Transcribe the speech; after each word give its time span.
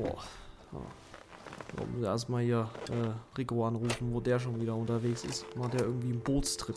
Boah. 0.00 0.22
Ja. 0.72 0.78
Da 1.76 1.84
muss 1.84 2.02
erstmal 2.04 2.42
hier 2.42 2.68
äh, 2.88 3.36
Rico 3.38 3.66
anrufen, 3.66 4.12
wo 4.14 4.20
der 4.20 4.38
schon 4.38 4.58
wieder 4.60 4.74
unterwegs 4.74 5.24
ist. 5.24 5.44
Macht 5.56 5.74
der 5.74 5.82
irgendwie 5.82 6.08
einen 6.12 6.20
Bootstrip. 6.20 6.76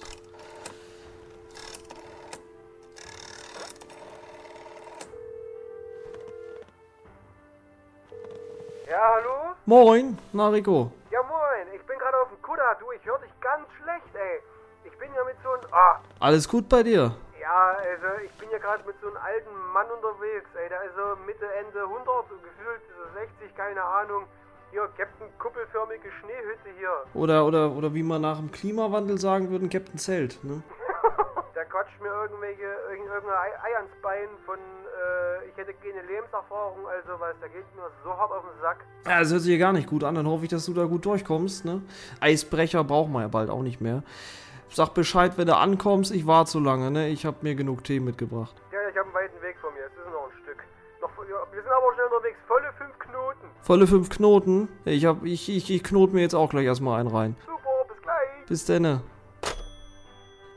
Ja, 8.90 9.00
hallo? 9.16 9.56
Moin, 9.66 10.18
na 10.34 10.50
Rico. 10.50 10.92
Ja, 11.12 11.24
moin. 11.24 11.68
Ich 11.76 11.82
bin 11.86 11.98
gerade 11.98 12.18
auf 12.22 12.30
dem 12.30 12.42
Kutter. 12.42 12.76
Du, 12.80 12.92
ich 12.92 13.06
höre 13.06 13.20
dich 13.20 13.32
ganz 13.40 13.66
schlecht, 13.82 14.14
ey. 14.16 14.40
Ich 14.86 14.98
bin 15.00 15.10
ja 15.16 15.24
mit 15.24 15.36
so 15.44 15.50
einem... 15.52 15.64
Ah, 15.74 16.00
Alles 16.20 16.48
gut 16.48 16.68
bei 16.70 16.84
dir? 16.84 17.16
ja, 17.40 17.76
also 17.76 18.24
ich 18.24 18.32
bin 18.40 18.50
ja 18.52 18.58
gerade 18.58 18.84
mit 18.88 18.96
so 19.02 19.08
einem 19.08 19.18
alten 19.18 19.52
Mann 19.74 19.88
unterwegs, 19.92 20.50
ey. 20.56 20.70
Der 20.70 20.84
ist 20.84 20.96
so 20.96 21.16
Mitte, 21.26 21.46
Ende 21.60 21.82
100, 21.82 22.06
so 22.06 22.14
gefühlt 22.14 22.23
60, 23.54 23.56
keine 23.56 23.84
Ahnung. 23.84 24.24
Hier, 24.72 24.88
Captain 24.98 25.28
Kuppelförmige 25.38 26.10
Schneehütte 26.20 26.70
hier. 26.78 26.90
Oder, 27.14 27.46
oder, 27.46 27.72
oder 27.72 27.94
wie 27.94 28.02
man 28.04 28.22
nach 28.22 28.38
dem 28.38 28.52
Klimawandel 28.52 29.20
sagen 29.20 29.52
würde, 29.52 29.66
ein 29.66 29.70
Captain 29.70 29.98
Zelt, 30.00 30.44
ne? 30.44 30.64
Der 31.56 31.66
quatscht 31.66 32.02
mir 32.02 32.10
irgendwelche, 32.10 32.64
irgend- 32.90 33.08
irgendein 33.08 33.38
Ei, 33.38 33.52
Ei 33.64 33.76
ans 33.78 33.92
Bein 34.02 34.28
von, 34.48 34.58
äh, 34.58 35.48
ich 35.48 35.56
hätte 35.58 35.74
keine 35.76 36.02
Lebenserfahrung, 36.08 36.88
also 36.88 37.20
was, 37.20 37.36
der 37.40 37.50
geht 37.50 37.76
mir 37.76 37.84
so 38.04 38.10
hart 38.18 38.32
auf 38.32 38.42
den 38.42 38.62
Sack. 38.62 38.78
Ja, 39.06 39.20
das 39.20 39.32
hört 39.32 39.42
sich 39.42 39.52
ja 39.52 39.60
gar 39.60 39.74
nicht 39.74 39.88
gut 39.88 40.04
an. 40.04 40.16
Dann 40.16 40.26
hoffe 40.28 40.46
ich, 40.46 40.50
dass 40.50 40.66
du 40.66 40.74
da 40.74 40.86
gut 40.86 41.06
durchkommst, 41.06 41.66
ne? 41.66 41.84
Eisbrecher 42.20 42.84
brauchen 42.84 43.12
wir 43.14 43.22
ja 43.22 43.28
bald 43.28 43.52
auch 43.52 43.62
nicht 43.62 43.80
mehr. 43.80 44.02
Sag 44.70 44.96
Bescheid, 44.96 45.38
wenn 45.38 45.46
du 45.46 45.56
ankommst. 45.56 46.12
Ich 46.12 46.26
warte 46.26 46.50
so 46.50 46.60
lange, 46.60 46.90
ne? 46.90 47.10
Ich 47.10 47.28
habe 47.28 47.38
mir 47.42 47.54
genug 47.54 47.84
Tee 47.84 48.00
mitgebracht. 48.00 48.56
Ja, 48.72 48.80
ich 48.90 48.98
habe 48.98 49.06
einen 49.06 49.14
weiten 49.14 49.42
Weg 49.44 49.56
vor 49.62 49.72
wir 51.54 51.62
sind 51.62 51.72
aber 51.72 51.94
schnell 51.94 52.06
unterwegs, 52.08 52.40
volle 52.48 52.74
fünf 52.78 53.00
Knoten. 53.00 53.48
Volle 53.62 53.88
fünf 53.88 54.10
Knoten. 54.10 54.70
Ich, 54.86 55.06
hab, 55.06 55.24
ich, 55.24 55.50
ich, 55.50 55.70
ich 55.70 55.84
knote 55.84 56.14
mir 56.14 56.22
jetzt 56.22 56.34
auch 56.34 56.50
gleich 56.50 56.66
erstmal 56.66 57.00
einen 57.00 57.10
rein. 57.10 57.36
Super, 57.46 57.60
bis 57.88 58.02
gleich. 58.02 58.46
Bis 58.48 58.66
denne. 58.66 59.02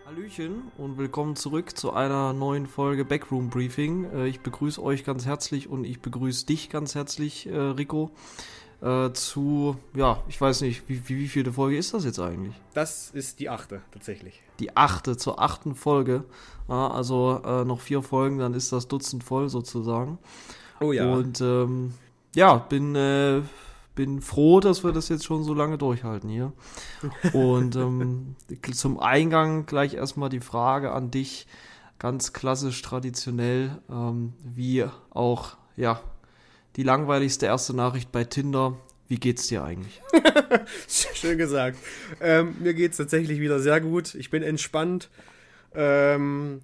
Hallöchen 0.06 0.72
und 0.78 0.96
willkommen 0.96 1.36
zurück 1.36 1.76
zu 1.76 1.92
einer 1.92 2.32
neuen 2.32 2.66
Folge 2.66 3.04
Backroom 3.04 3.50
Briefing. 3.50 4.10
Äh, 4.10 4.26
Ich 4.28 4.40
begrüße 4.40 4.82
euch 4.82 5.04
ganz 5.04 5.26
herzlich 5.26 5.68
und 5.68 5.84
ich 5.84 6.00
begrüße 6.00 6.46
dich 6.46 6.70
ganz 6.70 6.94
herzlich, 6.94 7.46
äh, 7.46 7.54
Rico, 7.54 8.10
äh, 8.80 9.10
zu, 9.12 9.76
ja, 9.94 10.22
ich 10.28 10.40
weiß 10.40 10.62
nicht, 10.62 10.88
wie, 10.88 11.06
wie, 11.08 11.18
wie 11.18 11.28
viele 11.28 11.52
Folge 11.52 11.76
ist 11.76 11.92
das 11.92 12.06
jetzt 12.06 12.20
eigentlich? 12.20 12.54
Das 12.72 13.10
ist 13.10 13.40
die 13.40 13.50
achte, 13.50 13.82
tatsächlich. 13.92 14.42
Die 14.60 14.74
achte, 14.76 15.18
zur 15.18 15.42
achten 15.42 15.74
Folge. 15.74 16.24
Ja, 16.68 16.88
also 16.88 17.64
noch 17.64 17.80
vier 17.80 18.02
Folgen, 18.02 18.38
dann 18.38 18.54
ist 18.54 18.72
das 18.72 18.88
Dutzend 18.88 19.22
voll 19.22 19.48
sozusagen. 19.48 20.18
Oh 20.80 20.92
ja. 20.92 21.10
Und 21.12 21.40
ähm, 21.40 21.94
ja, 22.34 22.56
bin, 22.56 22.94
äh, 22.94 23.42
bin 23.94 24.20
froh, 24.20 24.60
dass 24.60 24.84
wir 24.84 24.92
das 24.92 25.08
jetzt 25.08 25.24
schon 25.24 25.42
so 25.42 25.54
lange 25.54 25.78
durchhalten 25.78 26.28
hier. 26.28 26.52
Und 27.32 27.76
ähm, 27.76 28.36
zum 28.72 29.00
Eingang 29.00 29.66
gleich 29.66 29.94
erstmal 29.94 30.28
die 30.28 30.40
Frage 30.40 30.92
an 30.92 31.10
dich, 31.10 31.46
ganz 31.98 32.32
klassisch 32.32 32.82
traditionell, 32.82 33.78
ähm, 33.90 34.34
wie 34.42 34.84
auch, 35.10 35.56
ja, 35.76 36.00
die 36.76 36.82
langweiligste 36.82 37.46
erste 37.46 37.74
Nachricht 37.74 38.12
bei 38.12 38.24
Tinder. 38.24 38.76
Wie 39.08 39.16
geht's 39.16 39.46
dir 39.46 39.64
eigentlich? 39.64 40.02
Schön 40.88 41.38
gesagt. 41.38 41.78
Ähm, 42.20 42.56
mir 42.60 42.74
geht's 42.74 42.98
tatsächlich 42.98 43.40
wieder 43.40 43.60
sehr 43.60 43.80
gut. 43.80 44.14
Ich 44.14 44.30
bin 44.30 44.42
entspannt. 44.42 45.08
Ähm, 45.74 46.60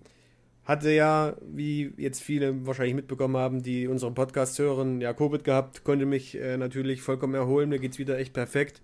hatte 0.73 0.91
ja, 0.91 1.37
wie 1.43 1.93
jetzt 1.97 2.23
viele 2.23 2.67
wahrscheinlich 2.67 2.95
mitbekommen 2.95 3.37
haben, 3.37 3.63
die 3.63 3.87
unseren 3.87 4.15
Podcast 4.15 4.59
hören, 4.59 5.01
ja, 5.01 5.13
Covid 5.13 5.45
gehabt, 5.45 5.85
konnte 5.85 6.07
mich 6.07 6.35
äh, 6.35 6.57
natürlich 6.57 7.03
vollkommen 7.03 7.35
erholen. 7.35 7.69
Mir 7.69 7.79
geht's 7.79 7.99
wieder 7.99 8.19
echt 8.19 8.33
perfekt. 8.33 8.83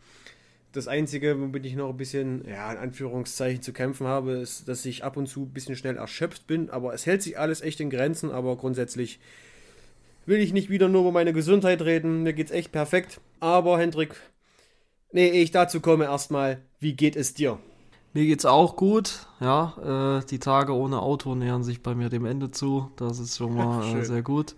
Das 0.73 0.87
Einzige, 0.87 1.41
womit 1.41 1.65
ich 1.65 1.75
noch 1.75 1.89
ein 1.89 1.97
bisschen, 1.97 2.45
ja, 2.47 2.71
in 2.71 2.79
Anführungszeichen 2.79 3.63
zu 3.63 3.73
kämpfen 3.73 4.07
habe, 4.07 4.33
ist, 4.33 4.69
dass 4.69 4.85
ich 4.85 5.03
ab 5.03 5.17
und 5.17 5.27
zu 5.27 5.45
ein 5.45 5.53
bisschen 5.53 5.77
schnell 5.77 5.97
erschöpft 5.97 6.47
bin. 6.47 6.69
Aber 6.69 6.93
es 6.93 7.07
hält 7.07 7.23
sich 7.23 7.39
alles 7.39 7.63
echt 7.63 7.81
in 7.81 7.89
Grenzen. 7.89 8.31
Aber 8.31 8.57
grundsätzlich 8.57 9.19
will 10.27 10.41
ich 10.41 10.53
nicht 10.53 10.69
wieder 10.69 10.89
nur 10.89 11.01
über 11.01 11.13
meine 11.13 11.33
Gesundheit 11.33 11.81
reden. 11.83 12.23
Mir 12.23 12.35
geht's 12.35 12.53
echt 12.53 12.71
perfekt. 12.71 13.21
Aber 13.41 13.79
Hendrik, 13.79 14.15
nee, 15.11 15.31
ich 15.31 15.53
dazu 15.53 15.81
komme, 15.81 16.05
erstmal, 16.05 16.61
wie 16.81 16.93
geht 16.93 17.17
es 17.17 17.33
dir? 17.33 17.59
Mir 18.19 18.27
geht's 18.27 18.47
auch 18.47 18.75
gut, 18.75 19.29
ja. 19.39 20.19
Äh, 20.19 20.27
die 20.27 20.41
Tage 20.41 20.75
ohne 20.75 21.01
Auto 21.01 21.37
nähern 21.37 21.63
sich 21.63 21.85
bei 21.85 21.95
mir 21.95 22.09
dem 22.09 22.27
Ende 22.27 22.51
zu. 22.51 22.91
Das 22.97 23.21
ist 23.21 23.37
schon 23.37 23.55
mal 23.55 23.97
äh, 23.97 24.05
sehr 24.05 24.23
gut. 24.23 24.57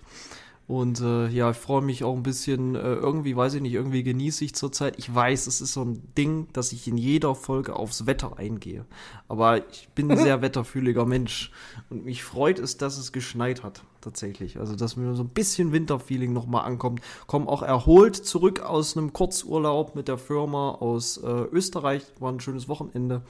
Und 0.70 1.00
äh, 1.00 1.26
ja, 1.26 1.50
ich 1.50 1.56
freue 1.56 1.82
mich 1.82 2.04
auch 2.04 2.14
ein 2.14 2.22
bisschen, 2.22 2.76
äh, 2.76 2.78
irgendwie, 2.78 3.34
weiß 3.34 3.54
ich 3.54 3.60
nicht, 3.60 3.72
irgendwie 3.72 4.04
genieße 4.04 4.44
ich 4.44 4.54
zurzeit. 4.54 5.00
Ich 5.00 5.12
weiß, 5.12 5.48
es 5.48 5.60
ist 5.60 5.72
so 5.72 5.82
ein 5.82 6.00
Ding, 6.16 6.46
dass 6.52 6.70
ich 6.70 6.86
in 6.86 6.96
jeder 6.96 7.34
Folge 7.34 7.74
aufs 7.74 8.06
Wetter 8.06 8.38
eingehe. 8.38 8.86
Aber 9.26 9.68
ich 9.68 9.88
bin 9.96 10.08
ein 10.12 10.16
sehr 10.16 10.42
wetterfühliger 10.42 11.06
Mensch. 11.06 11.50
Und 11.90 12.04
mich 12.04 12.22
freut 12.22 12.60
es, 12.60 12.76
dass 12.76 12.98
es 12.98 13.10
geschneit 13.10 13.64
hat, 13.64 13.82
tatsächlich. 14.00 14.60
Also, 14.60 14.76
dass 14.76 14.94
mir 14.94 15.12
so 15.16 15.24
ein 15.24 15.30
bisschen 15.30 15.72
Winterfeeling 15.72 16.32
nochmal 16.32 16.64
ankommt. 16.66 17.00
Komm 17.26 17.48
auch 17.48 17.62
erholt 17.62 18.14
zurück 18.14 18.60
aus 18.60 18.96
einem 18.96 19.12
Kurzurlaub 19.12 19.96
mit 19.96 20.06
der 20.06 20.18
Firma 20.18 20.70
aus 20.70 21.16
äh, 21.16 21.26
Österreich. 21.50 22.04
War 22.20 22.30
ein 22.30 22.38
schönes 22.38 22.68
Wochenende. 22.68 23.22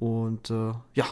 Und 0.00 0.50
äh, 0.50 0.72
ja, 0.94 1.06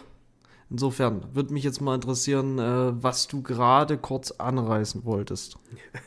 insofern 0.72 1.22
würde 1.32 1.52
mich 1.52 1.64
jetzt 1.64 1.80
mal 1.80 1.94
interessieren, 1.94 2.58
äh, 2.58 3.02
was 3.02 3.28
du 3.28 3.42
gerade 3.42 3.98
kurz 3.98 4.32
anreißen 4.32 5.04
wolltest. 5.04 5.56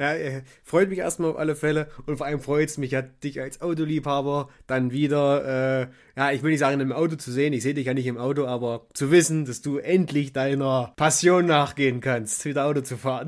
Ja, 0.00 0.14
äh, 0.14 0.42
freut 0.62 0.90
mich 0.90 1.00
erstmal 1.00 1.32
auf 1.32 1.38
alle 1.38 1.56
Fälle 1.56 1.88
und 2.06 2.18
vor 2.18 2.26
allem 2.26 2.38
freut 2.38 2.68
es 2.68 2.78
mich 2.78 2.92
ja, 2.92 3.02
dich 3.02 3.40
als 3.40 3.60
Autoliebhaber 3.60 4.48
dann 4.68 4.92
wieder, 4.92 5.80
äh, 5.80 5.86
ja, 6.16 6.30
ich 6.30 6.44
will 6.44 6.52
nicht 6.52 6.60
sagen, 6.60 6.78
im 6.78 6.92
Auto 6.92 7.16
zu 7.16 7.32
sehen, 7.32 7.52
ich 7.52 7.64
sehe 7.64 7.74
dich 7.74 7.86
ja 7.86 7.94
nicht 7.94 8.06
im 8.06 8.16
Auto, 8.16 8.46
aber 8.46 8.86
zu 8.94 9.10
wissen, 9.10 9.44
dass 9.44 9.60
du 9.60 9.78
endlich 9.78 10.32
deiner 10.32 10.92
Passion 10.94 11.46
nachgehen 11.46 12.00
kannst, 12.00 12.44
wieder 12.44 12.66
Auto 12.66 12.82
zu 12.82 12.96
fahren. 12.96 13.26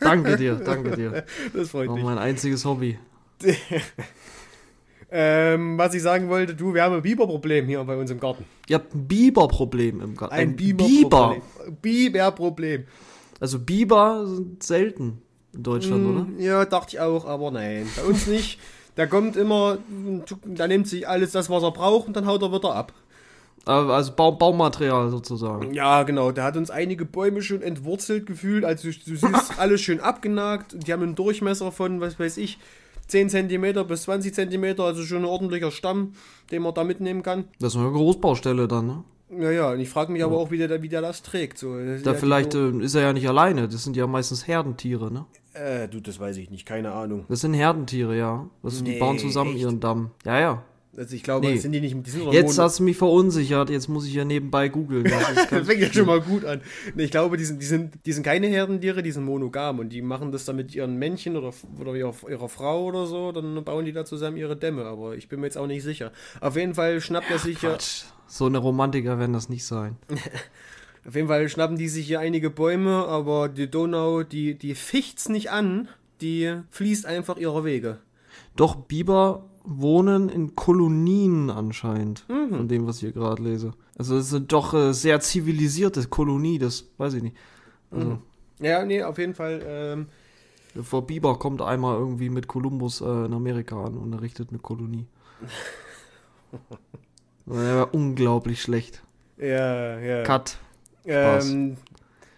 Danke 0.00 0.36
dir, 0.36 0.56
danke 0.64 0.96
dir. 0.96 1.24
Das 1.54 1.70
freut 1.70 1.86
War 1.86 1.94
mich. 1.94 2.04
mein 2.04 2.18
einziges 2.18 2.64
Hobby. 2.64 2.98
Ähm, 5.16 5.78
was 5.78 5.94
ich 5.94 6.02
sagen 6.02 6.28
wollte, 6.28 6.56
du, 6.56 6.74
wir 6.74 6.82
haben 6.82 6.96
ein 6.96 7.02
Biberproblem 7.02 7.66
hier 7.68 7.84
bei 7.84 7.96
uns 7.96 8.10
im 8.10 8.18
Garten. 8.18 8.44
Ihr 8.68 8.74
habt 8.74 8.92
ein 8.96 9.06
Biberproblem 9.06 10.00
im 10.00 10.16
Garten. 10.16 10.34
Ein, 10.34 10.56
Biber. 10.56 10.84
Biberproblem. 10.84 11.42
Biberproblem. 11.80 12.84
Also 13.38 13.60
Biber 13.60 14.26
sind 14.26 14.62
selten 14.64 15.22
in 15.52 15.62
Deutschland, 15.62 16.04
oder? 16.04 16.20
Mm, 16.24 16.40
Ja, 16.40 16.64
dachte 16.64 16.96
ich 16.96 17.00
auch, 17.00 17.26
aber 17.26 17.52
nein, 17.52 17.86
bei 17.94 18.02
uns 18.02 18.26
nicht. 18.26 18.58
Der 18.96 19.06
kommt 19.06 19.36
immer, 19.36 19.78
der 20.44 20.66
nimmt 20.66 20.88
sich 20.88 21.06
alles 21.06 21.30
das, 21.30 21.48
was 21.48 21.62
er 21.62 21.70
braucht 21.70 22.08
und 22.08 22.16
dann 22.16 22.26
haut 22.26 22.42
er 22.42 22.52
wieder 22.52 22.74
ab. 22.74 22.92
Äh, 23.68 23.70
Also 23.70 24.12
Bau 24.16 24.32
Baumaterial 24.32 25.10
sozusagen. 25.10 25.72
Ja, 25.74 26.02
genau. 26.02 26.32
Der 26.32 26.42
hat 26.42 26.56
uns 26.56 26.70
einige 26.70 27.04
Bäume 27.04 27.40
schon 27.42 27.62
entwurzelt 27.62 28.26
gefühlt. 28.26 28.64
Also 28.64 28.88
du, 28.90 28.94
du 28.94 29.16
siehst 29.16 29.52
alles 29.60 29.80
schön 29.80 30.00
abgenagt. 30.00 30.74
Die 30.86 30.92
haben 30.92 31.02
einen 31.04 31.14
Durchmesser 31.14 31.70
von, 31.70 32.00
was 32.00 32.18
weiß 32.18 32.36
ich, 32.38 32.58
10 33.06 33.28
cm 33.30 33.86
bis 33.86 34.02
20 34.02 34.34
cm. 34.34 34.80
Also 34.80 35.02
schon 35.02 35.18
ein 35.18 35.24
ordentlicher 35.24 35.70
Stamm, 35.70 36.12
den 36.50 36.62
man 36.62 36.74
da 36.74 36.84
mitnehmen 36.84 37.22
kann. 37.22 37.44
Das 37.60 37.74
ist 37.74 37.80
eine 37.80 37.90
Großbaustelle 37.90 38.68
dann, 38.68 38.86
ne? 38.86 39.04
Ja, 39.38 39.50
ja. 39.50 39.70
Und 39.72 39.80
ich 39.80 39.88
frage 39.88 40.12
mich 40.12 40.22
aber 40.22 40.36
auch, 40.38 40.50
wie 40.50 40.58
der, 40.58 40.82
wie 40.82 40.88
der 40.88 41.00
das 41.00 41.22
trägt. 41.22 41.58
So, 41.58 41.76
das 41.78 41.96
ist 41.96 42.06
Da 42.06 42.12
ja 42.12 42.16
vielleicht 42.18 42.52
Die, 42.54 42.58
äh, 42.58 42.82
ist 42.84 42.94
er 42.94 43.02
ja 43.02 43.12
nicht 43.12 43.28
alleine. 43.28 43.68
Das 43.68 43.82
sind 43.84 43.96
ja 43.96 44.06
meistens 44.06 44.46
Herdentiere, 44.46 45.12
ne? 45.12 45.24
äh, 45.54 45.88
du, 45.88 46.00
das 46.00 46.18
weiß 46.20 46.36
ich 46.36 46.50
nicht. 46.50 46.66
Keine 46.66 46.92
Ahnung. 46.92 47.24
Das 47.28 47.40
sind 47.40 47.54
Herdentiere, 47.54 48.16
ja. 48.16 48.48
Das, 48.62 48.82
die 48.82 48.90
Nee, 48.92 48.98
bauen 48.98 49.18
zusammen 49.18 49.52
echt? 49.52 49.60
ihren 49.62 49.80
Damm. 49.80 50.10
Ja, 50.24 50.38
ja. 50.40 50.62
Also 50.96 51.16
ich 51.16 51.22
glaube, 51.22 51.48
Nee. 51.48 51.56
sind 51.56 51.72
die 51.72 51.80
nicht. 51.80 51.96
Die 52.06 52.10
sind 52.10 52.24
doch 52.26 52.32
Jetzt 52.32 52.58
hast 52.58 52.78
du 52.78 52.82
mich 52.84 52.96
verunsichert. 52.96 53.70
Jetzt 53.70 53.88
muss 53.88 54.06
ich 54.06 54.14
ja 54.14 54.24
nebenbei 54.24 54.68
googeln. 54.68 55.04
Das 55.04 55.46
fängt 55.66 55.80
ja 55.80 55.92
schon 55.92 56.06
mal 56.06 56.20
gut 56.20 56.44
an. 56.44 56.60
Ich 56.96 57.10
glaube, 57.10 57.36
die 57.36 57.44
sind, 57.44 57.60
die, 57.60 57.66
sind, 57.66 57.94
die 58.06 58.12
sind 58.12 58.22
keine 58.22 58.46
Herdentiere, 58.46 59.02
die 59.02 59.10
sind 59.10 59.24
monogam 59.24 59.78
und 59.78 59.88
die 59.90 60.02
machen 60.02 60.32
das 60.32 60.44
dann 60.44 60.56
mit 60.56 60.74
ihren 60.74 60.96
Männchen 60.96 61.36
oder, 61.36 61.52
oder 61.80 61.94
ihrer, 61.94 62.14
ihrer 62.28 62.48
Frau 62.48 62.84
oder 62.84 63.06
so, 63.06 63.32
dann 63.32 63.62
bauen 63.64 63.84
die 63.84 63.92
da 63.92 64.04
zusammen 64.04 64.36
ihre 64.36 64.56
Dämme, 64.56 64.84
aber 64.84 65.16
ich 65.16 65.28
bin 65.28 65.40
mir 65.40 65.46
jetzt 65.46 65.58
auch 65.58 65.66
nicht 65.66 65.82
sicher. 65.82 66.12
Auf 66.40 66.56
jeden 66.56 66.74
Fall 66.74 67.00
schnappt 67.00 67.30
er 67.30 67.38
sich 67.38 67.60
ja. 67.62 67.76
So 68.26 68.46
eine 68.46 68.58
Romantiker 68.58 69.18
werden 69.18 69.32
das 69.32 69.48
nicht 69.48 69.64
sein. 69.64 69.96
auf 71.06 71.14
jeden 71.14 71.28
Fall 71.28 71.48
schnappen 71.48 71.76
die 71.76 71.88
sich 71.88 72.06
hier 72.06 72.20
einige 72.20 72.50
Bäume, 72.50 73.06
aber 73.06 73.48
die 73.48 73.70
Donau, 73.70 74.22
die, 74.22 74.54
die 74.54 74.74
ficht's 74.74 75.28
nicht 75.28 75.50
an, 75.50 75.88
die 76.20 76.54
fließt 76.70 77.06
einfach 77.06 77.36
ihrer 77.36 77.64
Wege. 77.64 77.98
Doch 78.56 78.76
Biber 78.76 79.44
wohnen 79.64 80.28
in 80.28 80.54
Kolonien 80.54 81.48
anscheinend, 81.50 82.24
Mhm. 82.28 82.54
von 82.56 82.68
dem, 82.68 82.86
was 82.86 82.96
ich 82.96 83.00
hier 83.02 83.12
gerade 83.12 83.42
lese. 83.42 83.72
Also 83.98 84.16
es 84.18 84.28
sind 84.30 84.52
doch 84.52 84.74
äh, 84.74 84.92
sehr 84.92 85.20
zivilisierte 85.20 86.06
Kolonie, 86.06 86.58
das 86.58 86.84
weiß 86.98 87.14
ich 87.14 87.22
nicht. 87.22 87.36
Also, 87.90 88.18
Ja, 88.60 88.84
nee, 88.84 89.02
auf 89.02 89.16
jeden 89.18 89.34
Fall. 89.34 89.62
Ähm, 89.66 90.06
Vor 90.82 91.06
Biber 91.06 91.38
kommt 91.38 91.62
einmal 91.62 91.96
irgendwie 91.98 92.28
mit 92.30 92.46
Kolumbus 92.48 93.00
äh, 93.00 93.04
in 93.04 93.32
Amerika 93.32 93.82
an 93.84 93.96
und 93.96 94.12
errichtet 94.12 94.50
eine 94.50 94.58
Kolonie. 94.58 95.06
Der 97.46 97.76
war 97.76 97.94
unglaublich 97.94 98.60
schlecht. 98.62 99.02
ja, 99.38 99.98
ja. 99.98 100.22
Cut. 100.24 100.58
Ähm, 101.06 101.76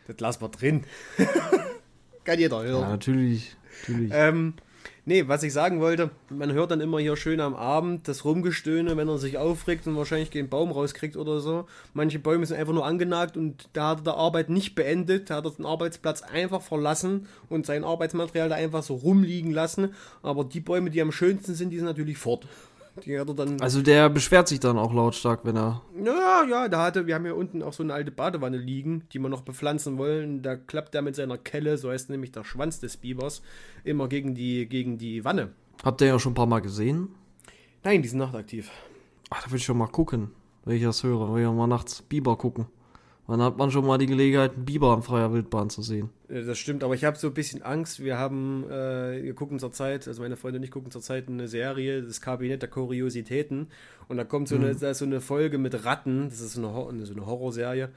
das 0.06 0.18
lassen 0.20 0.40
wir 0.42 0.48
drin. 0.48 0.84
Kann 2.24 2.38
jeder 2.38 2.64
Ja, 2.64 2.70
hören. 2.70 2.88
natürlich. 2.90 3.56
Natürlich. 3.86 4.10
Ähm, 4.14 4.54
nee, 5.06 5.26
was 5.26 5.42
ich 5.42 5.52
sagen 5.52 5.80
wollte, 5.80 6.10
man 6.28 6.52
hört 6.52 6.70
dann 6.70 6.80
immer 6.80 6.98
hier 6.98 7.16
schön 7.16 7.40
am 7.40 7.54
Abend 7.54 8.06
das 8.08 8.24
Rumgestöhne, 8.24 8.96
wenn 8.96 9.08
er 9.08 9.18
sich 9.18 9.38
aufregt 9.38 9.86
und 9.86 9.96
wahrscheinlich 9.96 10.30
keinen 10.30 10.50
Baum 10.50 10.70
rauskriegt 10.70 11.16
oder 11.16 11.40
so. 11.40 11.66
Manche 11.94 12.18
Bäume 12.18 12.44
sind 12.44 12.58
einfach 12.58 12.74
nur 12.74 12.84
angenagt 12.84 13.36
und 13.36 13.68
da 13.72 13.90
hat 13.90 14.00
er 14.00 14.04
der 14.04 14.14
Arbeit 14.16 14.50
nicht 14.50 14.74
beendet, 14.74 15.30
da 15.30 15.36
hat 15.36 15.46
er 15.46 15.52
den 15.52 15.64
Arbeitsplatz 15.64 16.22
einfach 16.22 16.60
verlassen 16.60 17.26
und 17.48 17.64
sein 17.64 17.84
Arbeitsmaterial 17.84 18.50
da 18.50 18.56
einfach 18.56 18.82
so 18.82 18.96
rumliegen 18.96 19.52
lassen. 19.52 19.94
Aber 20.22 20.44
die 20.44 20.60
Bäume, 20.60 20.90
die 20.90 21.00
am 21.00 21.12
schönsten 21.12 21.54
sind, 21.54 21.70
die 21.70 21.76
sind 21.76 21.86
natürlich 21.86 22.18
fort. 22.18 22.46
Die 23.04 23.18
hat 23.18 23.28
er 23.28 23.34
dann. 23.34 23.60
Also 23.60 23.82
der 23.82 24.08
beschwert 24.08 24.48
sich 24.48 24.60
dann 24.60 24.78
auch 24.78 24.92
lautstark, 24.92 25.44
wenn 25.44 25.56
er. 25.56 25.82
Ja, 26.02 26.44
ja, 26.48 26.68
da 26.68 26.84
hatte, 26.84 27.06
wir 27.06 27.14
haben 27.14 27.24
hier 27.24 27.36
unten 27.36 27.62
auch 27.62 27.72
so 27.72 27.82
eine 27.82 27.94
alte 27.94 28.10
Badewanne 28.10 28.56
liegen, 28.56 29.04
die 29.12 29.18
wir 29.18 29.28
noch 29.28 29.42
bepflanzen 29.42 29.98
wollen. 29.98 30.42
Da 30.42 30.56
klappt 30.56 30.94
er 30.94 31.02
mit 31.02 31.16
seiner 31.16 31.38
Kelle, 31.38 31.78
so 31.78 31.90
heißt 31.90 32.10
nämlich 32.10 32.32
der 32.32 32.44
Schwanz 32.44 32.80
des 32.80 32.96
Bibers, 32.96 33.42
immer 33.84 34.08
gegen 34.08 34.34
die, 34.34 34.66
gegen 34.66 34.98
die 34.98 35.24
Wanne. 35.24 35.50
Habt 35.84 36.00
ihr 36.00 36.08
ja 36.08 36.18
schon 36.18 36.32
ein 36.32 36.36
paar 36.36 36.46
Mal 36.46 36.60
gesehen? 36.60 37.08
Nein, 37.84 38.02
die 38.02 38.08
sind 38.08 38.18
nachtaktiv. 38.18 38.70
Ach, 39.30 39.42
da 39.42 39.50
will 39.50 39.58
ich 39.58 39.64
schon 39.64 39.78
mal 39.78 39.88
gucken, 39.88 40.30
wenn 40.64 40.76
ich 40.76 40.82
das 40.82 41.02
höre. 41.04 41.34
Will 41.34 41.42
ich 41.42 41.50
mal 41.50 41.66
nachts 41.66 42.02
Biber 42.02 42.36
gucken. 42.36 42.66
Dann 43.28 43.42
hat 43.42 43.56
man 43.58 43.72
schon 43.72 43.84
mal 43.84 43.98
die 43.98 44.06
Gelegenheit, 44.06 44.54
einen 44.54 44.64
Biber 44.64 44.92
an 44.94 45.02
freier 45.02 45.32
Wildbahn 45.32 45.68
zu 45.68 45.82
sehen. 45.82 46.10
Ja, 46.28 46.42
Das 46.42 46.58
stimmt, 46.58 46.84
aber 46.84 46.94
ich 46.94 47.04
habe 47.04 47.16
so 47.18 47.26
ein 47.26 47.34
bisschen 47.34 47.62
Angst. 47.62 47.98
Wir 48.02 48.18
haben, 48.18 48.64
äh, 48.70 49.22
wir 49.22 49.34
gucken 49.34 49.58
zurzeit, 49.58 50.06
also 50.06 50.22
meine 50.22 50.36
Freunde 50.36 50.58
und 50.58 50.62
ich 50.62 50.70
gucken 50.70 50.92
zurzeit 50.92 51.28
eine 51.28 51.48
Serie, 51.48 52.02
das 52.02 52.20
Kabinett 52.20 52.62
der 52.62 52.68
Kuriositäten. 52.70 53.66
Und 54.08 54.16
da 54.16 54.24
kommt 54.24 54.46
so, 54.48 54.54
eine, 54.54 54.74
da 54.76 54.90
ist 54.90 54.98
so 54.98 55.04
eine 55.04 55.20
Folge 55.20 55.58
mit 55.58 55.84
Ratten, 55.84 56.28
das 56.28 56.40
ist 56.40 56.52
so 56.52 56.60
eine, 56.60 56.72
Hor- 56.72 56.92
so 57.02 57.12
eine 57.14 57.26
Horrorserie. 57.26 57.88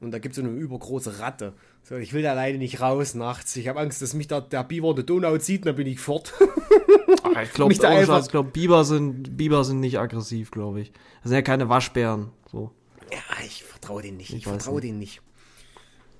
Und 0.00 0.12
da 0.12 0.18
gibt 0.18 0.32
es 0.34 0.42
so 0.42 0.48
eine 0.48 0.56
übergroße 0.58 1.18
Ratte. 1.18 1.52
So, 1.82 1.96
ich 1.96 2.14
will 2.14 2.22
da 2.22 2.30
alleine 2.30 2.56
nicht 2.56 2.80
raus 2.80 3.14
nachts. 3.14 3.54
Ich 3.56 3.68
habe 3.68 3.80
Angst, 3.80 4.00
dass 4.00 4.14
mich 4.14 4.28
da 4.28 4.40
der 4.40 4.64
Biber 4.64 4.88
in 4.90 4.96
der 4.96 5.04
Donau 5.04 5.36
zieht, 5.36 5.60
und 5.60 5.66
dann 5.66 5.76
bin 5.76 5.86
ich 5.86 6.00
fort. 6.00 6.32
Ach, 7.22 7.42
ich 7.42 7.52
glaube, 7.52 7.74
glaub, 8.30 8.52
Biber 8.54 8.84
sind 8.86 9.36
Biber 9.36 9.62
sind 9.62 9.80
nicht 9.80 9.98
aggressiv, 9.98 10.50
glaube 10.50 10.80
ich. 10.80 10.92
Das 11.22 11.28
sind 11.28 11.34
ja 11.34 11.42
keine 11.42 11.68
Waschbären. 11.68 12.28
So. 12.50 12.70
Ja, 13.12 13.44
ich 13.44 13.64
vertraue 13.64 14.02
denen 14.02 14.16
nicht. 14.18 14.30
Ich, 14.30 14.36
Ich 14.38 14.44
vertraue 14.44 14.80
denen 14.80 14.98
nicht. 14.98 15.20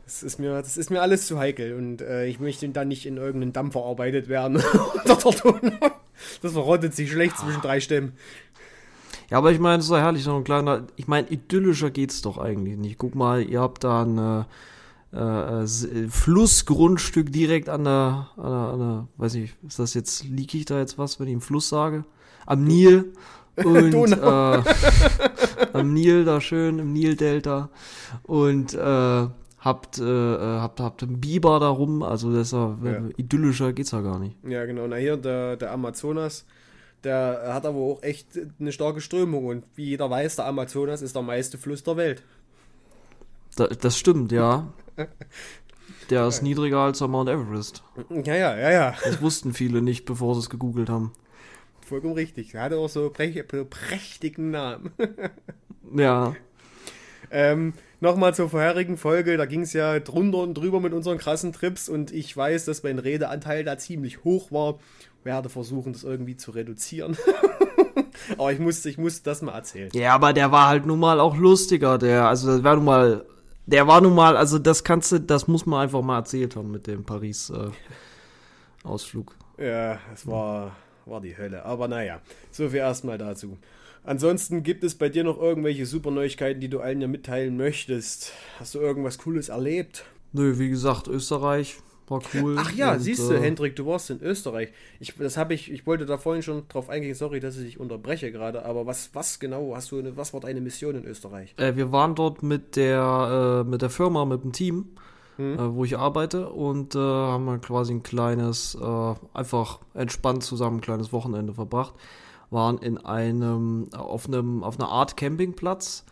Das 0.04 0.22
ist, 0.24 0.38
mir, 0.40 0.60
das 0.60 0.76
ist 0.76 0.90
mir 0.90 1.02
alles 1.02 1.28
zu 1.28 1.38
heikel 1.38 1.74
und 1.74 2.00
äh, 2.02 2.26
ich 2.26 2.40
möchte 2.40 2.68
dann 2.70 2.88
nicht 2.88 3.06
in 3.06 3.16
irgendeinen 3.16 3.52
Damm 3.52 3.70
verarbeitet 3.72 4.28
werden. 4.28 4.60
Das 6.42 6.52
verrottet 6.52 6.94
sich 6.94 7.10
schlecht 7.10 7.38
zwischen 7.38 7.60
drei 7.62 7.80
Stämmen. 7.80 8.12
Ja, 9.30 9.38
aber 9.38 9.52
ich 9.52 9.58
meine, 9.60 9.78
es 9.78 9.84
ist 9.84 9.90
doch 9.90 9.98
herrlich, 9.98 10.24
so 10.24 10.34
ein 10.36 10.44
kleiner. 10.44 10.86
Ich 10.96 11.06
meine, 11.08 11.28
idyllischer 11.30 11.90
geht's 11.90 12.20
doch 12.22 12.36
eigentlich 12.38 12.76
nicht. 12.76 12.98
Guck 12.98 13.14
mal, 13.14 13.42
ihr 13.42 13.60
habt 13.60 13.84
da 13.84 14.02
ein 14.04 14.18
äh, 14.18 15.16
äh, 15.16 15.62
S- 15.62 15.84
äh, 15.84 16.08
Flussgrundstück 16.08 17.32
direkt 17.32 17.68
an 17.68 17.84
der, 17.84 18.28
an 18.36 18.42
der, 18.50 18.50
an 18.52 18.78
der, 18.78 19.08
weiß 19.16 19.34
nicht, 19.34 19.54
ist 19.66 19.78
das 19.78 19.94
jetzt, 19.94 20.24
liege 20.24 20.58
ich 20.58 20.64
da 20.64 20.78
jetzt 20.78 20.98
was, 20.98 21.20
wenn 21.20 21.28
ich 21.28 21.34
im 21.34 21.40
Fluss 21.40 21.68
sage? 21.68 22.04
Am 22.46 22.64
Nil. 22.64 23.12
Und 23.64 24.12
äh, 24.12 24.62
am 25.72 25.92
Nil, 25.92 26.24
da 26.24 26.40
schön, 26.40 26.78
im 26.78 26.92
Nildelta. 26.92 27.68
Und 28.22 28.74
äh, 28.74 28.78
habt, 29.58 29.98
äh, 29.98 30.04
habt, 30.04 30.80
habt 30.80 31.02
einen 31.02 31.20
Biber 31.20 31.60
da 31.60 31.68
rum, 31.68 32.02
also 32.02 32.32
das 32.32 32.48
ist 32.48 32.52
ja, 32.52 32.76
Ja. 32.84 33.02
idyllischer 33.16 33.72
geht's 33.72 33.90
ja 33.90 34.00
gar 34.00 34.18
nicht. 34.18 34.36
Ja, 34.44 34.64
genau. 34.64 34.86
Na 34.86 34.96
hier, 34.96 35.16
der, 35.16 35.56
der 35.56 35.72
Amazonas, 35.72 36.46
der 37.04 37.50
hat 37.54 37.66
aber 37.66 37.78
auch 37.78 38.02
echt 38.02 38.28
eine 38.58 38.72
starke 38.72 39.00
Strömung 39.00 39.46
und 39.46 39.64
wie 39.74 39.84
jeder 39.86 40.08
weiß, 40.10 40.36
der 40.36 40.46
Amazonas 40.46 41.02
ist 41.02 41.14
der 41.14 41.22
meiste 41.22 41.58
Fluss 41.58 41.82
der 41.82 41.96
Welt. 41.96 42.22
Da, 43.56 43.66
das 43.66 43.98
stimmt, 43.98 44.32
ja. 44.32 44.68
Der 46.08 46.26
ist 46.26 46.42
niedriger 46.42 46.78
als 46.80 46.98
der 46.98 47.08
Mount 47.08 47.28
Everest. 47.28 47.84
Ja, 48.10 48.34
ja, 48.34 48.56
ja, 48.56 48.70
ja. 48.72 48.94
Das 49.04 49.22
wussten 49.22 49.54
viele 49.54 49.80
nicht, 49.80 50.04
bevor 50.06 50.34
sie 50.34 50.40
es 50.40 50.50
gegoogelt 50.50 50.88
haben. 50.88 51.12
Vollkommen 51.90 52.14
richtig. 52.14 52.54
Er 52.54 52.62
hatte 52.62 52.78
auch 52.78 52.88
so 52.88 53.10
prä 53.10 53.42
prächtigen 53.42 54.50
Namen. 54.50 54.92
Ja, 55.94 56.34
Ähm, 57.30 57.74
Nochmal 58.02 58.34
zur 58.34 58.48
vorherigen 58.48 58.96
Folge, 58.96 59.36
da 59.36 59.44
ging 59.44 59.60
es 59.60 59.74
ja 59.74 60.00
drunter 60.00 60.38
und 60.38 60.54
drüber 60.54 60.80
mit 60.80 60.94
unseren 60.94 61.18
krassen 61.18 61.52
Trips 61.52 61.86
und 61.90 62.12
ich 62.12 62.34
weiß, 62.34 62.64
dass 62.64 62.82
mein 62.82 62.98
Redeanteil 62.98 63.62
da 63.62 63.76
ziemlich 63.76 64.24
hoch 64.24 64.50
war. 64.50 64.78
Werde 65.22 65.50
versuchen, 65.50 65.92
das 65.92 66.02
irgendwie 66.02 66.34
zu 66.34 66.50
reduzieren. 66.52 67.18
Aber 68.38 68.52
ich 68.52 68.58
musste, 68.58 68.88
ich 68.88 68.96
musste 68.96 69.22
das 69.24 69.42
mal 69.42 69.52
erzählen. 69.52 69.90
ja, 69.92 70.14
aber 70.14 70.32
der 70.32 70.50
war 70.50 70.68
halt 70.68 70.86
nun 70.86 70.98
mal 70.98 71.20
auch 71.20 71.36
lustiger. 71.36 71.98
Der, 71.98 72.26
also 72.28 72.48
das 72.48 72.64
war 72.64 72.76
nun 72.76 72.84
mal, 72.84 73.26
der 73.66 73.86
war 73.86 74.00
nun 74.00 74.14
mal, 74.14 74.36
also 74.36 74.58
das 74.58 74.84
kannst 74.84 75.12
du, 75.12 75.20
das 75.20 75.46
muss 75.48 75.66
man 75.66 75.82
einfach 75.82 76.00
mal 76.00 76.18
erzählt 76.18 76.56
haben 76.56 76.70
mit 76.70 76.86
dem 76.86 77.04
Paris 77.04 77.50
äh, 77.50 77.70
Ausflug. 78.82 79.34
Ja, 79.58 79.98
es 80.14 80.26
war, 80.26 80.76
war 81.10 81.20
die 81.20 81.36
Hölle. 81.36 81.64
Aber 81.64 81.88
naja, 81.88 82.20
so 82.50 82.68
viel 82.68 82.78
erstmal 82.78 83.18
dazu. 83.18 83.58
Ansonsten 84.02 84.62
gibt 84.62 84.82
es 84.82 84.94
bei 84.94 85.08
dir 85.08 85.24
noch 85.24 85.38
irgendwelche 85.40 85.84
super 85.84 86.10
Neuigkeiten, 86.10 86.60
die 86.60 86.68
du 86.68 86.80
allen 86.80 87.00
ja 87.00 87.08
mitteilen 87.08 87.56
möchtest. 87.56 88.32
Hast 88.58 88.74
du 88.74 88.80
irgendwas 88.80 89.18
Cooles 89.18 89.50
erlebt? 89.50 90.04
Nö, 90.32 90.58
wie 90.58 90.70
gesagt, 90.70 91.06
Österreich 91.06 91.76
war 92.10 92.22
cool. 92.34 92.56
Ach 92.58 92.72
ja, 92.72 92.94
Und, 92.94 93.00
siehst 93.00 93.28
du, 93.28 93.34
äh, 93.34 93.40
Hendrik, 93.40 93.76
du 93.76 93.86
warst 93.86 94.10
in 94.10 94.20
Österreich. 94.20 94.70
Ich, 94.98 95.14
das 95.16 95.36
habe 95.36 95.54
ich, 95.54 95.70
ich 95.70 95.86
wollte 95.86 96.06
da 96.06 96.18
vorhin 96.18 96.42
schon 96.42 96.66
drauf 96.68 96.88
eingehen, 96.88 97.14
sorry, 97.14 97.40
dass 97.40 97.56
ich 97.56 97.64
dich 97.64 97.80
unterbreche 97.80 98.32
gerade, 98.32 98.64
aber 98.64 98.86
was, 98.86 99.10
was 99.12 99.38
genau 99.38 99.74
hast 99.74 99.92
du, 99.92 100.16
was 100.16 100.32
war 100.32 100.40
deine 100.40 100.60
Mission 100.60 100.96
in 100.96 101.04
Österreich? 101.04 101.54
Äh, 101.56 101.76
wir 101.76 101.92
waren 101.92 102.14
dort 102.14 102.42
mit 102.42 102.76
der, 102.76 103.64
äh, 103.64 103.68
mit 103.68 103.82
der 103.82 103.90
Firma, 103.90 104.24
mit 104.24 104.42
dem 104.42 104.52
Team, 104.52 104.88
Hm? 105.40 105.58
äh, 105.58 105.74
wo 105.74 105.84
ich 105.84 105.96
arbeite 105.96 106.50
und 106.50 106.94
äh, 106.94 106.98
haben 106.98 107.46
wir 107.46 107.58
quasi 107.58 107.94
ein 107.94 108.02
kleines, 108.02 108.74
äh, 108.74 109.14
einfach 109.32 109.78
entspannt 109.94 110.42
zusammen 110.42 110.76
ein 110.76 110.82
kleines 110.82 111.12
Wochenende 111.14 111.54
verbracht. 111.54 111.94
Waren 112.50 112.76
in 112.78 112.98
einem, 112.98 113.88
auf 113.96 114.26
einem, 114.28 114.62
auf 114.62 114.78
einer 114.78 114.90
Art 114.90 115.16
Campingplatz, 115.16 116.04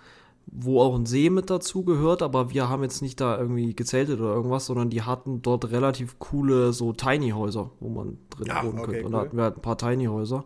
wo 0.46 0.80
auch 0.80 0.94
ein 0.94 1.04
See 1.04 1.28
mit 1.28 1.50
dazu 1.50 1.84
gehört, 1.84 2.22
aber 2.22 2.50
wir 2.50 2.70
haben 2.70 2.82
jetzt 2.82 3.02
nicht 3.02 3.20
da 3.20 3.36
irgendwie 3.36 3.74
gezeltet 3.74 4.18
oder 4.18 4.32
irgendwas, 4.32 4.64
sondern 4.64 4.88
die 4.88 5.02
hatten 5.02 5.42
dort 5.42 5.70
relativ 5.72 6.18
coole 6.18 6.72
so 6.72 6.94
Tiny 6.94 7.30
Häuser, 7.30 7.70
wo 7.80 7.90
man 7.90 8.16
drin 8.30 8.50
Ah, 8.50 8.64
wohnen 8.64 8.78
okay, 8.78 8.92
könnte. 8.92 9.04
Und 9.06 9.12
da 9.12 9.18
cool. 9.18 9.24
hatten 9.24 9.36
wir 9.36 9.44
halt 9.44 9.56
ein 9.56 9.62
paar 9.62 9.76
Tiny 9.76 10.06
Häuser. 10.06 10.44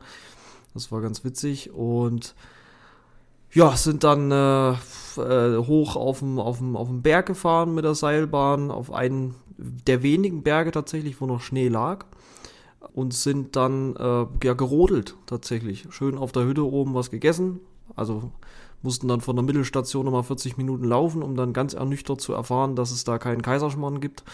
Das 0.74 0.90
war 0.90 1.00
ganz 1.02 1.22
witzig 1.22 1.70
und 1.72 2.34
ja, 3.52 3.76
sind 3.76 4.04
dann 4.04 4.30
äh, 4.30 4.72
äh, 5.20 5.58
hoch 5.58 5.96
auf 5.96 6.20
dem, 6.20 6.38
auf, 6.38 6.58
dem, 6.58 6.76
auf 6.76 6.88
dem 6.88 7.02
Berg 7.02 7.26
gefahren 7.26 7.74
mit 7.74 7.84
der 7.84 7.94
Seilbahn, 7.94 8.70
auf 8.70 8.92
einen 8.92 9.34
der 9.58 10.02
wenigen 10.02 10.42
Berge 10.42 10.70
tatsächlich, 10.72 11.20
wo 11.20 11.26
noch 11.26 11.40
Schnee 11.40 11.68
lag. 11.68 12.06
Und 12.94 13.14
sind 13.14 13.56
dann 13.56 13.96
äh, 13.96 14.26
ja, 14.44 14.52
gerodelt 14.54 15.14
tatsächlich. 15.26 15.86
Schön 15.90 16.18
auf 16.18 16.32
der 16.32 16.44
Hütte 16.44 16.66
oben 16.66 16.94
was 16.94 17.10
gegessen. 17.10 17.60
Also 17.94 18.32
mussten 18.82 19.08
dann 19.08 19.20
von 19.20 19.36
der 19.36 19.44
Mittelstation 19.44 20.04
nochmal 20.04 20.24
40 20.24 20.58
Minuten 20.58 20.84
laufen, 20.84 21.22
um 21.22 21.36
dann 21.36 21.52
ganz 21.52 21.74
ernüchtert 21.74 22.20
zu 22.20 22.32
erfahren, 22.32 22.76
dass 22.76 22.90
es 22.90 23.04
da 23.04 23.18
keinen 23.18 23.40
Kaiserschmarrn 23.40 24.00
gibt. 24.00 24.24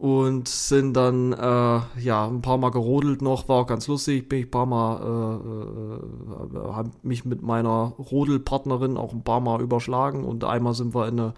Und 0.00 0.48
sind 0.48 0.94
dann 0.94 1.34
äh, 1.34 1.80
ja 2.00 2.26
ein 2.26 2.40
paar 2.40 2.56
Mal 2.56 2.70
gerodelt 2.70 3.20
noch, 3.20 3.50
war 3.50 3.56
auch 3.56 3.66
ganz 3.66 3.86
lustig. 3.86 4.30
Bin 4.30 4.38
ich 4.38 4.46
ein 4.46 4.50
paar 4.50 4.64
Mal, 4.64 4.96
äh, 4.96 6.56
äh, 6.56 6.72
habe 6.72 6.90
mich 7.02 7.26
mit 7.26 7.42
meiner 7.42 7.92
Rodelpartnerin 7.98 8.96
auch 8.96 9.12
ein 9.12 9.22
paar 9.22 9.40
Mal 9.40 9.60
überschlagen 9.60 10.24
und 10.24 10.42
einmal 10.44 10.72
sind 10.72 10.94
wir 10.94 11.06
in 11.06 11.20
eine 11.20 11.34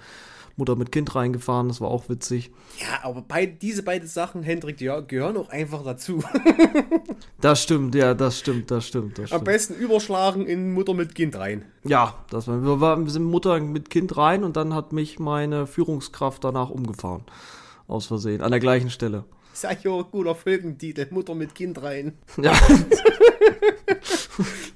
Mutter 0.57 0.77
mit 0.77 0.93
Kind 0.93 1.13
reingefahren, 1.15 1.69
das 1.69 1.81
war 1.81 1.89
auch 1.89 2.09
witzig. 2.09 2.53
Ja, 2.79 3.09
aber 3.09 3.23
bei, 3.23 3.47
diese 3.47 3.83
beiden 3.83 4.07
Sachen, 4.07 4.43
Hendrik, 4.43 4.77
die 4.77 4.91
gehören 5.09 5.37
auch 5.37 5.49
einfach 5.49 5.83
dazu. 5.83 6.23
Das 7.41 7.61
stimmt, 7.61 7.97
ja, 7.97 8.15
das 8.15 8.39
stimmt, 8.39 8.71
das 8.71 8.87
stimmt, 8.87 9.19
das 9.19 9.25
Am 9.33 9.39
stimmt. 9.39 9.45
besten 9.45 9.75
überschlagen 9.75 10.47
in 10.47 10.73
Mutter 10.73 10.95
mit 10.95 11.17
Kind 11.17 11.37
rein. 11.37 11.65
Ja, 11.83 12.15
das 12.31 12.47
war, 12.47 12.63
wir, 12.63 12.81
waren, 12.81 13.05
wir 13.05 13.11
sind 13.11 13.25
Mutter 13.25 13.59
mit 13.59 13.91
Kind 13.91 14.17
rein 14.17 14.45
und 14.45 14.57
dann 14.57 14.73
hat 14.75 14.93
mich 14.93 15.19
meine 15.19 15.67
Führungskraft 15.67 16.45
danach 16.45 16.71
umgefahren. 16.71 17.25
Aus 17.87 18.07
Versehen, 18.07 18.41
an 18.41 18.51
der 18.51 18.61
gleichen 18.61 18.91
Stelle. 18.91 19.25
Ist 19.53 19.65
ja 19.65 19.91
auch 19.91 20.11
guter 20.11 20.35
Folgentitel, 20.35 21.07
Mutter 21.11 21.35
mit 21.35 21.55
Kind 21.55 21.83
rein. 21.83 22.17
Ja, 22.41 22.53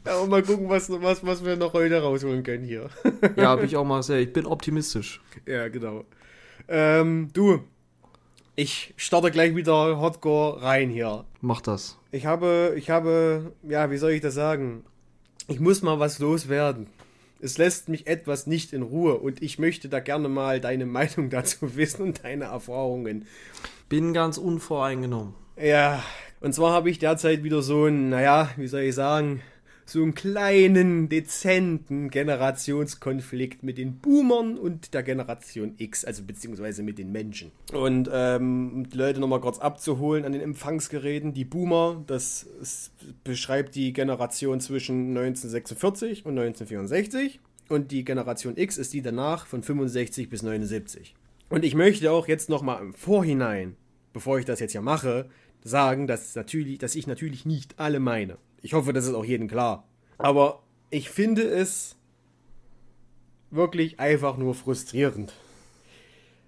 Ja, 0.04 0.18
und 0.18 0.30
mal 0.30 0.42
gucken, 0.42 0.68
was, 0.68 0.88
was, 0.90 1.24
was 1.26 1.44
wir 1.44 1.56
noch 1.56 1.72
heute 1.72 2.00
rausholen 2.00 2.42
können 2.42 2.64
hier. 2.64 2.88
ja, 3.36 3.48
habe 3.48 3.64
ich 3.64 3.76
auch 3.76 3.84
mal 3.84 4.02
sehr, 4.02 4.20
ich 4.20 4.32
bin 4.32 4.46
optimistisch. 4.46 5.20
Ja, 5.46 5.68
genau. 5.68 6.04
Ähm, 6.68 7.30
du, 7.32 7.64
ich 8.54 8.94
starte 8.96 9.30
gleich 9.30 9.56
wieder 9.56 9.98
Hardcore 10.00 10.62
rein 10.62 10.90
hier. 10.90 11.24
Mach 11.40 11.60
das. 11.60 11.98
Ich 12.12 12.26
habe, 12.26 12.74
ich 12.76 12.90
habe, 12.90 13.52
ja, 13.68 13.90
wie 13.90 13.96
soll 13.96 14.12
ich 14.12 14.20
das 14.20 14.34
sagen? 14.34 14.84
Ich 15.48 15.58
muss 15.60 15.82
mal 15.82 15.98
was 15.98 16.18
loswerden. 16.18 16.86
Es 17.40 17.58
lässt 17.58 17.88
mich 17.88 18.06
etwas 18.06 18.46
nicht 18.46 18.72
in 18.72 18.82
Ruhe 18.82 19.18
und 19.18 19.42
ich 19.42 19.58
möchte 19.58 19.88
da 19.88 20.00
gerne 20.00 20.28
mal 20.28 20.60
deine 20.60 20.86
Meinung 20.86 21.30
dazu 21.30 21.76
wissen 21.76 22.02
und 22.02 22.24
deine 22.24 22.44
Erfahrungen. 22.44 23.26
Bin 23.88 24.12
ganz 24.12 24.38
unvoreingenommen. 24.38 25.34
Ja, 25.60 26.02
und 26.40 26.54
zwar 26.54 26.72
habe 26.72 26.90
ich 26.90 26.98
derzeit 26.98 27.44
wieder 27.44 27.62
so 27.62 27.86
ein, 27.86 28.10
naja, 28.10 28.50
wie 28.56 28.66
soll 28.66 28.82
ich 28.82 28.94
sagen, 28.94 29.42
so 29.86 30.02
einen 30.02 30.14
kleinen, 30.14 31.08
dezenten 31.08 32.10
Generationskonflikt 32.10 33.62
mit 33.62 33.78
den 33.78 33.98
Boomern 33.98 34.58
und 34.58 34.94
der 34.94 35.04
Generation 35.04 35.74
X, 35.78 36.04
also 36.04 36.24
beziehungsweise 36.24 36.82
mit 36.82 36.98
den 36.98 37.12
Menschen. 37.12 37.52
Und 37.72 38.10
ähm, 38.12 38.88
die 38.92 38.96
Leute 38.98 39.20
nochmal 39.20 39.40
kurz 39.40 39.58
abzuholen 39.58 40.24
an 40.24 40.32
den 40.32 40.42
Empfangsgeräten, 40.42 41.32
die 41.32 41.44
Boomer, 41.44 42.02
das 42.08 42.42
ist, 42.60 42.92
beschreibt 43.22 43.76
die 43.76 43.92
Generation 43.92 44.60
zwischen 44.60 45.16
1946 45.16 46.26
und 46.26 46.32
1964 46.32 47.40
und 47.68 47.92
die 47.92 48.04
Generation 48.04 48.56
X 48.56 48.78
ist 48.78 48.92
die 48.92 49.02
danach 49.02 49.46
von 49.46 49.62
65 49.62 50.28
bis 50.28 50.42
79. 50.42 51.14
Und 51.48 51.64
ich 51.64 51.76
möchte 51.76 52.10
auch 52.10 52.26
jetzt 52.26 52.48
nochmal 52.48 52.82
im 52.82 52.92
Vorhinein, 52.92 53.76
bevor 54.12 54.40
ich 54.40 54.44
das 54.44 54.58
jetzt 54.58 54.72
ja 54.72 54.82
mache, 54.82 55.28
sagen, 55.62 56.08
dass, 56.08 56.34
natürlich, 56.34 56.78
dass 56.78 56.96
ich 56.96 57.06
natürlich 57.06 57.44
nicht 57.46 57.78
alle 57.78 58.00
meine. 58.00 58.36
Ich 58.62 58.74
hoffe, 58.74 58.92
das 58.92 59.06
ist 59.06 59.14
auch 59.14 59.24
jedem 59.24 59.48
klar. 59.48 59.84
Aber 60.18 60.62
ich 60.90 61.10
finde 61.10 61.42
es 61.42 61.96
wirklich 63.50 64.00
einfach 64.00 64.36
nur 64.36 64.54
frustrierend. 64.54 65.32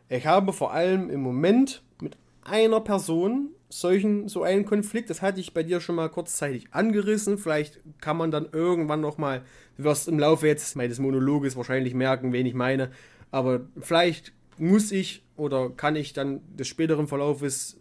Ich 0.09 0.27
habe 0.27 0.53
vor 0.53 0.73
allem 0.73 1.11
im 1.11 1.21
Moment 1.21 1.83
mit 2.01 2.17
einer 2.43 2.81
Person 2.81 3.51
solchen 3.69 4.29
so 4.29 4.43
einen 4.43 4.65
Konflikt. 4.65 5.11
Das 5.11 5.23
hatte 5.23 5.41
ich 5.41 5.53
bei 5.53 5.63
dir 5.63 5.81
schon 5.81 5.97
mal 5.97 6.09
kurzzeitig 6.09 6.69
angerissen. 6.71 7.39
Vielleicht 7.39 7.81
kann 8.01 8.17
man 8.17 8.31
dann 8.31 8.49
irgendwann 8.53 9.01
noch 9.01 9.19
mal, 9.19 9.43
du 9.77 9.85
wirst 9.85 10.09
im 10.09 10.19
Laufe 10.19 10.47
jetzt 10.47 10.77
meines 10.77 10.99
Monologes 10.99 11.57
wahrscheinlich 11.57 11.95
merken, 11.95 12.33
wen 12.33 12.47
ich 12.47 12.55
meine. 12.55 12.91
Aber 13.31 13.61
vielleicht 13.81 14.33
muss 14.57 14.91
ich 14.91 15.23
oder 15.37 15.71
kann 15.71 15.97
ich 15.97 16.13
dann 16.13 16.41
des 16.57 16.69
späteren 16.69 17.07
Verlaufes 17.07 17.79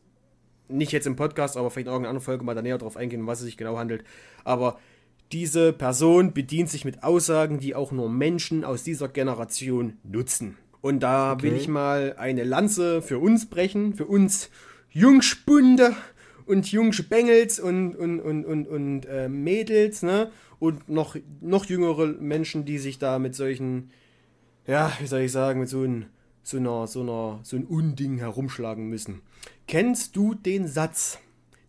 nicht 0.70 0.92
jetzt 0.92 1.08
im 1.08 1.16
Podcast, 1.16 1.58
aber 1.58 1.72
vielleicht 1.72 1.88
in 1.88 1.94
irgendeiner 1.94 2.10
anderen 2.10 2.26
Folge 2.26 2.44
mal 2.44 2.56
da 2.56 2.62
näher 2.62 2.78
drauf 2.78 2.98
eingehen, 2.98 3.22
um 3.22 3.28
was 3.28 3.40
es 3.40 3.46
sich 3.46 3.58
genau 3.58 3.78
handelt. 3.78 4.04
Aber 4.44 4.80
diese 5.32 5.74
Person 5.74 6.34
bedient 6.34 6.70
sich 6.70 6.86
mit 6.86 7.04
Aussagen, 7.04 7.60
die 7.60 7.76
auch 7.76 7.92
nur 7.92 8.10
Menschen 8.10 8.64
aus 8.64 8.84
dieser 8.84 9.08
Generation 9.08 9.98
nutzen. 10.04 10.58
Und 10.82 11.02
da 11.02 11.34
okay. 11.34 11.44
will 11.44 11.54
ich 11.54 11.68
mal 11.68 12.16
eine 12.18 12.44
Lanze 12.44 13.02
für 13.02 13.20
uns 13.20 13.50
brechen, 13.50 13.94
für 13.94 14.06
uns 14.06 14.50
Jungspunde 14.90 15.96
und 16.46 16.72
Jungspengels 16.72 17.60
und, 17.60 17.96
und, 17.96 18.22
und, 18.22 18.46
und, 18.46 18.68
und 18.68 19.06
äh, 19.06 19.28
Mädels, 19.28 20.02
ne? 20.02 20.32
Und 20.60 20.90
noch, 20.90 21.16
noch 21.42 21.66
jüngere 21.66 22.08
Menschen, 22.08 22.66
die 22.66 22.80
sich 22.80 22.98
da 22.98 23.20
mit 23.20 23.36
solchen, 23.36 23.92
ja, 24.66 24.92
wie 25.00 25.08
soll 25.08 25.22
ich 25.22 25.32
sagen, 25.32 25.60
mit 25.60 25.70
so, 25.70 25.84
ein, 25.84 26.08
so 26.48 26.58
einer, 26.58 26.88
so 26.88 27.02
einer, 27.02 27.40
so 27.44 27.58
ein 27.58 27.66
Unding 27.66 28.20
herumschlagen 28.20 28.88
müssen. 28.88 29.22
Kennst 29.68 30.16
du 30.16 30.34
den 30.34 30.68
Satz? 30.68 31.20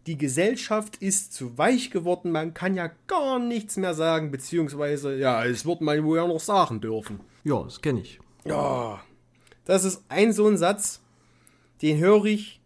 Die 0.07 0.17
Gesellschaft 0.17 0.97
ist 0.99 1.35
zu 1.35 1.59
weich 1.59 1.91
geworden, 1.91 2.31
man 2.31 2.55
kann 2.55 2.75
ja 2.75 2.91
gar 3.09 3.39
nichts 3.39 3.77
mehr 3.77 3.93
sagen, 3.93 4.31
beziehungsweise, 4.31 5.17
ja, 5.17 5.45
es 5.45 5.67
wird 5.67 5.81
man 5.81 6.03
wohl 6.05 6.17
ja 6.17 6.27
noch 6.27 6.41
sagen 6.41 6.81
dürfen. 6.81 7.21
Ja, 7.45 7.63
das 7.65 7.83
kenne 7.83 8.01
ich. 8.01 8.21
Ja, 8.45 9.03
das 9.65 9.85
ist 9.85 10.05
ein 10.09 10.33
so 10.33 10.47
ein 10.47 10.57
Satz, 10.57 11.03
den 11.83 11.99
höre 11.99 12.25
ich 12.27 12.61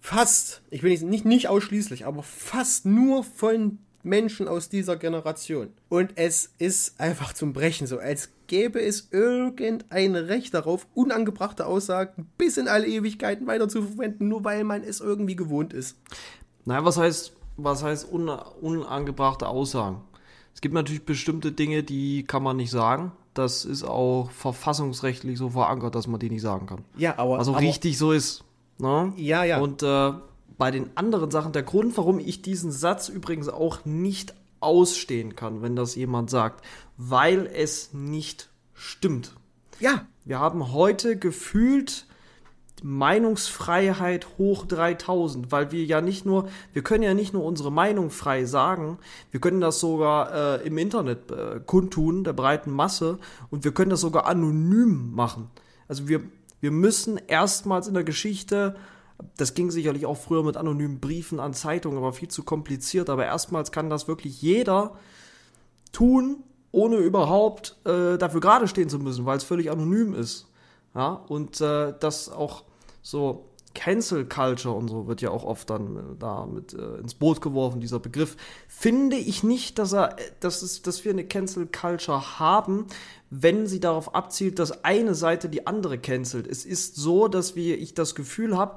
fast, 0.00 0.62
ich 0.68 0.82
will 0.82 0.98
nicht, 0.98 1.24
nicht 1.24 1.48
ausschließlich, 1.48 2.04
aber 2.04 2.22
fast 2.24 2.84
nur 2.84 3.24
von 3.24 3.78
Menschen 4.02 4.48
aus 4.48 4.68
dieser 4.68 4.96
Generation. 4.96 5.72
Und 5.88 6.12
es 6.16 6.52
ist 6.58 7.00
einfach 7.00 7.32
zum 7.32 7.52
Brechen 7.52 7.86
so, 7.86 7.98
als 7.98 8.33
gäbe 8.46 8.80
es 8.80 9.08
irgendein 9.10 10.14
Recht 10.16 10.54
darauf, 10.54 10.86
unangebrachte 10.94 11.66
Aussagen 11.66 12.30
bis 12.38 12.56
in 12.56 12.68
alle 12.68 12.86
Ewigkeiten 12.86 13.46
weiter 13.46 13.68
zu 13.68 13.82
verwenden, 13.82 14.28
nur 14.28 14.44
weil 14.44 14.64
man 14.64 14.82
es 14.82 15.00
irgendwie 15.00 15.36
gewohnt 15.36 15.72
ist. 15.72 15.96
Naja, 16.64 16.84
was 16.84 16.96
heißt, 16.96 17.32
was 17.56 17.82
heißt 17.82 18.10
un, 18.12 18.28
unangebrachte 18.28 19.48
Aussagen? 19.48 20.02
Es 20.54 20.60
gibt 20.60 20.74
natürlich 20.74 21.04
bestimmte 21.04 21.52
Dinge, 21.52 21.82
die 21.82 22.24
kann 22.24 22.42
man 22.42 22.56
nicht 22.56 22.70
sagen. 22.70 23.12
Das 23.34 23.64
ist 23.64 23.82
auch 23.82 24.30
verfassungsrechtlich 24.30 25.36
so 25.38 25.50
verankert, 25.50 25.94
dass 25.96 26.06
man 26.06 26.20
die 26.20 26.30
nicht 26.30 26.42
sagen 26.42 26.66
kann. 26.66 26.84
Ja, 26.96 27.18
aber. 27.18 27.38
Also 27.38 27.52
aber, 27.52 27.60
richtig 27.60 27.98
so 27.98 28.12
ist. 28.12 28.44
Ne? 28.78 29.12
Ja, 29.16 29.42
ja. 29.42 29.60
Und 29.60 29.82
äh, 29.82 30.12
bei 30.56 30.70
den 30.70 30.90
anderen 30.96 31.30
Sachen, 31.32 31.52
der 31.52 31.64
Grund, 31.64 31.96
warum 31.96 32.20
ich 32.20 32.42
diesen 32.42 32.70
Satz 32.70 33.08
übrigens 33.08 33.48
auch 33.48 33.84
nicht 33.84 34.34
ausstehen 34.64 35.36
kann, 35.36 35.62
wenn 35.62 35.76
das 35.76 35.94
jemand 35.94 36.30
sagt, 36.30 36.64
weil 36.96 37.46
es 37.46 37.92
nicht 37.92 38.48
stimmt. 38.74 39.34
Ja. 39.80 40.06
Wir 40.24 40.38
haben 40.38 40.72
heute 40.72 41.18
gefühlt 41.18 42.06
Meinungsfreiheit 42.82 44.26
hoch 44.36 44.66
3000, 44.66 45.50
weil 45.50 45.72
wir 45.72 45.84
ja 45.84 46.00
nicht 46.00 46.26
nur, 46.26 46.48
wir 46.72 46.82
können 46.82 47.02
ja 47.02 47.14
nicht 47.14 47.32
nur 47.32 47.44
unsere 47.44 47.72
Meinung 47.72 48.10
frei 48.10 48.44
sagen, 48.44 48.98
wir 49.30 49.40
können 49.40 49.60
das 49.60 49.80
sogar 49.80 50.60
äh, 50.60 50.66
im 50.66 50.76
Internet 50.76 51.30
äh, 51.30 51.60
kundtun, 51.64 52.24
der 52.24 52.34
breiten 52.34 52.70
Masse, 52.70 53.18
und 53.50 53.64
wir 53.64 53.72
können 53.72 53.90
das 53.90 54.02
sogar 54.02 54.26
anonym 54.26 55.12
machen. 55.14 55.50
Also 55.88 56.08
wir, 56.08 56.20
wir 56.60 56.70
müssen 56.70 57.18
erstmals 57.26 57.88
in 57.88 57.94
der 57.94 58.04
Geschichte, 58.04 58.76
das 59.36 59.54
ging 59.54 59.70
sicherlich 59.70 60.06
auch 60.06 60.16
früher 60.16 60.42
mit 60.42 60.56
anonymen 60.56 61.00
Briefen 61.00 61.40
an 61.40 61.54
Zeitungen, 61.54 61.98
aber 61.98 62.12
viel 62.12 62.28
zu 62.28 62.42
kompliziert, 62.42 63.10
aber 63.10 63.24
erstmals 63.24 63.72
kann 63.72 63.90
das 63.90 64.08
wirklich 64.08 64.40
jeder 64.42 64.96
tun, 65.92 66.42
ohne 66.72 66.96
überhaupt 66.96 67.76
äh, 67.84 68.18
dafür 68.18 68.40
gerade 68.40 68.68
stehen 68.68 68.88
zu 68.88 68.98
müssen, 68.98 69.26
weil 69.26 69.36
es 69.36 69.44
völlig 69.44 69.70
anonym 69.70 70.14
ist. 70.14 70.46
Ja, 70.94 71.12
und 71.28 71.60
äh, 71.60 71.92
das 71.98 72.28
auch 72.28 72.64
so 73.02 73.46
Cancel 73.74 74.24
Culture 74.24 74.74
und 74.74 74.88
so 74.88 75.06
wird 75.06 75.20
ja 75.20 75.30
auch 75.30 75.44
oft 75.44 75.68
dann 75.68 75.96
äh, 75.96 76.00
da 76.18 76.46
mit 76.46 76.72
äh, 76.72 76.96
ins 76.98 77.14
Boot 77.14 77.40
geworfen, 77.40 77.80
dieser 77.80 77.98
Begriff. 77.98 78.36
Finde 78.68 79.16
ich 79.16 79.42
nicht, 79.42 79.78
dass 79.78 79.92
er, 79.92 80.18
äh, 80.18 80.22
dass, 80.40 80.62
es, 80.62 80.82
dass 80.82 81.04
wir 81.04 81.12
eine 81.12 81.24
Cancel 81.24 81.66
Culture 81.66 82.38
haben, 82.38 82.86
wenn 83.30 83.66
sie 83.66 83.80
darauf 83.80 84.14
abzielt, 84.14 84.58
dass 84.58 84.84
eine 84.84 85.14
Seite 85.14 85.48
die 85.48 85.66
andere 85.66 85.98
cancelt. 85.98 86.46
Es 86.46 86.64
ist 86.64 86.96
so, 86.96 87.28
dass 87.28 87.56
wir, 87.56 87.78
ich 87.78 87.94
das 87.94 88.14
Gefühl 88.14 88.56
habe, 88.56 88.76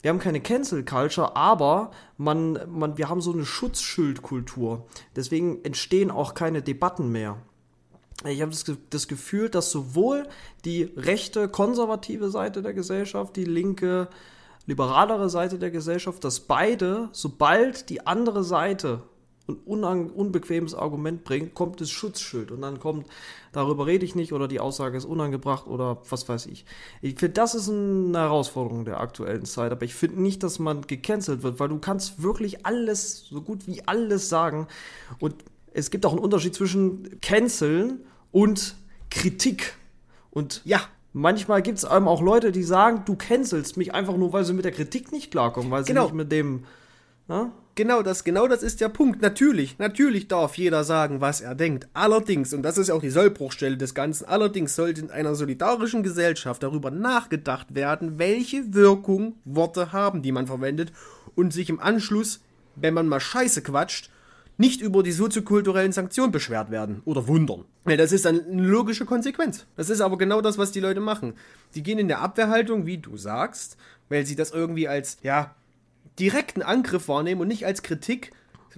wir 0.00 0.10
haben 0.10 0.18
keine 0.20 0.40
Cancel 0.40 0.84
Culture, 0.84 1.34
aber 1.34 1.90
man, 2.16 2.58
man, 2.68 2.98
wir 2.98 3.08
haben 3.08 3.20
so 3.20 3.32
eine 3.32 3.44
Schutzschildkultur. 3.44 4.86
Deswegen 5.16 5.64
entstehen 5.64 6.10
auch 6.10 6.34
keine 6.34 6.62
Debatten 6.62 7.10
mehr. 7.10 7.38
Ich 8.24 8.40
habe 8.40 8.50
das, 8.50 8.64
das, 8.90 9.08
Gefühl, 9.08 9.48
dass 9.48 9.70
sowohl 9.70 10.26
die 10.64 10.82
rechte, 10.82 11.48
konservative 11.48 12.30
Seite 12.30 12.62
der 12.62 12.74
Gesellschaft, 12.74 13.36
die 13.36 13.44
linke, 13.44 14.08
liberalere 14.66 15.30
Seite 15.30 15.58
der 15.58 15.70
Gesellschaft, 15.70 16.24
dass 16.24 16.40
beide, 16.40 17.08
sobald 17.12 17.90
die 17.90 18.06
andere 18.06 18.42
Seite 18.42 19.02
ein 19.48 20.10
unbequemes 20.10 20.74
Argument 20.74 21.24
bringt, 21.24 21.54
kommt 21.54 21.80
das 21.80 21.90
Schutzschild 21.90 22.50
und 22.50 22.60
dann 22.60 22.78
kommt, 22.78 23.06
darüber 23.52 23.86
rede 23.86 24.04
ich 24.04 24.14
nicht 24.14 24.32
oder 24.32 24.46
die 24.46 24.60
Aussage 24.60 24.96
ist 24.96 25.06
unangebracht 25.06 25.66
oder 25.66 25.98
was 26.10 26.28
weiß 26.28 26.46
ich. 26.46 26.66
Ich 27.00 27.18
finde, 27.18 27.34
das 27.34 27.54
ist 27.54 27.68
eine 27.68 28.18
Herausforderung 28.18 28.84
der 28.84 29.00
aktuellen 29.00 29.46
Zeit, 29.46 29.72
aber 29.72 29.84
ich 29.84 29.94
finde 29.94 30.20
nicht, 30.20 30.42
dass 30.42 30.58
man 30.58 30.82
gecancelt 30.82 31.42
wird, 31.42 31.60
weil 31.60 31.68
du 31.68 31.78
kannst 31.78 32.22
wirklich 32.22 32.66
alles, 32.66 33.26
so 33.28 33.40
gut 33.40 33.66
wie 33.66 33.86
alles 33.86 34.28
sagen 34.28 34.66
und 35.18 35.34
es 35.72 35.90
gibt 35.90 36.04
auch 36.04 36.12
einen 36.12 36.20
Unterschied 36.20 36.54
zwischen 36.54 37.20
canceln 37.20 38.00
und 38.32 38.76
Kritik 39.10 39.74
und 40.30 40.60
ja, 40.64 40.80
manchmal 41.12 41.62
gibt 41.62 41.78
es 41.78 41.84
einem 41.84 42.08
auch 42.08 42.20
Leute, 42.20 42.52
die 42.52 42.62
sagen, 42.62 43.02
du 43.06 43.16
cancelst 43.16 43.76
mich 43.76 43.94
einfach 43.94 44.16
nur, 44.16 44.32
weil 44.32 44.44
sie 44.44 44.52
mit 44.52 44.64
der 44.64 44.72
Kritik 44.72 45.12
nicht 45.12 45.30
klarkommen, 45.30 45.70
weil 45.70 45.84
sie 45.84 45.88
genau. 45.88 46.04
nicht 46.04 46.14
mit 46.14 46.32
dem. 46.32 46.64
Na? 47.26 47.52
Genau 47.78 48.02
das, 48.02 48.24
genau 48.24 48.48
das 48.48 48.64
ist 48.64 48.80
der 48.80 48.88
Punkt. 48.88 49.22
Natürlich, 49.22 49.78
natürlich 49.78 50.26
darf 50.26 50.58
jeder 50.58 50.82
sagen, 50.82 51.20
was 51.20 51.40
er 51.40 51.54
denkt. 51.54 51.86
Allerdings, 51.94 52.52
und 52.52 52.62
das 52.62 52.76
ist 52.76 52.88
ja 52.88 52.94
auch 52.94 53.00
die 53.00 53.08
Sollbruchstelle 53.08 53.76
des 53.76 53.94
Ganzen, 53.94 54.24
allerdings 54.24 54.74
sollte 54.74 55.02
in 55.02 55.12
einer 55.12 55.36
solidarischen 55.36 56.02
Gesellschaft 56.02 56.64
darüber 56.64 56.90
nachgedacht 56.90 57.76
werden, 57.76 58.18
welche 58.18 58.74
Wirkung 58.74 59.36
Worte 59.44 59.92
haben, 59.92 60.22
die 60.22 60.32
man 60.32 60.48
verwendet, 60.48 60.90
und 61.36 61.52
sich 61.52 61.70
im 61.70 61.78
Anschluss, 61.78 62.40
wenn 62.74 62.94
man 62.94 63.06
mal 63.06 63.20
Scheiße 63.20 63.62
quatscht, 63.62 64.10
nicht 64.56 64.80
über 64.80 65.04
die 65.04 65.12
soziokulturellen 65.12 65.92
Sanktionen 65.92 66.32
beschwert 66.32 66.72
werden 66.72 67.02
oder 67.04 67.28
wundern. 67.28 67.64
Ja, 67.86 67.96
das 67.96 68.10
ist 68.10 68.24
dann 68.24 68.44
eine 68.44 68.66
logische 68.66 69.04
Konsequenz. 69.04 69.66
Das 69.76 69.88
ist 69.88 70.00
aber 70.00 70.18
genau 70.18 70.40
das, 70.40 70.58
was 70.58 70.72
die 70.72 70.80
Leute 70.80 70.98
machen. 70.98 71.34
Die 71.76 71.84
gehen 71.84 72.00
in 72.00 72.08
der 72.08 72.22
Abwehrhaltung, 72.22 72.86
wie 72.86 72.98
du 72.98 73.16
sagst, 73.16 73.76
weil 74.08 74.26
sie 74.26 74.34
das 74.34 74.50
irgendwie 74.50 74.88
als, 74.88 75.18
ja, 75.22 75.54
direkten 76.18 76.62
Angriff 76.62 77.08
wahrnehmen 77.08 77.40
und 77.40 77.48
nicht 77.48 77.66
als 77.66 77.82
Kritik. 77.82 78.32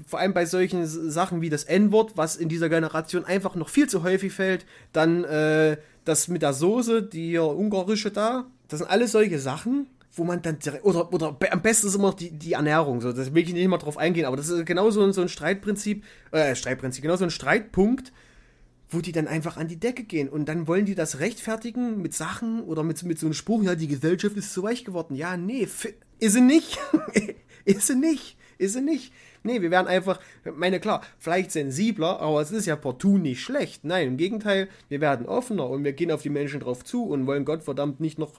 Vor 0.07 0.19
allem 0.19 0.33
bei 0.33 0.47
solchen 0.47 0.87
Sachen 0.87 1.41
wie 1.41 1.51
das 1.51 1.65
N-Wort, 1.65 2.17
was 2.17 2.37
in 2.37 2.49
dieser 2.49 2.69
Generation 2.69 3.25
einfach 3.25 3.55
noch 3.55 3.69
viel 3.69 3.89
zu 3.89 4.03
häufig 4.03 4.33
fällt. 4.33 4.65
Dann 4.93 5.25
äh, 5.25 5.77
das 6.05 6.29
mit 6.29 6.43
der 6.43 6.53
Soße, 6.53 7.03
die 7.03 7.39
ungarische 7.39 8.11
da. 8.11 8.47
Das 8.69 8.79
sind 8.79 8.89
alles 8.89 9.13
solche 9.13 9.39
Sachen, 9.39 9.89
wo 10.13 10.25
man 10.25 10.43
dann 10.43 10.59
direkt, 10.59 10.85
oder, 10.85 11.13
oder 11.13 11.37
am 11.51 11.63
besten 11.63 11.87
ist 11.87 11.95
immer 11.95 12.09
noch 12.09 12.15
die, 12.15 12.31
die 12.31 12.55
Ernährung, 12.55 13.01
so, 13.01 13.13
das 13.13 13.33
will 13.33 13.43
ich 13.43 13.53
nicht 13.53 13.69
mal 13.69 13.79
drauf 13.79 13.97
eingehen, 13.97 14.27
aber 14.27 14.37
das 14.37 14.49
ist 14.49 14.67
genau 14.67 14.91
so, 14.91 15.11
so 15.13 15.23
ein 15.23 15.29
Streitprinzip, 15.29 16.05
äh, 16.33 16.55
Streitprinzip, 16.55 17.03
genau 17.03 17.17
so 17.17 17.25
ein 17.25 17.31
Streitpunkt, 17.31 18.13
wo 18.89 19.01
die 19.01 19.13
dann 19.13 19.29
einfach 19.29 19.57
an 19.57 19.69
die 19.69 19.79
Decke 19.79 20.03
gehen 20.03 20.29
und 20.29 20.49
dann 20.49 20.67
wollen 20.67 20.85
die 20.85 20.97
das 20.97 21.21
rechtfertigen 21.21 22.03
mit 22.03 22.13
Sachen 22.13 22.63
oder 22.63 22.83
mit, 22.83 23.03
mit 23.05 23.19
so 23.19 23.27
einem 23.27 23.35
Spruch, 23.35 23.63
ja, 23.63 23.77
die 23.77 23.87
Gesellschaft 23.87 24.37
ist 24.37 24.53
zu 24.53 24.65
weich 24.65 24.85
geworden. 24.85 25.15
Ja, 25.15 25.37
nee, 25.37 25.69
ist 26.21 26.35
sie 26.35 26.41
nicht. 26.41 26.79
ist 27.65 27.87
sie 27.87 27.97
nicht. 27.97 28.37
Ist 28.59 28.75
sie 28.75 28.83
nicht. 28.83 29.13
Nee, 29.43 29.63
wir 29.63 29.71
werden 29.71 29.89
einfach, 29.89 30.21
meine 30.55 30.81
klar, 30.81 31.03
vielleicht 31.19 31.51
sensibler, 31.51 32.21
aber 32.21 32.43
es 32.43 32.51
ist 32.51 32.67
ja 32.67 32.77
partout 32.77 33.17
nicht 33.17 33.41
schlecht. 33.41 33.85
Nein, 33.85 34.09
im 34.09 34.17
Gegenteil, 34.19 34.69
wir 34.89 35.01
werden 35.01 35.27
offener 35.27 35.69
und 35.69 35.83
wir 35.83 35.95
gehen 35.95 36.13
auf 36.13 36.23
die 36.23 36.29
Menschen 36.29 36.61
drauf 36.61 36.85
zu 36.85 37.05
und 37.05 37.27
wollen 37.27 37.47
Gottverdammt 37.47 38.01
nicht 38.01 38.19
noch 38.19 38.35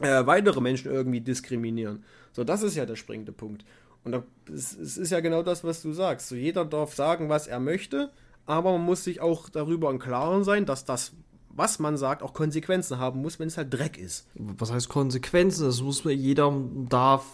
äh, 0.00 0.26
weitere 0.26 0.60
Menschen 0.60 0.92
irgendwie 0.92 1.22
diskriminieren. 1.22 2.04
So, 2.32 2.44
das 2.44 2.62
ist 2.62 2.76
ja 2.76 2.84
der 2.84 2.96
springende 2.96 3.32
Punkt. 3.32 3.64
Und 4.04 4.22
es 4.52 4.74
ist 4.74 5.10
ja 5.10 5.20
genau 5.20 5.42
das, 5.42 5.64
was 5.64 5.82
du 5.82 5.92
sagst. 5.92 6.28
So, 6.28 6.36
jeder 6.36 6.64
darf 6.64 6.94
sagen, 6.94 7.28
was 7.28 7.46
er 7.46 7.58
möchte, 7.58 8.10
aber 8.44 8.72
man 8.72 8.82
muss 8.82 9.04
sich 9.04 9.20
auch 9.20 9.48
darüber 9.48 9.90
im 9.90 9.98
Klaren 9.98 10.44
sein, 10.44 10.66
dass 10.66 10.84
das, 10.84 11.12
was 11.56 11.78
man 11.78 11.96
sagt, 11.96 12.22
auch 12.22 12.34
Konsequenzen 12.34 12.98
haben 12.98 13.22
muss, 13.22 13.38
wenn 13.38 13.48
es 13.48 13.56
halt 13.56 13.72
Dreck 13.72 13.98
ist. 13.98 14.26
Was 14.34 14.70
heißt 14.70 14.88
Konsequenzen? 14.88 15.64
Das 15.66 15.80
muss 15.80 16.04
man, 16.04 16.14
jeder 16.14 16.52
darf 16.88 17.24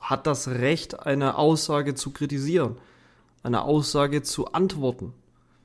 hat 0.00 0.26
das 0.26 0.48
Recht, 0.48 1.06
eine 1.06 1.36
Aussage 1.36 1.94
zu 1.94 2.10
kritisieren, 2.10 2.76
eine 3.42 3.62
Aussage 3.62 4.22
zu 4.22 4.52
antworten. 4.52 5.12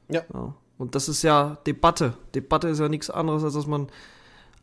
Ja. 0.10 0.24
ja. 0.34 0.56
Und 0.78 0.96
das 0.96 1.10
ist 1.10 1.22
ja 1.22 1.58
Debatte. 1.68 2.16
Debatte 2.34 2.68
ist 2.68 2.80
ja 2.80 2.90
nichts 2.90 3.10
anderes, 3.10 3.44
als 3.44 3.54
dass 3.54 3.68
man 3.68 3.88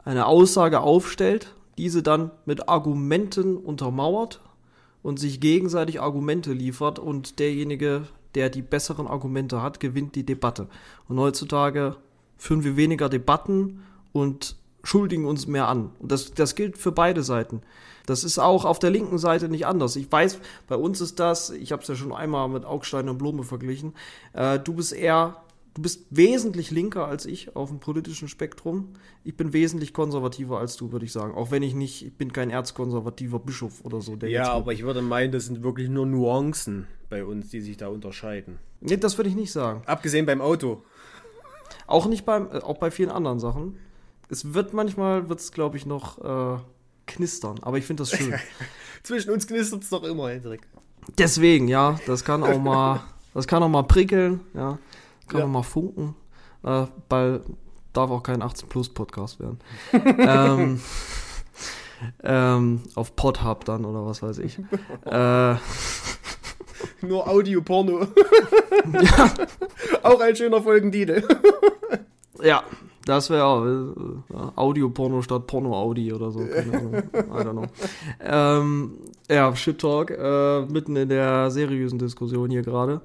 eine 0.04 0.26
Aussage 0.26 0.80
aufstellt, 0.80 1.54
diese 1.76 2.02
dann 2.02 2.32
mit 2.44 2.68
Argumenten 2.68 3.56
untermauert 3.56 4.40
und 5.02 5.20
sich 5.20 5.40
gegenseitig 5.40 6.00
Argumente 6.00 6.52
liefert 6.52 6.98
und 6.98 7.38
derjenige, 7.38 8.08
der 8.34 8.50
die 8.50 8.62
besseren 8.62 9.06
Argumente 9.06 9.62
hat, 9.62 9.78
gewinnt 9.80 10.16
die 10.16 10.26
Debatte. 10.26 10.66
Und 11.08 11.18
heutzutage 11.20 11.96
führen 12.38 12.64
wir 12.64 12.76
weniger 12.76 13.08
Debatten 13.08 13.82
und 14.12 14.56
schuldigen 14.82 15.26
uns 15.26 15.46
mehr 15.46 15.68
an. 15.68 15.90
Und 15.98 16.12
das, 16.12 16.32
das 16.32 16.54
gilt 16.54 16.78
für 16.78 16.92
beide 16.92 17.22
Seiten. 17.22 17.62
Das 18.06 18.24
ist 18.24 18.38
auch 18.38 18.64
auf 18.64 18.78
der 18.78 18.90
linken 18.90 19.18
Seite 19.18 19.50
nicht 19.50 19.66
anders. 19.66 19.94
Ich 19.96 20.10
weiß, 20.10 20.40
bei 20.66 20.76
uns 20.76 21.02
ist 21.02 21.20
das, 21.20 21.50
ich 21.50 21.72
habe 21.72 21.82
es 21.82 21.88
ja 21.88 21.94
schon 21.94 22.12
einmal 22.12 22.48
mit 22.48 22.64
Augstein 22.64 23.08
und 23.08 23.18
Blume 23.18 23.44
verglichen, 23.44 23.92
äh, 24.32 24.58
du 24.58 24.72
bist 24.72 24.94
eher, 24.94 25.42
du 25.74 25.82
bist 25.82 26.06
wesentlich 26.08 26.70
linker 26.70 27.06
als 27.06 27.26
ich 27.26 27.54
auf 27.54 27.68
dem 27.68 27.80
politischen 27.80 28.28
Spektrum. 28.28 28.94
Ich 29.24 29.36
bin 29.36 29.52
wesentlich 29.52 29.92
konservativer 29.92 30.58
als 30.58 30.76
du, 30.76 30.90
würde 30.90 31.04
ich 31.04 31.12
sagen. 31.12 31.34
Auch 31.34 31.50
wenn 31.50 31.62
ich 31.62 31.74
nicht, 31.74 32.06
ich 32.06 32.16
bin 32.16 32.32
kein 32.32 32.48
erzkonservativer 32.48 33.40
Bischof 33.40 33.84
oder 33.84 34.00
so. 34.00 34.16
ja, 34.22 34.52
aber 34.52 34.72
ich 34.72 34.84
würde 34.84 35.02
meinen, 35.02 35.30
das 35.30 35.44
sind 35.44 35.62
wirklich 35.62 35.90
nur 35.90 36.06
Nuancen 36.06 36.86
bei 37.10 37.26
uns, 37.26 37.50
die 37.50 37.60
sich 37.60 37.76
da 37.76 37.88
unterscheiden. 37.88 38.58
Nee, 38.80 38.96
das 38.96 39.18
würde 39.18 39.28
ich 39.28 39.36
nicht 39.36 39.52
sagen. 39.52 39.82
Abgesehen 39.84 40.24
beim 40.24 40.40
Auto. 40.40 40.82
Auch 41.88 42.06
nicht 42.06 42.24
beim, 42.24 42.48
äh, 42.52 42.58
auch 42.58 42.78
bei 42.78 42.92
vielen 42.92 43.10
anderen 43.10 43.40
Sachen. 43.40 43.76
Es 44.28 44.54
wird 44.54 44.74
manchmal, 44.74 45.28
wird 45.28 45.40
es 45.40 45.52
glaube 45.52 45.76
ich 45.78 45.86
noch 45.86 46.18
äh, 46.18 46.60
knistern, 47.06 47.58
aber 47.62 47.78
ich 47.78 47.86
finde 47.86 48.02
das 48.02 48.10
schön. 48.10 48.34
Zwischen 49.02 49.30
uns 49.30 49.46
knistert 49.46 49.82
es 49.82 49.88
doch 49.88 50.04
immer, 50.04 50.28
Hendrik. 50.28 50.60
Deswegen, 51.16 51.66
ja, 51.66 51.98
das 52.06 52.24
kann 52.24 52.44
auch 52.44 52.60
mal, 52.60 53.00
das 53.34 53.46
kann 53.46 53.62
auch 53.62 53.68
mal 53.68 53.84
prickeln, 53.84 54.40
ja, 54.52 54.78
kann 55.26 55.40
ja. 55.40 55.46
auch 55.46 55.50
mal 55.50 55.62
funken, 55.62 56.14
äh, 56.62 56.84
weil 57.08 57.40
darf 57.94 58.10
auch 58.10 58.22
kein 58.22 58.42
18 58.42 58.68
Plus 58.68 58.90
Podcast 58.90 59.40
werden. 59.40 59.58
ähm, 59.92 60.80
ähm, 62.22 62.82
auf 62.94 63.16
Podhub 63.16 63.64
dann 63.64 63.86
oder 63.86 64.04
was 64.04 64.22
weiß 64.22 64.38
ich. 64.38 64.58
äh, 65.06 65.56
Nur 67.02 67.28
Audio-Porno. 67.28 68.06
ja. 68.92 69.34
Auch 70.02 70.20
ein 70.20 70.36
schöner 70.36 70.62
Folgentitel. 70.62 71.22
ja, 72.42 72.62
das 73.08 73.30
wäre 73.30 73.44
auch 73.44 73.64
äh, 73.64 74.50
Audio-Porno 74.56 75.22
statt 75.22 75.46
Porno-Audi 75.46 76.12
oder 76.12 76.30
so. 76.30 76.40
Keine 76.40 76.78
Ahnung. 76.78 76.94
I 76.94 77.16
don't 77.16 77.52
know. 77.52 77.66
ähm, 78.20 78.98
ja, 79.30 79.56
Shit 79.56 79.80
Talk, 79.80 80.10
äh, 80.10 80.60
mitten 80.66 80.94
in 80.94 81.08
der 81.08 81.50
seriösen 81.50 81.98
Diskussion 81.98 82.50
hier 82.50 82.62
gerade. 82.62 83.00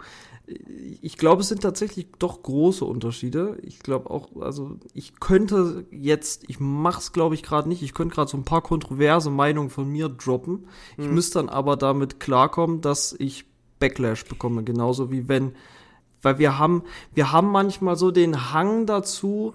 Ich 1.01 1.17
glaube, 1.17 1.41
es 1.41 1.47
sind 1.47 1.61
tatsächlich 1.61 2.07
doch 2.19 2.43
große 2.43 2.83
Unterschiede. 2.83 3.57
Ich 3.61 3.79
glaube 3.79 4.09
auch, 4.09 4.27
also 4.41 4.71
ich 4.93 5.21
könnte 5.21 5.85
jetzt, 5.89 6.43
ich 6.49 6.59
mache 6.59 6.99
es 6.99 7.13
glaube 7.13 7.35
ich 7.35 7.43
gerade 7.43 7.69
nicht, 7.69 7.81
ich 7.81 7.93
könnte 7.93 8.15
gerade 8.15 8.29
so 8.29 8.35
ein 8.35 8.43
paar 8.43 8.61
kontroverse 8.61 9.29
Meinungen 9.29 9.69
von 9.69 9.89
mir 9.89 10.09
droppen. 10.09 10.67
Ich 10.97 11.07
mhm. 11.07 11.13
müsste 11.13 11.39
dann 11.39 11.47
aber 11.47 11.77
damit 11.77 12.19
klarkommen, 12.19 12.81
dass 12.81 13.15
ich 13.17 13.45
Backlash 13.83 14.23
bekomme, 14.23 14.63
genauso 14.63 15.11
wie 15.11 15.27
wenn, 15.27 15.51
weil 16.21 16.37
wir 16.39 16.57
haben, 16.57 16.83
wir 17.13 17.33
haben 17.33 17.51
manchmal 17.51 17.97
so 17.97 18.11
den 18.11 18.53
Hang 18.53 18.85
dazu, 18.85 19.53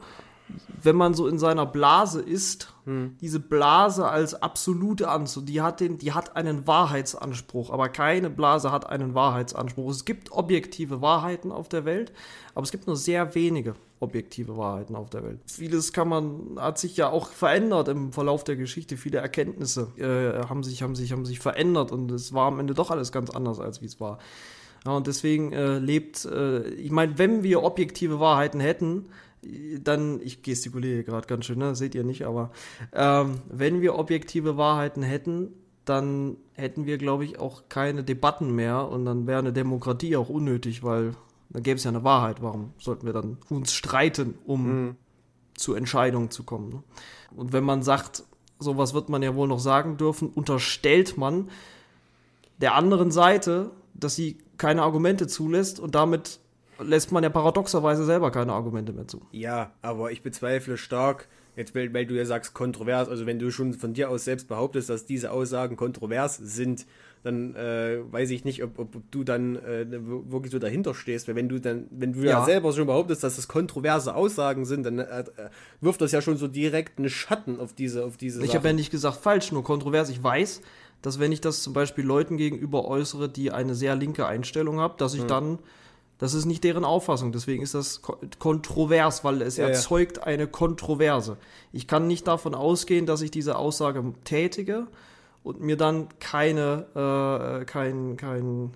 wenn 0.83 0.97
man 0.97 1.15
so 1.15 1.27
in 1.27 1.39
seiner 1.39 1.67
Blase 1.67 2.21
ist, 2.21 2.73
hm. 2.85 3.17
diese 3.21 3.41
Blase 3.41 4.09
als 4.09 4.35
absolute 4.35 5.09
anzu, 5.09 5.41
die 5.41 5.61
hat 5.61 5.81
den, 5.81 5.99
die 5.99 6.13
hat 6.13 6.37
einen 6.37 6.67
Wahrheitsanspruch, 6.67 7.71
aber 7.71 7.89
keine 7.89 8.31
Blase 8.31 8.71
hat 8.71 8.89
einen 8.89 9.15
Wahrheitsanspruch. 9.15 9.91
Es 9.91 10.05
gibt 10.05 10.33
objektive 10.33 11.01
Wahrheiten 11.01 11.53
auf 11.53 11.69
der 11.69 11.85
Welt, 11.85 12.13
aber 12.55 12.65
es 12.65 12.71
gibt 12.71 12.87
nur 12.87 12.97
sehr 12.97 13.35
wenige 13.35 13.75
objektive 14.01 14.57
Wahrheiten 14.57 14.95
auf 14.95 15.11
der 15.11 15.25
Welt. 15.25 15.41
Vieles 15.47 15.93
kann 15.93 16.09
man, 16.09 16.59
hat 16.59 16.79
sich 16.79 16.97
ja 16.97 17.11
auch 17.11 17.29
verändert 17.29 17.89
im 17.89 18.13
Verlauf 18.13 18.45
der 18.45 18.57
Geschichte. 18.57 18.97
Viele 18.97 19.19
Erkenntnisse 19.19 19.89
äh, 19.97 20.47
haben 20.49 20.63
sich, 20.63 20.83
haben 20.83 20.95
sich, 20.95 21.13
haben 21.13 21.25
sich 21.25 21.41
verändert 21.41 21.91
und 21.91 22.11
es 22.13 22.33
war 22.33 22.47
am 22.47 22.61
Ende 22.61 22.75
doch 22.75 22.91
alles 22.91 23.11
ganz 23.11 23.31
anders, 23.31 23.59
als 23.59 23.83
wie 23.83 23.87
es 23.87 24.01
war. 24.01 24.19
Ja, 24.87 24.93
und 24.93 25.09
deswegen 25.09 25.53
äh, 25.53 25.79
lebt, 25.79 26.25
äh, 26.25 26.69
ich 26.69 26.93
meine, 26.93 27.19
wenn 27.19 27.43
wir 27.43 27.65
objektive 27.65 28.21
Wahrheiten 28.21 28.61
hätten, 28.61 29.07
dann, 29.83 30.21
ich 30.23 30.43
gestikuliere 30.43 31.05
gerade 31.05 31.27
ganz 31.27 31.47
schön, 31.47 31.59
ne? 31.59 31.75
seht 31.75 31.95
ihr 31.95 32.05
nicht, 32.05 32.27
aber 32.27 32.51
ähm, 32.93 33.41
wenn 33.49 33.81
wir 33.81 33.97
objektive 33.97 34.57
Wahrheiten 34.57 35.03
hätten, 35.03 35.53
dann 35.85 36.37
hätten 36.53 36.87
wir, 36.87 36.99
glaube 36.99 37.25
ich, 37.25 37.39
auch 37.39 37.63
keine 37.69 38.05
Debatten 38.05 38.55
mehr 38.55 38.89
und 38.89 39.05
dann 39.05 39.27
wäre 39.27 39.39
eine 39.39 39.53
Demokratie 39.53 40.17
auch 40.17 40.29
unnötig, 40.29 40.83
weil 40.83 41.15
dann 41.51 41.63
gäbe 41.63 41.77
es 41.77 41.85
ja 41.85 41.91
eine 41.91 42.05
Wahrheit. 42.05 42.43
Warum 42.43 42.75
sollten 42.79 43.07
wir 43.07 43.15
dann 43.15 43.39
uns 43.49 43.73
streiten, 43.73 44.35
um 44.45 44.67
mhm. 44.67 44.97
zu 45.55 45.75
Entscheidungen 45.75 46.31
zu 46.31 46.43
kommen? 46.43 46.69
Ne? 46.69 46.83
Und 47.35 47.53
wenn 47.53 47.65
man 47.65 47.83
sagt, 47.83 48.25
sowas 48.59 48.93
wird 48.93 49.09
man 49.09 49.23
ja 49.23 49.35
wohl 49.35 49.49
noch 49.49 49.61
sagen 49.61 49.97
dürfen, 49.97 50.29
unterstellt 50.29 51.17
man 51.17 51.49
der 52.61 52.75
anderen 52.75 53.11
Seite, 53.11 53.71
dass 53.95 54.15
sie 54.15 54.39
keine 54.59 54.83
Argumente 54.83 55.27
zulässt 55.27 55.81
und 55.81 55.95
damit 55.95 56.41
lässt 56.81 57.13
man 57.13 57.23
ja 57.23 57.31
paradoxerweise 57.31 58.05
selber 58.05 58.31
keine 58.31 58.53
Argumente 58.53 58.93
mehr 58.93 59.07
zu. 59.07 59.23
Ja, 59.33 59.73
aber 59.83 60.13
ich 60.13 60.23
bezweifle 60.23 60.77
stark, 60.77 61.29
jetzt 61.57 61.75
weil, 61.75 61.93
weil, 61.93 62.07
du 62.07 62.15
ja 62.15 62.25
sagst 62.25 62.55
kontrovers, 62.55 63.09
also 63.09 63.27
wenn 63.27 63.39
du 63.39 63.51
schon 63.51 63.75
von 63.75 63.95
dir 63.95 64.11
aus 64.11 64.25
selbst 64.25 64.49
behauptest, 64.49 64.89
dass 64.89 65.07
diese 65.07 65.31
Aussagen 65.31 65.77
kontrovers 65.77 66.37
sind, 66.37 66.87
dann 67.25 67.55
äh, 67.57 67.99
weiß 68.11 68.31
ich 68.31 68.45
nicht, 68.45 68.63
ob, 68.63 68.79
ob 68.79 69.11
du 69.11 69.25
dann 69.25 69.57
äh, 69.57 69.87
wirklich 69.91 70.53
so 70.53 70.59
dahinter 70.59 70.95
stehst, 70.95 71.29
weil 71.29 71.35
wenn 71.35 71.49
du 71.49 71.61
dann, 71.61 71.87
wenn 71.91 72.13
du 72.13 72.21
ja, 72.21 72.41
ja 72.41 72.45
selber 72.45 72.73
schon 72.73 72.87
behauptest, 72.87 73.25
dass 73.25 73.37
das 73.37 73.49
kontroverse 73.49 74.15
Aussagen 74.15 74.65
sind, 74.65 74.85
dann 74.85 74.99
äh, 75.01 75.21
äh 75.21 75.25
wirft 75.81 76.01
das 76.01 76.13
ja 76.13 76.23
schon 76.23 76.37
so 76.37 76.49
direkt 76.49 76.99
einen 76.99 77.11
Schatten 77.11 77.59
auf 77.61 77.73
diese, 77.73 78.05
auf 78.05 78.17
diese. 78.17 78.45
Ich 78.45 78.55
habe 78.55 78.69
ja 78.69 78.73
nicht 78.73 78.91
gesagt 78.91 79.17
falsch, 79.17 79.51
nur 79.53 79.65
kontrovers. 79.65 80.11
Ich 80.11 80.23
weiß, 80.23 80.63
dass 81.03 81.19
wenn 81.19 81.33
ich 81.33 81.41
das 81.41 81.63
zum 81.63 81.73
Beispiel 81.73 82.05
Leuten 82.05 82.37
gegenüber 82.37 82.87
äußere, 82.87 83.29
die 83.29 83.51
eine 83.51 83.75
sehr 83.75 83.95
linke 83.97 84.27
Einstellung 84.27 84.79
haben, 84.81 84.95
dass 84.99 85.15
ich 85.15 85.23
hm. 85.23 85.29
dann 85.29 85.59
das 86.19 86.35
ist 86.35 86.47
nicht 86.47 86.65
deren 86.65 86.85
Auffassung, 86.85 87.31
deswegen 87.31 87.63
ist 87.63 87.75
das 87.75 88.03
kontrovers, 88.39 89.23
weil 89.23 89.41
es 89.41 89.57
ja, 89.57 89.69
erzeugt 89.69 90.19
ja. 90.19 90.23
eine 90.25 90.49
Kontroverse. 90.49 91.37
Ich 91.73 91.87
kann 91.87 92.09
nicht 92.09 92.27
davon 92.27 92.55
ausgehen, 92.55 93.07
dass 93.07 93.23
ich 93.23 93.31
diese 93.31 93.57
Aussage 93.57 94.03
tätige 94.25 94.89
und 95.45 95.61
mir 95.61 95.77
dann 95.77 96.09
keine, 96.19 97.61
äh, 97.61 97.65
kein, 97.65 98.17
kein, 98.17 98.73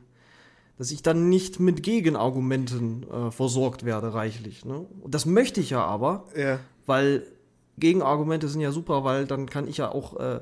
dass 0.78 0.92
ich 0.92 1.02
dann 1.02 1.28
nicht 1.28 1.58
mit 1.58 1.82
Gegenargumenten 1.82 3.06
äh, 3.10 3.30
versorgt 3.32 3.84
werde, 3.84 4.14
reichlich. 4.14 4.64
Ne? 4.64 4.86
Und 5.00 5.14
das 5.14 5.26
möchte 5.26 5.60
ich 5.60 5.70
ja 5.70 5.84
aber, 5.84 6.24
ja. 6.36 6.60
weil 6.86 7.26
Gegenargumente 7.78 8.48
sind 8.48 8.60
ja 8.60 8.70
super, 8.70 9.02
weil 9.02 9.26
dann 9.26 9.48
kann 9.48 9.66
ich 9.66 9.78
ja 9.78 9.90
auch 9.90 10.18
äh, 10.20 10.40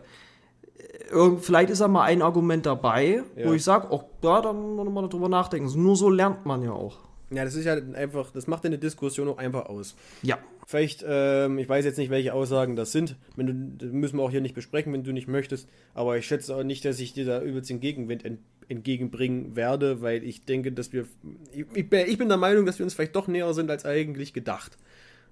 vielleicht 1.40 1.70
ist 1.70 1.80
da 1.80 1.88
mal 1.88 2.04
ein 2.04 2.22
Argument 2.22 2.66
dabei, 2.66 3.22
ja. 3.36 3.46
wo 3.46 3.52
ich 3.52 3.64
sage, 3.64 3.88
oh, 3.90 4.02
ja, 4.22 4.40
da 4.40 4.52
muss 4.52 4.84
man 4.84 4.92
mal 4.92 5.08
drüber 5.08 5.28
nachdenken. 5.28 5.70
Nur 5.82 5.96
so 5.96 6.08
lernt 6.08 6.46
man 6.46 6.62
ja 6.62 6.72
auch. 6.72 6.98
Ja, 7.32 7.44
das 7.44 7.54
ist 7.54 7.64
ja 7.64 7.74
einfach, 7.74 8.32
das 8.32 8.48
macht 8.48 8.66
eine 8.66 8.78
Diskussion 8.78 9.28
auch 9.28 9.38
einfach 9.38 9.66
aus. 9.66 9.94
Ja. 10.22 10.38
Vielleicht, 10.66 11.04
ähm, 11.06 11.58
ich 11.58 11.68
weiß 11.68 11.84
jetzt 11.84 11.96
nicht, 11.96 12.10
welche 12.10 12.34
Aussagen 12.34 12.76
das 12.76 12.92
sind. 12.92 13.16
Wenn 13.36 13.46
du, 13.46 13.84
das 13.84 13.92
müssen 13.92 14.18
wir 14.18 14.22
auch 14.22 14.30
hier 14.30 14.40
nicht 14.40 14.54
besprechen, 14.54 14.92
wenn 14.92 15.04
du 15.04 15.12
nicht 15.12 15.28
möchtest. 15.28 15.68
Aber 15.94 16.16
ich 16.16 16.26
schätze 16.26 16.54
auch 16.54 16.62
nicht, 16.64 16.84
dass 16.84 16.98
ich 16.98 17.12
dir 17.12 17.24
da 17.24 17.40
übelst 17.40 17.70
den 17.70 17.80
Gegenwind 17.80 18.24
ent, 18.24 18.40
entgegenbringen 18.68 19.56
werde, 19.56 20.00
weil 20.00 20.24
ich 20.24 20.44
denke, 20.44 20.72
dass 20.72 20.92
wir. 20.92 21.06
Ich, 21.52 21.66
ich, 21.74 22.18
bin 22.18 22.28
der 22.28 22.36
Meinung, 22.36 22.66
dass 22.66 22.78
wir 22.78 22.84
uns 22.84 22.94
vielleicht 22.94 23.16
doch 23.16 23.28
näher 23.28 23.52
sind 23.54 23.70
als 23.70 23.84
eigentlich 23.84 24.32
gedacht. 24.32 24.76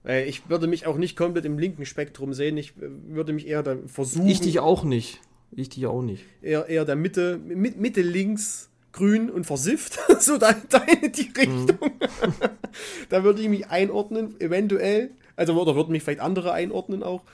Weil 0.04 0.28
ich 0.28 0.48
würde 0.48 0.68
mich 0.68 0.86
auch 0.86 0.96
nicht 0.96 1.16
komplett 1.16 1.44
im 1.44 1.58
linken 1.58 1.84
Spektrum 1.84 2.32
sehen. 2.32 2.56
Ich 2.56 2.76
äh, 2.76 2.88
würde 3.08 3.32
mich 3.32 3.46
eher 3.46 3.64
da 3.64 3.76
versuchen. 3.86 4.28
Ich 4.28 4.40
dich 4.40 4.60
auch 4.60 4.84
nicht. 4.84 5.20
Ich 5.52 5.68
die 5.68 5.86
auch 5.86 6.02
nicht. 6.02 6.24
Eher, 6.42 6.66
eher 6.66 6.84
der 6.84 6.96
Mitte, 6.96 7.38
Mitte 7.38 8.02
links, 8.02 8.70
grün 8.92 9.30
und 9.30 9.44
versifft. 9.44 9.98
so 10.20 10.38
da 10.38 10.50
in 10.50 11.12
die 11.12 11.32
Richtung. 11.36 11.78
Mhm. 11.80 12.32
da 13.08 13.24
würde 13.24 13.40
ich 13.42 13.48
mich 13.48 13.68
einordnen, 13.68 14.40
eventuell. 14.40 15.10
Also, 15.36 15.60
oder 15.60 15.74
würden 15.74 15.92
mich 15.92 16.02
vielleicht 16.02 16.20
andere 16.20 16.52
einordnen 16.52 17.02
auch. 17.02 17.24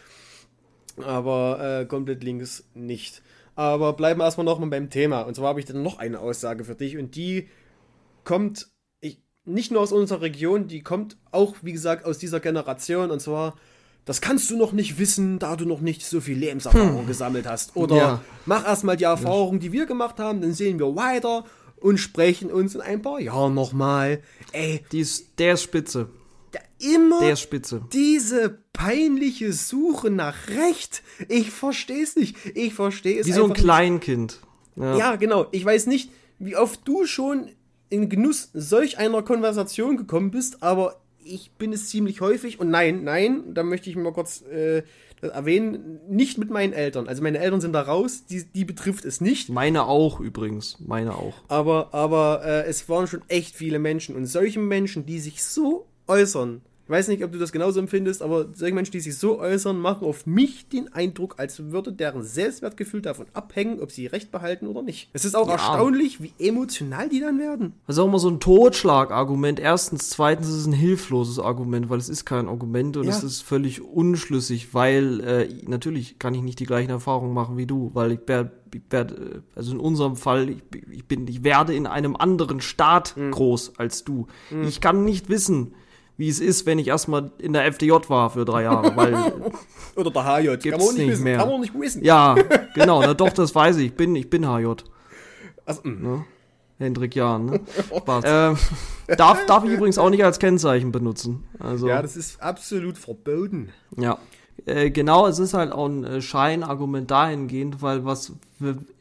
Aber 0.99 1.81
äh, 1.81 1.87
komplett 1.87 2.23
links 2.23 2.65
nicht. 2.75 3.23
Aber 3.57 3.93
bleiben 3.93 4.21
wir 4.21 4.25
erstmal 4.25 4.45
nochmal 4.45 4.71
beim 4.71 4.91
Thema. 4.91 5.23
Und 5.23 5.35
zwar 5.35 5.49
habe 5.49 5.61
ich 5.61 5.67
dann 5.67 5.83
noch 5.83 5.99
eine 5.99 6.21
Aussage 6.21 6.65
für 6.65 6.75
dich 6.75 6.99
und 6.99 7.15
die 7.17 7.49
kommt 8.25 8.69
ich, 9.01 9.23
nicht 9.45 9.71
nur 9.71 9.81
aus 9.81 9.93
unserer 9.93 10.23
Region, 10.23 10.67
die 10.67 10.83
kommt 10.83 11.17
auch, 11.31 11.57
wie 11.63 11.73
gesagt, 11.73 12.05
aus 12.05 12.19
dieser 12.19 12.41
Generation. 12.41 13.11
Und 13.11 13.21
zwar, 13.21 13.57
das 14.05 14.21
kannst 14.21 14.51
du 14.51 14.57
noch 14.57 14.73
nicht 14.73 14.99
wissen, 14.99 15.39
da 15.39 15.57
du 15.57 15.65
noch 15.65 15.81
nicht 15.81 16.05
so 16.05 16.21
viel 16.21 16.37
Lebenserfahrung 16.39 17.07
gesammelt 17.07 17.47
hast. 17.47 17.75
Oder 17.77 17.97
Ja. 17.97 18.21
mach 18.47 18.67
erstmal 18.67 18.97
die 18.97 19.05
Erfahrung, 19.05 19.61
die 19.61 19.73
wir 19.73 19.87
gemacht 19.87 20.19
haben, 20.19 20.41
dann 20.41 20.53
sehen 20.53 20.79
wir 20.79 20.95
weiter 20.97 21.45
und 21.77 21.99
sprechen 21.99 22.51
uns 22.53 22.75
in 22.75 22.81
ein 22.81 23.03
paar 23.03 23.21
Jahren 23.21 23.55
nochmal. 23.55 24.21
Ey, 24.53 24.85
Die 24.93 25.01
ist, 25.01 25.39
der 25.39 25.55
ist 25.55 25.63
spitze. 25.63 26.09
da 26.53 26.61
immer 26.79 27.21
Der 27.21 27.33
ist 27.33 27.41
spitze. 27.41 27.83
diese 27.93 28.59
peinliche 28.73 29.53
Suche 29.53 30.11
nach 30.11 30.49
Recht. 30.49 31.03
Ich 31.29 31.51
verstehe 31.51 32.03
es 32.03 32.17
nicht. 32.17 32.37
Ich 32.55 32.75
verstehe 32.75 33.21
es 33.21 33.27
Wie 33.27 33.33
so 33.33 33.45
ein. 33.47 33.53
Kleinkind. 33.55 34.41
Ja. 34.77 34.97
Ja, 34.97 35.17
genau. 35.17 35.47
Ich 35.53 35.65
weiß 35.65 35.87
nicht, 35.87 36.11
wie 36.39 36.57
oft 36.57 36.81
du 36.87 37.07
schon 37.07 37.49
in 37.91 38.09
Genuss 38.09 38.51
solch 38.55 38.99
einer 38.99 39.23
Konversation 39.23 39.97
gekommen 39.97 40.31
bist, 40.31 40.63
aber 40.63 41.01
ich 41.25 41.53
bin 41.53 41.73
es 41.73 41.89
ziemlich 41.89 42.21
häufig. 42.21 42.61
Und 42.61 42.71
nein, 42.71 43.05
nein, 43.05 43.55
da 43.55 43.63
möchte 43.63 43.91
ich 43.91 43.97
mal 43.97 44.13
kurz 44.13 44.43
äh, 44.43 44.83
das 45.21 45.33
erwähnen, 45.33 46.01
nicht 46.09 46.39
mit 46.39 46.51
meinen 46.51 46.73
Eltern. 46.73 47.09
Also 47.09 47.23
meine 47.23 47.39
Eltern 47.39 47.61
sind 47.61 47.73
da 47.73 47.83
raus, 47.83 48.27
die, 48.27 48.45
die 48.45 48.65
betrifft 48.65 49.05
es 49.05 49.21
nicht. 49.21 49.49
Meine 49.49 49.87
auch 49.87 50.21
übrigens. 50.21 50.77
Meine 50.81 51.15
auch. 51.15 51.35
Aber, 51.49 51.93
aber 51.93 52.43
äh, 52.45 52.67
es 52.67 52.89
waren 52.89 53.07
schon 53.07 53.23
echt 53.29 53.57
viele 53.57 53.79
Menschen. 53.79 54.15
Und 54.15 54.27
solche 54.27 54.61
Menschen, 54.61 55.07
die 55.07 55.19
sich 55.19 55.43
so 55.43 55.87
äußern, 56.07 56.61
ich 56.85 56.91
weiß 56.91 57.09
nicht, 57.09 57.25
ob 57.25 57.33
du 57.33 57.39
das 57.39 57.51
genauso 57.51 57.81
empfindest, 57.81 58.21
aber 58.23 58.47
solche 58.55 58.75
Menschen, 58.75 58.93
die 58.93 59.01
sich 59.01 59.17
so 59.17 59.39
äußern, 59.41 59.79
machen 59.81 60.07
auf 60.07 60.27
mich 60.27 60.69
den 60.69 60.93
Eindruck, 60.93 61.37
als 61.39 61.71
würde 61.71 61.93
deren 61.93 62.23
Selbstwertgefühl 62.23 63.01
davon 63.01 63.27
abhängen, 63.33 63.81
ob 63.81 63.91
sie 63.91 64.07
Recht 64.07 64.31
behalten 64.31 64.67
oder 64.67 64.83
nicht. 64.83 65.09
Es 65.15 65.25
ist 65.25 65.35
auch 65.35 65.47
Ja. 65.47 65.55
erstaunlich, 65.55 66.23
wie 66.23 66.33
emotional 66.39 67.09
die 67.09 67.21
dann 67.21 67.39
werden. 67.39 67.73
Das 67.87 67.97
ist 67.97 68.01
auch 68.01 68.07
immer 68.09 68.19
so 68.19 68.29
ein 68.29 68.39
Totschlagargument. 68.39 69.59
Erstens, 69.61 70.11
zweitens 70.11 70.49
ist 70.49 70.55
es 70.57 70.67
ein 70.67 70.73
hilfloses 70.73 71.39
Argument, 71.39 71.89
weil 71.89 71.99
es 71.99 72.09
ist 72.09 72.25
kein 72.25 72.49
Argument 72.49 72.97
und 72.99 73.05
Ja. 73.05 73.11
es 73.17 73.23
ist 73.25 73.41
völlig 73.43 73.81
unschlüssig, 73.83 74.75
weil 74.75 75.21
äh, 75.21 75.49
natürlich 75.67 76.19
kann 76.19 76.35
ich 76.35 76.43
nicht 76.43 76.61
die 76.61 76.67
gleichen 76.67 76.91
Erfahrungen 76.91 77.33
machen 77.33 77.57
wie 77.57 77.67
du, 77.67 77.91
weil 77.95 78.13
ich 78.13 78.21
werde, 78.27 79.15
äh, 79.15 79.41
also 79.57 79.73
in 79.73 79.81
unserem 79.81 80.17
Fall, 80.17 80.51
ich, 80.51 80.63
ich 80.91 81.07
bin, 81.07 81.27
ich 81.29 81.45
werde 81.45 81.75
in 81.75 81.87
einem 81.87 82.17
anderen 82.17 82.61
Staat 82.61 83.15
Hm. 83.17 83.31
groß 83.31 83.79
als 83.79 84.05
du. 84.05 84.27
Ich 84.63 84.81
kann 84.81 85.05
nicht 85.05 85.29
wissen, 85.29 85.75
wie 86.17 86.29
es 86.29 86.41
ist, 86.41 86.67
wenn 86.67 86.79
ich 86.79 86.89
erstmal 86.89 87.33
in 87.39 87.53
der 87.53 87.65
FDJ 87.67 87.93
war 88.09 88.31
für 88.31 88.45
drei 88.45 88.63
Jahre, 88.63 88.95
weil 88.97 89.15
Oder 89.97 90.11
der 90.11 90.25
HJ. 90.25 90.57
Gibt's 90.57 90.71
kann 90.71 90.79
man 90.79 90.87
nicht 90.89 90.97
nicht 90.99 91.09
wissen. 91.09 91.25
mehr. 91.25 91.39
Kann 91.39 91.49
man 91.49 91.61
nicht 91.61 91.75
wissen. 91.79 92.05
ja, 92.05 92.35
genau, 92.75 93.01
na 93.01 93.15
doch, 93.15 93.33
das 93.33 93.55
weiß 93.55 93.77
ich. 93.79 93.87
Ich 93.87 93.95
bin, 93.95 94.15
ich 94.17 94.31
bin 94.31 94.47
HJ. 94.47 94.67
Also, 95.67 95.81
mh. 95.85 96.09
Ne? 96.09 96.25
Hendrik 96.79 97.15
Jahn, 97.15 97.47
ne? 97.47 97.61
Spaß. 97.97 98.25
Ähm, 98.27 98.59
darf, 99.17 99.47
darf 99.47 99.65
ich 99.65 99.71
übrigens 99.71 99.99
auch 99.99 100.11
nicht 100.11 100.25
als 100.25 100.39
Kennzeichen 100.39 100.93
benutzen. 100.93 101.45
Also, 101.59 101.89
ja, 101.89 102.03
das 102.03 102.17
ist 102.17 102.41
absolut 102.43 102.99
verboten. 102.99 103.71
ja. 103.97 104.19
Äh, 104.67 104.91
genau, 104.91 105.27
es 105.27 105.41
ist 105.41 105.53
halt 105.53 105.73
auch 105.73 105.87
ein 105.87 106.05
äh, 106.05 106.23
Scheinargument 106.23 107.11
dahingehend, 107.11 107.83
weil 107.83 108.05
was, 108.05 108.33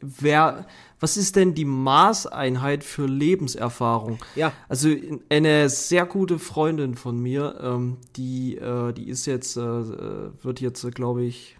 wer, 0.00 0.66
was 1.04 1.18
ist 1.18 1.36
denn 1.36 1.54
die 1.54 1.66
Maßeinheit 1.66 2.82
für 2.82 3.04
Lebenserfahrung? 3.06 4.16
Ja. 4.36 4.52
Also 4.70 4.88
in- 4.88 5.20
eine 5.28 5.68
sehr 5.68 6.06
gute 6.06 6.38
Freundin 6.38 6.94
von 6.94 7.18
mir, 7.20 7.58
ähm, 7.62 7.98
die, 8.16 8.56
äh, 8.56 8.92
die 8.94 9.08
ist 9.10 9.26
jetzt, 9.26 9.58
äh, 9.58 9.60
wird 9.60 10.62
jetzt, 10.62 10.82
äh, 10.82 10.90
glaube 10.90 11.22
ich, 11.24 11.58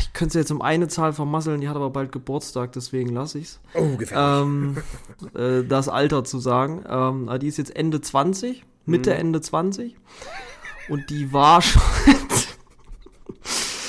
ich 0.00 0.12
könnte 0.12 0.34
sie 0.34 0.38
jetzt 0.40 0.50
um 0.52 0.60
eine 0.60 0.86
Zahl 0.88 1.14
vermasseln, 1.14 1.62
die 1.62 1.68
hat 1.70 1.76
aber 1.76 1.88
bald 1.88 2.12
Geburtstag, 2.12 2.72
deswegen 2.72 3.08
lasse 3.08 3.38
ich's. 3.38 3.58
Oh, 3.72 3.96
gefährlich. 3.96 4.42
Ähm, 4.42 4.76
äh, 5.34 5.64
das 5.66 5.88
Alter 5.88 6.24
zu 6.24 6.38
sagen. 6.40 6.84
Ähm, 6.86 7.30
aber 7.30 7.38
die 7.38 7.48
ist 7.48 7.56
jetzt 7.56 7.74
Ende 7.74 8.02
20, 8.02 8.64
Mitte, 8.84 9.14
Ende 9.14 9.40
20. 9.40 9.96
Und 10.90 11.08
die 11.08 11.32
war 11.32 11.62
schon. 11.62 11.80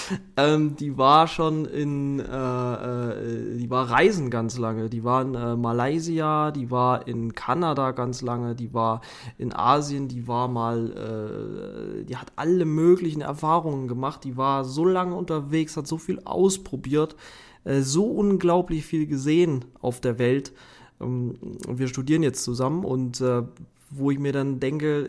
ähm, 0.38 0.76
die 0.76 0.98
war 0.98 1.28
schon 1.28 1.66
in. 1.66 2.20
Äh, 2.20 2.24
äh, 2.24 3.58
die 3.58 3.70
war 3.70 3.90
reisen 3.90 4.30
ganz 4.30 4.58
lange. 4.58 4.90
Die 4.90 5.04
war 5.04 5.22
in 5.22 5.36
äh, 5.36 5.56
Malaysia, 5.56 6.52
die 6.52 6.72
war 6.72 7.08
in 7.08 7.34
Kanada 7.34 7.92
ganz 7.92 8.22
lange, 8.22 8.56
die 8.56 8.74
war 8.74 9.02
in 9.38 9.54
Asien, 9.54 10.08
die 10.08 10.28
war 10.28 10.48
mal. 10.48 12.02
Äh, 12.02 12.06
die 12.06 12.18
hat 12.18 12.34
alle 12.36 12.66
möglichen 12.66 13.22
Erfahrungen 13.22 13.88
gemacht. 13.88 14.24
Die 14.24 14.38
war 14.38 14.66
so 14.66 14.86
lange 14.86 15.16
unterwegs, 15.16 15.78
hat 15.78 15.88
so 15.88 15.98
viel 15.98 16.22
ausprobiert 16.26 17.16
äh, 17.64 17.82
so 17.82 18.06
unglaublich 18.06 18.86
viel 18.86 19.08
gesehen 19.08 19.66
auf 19.82 20.02
der 20.02 20.20
Welt. 20.20 20.54
Ähm, 21.02 21.38
wir 21.68 21.88
studieren 21.88 22.24
jetzt 22.24 22.44
zusammen 22.44 22.84
und 22.84 23.22
äh, 23.22 23.44
wo 23.90 24.12
ich 24.12 24.20
mir 24.20 24.32
dann 24.32 24.60
denke, 24.60 25.08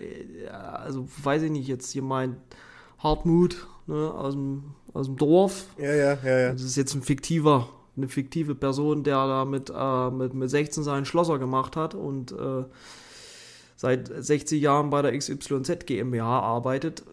also 0.53 1.09
weiß 1.23 1.43
ich 1.43 1.51
nicht, 1.51 1.69
jetzt 1.69 1.91
hier 1.91 2.03
mein 2.03 2.37
Hartmut 2.99 3.67
ne, 3.87 4.13
aus, 4.15 4.35
dem, 4.35 4.65
aus 4.93 5.07
dem 5.07 5.17
Dorf, 5.17 5.67
ja, 5.79 5.93
ja, 5.95 6.19
ja, 6.25 6.39
ja. 6.39 6.53
das 6.53 6.63
ist 6.63 6.77
jetzt 6.77 6.95
ein 6.95 7.03
fiktiver, 7.03 7.69
eine 7.97 8.09
fiktive 8.09 8.55
Person, 8.55 9.03
der 9.05 9.27
da 9.27 9.45
mit, 9.45 9.71
äh, 9.71 10.11
mit, 10.11 10.35
mit 10.35 10.51
16 10.51 10.83
seinen 10.85 11.05
Schlosser 11.05 11.39
gemacht 11.39 11.77
hat 11.77 11.95
und 11.95 12.33
äh, 12.33 12.65
seit 13.77 14.09
60 14.09 14.61
Jahren 14.63 14.91
bei 14.91 15.03
der 15.03 15.17
XYZ 15.17 15.87
GmbH 15.87 16.41
arbeitet, 16.41 17.05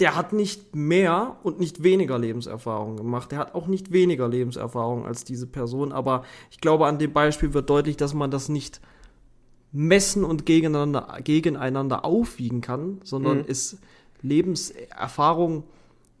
der 0.00 0.16
hat 0.16 0.32
nicht 0.32 0.74
mehr 0.74 1.36
und 1.42 1.60
nicht 1.60 1.82
weniger 1.82 2.18
Lebenserfahrung 2.18 2.96
gemacht. 2.96 3.30
Der 3.30 3.38
hat 3.38 3.54
auch 3.54 3.66
nicht 3.66 3.92
weniger 3.92 4.28
Lebenserfahrung 4.28 5.06
als 5.06 5.24
diese 5.24 5.46
Person, 5.46 5.92
aber 5.92 6.24
ich 6.50 6.60
glaube, 6.60 6.86
an 6.86 6.98
dem 6.98 7.12
Beispiel 7.12 7.54
wird 7.54 7.70
deutlich, 7.70 7.96
dass 7.96 8.14
man 8.14 8.30
das 8.30 8.48
nicht 8.48 8.80
messen 9.70 10.24
und 10.24 10.44
gegeneinander, 10.44 11.18
gegeneinander 11.24 12.04
aufwiegen 12.04 12.60
kann, 12.60 13.00
sondern 13.04 13.38
Mhm. 13.38 13.44
ist 13.46 13.78
Lebenserfahrung 14.22 15.64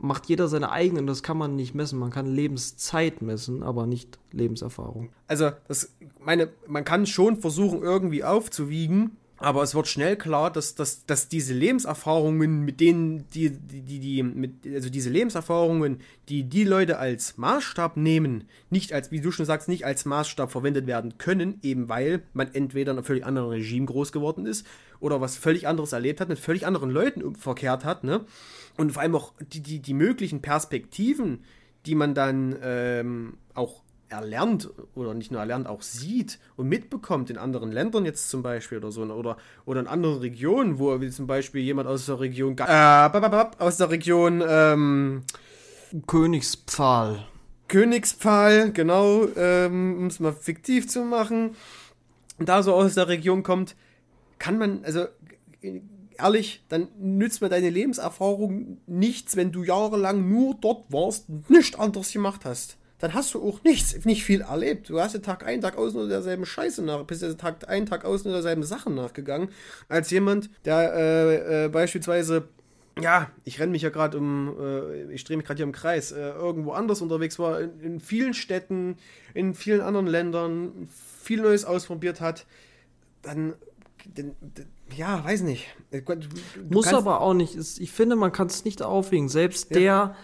macht 0.02 0.26
jeder 0.26 0.48
seine 0.48 0.70
eigene 0.70 1.00
und 1.00 1.06
das 1.06 1.22
kann 1.22 1.38
man 1.38 1.56
nicht 1.56 1.74
messen. 1.74 1.98
Man 1.98 2.10
kann 2.10 2.26
Lebenszeit 2.26 3.22
messen, 3.22 3.62
aber 3.62 3.86
nicht 3.86 4.18
Lebenserfahrung. 4.32 5.10
Also, 5.28 5.50
das, 5.68 5.94
meine, 6.24 6.48
man 6.66 6.84
kann 6.84 7.06
schon 7.06 7.36
versuchen, 7.36 7.82
irgendwie 7.82 8.24
aufzuwiegen, 8.24 9.16
aber 9.42 9.64
es 9.64 9.74
wird 9.74 9.88
schnell 9.88 10.16
klar, 10.16 10.52
dass, 10.52 10.76
dass, 10.76 11.04
dass 11.04 11.28
diese 11.28 11.52
Lebenserfahrungen, 11.52 12.64
mit 12.64 12.78
denen 12.78 13.28
die, 13.30 13.50
die, 13.50 13.80
die, 13.80 13.98
die 13.98 14.22
mit, 14.22 14.64
also 14.72 14.88
diese 14.88 15.10
Lebenserfahrungen, 15.10 15.98
die 16.28 16.44
die 16.44 16.62
Leute 16.62 16.98
als 16.98 17.38
Maßstab 17.38 17.96
nehmen, 17.96 18.44
nicht 18.70 18.92
als, 18.92 19.10
wie 19.10 19.20
du 19.20 19.32
schon 19.32 19.44
sagst, 19.44 19.68
nicht 19.68 19.84
als 19.84 20.04
Maßstab 20.04 20.52
verwendet 20.52 20.86
werden 20.86 21.18
können, 21.18 21.58
eben 21.62 21.88
weil 21.88 22.22
man 22.34 22.54
entweder 22.54 22.92
in 22.92 22.98
einem 22.98 23.04
völlig 23.04 23.26
anderen 23.26 23.48
Regime 23.48 23.86
groß 23.86 24.12
geworden 24.12 24.46
ist 24.46 24.64
oder 25.00 25.20
was 25.20 25.36
völlig 25.36 25.66
anderes 25.66 25.92
erlebt 25.92 26.20
hat, 26.20 26.28
mit 26.28 26.38
völlig 26.38 26.64
anderen 26.64 26.90
Leuten 26.90 27.34
verkehrt 27.34 27.84
hat, 27.84 28.04
ne? 28.04 28.24
Und 28.76 28.92
vor 28.92 29.02
allem 29.02 29.14
auch 29.14 29.32
die, 29.40 29.60
die, 29.60 29.80
die 29.80 29.94
möglichen 29.94 30.42
Perspektiven, 30.42 31.44
die 31.86 31.94
man 31.94 32.14
dann 32.14 32.56
ähm, 32.62 33.38
auch 33.54 33.82
erlernt 34.08 34.70
oder 34.94 35.14
nicht 35.14 35.30
nur 35.30 35.40
erlernt, 35.40 35.66
auch 35.66 35.82
sieht 35.82 36.38
und 36.56 36.68
mitbekommt 36.68 37.30
in 37.30 37.38
anderen 37.38 37.72
Ländern 37.72 38.04
jetzt 38.04 38.28
zum 38.28 38.42
Beispiel 38.42 38.78
oder 38.78 38.92
so 38.92 39.02
oder, 39.02 39.36
oder 39.64 39.80
in 39.80 39.86
anderen 39.86 40.18
Regionen, 40.18 40.78
wo 40.78 41.00
wie 41.00 41.10
zum 41.10 41.26
Beispiel 41.26 41.62
jemand 41.62 41.88
aus 41.88 42.06
der 42.06 42.20
Region 42.20 42.56
äh, 42.58 43.50
aus 43.58 43.78
der 43.78 43.90
Region 43.90 44.42
ähm, 44.46 45.22
Königspfahl. 46.06 47.26
Königspfahl, 47.68 48.72
genau, 48.72 49.26
ähm, 49.34 49.96
um 49.98 50.06
es 50.06 50.20
mal 50.20 50.32
fiktiv 50.32 50.88
zu 50.88 51.04
machen, 51.04 51.56
da 52.38 52.62
so 52.62 52.74
aus 52.74 52.94
der 52.94 53.08
Region 53.08 53.42
kommt, 53.42 53.76
kann 54.38 54.58
man, 54.58 54.84
also 54.84 55.06
ehrlich, 56.18 56.64
dann 56.68 56.88
nützt 56.98 57.42
mir 57.42 57.48
deine 57.48 57.70
Lebenserfahrung 57.70 58.78
nichts, 58.86 59.36
wenn 59.36 59.52
du 59.52 59.64
jahrelang 59.64 60.28
nur 60.28 60.56
dort 60.60 60.92
warst, 60.92 61.26
nichts 61.48 61.78
anderes 61.78 62.12
gemacht 62.12 62.44
hast. 62.44 62.76
Dann 62.98 63.14
hast 63.14 63.34
du 63.34 63.42
auch 63.42 63.64
nichts, 63.64 64.04
nicht 64.04 64.22
viel 64.22 64.42
erlebt. 64.42 64.88
Du 64.88 65.00
hast 65.00 65.14
ja 65.14 65.20
Tag 65.20 65.44
ein, 65.44 65.60
Tag 65.60 65.76
aus 65.76 65.92
nur 65.92 66.08
derselben 66.08 66.46
Scheiße 66.46 66.82
nach, 66.82 67.02
bist 67.02 67.22
ja 67.22 67.32
Tag 67.34 67.68
ein, 67.68 67.86
Tag 67.86 68.04
aus 68.04 68.24
nur 68.24 68.32
derselben 68.32 68.62
Sachen 68.62 68.94
nachgegangen, 68.94 69.48
als 69.88 70.10
jemand, 70.10 70.50
der 70.64 70.94
äh, 70.94 71.64
äh, 71.64 71.68
beispielsweise 71.68 72.48
ja, 73.00 73.30
ich 73.44 73.58
renne 73.58 73.72
mich 73.72 73.82
ja 73.82 73.88
gerade 73.88 74.18
um, 74.18 74.54
äh, 74.60 75.12
ich 75.12 75.24
drehe 75.24 75.36
mich 75.36 75.46
gerade 75.46 75.56
hier 75.56 75.66
im 75.66 75.72
Kreis, 75.72 76.12
äh, 76.12 76.30
irgendwo 76.30 76.72
anders 76.72 77.00
unterwegs 77.00 77.38
war, 77.38 77.60
in, 77.60 77.80
in 77.80 78.00
vielen 78.00 78.34
Städten, 78.34 78.96
in 79.34 79.54
vielen 79.54 79.80
anderen 79.80 80.06
Ländern, 80.06 80.88
viel 81.22 81.40
Neues 81.40 81.64
ausprobiert 81.64 82.20
hat, 82.20 82.44
dann 83.22 83.54
ja, 84.96 85.24
weiß 85.24 85.42
nicht. 85.42 85.66
Du, 85.90 86.00
du 86.00 86.28
Muss 86.70 86.92
aber 86.92 87.20
auch 87.20 87.34
nicht. 87.34 87.56
Ich 87.56 87.92
finde, 87.92 88.16
man 88.16 88.32
kann 88.32 88.46
es 88.48 88.64
nicht 88.64 88.82
aufwiegen. 88.82 89.28
Selbst 89.28 89.74
der, 89.74 90.14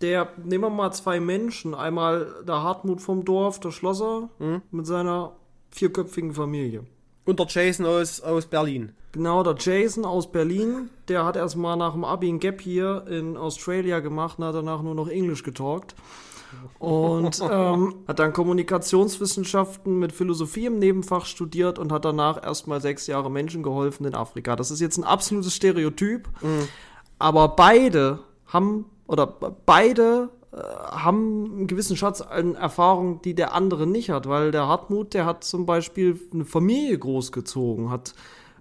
der, 0.00 0.28
nehmen 0.44 0.64
wir 0.64 0.70
mal 0.70 0.92
zwei 0.92 1.20
Menschen. 1.20 1.74
Einmal 1.74 2.34
der 2.46 2.62
Hartmut 2.62 3.00
vom 3.00 3.24
Dorf, 3.24 3.60
der 3.60 3.70
Schlosser, 3.70 4.28
Mhm. 4.38 4.62
mit 4.70 4.86
seiner 4.86 5.36
vierköpfigen 5.70 6.34
Familie. 6.34 6.84
Und 7.24 7.38
der 7.38 7.46
Jason 7.48 7.84
aus, 7.86 8.20
aus 8.20 8.46
Berlin. 8.46 8.92
Genau, 9.12 9.42
der 9.42 9.54
Jason 9.58 10.04
aus 10.04 10.30
Berlin, 10.30 10.88
der 11.08 11.24
hat 11.24 11.36
erstmal 11.36 11.76
nach 11.76 11.92
dem 11.92 12.04
Abi 12.04 12.28
ein 12.28 12.40
Gap 12.40 12.60
hier 12.60 13.04
in 13.08 13.36
Australia 13.36 14.00
gemacht 14.00 14.38
und 14.38 14.44
hat 14.44 14.54
danach 14.54 14.82
nur 14.82 14.94
noch 14.94 15.08
Englisch 15.08 15.42
getalkt. 15.42 15.94
Und 16.78 17.40
ähm, 17.50 17.94
hat 18.06 18.18
dann 18.18 18.32
Kommunikationswissenschaften 18.32 19.98
mit 19.98 20.12
Philosophie 20.12 20.66
im 20.66 20.78
Nebenfach 20.78 21.26
studiert 21.26 21.78
und 21.78 21.92
hat 21.92 22.04
danach 22.04 22.42
erstmal 22.42 22.80
sechs 22.80 23.06
Jahre 23.06 23.30
Menschen 23.30 23.62
geholfen 23.62 24.06
in 24.06 24.14
Afrika. 24.14 24.56
Das 24.56 24.70
ist 24.70 24.80
jetzt 24.80 24.98
ein 24.98 25.04
absolutes 25.04 25.54
Stereotyp, 25.54 26.28
mhm. 26.40 26.68
aber 27.18 27.48
beide 27.48 28.20
haben 28.46 28.86
oder 29.06 29.26
beide 29.26 30.30
äh, 30.52 30.56
haben 30.56 31.44
einen 31.44 31.66
gewissen 31.66 31.96
Schatz 31.96 32.20
an 32.20 32.54
Erfahrungen, 32.54 33.20
die 33.22 33.34
der 33.34 33.54
andere 33.54 33.86
nicht 33.86 34.10
hat, 34.10 34.28
weil 34.28 34.50
der 34.50 34.68
Hartmut, 34.68 35.14
der 35.14 35.26
hat 35.26 35.44
zum 35.44 35.66
Beispiel 35.66 36.20
eine 36.32 36.44
Familie 36.44 36.98
großgezogen, 36.98 37.90
hat 37.90 38.14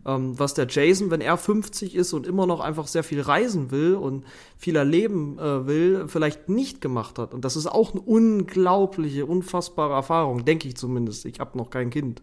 ähm, 0.07 0.39
was 0.39 0.53
der 0.53 0.67
Jason, 0.69 1.11
wenn 1.11 1.21
er 1.21 1.37
50 1.37 1.93
ist 1.93 2.13
und 2.13 2.25
immer 2.25 2.47
noch 2.47 2.61
einfach 2.61 2.87
sehr 2.87 3.03
viel 3.03 3.21
reisen 3.21 3.69
will 3.71 3.95
und 3.95 4.25
viel 4.57 4.77
erleben 4.77 5.37
äh, 5.37 5.67
will, 5.67 6.07
vielleicht 6.07 6.47
nicht 6.49 6.79
gemacht 6.81 7.19
hat. 7.19 7.33
Und 7.33 7.43
das 7.43 7.57
ist 7.57 7.67
auch 7.67 7.91
eine 7.91 8.01
unglaubliche, 8.01 9.25
unfassbare 9.25 9.93
Erfahrung, 9.93 10.45
denke 10.45 10.67
ich 10.69 10.77
zumindest. 10.77 11.25
Ich 11.25 11.39
habe 11.39 11.57
noch 11.57 11.69
kein 11.69 11.89
Kind. 11.89 12.21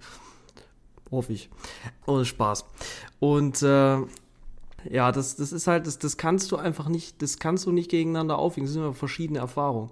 Hoffe 1.11 1.35
ich. 1.35 1.51
Ohne 2.07 2.25
Spaß. 2.25 2.65
Und 3.21 3.63
äh, 3.63 3.99
ja, 4.91 5.13
das, 5.13 5.37
das 5.37 5.53
ist 5.53 5.67
halt, 5.67 5.87
das, 5.87 5.99
das 5.99 6.17
kannst 6.17 6.51
du 6.51 6.57
einfach 6.57 6.89
nicht, 6.89 7.21
das 7.21 7.39
kannst 7.39 7.67
du 7.67 7.73
nicht 7.73 7.91
gegeneinander 7.91 8.39
aufwiegen. 8.39 8.67
Das 8.67 8.73
sind 8.73 8.83
immer 8.83 8.95
verschiedene 8.95 9.41
Erfahrungen. 9.41 9.91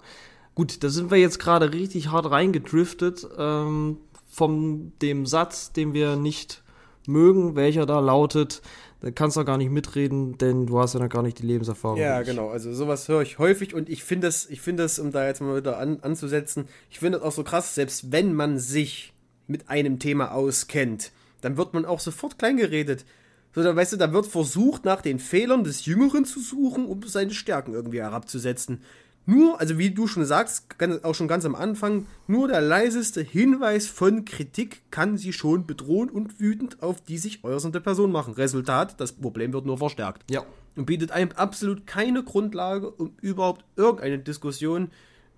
Gut, 0.55 0.83
da 0.83 0.89
sind 0.89 1.11
wir 1.11 1.17
jetzt 1.17 1.39
gerade 1.39 1.73
richtig 1.73 2.09
hart 2.09 2.29
reingedriftet 2.29 3.27
ähm, 3.37 3.97
von 4.27 4.93
dem 5.01 5.27
Satz, 5.27 5.71
den 5.71 5.93
wir 5.93 6.15
nicht 6.15 6.62
mögen, 7.07 7.55
welcher 7.55 7.85
da 7.85 7.99
lautet, 7.99 8.61
da 9.03 9.11
kannst 9.11 9.35
du 9.35 9.43
gar 9.43 9.57
nicht 9.57 9.69
mitreden, 9.69 10.37
denn 10.37 10.65
du 10.65 10.79
hast 10.79 10.93
ja 10.93 10.99
noch 11.01 11.09
gar 11.09 11.23
nicht 11.23 11.39
die 11.39 11.45
Lebenserfahrung. 11.45 11.97
Ja, 11.97 12.21
genau. 12.21 12.49
Also 12.49 12.73
sowas 12.73 13.07
höre 13.09 13.21
ich 13.21 13.37
häufig 13.37 13.73
und 13.73 13.89
ich 13.89 14.03
finde 14.03 14.27
das, 14.27 14.49
ich 14.49 14.61
finde 14.61 14.83
das, 14.83 14.97
um 14.97 15.11
da 15.11 15.27
jetzt 15.27 15.41
mal 15.41 15.57
wieder 15.57 15.77
an, 15.77 15.99
anzusetzen, 16.01 16.69
ich 16.89 16.99
finde 16.99 17.17
das 17.17 17.27
auch 17.27 17.33
so 17.33 17.43
krass, 17.43 17.75
selbst 17.75 18.13
wenn 18.13 18.33
man 18.33 18.59
sich 18.59 19.13
mit 19.47 19.69
einem 19.69 19.99
Thema 19.99 20.31
auskennt, 20.31 21.11
dann 21.41 21.57
wird 21.57 21.73
man 21.73 21.85
auch 21.85 21.99
sofort 21.99 22.39
kleingeredet. 22.39 23.05
So, 23.53 23.61
da 23.61 23.75
weißt 23.75 23.93
du, 23.93 23.97
da 23.97 24.13
wird 24.13 24.25
versucht, 24.25 24.85
nach 24.85 25.01
den 25.01 25.19
Fehlern 25.19 25.63
des 25.63 25.85
Jüngeren 25.85 26.25
zu 26.25 26.39
suchen, 26.39 26.85
um 26.85 27.03
seine 27.03 27.33
Stärken 27.33 27.73
irgendwie 27.73 28.01
herabzusetzen. 28.01 28.81
Nur, 29.25 29.59
also 29.59 29.77
wie 29.77 29.91
du 29.91 30.07
schon 30.07 30.25
sagst, 30.25 30.75
auch 31.03 31.15
schon 31.15 31.29
ganz 31.29 31.45
am 31.45 31.55
Anfang, 31.55 32.05
nur 32.27 32.49
der 32.49 32.59
leiseste 32.59 33.21
Hinweis 33.21 33.87
von 33.87 34.25
Kritik 34.25 34.81
kann 34.91 35.17
sie 35.17 35.31
schon 35.31 35.65
bedrohen 35.65 36.09
und 36.09 36.41
wütend 36.41 36.83
auf 36.83 37.01
die 37.01 37.17
sich 37.17 37.43
äußernde 37.43 37.79
Person 37.79 38.11
machen. 38.11 38.33
Resultat, 38.33 38.99
das 38.99 39.13
Problem 39.13 39.53
wird 39.53 39.65
nur 39.65 39.77
verstärkt. 39.77 40.29
Ja. 40.29 40.43
Und 40.75 40.85
bietet 40.85 41.11
einem 41.11 41.31
absolut 41.33 41.87
keine 41.87 42.23
Grundlage, 42.23 42.89
um 42.89 43.13
überhaupt 43.21 43.63
irgendeine 43.77 44.19
Diskussion, 44.19 44.89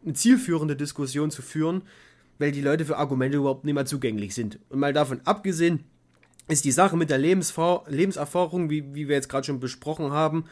eine 0.03 0.13
zielführende 0.13 0.75
Diskussion 0.75 1.29
zu 1.29 1.41
führen, 1.41 1.83
weil 2.39 2.51
die 2.51 2.61
Leute 2.61 2.85
für 2.85 2.97
Argumente 2.97 3.37
überhaupt 3.37 3.65
nicht 3.65 3.75
mehr 3.75 3.85
zugänglich 3.85 4.33
sind. 4.33 4.59
Und 4.69 4.79
mal 4.79 4.93
davon 4.93 5.21
abgesehen, 5.25 5.83
ist 6.47 6.65
die 6.65 6.71
Sache 6.71 6.97
mit 6.97 7.09
der 7.09 7.17
Lebenserfahrung, 7.17 8.69
wie, 8.69 8.93
wie 8.93 9.07
wir 9.07 9.15
jetzt 9.15 9.29
gerade 9.29 9.45
schon 9.45 9.59
besprochen 9.59 10.11
haben, 10.11 10.45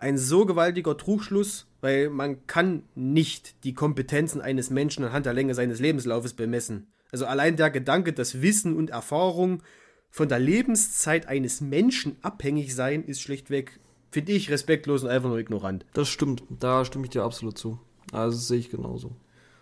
ein 0.00 0.18
so 0.18 0.46
gewaltiger 0.46 0.96
Trugschluss, 0.96 1.66
weil 1.80 2.10
man 2.10 2.46
kann 2.46 2.82
nicht 2.94 3.64
die 3.64 3.74
Kompetenzen 3.74 4.40
eines 4.40 4.70
Menschen 4.70 5.04
anhand 5.04 5.26
der 5.26 5.34
Länge 5.34 5.54
seines 5.54 5.78
Lebenslaufes 5.78 6.32
bemessen. 6.32 6.88
Also 7.12 7.26
allein 7.26 7.56
der 7.56 7.70
Gedanke, 7.70 8.12
dass 8.12 8.42
Wissen 8.42 8.76
und 8.76 8.90
Erfahrung 8.90 9.62
von 10.10 10.28
der 10.28 10.38
Lebenszeit 10.38 11.28
eines 11.28 11.60
Menschen 11.60 12.16
abhängig 12.22 12.74
sein, 12.74 13.04
ist 13.04 13.20
schlichtweg, 13.20 13.78
finde 14.10 14.32
ich, 14.32 14.50
respektlos 14.50 15.04
und 15.04 15.10
einfach 15.10 15.28
nur 15.28 15.38
ignorant. 15.38 15.84
Das 15.92 16.08
stimmt, 16.08 16.42
da 16.48 16.84
stimme 16.84 17.04
ich 17.04 17.10
dir 17.10 17.22
absolut 17.22 17.58
zu. 17.58 17.78
Also 18.10 18.36
das 18.36 18.48
sehe 18.48 18.58
ich 18.58 18.70
genauso. 18.70 19.14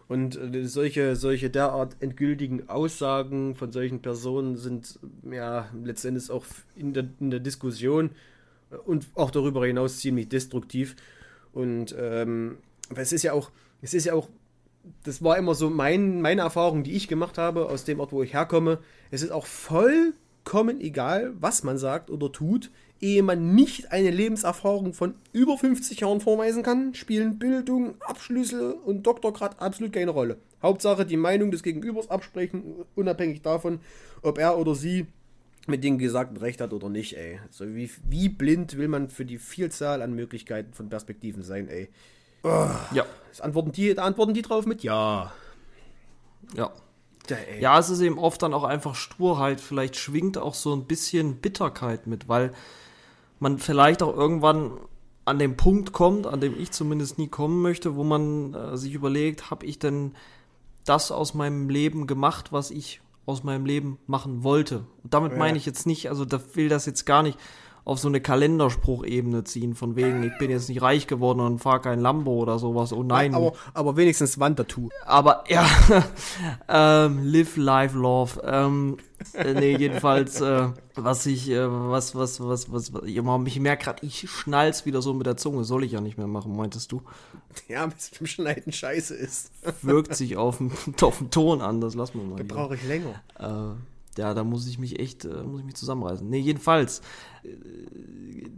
Und 0.07 0.37
äh, 0.37 0.65
solche, 0.65 1.17
solche 1.17 1.51
derart 1.51 1.97
endgültigen 2.01 2.69
Aussagen 2.69 3.55
von 3.55 3.73
solchen 3.73 4.01
Personen 4.01 4.57
sind 4.57 4.99
ja 5.31 5.69
letztendlich 5.85 6.31
auch 6.31 6.47
in 6.77 6.95
der, 6.95 7.09
in 7.21 7.31
der 7.31 7.41
Diskussion 7.41 8.11
und 8.85 9.09
auch 9.15 9.31
darüber 9.31 9.67
hinaus 9.67 9.99
ziemlich 9.99 10.29
destruktiv. 10.29 10.97
Und 11.53 11.95
ähm, 11.99 12.59
es 12.95 13.13
ist 13.13 13.23
ja 13.23 13.33
auch, 13.33 13.51
es 13.83 13.95
ist 13.95 14.07
ja 14.07 14.15
auch, 14.15 14.29
das 15.05 15.23
war 15.23 15.37
immer 15.37 15.55
so 15.55 15.71
mein, 15.71 16.21
meine 16.21 16.43
Erfahrung, 16.43 16.83
die 16.83 16.93
ich 16.93 17.09
gemacht 17.09 17.39
habe 17.39 17.67
aus 17.67 17.85
dem 17.85 18.01
Ort, 18.01 18.13
wo 18.13 18.23
ich 18.23 18.33
herkomme. 18.33 18.79
Es 19.11 19.23
ist 19.23 19.33
auch 19.33 19.47
vollkommen 19.47 20.81
egal, 20.81 21.33
was 21.39 21.63
man 21.63 21.79
sagt 21.79 22.11
oder 22.11 22.33
tut, 22.33 22.71
ehe 23.01 23.23
man 23.23 23.55
nicht 23.55 23.93
eine 23.93 24.11
Lebenserfahrung 24.11 24.93
von 24.93 25.15
über 25.33 25.57
50 25.57 26.01
Jahren 26.01 26.21
vorweisen 26.21 26.63
kann, 26.63 26.95
spielen 26.95 27.39
Bildung, 27.39 27.95
Abschlüsse 28.01 28.75
und 28.75 29.07
Doktorgrad 29.07 29.61
absolut 29.61 29.93
keine 29.93 30.11
Rolle. 30.11 30.39
Hauptsache 30.63 31.07
die 31.07 31.17
Meinung 31.17 31.51
des 31.51 31.63
Gegenübers 31.63 32.11
absprechen, 32.11 32.85
unabhängig 32.97 33.43
davon, 33.43 33.81
ob 34.23 34.39
er 34.39 34.59
oder 34.59 34.75
sie 34.75 35.07
mit 35.69 35.85
dem 35.85 35.99
Gesagten 35.99 36.37
recht 36.37 36.61
hat 36.61 36.73
oder 36.73 36.89
nicht, 36.89 37.17
ey. 37.17 37.41
So 37.51 37.67
wie, 37.75 37.91
wie 38.09 38.29
blind 38.29 38.77
will 38.77 38.89
man 38.89 39.09
für 39.09 39.25
die 39.25 39.39
Vielzahl 39.39 40.03
an 40.03 40.15
Möglichkeiten 40.15 40.73
von 40.73 40.89
Perspektiven 40.89 41.43
sein, 41.43 41.69
ey. 41.69 41.89
Oh, 42.43 42.69
ja. 42.93 43.05
Das 43.31 43.41
antworten 43.41 43.73
die, 43.73 43.95
da 43.95 44.05
antworten 44.05 44.35
die 44.35 44.43
drauf 44.43 44.67
mit 44.67 44.83
Ja. 44.83 45.33
Ja. 46.55 46.73
Ja, 47.61 47.79
es 47.79 47.91
ist 47.91 48.01
eben 48.01 48.19
oft 48.19 48.43
dann 48.43 48.55
auch 48.55 48.65
einfach 48.65 48.95
Sturheit. 48.95 49.61
Vielleicht 49.61 49.97
schwingt 49.97 50.39
auch 50.39 50.55
so 50.55 50.75
ein 50.75 50.87
bisschen 50.87 51.37
Bitterkeit 51.37 52.07
mit, 52.07 52.27
weil 52.27 52.53
man 53.39 53.59
vielleicht 53.59 54.03
auch 54.03 54.17
irgendwann 54.17 54.79
an 55.27 55.39
den 55.39 55.57
Punkt 55.57 55.93
kommt, 55.93 56.27
an 56.27 56.41
dem 56.41 56.59
ich 56.59 56.71
zumindest 56.71 57.19
nie 57.19 57.29
kommen 57.29 57.61
möchte, 57.61 57.97
wo 57.97 58.05
man 58.05 58.55
äh, 58.55 58.77
sich 58.79 58.95
überlegt, 58.95 59.51
habe 59.51 59.67
ich 59.67 59.79
denn 59.79 60.15
das 60.87 61.13
aus 61.13 61.35
meinem 61.35 61.69
Leben 61.69 62.07
gemacht, 62.07 62.51
was 62.51 62.71
ich 62.71 63.03
aus 63.29 63.45
meinem 63.45 63.67
Leben 63.67 63.99
machen 64.07 64.43
wollte. 64.43 64.87
Und 65.05 65.13
damit 65.13 65.33
ja. 65.33 65.39
meine 65.39 65.59
ich 65.59 65.67
jetzt 65.67 65.87
nicht, 65.87 66.09
also 66.09 66.25
da 66.25 66.41
will 66.55 66.69
das 66.69 66.87
jetzt 66.87 67.05
gar 67.05 67.23
nicht 67.23 67.39
auf 67.89 67.99
so 67.99 68.09
eine 68.09 68.21
Kalenderspruchebene 68.21 69.45
ziehen, 69.45 69.75
von 69.75 69.97
wegen, 69.97 70.23
ich 70.23 70.37
bin 70.39 70.51
jetzt 70.51 70.69
nicht 70.69 70.83
reich 70.83 71.07
geworden 71.07 71.41
und 71.41 71.59
fahre 71.59 71.81
kein 71.81 72.01
Lambo 72.01 72.33
oder 72.33 72.59
sowas. 72.59 72.93
Oh 72.93 73.03
nein. 73.03 73.35
Aber, 73.35 73.55
aber 73.73 73.97
wenigstens 73.97 74.39
Wandertour. 74.39 74.91
Aber 75.07 75.45
ja, 75.49 75.67
ähm, 76.69 77.25
live, 77.25 77.57
live, 77.57 77.95
love. 77.95 78.43
Ähm, 78.45 78.99
äh, 79.33 79.55
nee, 79.55 79.75
jedenfalls, 79.77 80.43
äh, 80.43 80.69
was 80.97 81.25
ich, 81.25 81.49
äh, 81.49 81.67
was, 81.67 82.15
was, 82.15 82.41
was, 82.41 82.71
was, 82.71 82.93
was, 82.93 83.03
ich 83.07 83.59
merke 83.61 83.85
gerade, 83.85 84.05
ich 84.05 84.31
schnall's 84.31 84.85
wieder 84.85 85.01
so 85.01 85.15
mit 85.15 85.27
der 85.27 85.39
Zunge. 85.39 85.65
Soll 85.65 85.83
ich 85.83 85.93
ja 85.93 86.03
nicht 86.03 86.19
mehr 86.19 86.27
machen, 86.27 86.55
meintest 86.55 86.93
du? 86.93 87.01
Ja, 87.69 87.87
bis 87.87 88.11
zum 88.11 88.27
Schneiden 88.27 88.71
scheiße 88.71 89.15
ist. 89.15 89.51
Wirkt 89.81 90.15
sich 90.15 90.37
auf 90.37 90.59
den, 90.59 90.73
auf 91.01 91.19
den 91.19 91.31
Ton 91.31 91.63
an, 91.63 91.81
das 91.81 91.95
lassen 91.95 92.19
wir 92.19 92.27
mal. 92.27 92.45
Da 92.45 92.55
brauche 92.55 92.75
ich 92.75 92.85
länger. 92.85 93.15
Äh, 93.39 93.98
ja, 94.19 94.35
da 94.35 94.45
muss 94.45 94.67
ich 94.67 94.79
mich 94.79 94.99
echt, 94.99 95.25
äh, 95.25 95.43
muss 95.45 95.61
ich 95.61 95.67
mich 95.67 95.77
zusammenreißen. 95.77 96.29
Nee, 96.29 96.41
jedenfalls, 96.41 97.01
äh, 97.45 97.49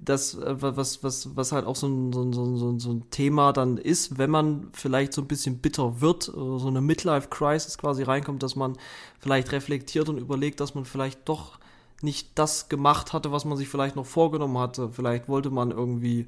das, 0.03 0.35
äh, 0.35 0.57
was, 0.61 1.05
was, 1.05 1.37
was 1.37 1.53
halt 1.53 1.66
auch 1.66 1.77
so 1.77 1.87
ein, 1.87 2.12
so, 2.12 2.23
ein, 2.23 2.33
so, 2.33 2.44
ein, 2.44 2.81
so 2.81 2.90
ein 2.90 3.11
Thema 3.11 3.53
dann 3.53 3.77
ist, 3.77 4.18
wenn 4.18 4.31
man 4.31 4.68
vielleicht 4.73 5.12
so 5.12 5.23
ein 5.23 5.29
bisschen 5.29 5.59
bitter 5.59 6.01
wird, 6.01 6.25
so 6.25 6.66
eine 6.66 6.81
Midlife-Crisis 6.81 7.79
quasi 7.79 8.03
reinkommt, 8.03 8.42
dass 8.42 8.57
man 8.57 8.77
vielleicht 9.20 9.53
reflektiert 9.53 10.09
und 10.09 10.18
überlegt, 10.18 10.61
dass 10.61 10.75
man 10.75 10.85
vielleicht 10.85 11.29
doch 11.29 11.59
nicht 12.03 12.31
das 12.35 12.68
gemacht 12.68 13.12
hatte, 13.12 13.31
was 13.31 13.44
man 13.44 13.59
sich 13.59 13.68
vielleicht 13.68 13.96
noch 13.96 14.07
vorgenommen 14.07 14.59
hatte. 14.59 14.90
Vielleicht 14.90 15.29
wollte 15.29 15.51
man 15.51 15.70
irgendwie 15.70 16.27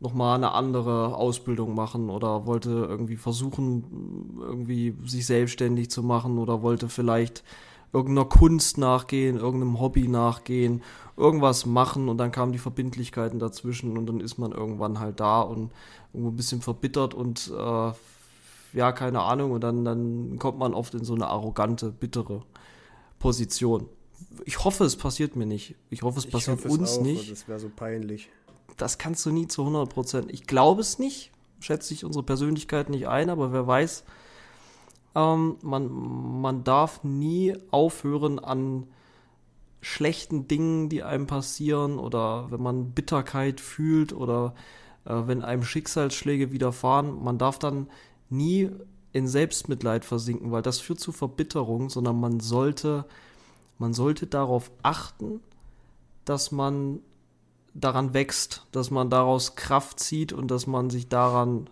nochmal 0.00 0.36
eine 0.36 0.52
andere 0.52 1.14
Ausbildung 1.14 1.74
machen 1.74 2.08
oder 2.08 2.46
wollte 2.46 2.70
irgendwie 2.70 3.16
versuchen, 3.16 4.38
irgendwie 4.40 4.96
sich 5.04 5.26
selbstständig 5.26 5.90
zu 5.90 6.02
machen 6.02 6.38
oder 6.38 6.62
wollte 6.62 6.88
vielleicht 6.88 7.44
irgendeiner 7.92 8.28
Kunst 8.28 8.78
nachgehen, 8.78 9.36
irgendeinem 9.36 9.80
Hobby 9.80 10.08
nachgehen, 10.08 10.82
irgendwas 11.16 11.66
machen 11.66 12.08
und 12.08 12.18
dann 12.18 12.32
kamen 12.32 12.52
die 12.52 12.58
Verbindlichkeiten 12.58 13.38
dazwischen 13.38 13.98
und 13.98 14.06
dann 14.06 14.20
ist 14.20 14.38
man 14.38 14.52
irgendwann 14.52 15.00
halt 15.00 15.20
da 15.20 15.40
und 15.40 15.70
irgendwo 16.12 16.30
ein 16.30 16.36
bisschen 16.36 16.60
verbittert 16.60 17.14
und 17.14 17.52
äh, 17.56 17.92
ja, 18.72 18.92
keine 18.92 19.22
Ahnung 19.22 19.50
und 19.52 19.62
dann, 19.62 19.84
dann 19.84 20.38
kommt 20.38 20.58
man 20.58 20.74
oft 20.74 20.94
in 20.94 21.04
so 21.04 21.14
eine 21.14 21.26
arrogante, 21.26 21.90
bittere 21.90 22.42
Position. 23.18 23.88
Ich 24.44 24.64
hoffe, 24.64 24.84
es 24.84 24.96
passiert 24.96 25.34
mir 25.34 25.46
nicht. 25.46 25.74
Ich 25.90 26.02
hoffe, 26.02 26.18
es 26.18 26.26
passiert 26.26 26.58
hoffe 26.58 26.68
uns 26.68 26.92
es 26.92 26.98
auch, 26.98 27.02
nicht. 27.02 27.30
Das 27.30 27.48
wäre 27.48 27.58
so 27.58 27.70
peinlich. 27.74 28.28
Das 28.76 28.98
kannst 28.98 29.26
du 29.26 29.30
nie 29.30 29.48
zu 29.48 29.62
100 29.62 29.88
Prozent. 29.88 30.32
Ich 30.32 30.46
glaube 30.46 30.80
es 30.80 30.98
nicht. 30.98 31.32
Schätze 31.58 31.92
ich 31.92 32.04
unsere 32.04 32.24
Persönlichkeit 32.24 32.88
nicht 32.88 33.08
ein, 33.08 33.28
aber 33.28 33.52
wer 33.52 33.66
weiß, 33.66 34.04
ähm, 35.14 35.56
man, 35.62 35.90
man 36.40 36.64
darf 36.64 37.04
nie 37.04 37.56
aufhören 37.70 38.38
an 38.38 38.86
schlechten 39.80 40.46
Dingen, 40.46 40.88
die 40.88 41.02
einem 41.02 41.26
passieren 41.26 41.98
oder 41.98 42.50
wenn 42.50 42.62
man 42.62 42.90
Bitterkeit 42.92 43.60
fühlt 43.60 44.12
oder 44.12 44.54
äh, 45.04 45.22
wenn 45.26 45.42
einem 45.42 45.64
Schicksalsschläge 45.64 46.52
widerfahren, 46.52 47.22
man 47.22 47.38
darf 47.38 47.58
dann 47.58 47.88
nie 48.28 48.70
in 49.12 49.26
Selbstmitleid 49.26 50.04
versinken, 50.04 50.52
weil 50.52 50.62
das 50.62 50.78
führt 50.78 51.00
zu 51.00 51.12
Verbitterung, 51.12 51.90
sondern 51.90 52.20
man 52.20 52.40
sollte, 52.40 53.06
man 53.78 53.94
sollte 53.94 54.26
darauf 54.26 54.70
achten, 54.82 55.40
dass 56.24 56.52
man 56.52 57.00
daran 57.74 58.14
wächst, 58.14 58.66
dass 58.72 58.90
man 58.90 59.10
daraus 59.10 59.56
Kraft 59.56 60.00
zieht 60.00 60.32
und 60.32 60.50
dass 60.50 60.66
man 60.66 60.90
sich 60.90 61.08
daran 61.08 61.68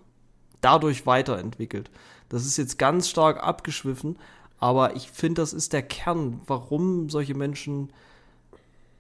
dadurch 0.61 1.07
weiterentwickelt. 1.07 1.90
Das 2.29 2.47
ist 2.47 2.57
jetzt 2.57 2.79
ganz 2.79 3.09
stark 3.09 3.43
abgeschwiffen, 3.43 4.19
aber 4.59 4.97
ich 4.97 5.11
finde, 5.11 5.43
das 5.43 5.53
ist 5.53 5.73
der 5.73 5.83
Kern, 5.83 6.41
warum 6.47 7.09
solche 7.11 7.35
Menschen 7.35 7.93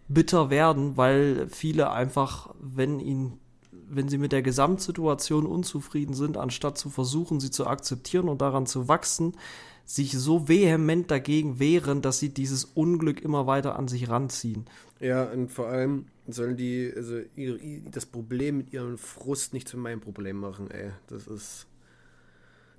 bitter 0.08 0.50
werden, 0.50 0.96
weil 0.96 1.48
viele 1.48 1.90
einfach, 1.90 2.54
wenn 2.60 3.00
ihnen 3.00 3.38
wenn 3.90 4.08
sie 4.08 4.18
mit 4.18 4.32
der 4.32 4.42
Gesamtsituation 4.42 5.46
unzufrieden 5.46 6.14
sind, 6.14 6.36
anstatt 6.36 6.78
zu 6.78 6.90
versuchen, 6.90 7.40
sie 7.40 7.50
zu 7.50 7.66
akzeptieren 7.66 8.28
und 8.28 8.40
daran 8.40 8.66
zu 8.66 8.88
wachsen, 8.88 9.34
sich 9.84 10.12
so 10.12 10.48
vehement 10.48 11.10
dagegen 11.10 11.58
wehren, 11.58 12.02
dass 12.02 12.18
sie 12.18 12.28
dieses 12.28 12.64
Unglück 12.64 13.22
immer 13.22 13.46
weiter 13.46 13.78
an 13.78 13.88
sich 13.88 14.10
ranziehen. 14.10 14.66
Ja, 15.00 15.24
und 15.24 15.50
vor 15.50 15.68
allem 15.68 16.06
sollen 16.26 16.56
die 16.56 16.92
also 16.94 17.20
ihr, 17.36 17.58
das 17.90 18.04
Problem 18.04 18.58
mit 18.58 18.72
ihrem 18.72 18.98
Frust 18.98 19.54
nicht 19.54 19.66
zu 19.66 19.78
meinem 19.78 20.00
Problem 20.00 20.38
machen, 20.38 20.70
ey. 20.70 20.90
Das 21.06 21.26
ist 21.26 21.66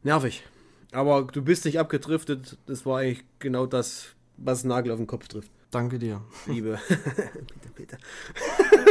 nervig. 0.03 0.43
Aber 0.91 1.23
du 1.23 1.41
bist 1.41 1.65
nicht 1.65 1.79
abgedriftet. 1.79 2.57
Das 2.65 2.85
war 2.85 2.99
eigentlich 2.99 3.23
genau 3.39 3.65
das, 3.65 4.15
was 4.37 4.63
Nagel 4.63 4.91
auf 4.91 4.97
den 4.97 5.07
Kopf 5.07 5.27
trifft. 5.27 5.51
Danke 5.71 5.99
dir. 5.99 6.21
Liebe. 6.47 6.79
bitte, 6.87 7.69
bitte. 7.75 7.97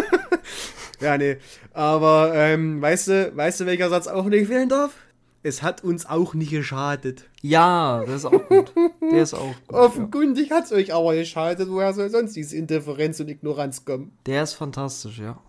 ja, 1.01 1.19
nee. 1.19 1.39
Aber 1.73 2.33
ähm, 2.35 2.81
weißt 2.81 3.09
du, 3.09 3.37
weißt 3.37 3.61
du, 3.61 3.67
welcher 3.67 3.91
Satz 3.91 4.07
auch 4.07 4.27
nicht 4.27 4.47
fehlen 4.47 4.69
darf? 4.69 4.95
Es 5.43 5.63
hat 5.63 5.83
uns 5.83 6.07
auch 6.07 6.35
nicht 6.35 6.51
geschadet. 6.51 7.25
Ja, 7.43 8.05
das 8.05 8.17
ist 8.17 8.25
auch 8.27 8.49
gut. 8.49 8.73
Der 9.01 9.23
ist 9.23 9.35
auch 9.35 9.55
gut. 9.67 9.77
Offenkundig 9.77 10.51
ja. 10.51 10.57
hat 10.57 10.65
es 10.67 10.73
euch 10.73 10.93
aber 10.93 11.15
geschadet. 11.15 11.69
Woher 11.71 11.95
soll 11.95 12.11
sonst 12.11 12.35
diese 12.35 12.57
Indifferenz 12.57 13.19
und 13.21 13.29
Ignoranz 13.29 13.85
kommen? 13.85 14.13
Der 14.27 14.43
ist 14.43 14.55
fantastisch, 14.55 15.19
ja. 15.19 15.41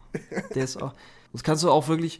Der 0.56 0.64
ist 0.64 0.82
auch. 0.82 0.94
Das 1.34 1.44
kannst 1.44 1.64
du 1.64 1.70
auch 1.70 1.88
wirklich. 1.88 2.20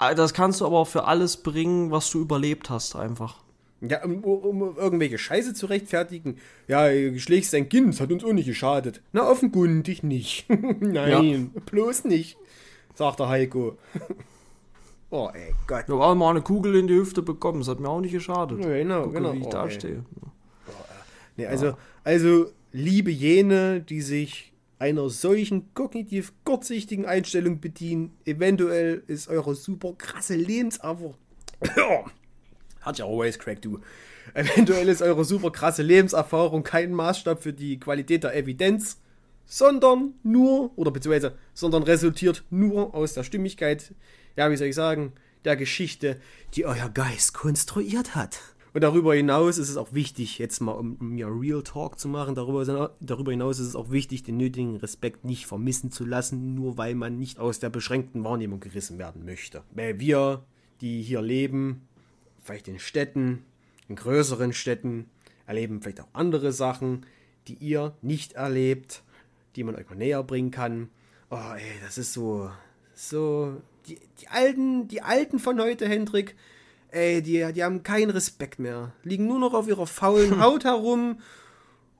Das 0.00 0.32
kannst 0.32 0.60
du 0.60 0.66
aber 0.66 0.78
auch 0.78 0.88
für 0.88 1.04
alles 1.04 1.36
bringen, 1.36 1.90
was 1.90 2.10
du 2.10 2.20
überlebt 2.20 2.70
hast, 2.70 2.96
einfach. 2.96 3.36
Ja, 3.82 4.04
um, 4.04 4.24
um 4.24 4.76
irgendwelche 4.76 5.18
Scheiße 5.18 5.54
zu 5.54 5.66
rechtfertigen. 5.66 6.36
Ja, 6.68 6.88
schlägst 7.18 7.52
dein 7.52 7.68
Kind, 7.68 7.94
das 7.94 8.00
hat 8.00 8.12
uns 8.12 8.24
auch 8.24 8.32
nicht 8.32 8.46
geschadet. 8.46 9.02
Na, 9.12 9.28
offenkundig 9.28 10.02
nicht. 10.02 10.46
Nein, 10.80 11.50
ja. 11.54 11.60
bloß 11.66 12.04
nicht, 12.04 12.36
sagt 12.94 13.20
der 13.20 13.28
Heiko. 13.28 13.78
Oh, 15.12 15.28
ey, 15.34 15.52
Gott. 15.66 15.86
Ich 15.88 15.92
habe 15.92 16.04
auch 16.04 16.14
mal 16.14 16.30
eine 16.30 16.40
Kugel 16.40 16.76
in 16.76 16.86
die 16.86 16.94
Hüfte 16.94 17.20
bekommen. 17.20 17.58
Das 17.58 17.66
hat 17.66 17.80
mir 17.80 17.88
auch 17.88 18.00
nicht 18.00 18.12
geschadet. 18.12 18.64
Ja, 18.64 18.70
genau, 18.70 19.02
Gucke, 19.02 19.14
genau. 19.14 19.32
wie 19.32 19.38
ich 19.40 19.46
oh, 19.46 19.50
dastehe. 19.50 20.04
Oh, 20.22 20.28
nee, 21.36 21.46
also, 21.46 21.74
also, 22.04 22.52
liebe 22.70 23.10
jene, 23.10 23.80
die 23.80 24.02
sich 24.02 24.49
einer 24.80 25.10
solchen 25.10 25.74
kognitiv 25.74 26.32
kurzsichtigen 26.44 27.04
Einstellung 27.04 27.60
bedienen, 27.60 28.16
eventuell 28.24 29.04
ist 29.06 29.28
eure 29.28 29.54
super 29.54 29.92
krasse 29.96 30.34
Lebenserfahrung. 30.34 31.14
Hat 32.80 32.98
ja 32.98 33.04
always 33.04 33.38
crack, 33.38 33.60
du. 33.60 33.80
Eventuell 34.32 34.88
ist 34.88 35.02
eure 35.02 35.24
super 35.24 35.50
krasse 35.52 35.82
Lebenserfahrung 35.82 36.62
kein 36.62 36.92
Maßstab 36.92 37.42
für 37.42 37.52
die 37.52 37.78
Qualität 37.78 38.24
der 38.24 38.34
Evidenz, 38.34 38.98
sondern 39.44 40.14
nur, 40.22 40.70
oder 40.78 40.90
beziehungsweise, 40.90 41.36
sondern 41.52 41.82
resultiert 41.82 42.42
nur 42.48 42.94
aus 42.94 43.12
der 43.12 43.24
Stimmigkeit, 43.24 43.94
ja, 44.36 44.50
wie 44.50 44.56
soll 44.56 44.68
ich 44.68 44.74
sagen, 44.74 45.12
der 45.44 45.56
Geschichte, 45.56 46.18
die 46.54 46.64
euer 46.64 46.88
Geist 46.88 47.34
konstruiert 47.34 48.14
hat. 48.14 48.40
Und 48.72 48.82
darüber 48.82 49.14
hinaus 49.14 49.58
ist 49.58 49.68
es 49.68 49.76
auch 49.76 49.92
wichtig, 49.92 50.38
jetzt 50.38 50.60
mal 50.60 50.72
um, 50.72 50.96
um 51.00 51.16
Real 51.16 51.62
Talk 51.62 51.98
zu 51.98 52.08
machen, 52.08 52.34
darüber, 52.34 52.94
darüber 53.00 53.32
hinaus 53.32 53.58
ist 53.58 53.66
es 53.66 53.76
auch 53.76 53.90
wichtig, 53.90 54.22
den 54.22 54.36
nötigen 54.36 54.76
Respekt 54.76 55.24
nicht 55.24 55.46
vermissen 55.46 55.90
zu 55.90 56.04
lassen, 56.04 56.54
nur 56.54 56.78
weil 56.78 56.94
man 56.94 57.18
nicht 57.18 57.40
aus 57.40 57.58
der 57.58 57.70
beschränkten 57.70 58.22
Wahrnehmung 58.22 58.60
gerissen 58.60 58.98
werden 58.98 59.24
möchte. 59.24 59.64
Weil 59.72 59.98
wir, 59.98 60.44
die 60.80 61.02
hier 61.02 61.20
leben, 61.20 61.88
vielleicht 62.42 62.68
in 62.68 62.78
Städten, 62.78 63.44
in 63.88 63.96
größeren 63.96 64.52
Städten, 64.52 65.06
erleben 65.46 65.82
vielleicht 65.82 66.00
auch 66.00 66.08
andere 66.12 66.52
Sachen, 66.52 67.06
die 67.48 67.54
ihr 67.54 67.96
nicht 68.02 68.34
erlebt, 68.34 69.02
die 69.56 69.64
man 69.64 69.74
euch 69.74 69.88
mal 69.88 69.96
näher 69.96 70.22
bringen 70.22 70.52
kann. 70.52 70.90
Oh, 71.28 71.54
ey, 71.56 71.80
das 71.84 71.98
ist 71.98 72.12
so, 72.12 72.50
so 72.94 73.60
die, 73.86 73.98
die, 74.20 74.28
Alten, 74.28 74.86
die 74.86 75.02
Alten 75.02 75.40
von 75.40 75.60
heute, 75.60 75.88
Hendrik, 75.88 76.36
ey, 76.92 77.22
die, 77.22 77.52
die 77.52 77.64
haben 77.64 77.82
keinen 77.82 78.10
Respekt 78.10 78.58
mehr. 78.58 78.92
Liegen 79.02 79.26
nur 79.26 79.38
noch 79.38 79.54
auf 79.54 79.68
ihrer 79.68 79.86
faulen 79.86 80.40
Haut 80.42 80.64
herum 80.64 81.18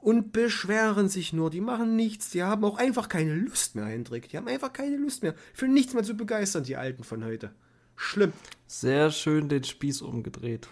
und 0.01 0.33
beschweren 0.33 1.09
sich 1.09 1.33
nur. 1.33 1.51
Die 1.51 1.61
machen 1.61 1.97
nichts. 1.97 2.31
Die 2.31 2.43
haben 2.43 2.65
auch 2.65 2.79
einfach 2.79 3.09
keine 3.09 3.35
Lust 3.35 3.75
mehr, 3.75 3.87
Hendrik. 3.87 4.29
Die 4.29 4.37
haben 4.37 4.49
einfach 4.49 4.73
keine 4.73 4.97
Lust 4.97 5.23
mehr. 5.23 5.35
Für 5.55 5.69
nichts 5.69 5.95
mehr 5.95 6.03
zu 6.03 6.15
begeistern, 6.15 6.65
die 6.65 6.77
Alten 6.77 7.05
von 7.05 7.25
heute. 7.25 7.53
Schlimm. 7.97 8.33
Sehr 8.67 9.11
schön 9.11 9.49
den 9.49 9.65
Spieß 9.65 10.01
umgedreht. 10.03 10.69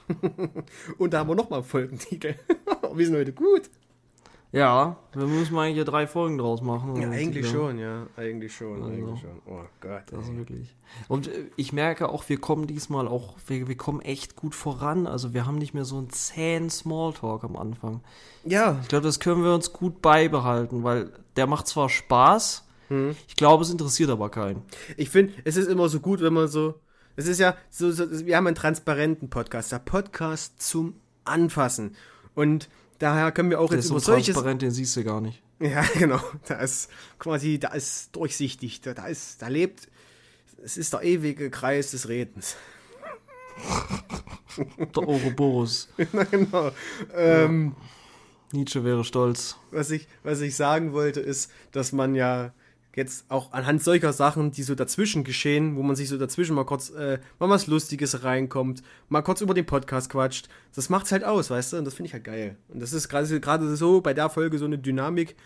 und 0.98 1.12
da 1.12 1.18
haben 1.18 1.28
wir 1.28 1.35
nochmal 1.35 1.62
Folgentitel. 1.62 2.37
wir 2.94 3.07
sind 3.07 3.16
heute 3.16 3.33
gut. 3.33 3.70
Ja, 4.50 4.96
wir 5.12 5.26
müssen 5.26 5.54
mal 5.54 5.68
hier 5.68 5.84
drei 5.84 6.06
Folgen 6.06 6.38
draus 6.38 6.62
machen. 6.62 6.96
Ja, 6.96 7.11
eigentlich 7.11 7.44
ja. 7.46 7.52
schon, 7.52 7.78
ja. 7.78 8.06
Eigentlich 8.16 8.56
schon, 8.56 8.82
also, 8.82 8.88
eigentlich 8.88 9.20
schon. 9.20 9.42
Oh 9.44 9.64
Gott. 9.80 10.04
Das 10.11 10.24
ist 10.24 10.37
wirklich. 10.37 10.74
Und 11.06 11.28
äh, 11.28 11.50
ich 11.56 11.74
merke 11.74 12.08
auch, 12.08 12.26
wir 12.30 12.40
kommen 12.40 12.66
diesmal 12.66 13.06
auch, 13.08 13.37
wir, 13.46 13.68
wir 13.68 13.76
kommen 13.76 14.00
echt 14.00 14.37
gut 14.37 14.54
voran. 14.54 15.06
Also 15.06 15.34
wir 15.34 15.44
haben 15.44 15.58
nicht 15.58 15.74
mehr 15.74 15.84
so 15.84 15.98
einen 15.98 16.08
zähen 16.08 16.70
Smalltalk 16.70 17.44
am 17.44 17.56
Anfang. 17.56 18.00
Ja. 18.44 18.78
Ich 18.80 18.88
glaube, 18.88 19.04
das 19.04 19.20
können 19.20 19.44
wir 19.44 19.54
uns 19.54 19.74
gut 19.74 20.00
beibehalten, 20.00 20.82
weil 20.82 21.12
der 21.37 21.46
macht 21.46 21.66
zwar 21.66 21.90
Spaß, 21.90 22.66
hm. 22.88 23.14
ich 23.28 23.37
glaube, 23.37 23.62
es 23.62 23.70
interessiert 23.70 24.08
aber 24.08 24.30
keinen. 24.30 24.62
Ich 24.96 25.11
finde, 25.11 25.34
es 25.44 25.56
ist 25.56 25.68
immer 25.68 25.90
so 25.90 26.00
gut, 26.00 26.22
wenn 26.22 26.32
man 26.32 26.48
so. 26.48 26.74
Es 27.16 27.26
ist 27.26 27.38
ja 27.38 27.56
so, 27.68 27.90
so 27.90 28.26
wir 28.26 28.37
haben 28.37 28.46
einen 28.46 28.56
transparenten 28.56 29.28
Podcast, 29.28 29.72
der 29.72 29.80
Podcast 29.80 30.62
zum 30.62 30.94
Anfassen. 31.24 31.96
Und 32.34 32.68
Daher 32.98 33.32
können 33.32 33.50
wir 33.50 33.61
auch 33.61 33.68
der 33.68 33.78
jetzt 33.78 33.90
über 33.90 34.00
so 34.00 34.12
solches. 34.12 34.34
Transparent, 34.34 34.62
den 34.62 34.70
siehst 34.70 34.96
du 34.96 35.04
gar 35.04 35.20
nicht. 35.20 35.42
Ja, 35.61 35.84
genau. 35.98 36.20
Da 36.46 36.61
ist 36.61 36.88
quasi, 37.18 37.58
da 37.58 37.70
ist 37.70 38.14
durchsichtig. 38.14 38.80
Da, 38.80 38.94
da 38.94 39.08
ist, 39.08 39.42
da 39.42 39.48
lebt. 39.48 39.88
Es 40.62 40.76
ist 40.76 40.92
der 40.92 41.02
ewige 41.02 41.50
Kreis 41.50 41.90
des 41.90 42.08
Redens. 42.08 42.54
der 44.56 45.02
Ouroboros. 45.02 45.88
Na, 46.12 46.22
genau. 46.22 46.70
Ähm, 47.12 47.74
Nietzsche 48.52 48.84
wäre 48.84 49.02
stolz. 49.02 49.56
Was 49.72 49.90
ich, 49.90 50.06
was 50.22 50.40
ich 50.40 50.54
sagen 50.54 50.92
wollte, 50.92 51.18
ist, 51.18 51.50
dass 51.72 51.90
man 51.90 52.14
ja 52.14 52.52
jetzt 52.98 53.30
auch 53.30 53.52
anhand 53.52 53.82
solcher 53.82 54.12
Sachen, 54.12 54.50
die 54.50 54.62
so 54.62 54.74
dazwischen 54.74 55.24
geschehen, 55.24 55.76
wo 55.76 55.82
man 55.82 55.96
sich 55.96 56.08
so 56.08 56.18
dazwischen 56.18 56.54
mal 56.54 56.66
kurz 56.66 56.90
äh, 56.90 57.18
mal 57.38 57.48
was 57.48 57.66
Lustiges 57.66 58.24
reinkommt, 58.24 58.82
mal 59.08 59.22
kurz 59.22 59.40
über 59.40 59.54
den 59.54 59.64
Podcast 59.64 60.11
quatscht, 60.11 60.48
das 60.74 60.90
macht's 60.90 61.12
halt 61.12 61.24
aus, 61.24 61.48
weißt 61.48 61.72
du? 61.72 61.76
Und 61.78 61.87
das 61.87 61.94
finde 61.94 62.08
ich 62.08 62.12
halt 62.12 62.24
geil. 62.24 62.56
Und 62.68 62.80
das 62.80 62.92
ist 62.92 63.08
gerade 63.08 63.76
so 63.76 64.00
bei 64.02 64.12
der 64.12 64.28
Folge 64.28 64.58
so 64.58 64.66
eine 64.66 64.78
Dynamik 64.78 65.37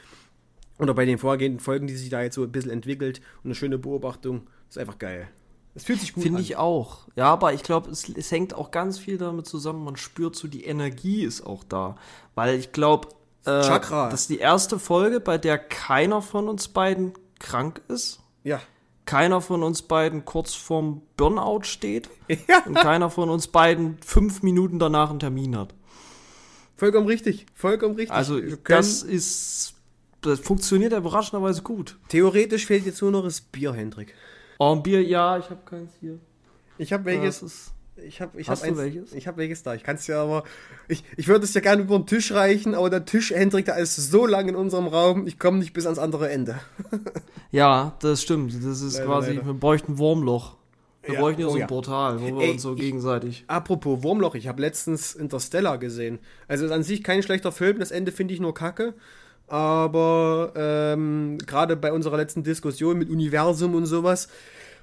oder 0.78 0.94
bei 0.94 1.04
den 1.04 1.18
vorgehenden 1.18 1.60
Folgen, 1.60 1.86
die 1.86 1.96
sich 1.96 2.10
da 2.10 2.22
jetzt 2.22 2.34
so 2.34 2.42
ein 2.42 2.50
bisschen 2.50 2.72
entwickelt 2.72 3.20
und 3.44 3.48
eine 3.48 3.54
schöne 3.54 3.78
Beobachtung, 3.78 4.46
das 4.66 4.76
ist 4.76 4.78
einfach 4.78 4.98
geil. 4.98 5.28
Es 5.74 5.84
fühlt 5.84 6.00
sich 6.00 6.12
gut 6.12 6.22
Finde 6.22 6.42
ich 6.42 6.56
auch. 6.56 7.08
Ja, 7.16 7.26
aber 7.26 7.54
ich 7.54 7.62
glaube, 7.62 7.90
es, 7.90 8.08
es 8.08 8.30
hängt 8.30 8.52
auch 8.54 8.70
ganz 8.70 8.98
viel 8.98 9.16
damit 9.16 9.46
zusammen. 9.46 9.84
Man 9.84 9.96
spürt 9.96 10.36
so, 10.36 10.48
die 10.48 10.64
Energie 10.64 11.22
ist 11.22 11.46
auch 11.46 11.64
da. 11.64 11.96
Weil 12.34 12.58
ich 12.58 12.72
glaube, 12.72 13.08
äh, 13.44 13.62
das 13.80 14.22
ist 14.22 14.30
die 14.30 14.38
erste 14.38 14.78
Folge, 14.78 15.20
bei 15.20 15.38
der 15.38 15.58
keiner 15.58 16.20
von 16.20 16.48
uns 16.48 16.68
beiden 16.68 17.12
krank 17.42 17.82
ist. 17.88 18.20
Ja. 18.44 18.60
Keiner 19.04 19.40
von 19.40 19.62
uns 19.62 19.82
beiden 19.82 20.24
kurz 20.24 20.54
vorm 20.54 21.02
Burnout 21.16 21.64
steht. 21.64 22.08
Ja. 22.48 22.64
Und 22.64 22.74
keiner 22.74 23.10
von 23.10 23.28
uns 23.28 23.48
beiden 23.48 23.98
fünf 23.98 24.42
Minuten 24.42 24.78
danach 24.78 25.10
einen 25.10 25.18
Termin 25.18 25.54
hat. 25.54 25.74
Vollkommen 26.76 27.06
richtig. 27.06 27.44
Vollkommen 27.54 27.94
richtig. 27.94 28.16
Also, 28.16 28.40
das 28.40 29.02
ist. 29.02 29.74
Das 30.22 30.38
funktioniert 30.38 30.92
überraschenderweise 30.92 31.62
gut. 31.62 31.98
Theoretisch 32.08 32.66
fehlt 32.66 32.86
jetzt 32.86 33.02
nur 33.02 33.10
noch 33.10 33.24
das 33.24 33.40
Bier, 33.40 33.74
Hendrik. 33.74 34.14
Oh, 34.58 34.72
ein 34.72 34.82
Bier, 34.82 35.02
ja, 35.02 35.36
ich 35.36 35.50
habe 35.50 35.60
keins 35.64 35.90
hier. 36.00 36.18
Ich 36.78 36.92
habe 36.92 37.04
welches. 37.04 37.72
Ich 38.06 38.20
habe 38.20 38.40
ich 38.40 38.48
Hast 38.48 38.62
hab 38.62 38.68
du 38.68 38.80
eins, 38.80 38.94
welches? 38.94 39.12
Ich 39.12 39.26
habe 39.26 39.38
welches 39.38 39.62
da. 39.62 39.74
Ich 39.74 39.82
kann 39.82 39.96
es 39.96 40.06
ja 40.06 40.22
aber. 40.22 40.44
Ich, 40.88 41.04
ich 41.16 41.28
würde 41.28 41.44
es 41.44 41.54
ja 41.54 41.60
gerne 41.60 41.82
über 41.82 41.98
den 41.98 42.06
Tisch 42.06 42.32
reichen, 42.32 42.74
aber 42.74 42.90
der 42.90 43.04
Tisch, 43.04 43.30
Hendrik, 43.30 43.66
da 43.66 43.74
ist 43.74 43.96
so 43.96 44.26
lang 44.26 44.48
in 44.48 44.56
unserem 44.56 44.86
Raum, 44.86 45.26
ich 45.26 45.38
komme 45.38 45.58
nicht 45.58 45.72
bis 45.72 45.86
ans 45.86 45.98
andere 45.98 46.30
Ende. 46.30 46.58
ja, 47.50 47.96
das 48.00 48.22
stimmt. 48.22 48.54
Das 48.64 48.80
ist 48.80 48.94
leider, 48.94 49.06
quasi, 49.06 49.30
leider. 49.32 49.46
wir 49.46 49.54
bräuchten 49.54 49.92
ein 49.92 49.98
Wurmloch. 49.98 50.56
Wir 51.02 51.14
ja, 51.14 51.20
bräuchten 51.20 51.40
ja 51.40 51.46
oh, 51.48 51.50
so 51.50 51.56
ein 51.56 51.60
ja. 51.60 51.66
Portal, 51.66 52.20
wo 52.20 52.38
wir 52.38 52.44
Ey, 52.44 52.52
uns 52.52 52.62
so 52.62 52.74
gegenseitig. 52.74 53.42
Ich, 53.42 53.50
apropos 53.50 54.02
Wurmloch, 54.02 54.36
ich 54.36 54.46
habe 54.46 54.60
letztens 54.60 55.14
Interstellar 55.14 55.78
gesehen. 55.78 56.20
Also 56.46 56.64
ist 56.64 56.70
an 56.70 56.84
sich 56.84 57.02
kein 57.02 57.22
schlechter 57.22 57.50
Film, 57.50 57.80
das 57.80 57.90
Ende 57.90 58.12
finde 58.12 58.34
ich 58.34 58.40
nur 58.40 58.54
kacke. 58.54 58.94
Aber 59.48 60.52
ähm, 60.54 61.38
gerade 61.44 61.76
bei 61.76 61.92
unserer 61.92 62.16
letzten 62.16 62.44
Diskussion 62.44 62.96
mit 62.98 63.10
Universum 63.10 63.74
und 63.74 63.86
sowas, 63.86 64.28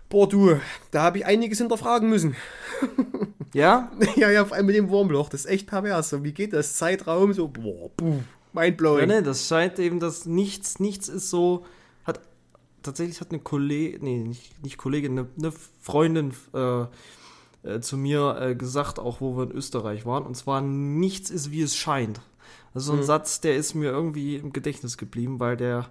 Boah, 0.09 0.27
du, 0.27 0.59
da 0.91 1.03
habe 1.03 1.19
ich 1.19 1.25
einiges 1.25 1.59
hinterfragen 1.59 2.09
müssen. 2.09 2.35
Ja? 3.53 3.91
ja, 4.15 4.29
ja, 4.29 4.45
vor 4.45 4.55
allem 4.57 4.67
mit 4.67 4.75
dem 4.75 4.89
Wurmloch. 4.89 5.27
Das 5.29 5.41
ist 5.41 5.45
echt 5.47 5.65
pervers. 5.67 6.09
So, 6.11 6.23
wie 6.23 6.33
geht 6.33 6.53
das? 6.53 6.75
Zeitraum, 6.75 7.33
so, 7.33 7.47
boah, 7.47 7.89
puh, 7.97 8.19
mindblowing. 8.53 9.09
Ja, 9.09 9.15
ne, 9.15 9.23
das 9.23 9.47
scheint 9.47 9.79
eben, 9.79 9.99
dass 9.99 10.27
nichts, 10.27 10.79
nichts 10.79 11.09
ist 11.09 11.31
so. 11.31 11.65
Hat, 12.05 12.19
tatsächlich 12.83 13.19
hat 13.21 13.31
eine 13.31 13.39
Kollegin, 13.39 14.03
nee, 14.03 14.19
nicht, 14.19 14.63
nicht 14.63 14.77
Kollegin, 14.77 15.17
eine, 15.17 15.27
eine 15.35 15.51
Freundin 15.81 16.31
äh, 16.53 16.83
äh, 17.63 17.79
zu 17.81 17.97
mir 17.97 18.37
äh, 18.39 18.53
gesagt, 18.55 18.99
auch 18.99 19.19
wo 19.19 19.35
wir 19.35 19.45
in 19.45 19.51
Österreich 19.51 20.05
waren. 20.05 20.27
Und 20.27 20.35
zwar, 20.37 20.61
nichts 20.61 21.31
ist 21.31 21.49
wie 21.49 21.63
es 21.63 21.75
scheint. 21.75 22.21
Ist 22.75 22.83
so 22.85 22.93
ein 22.93 22.99
Mhm. 22.99 23.03
Satz, 23.03 23.41
der 23.41 23.55
ist 23.55 23.73
mir 23.73 23.89
irgendwie 23.89 24.35
im 24.35 24.53
Gedächtnis 24.53 24.99
geblieben, 24.99 25.39
weil 25.39 25.57
der, 25.57 25.89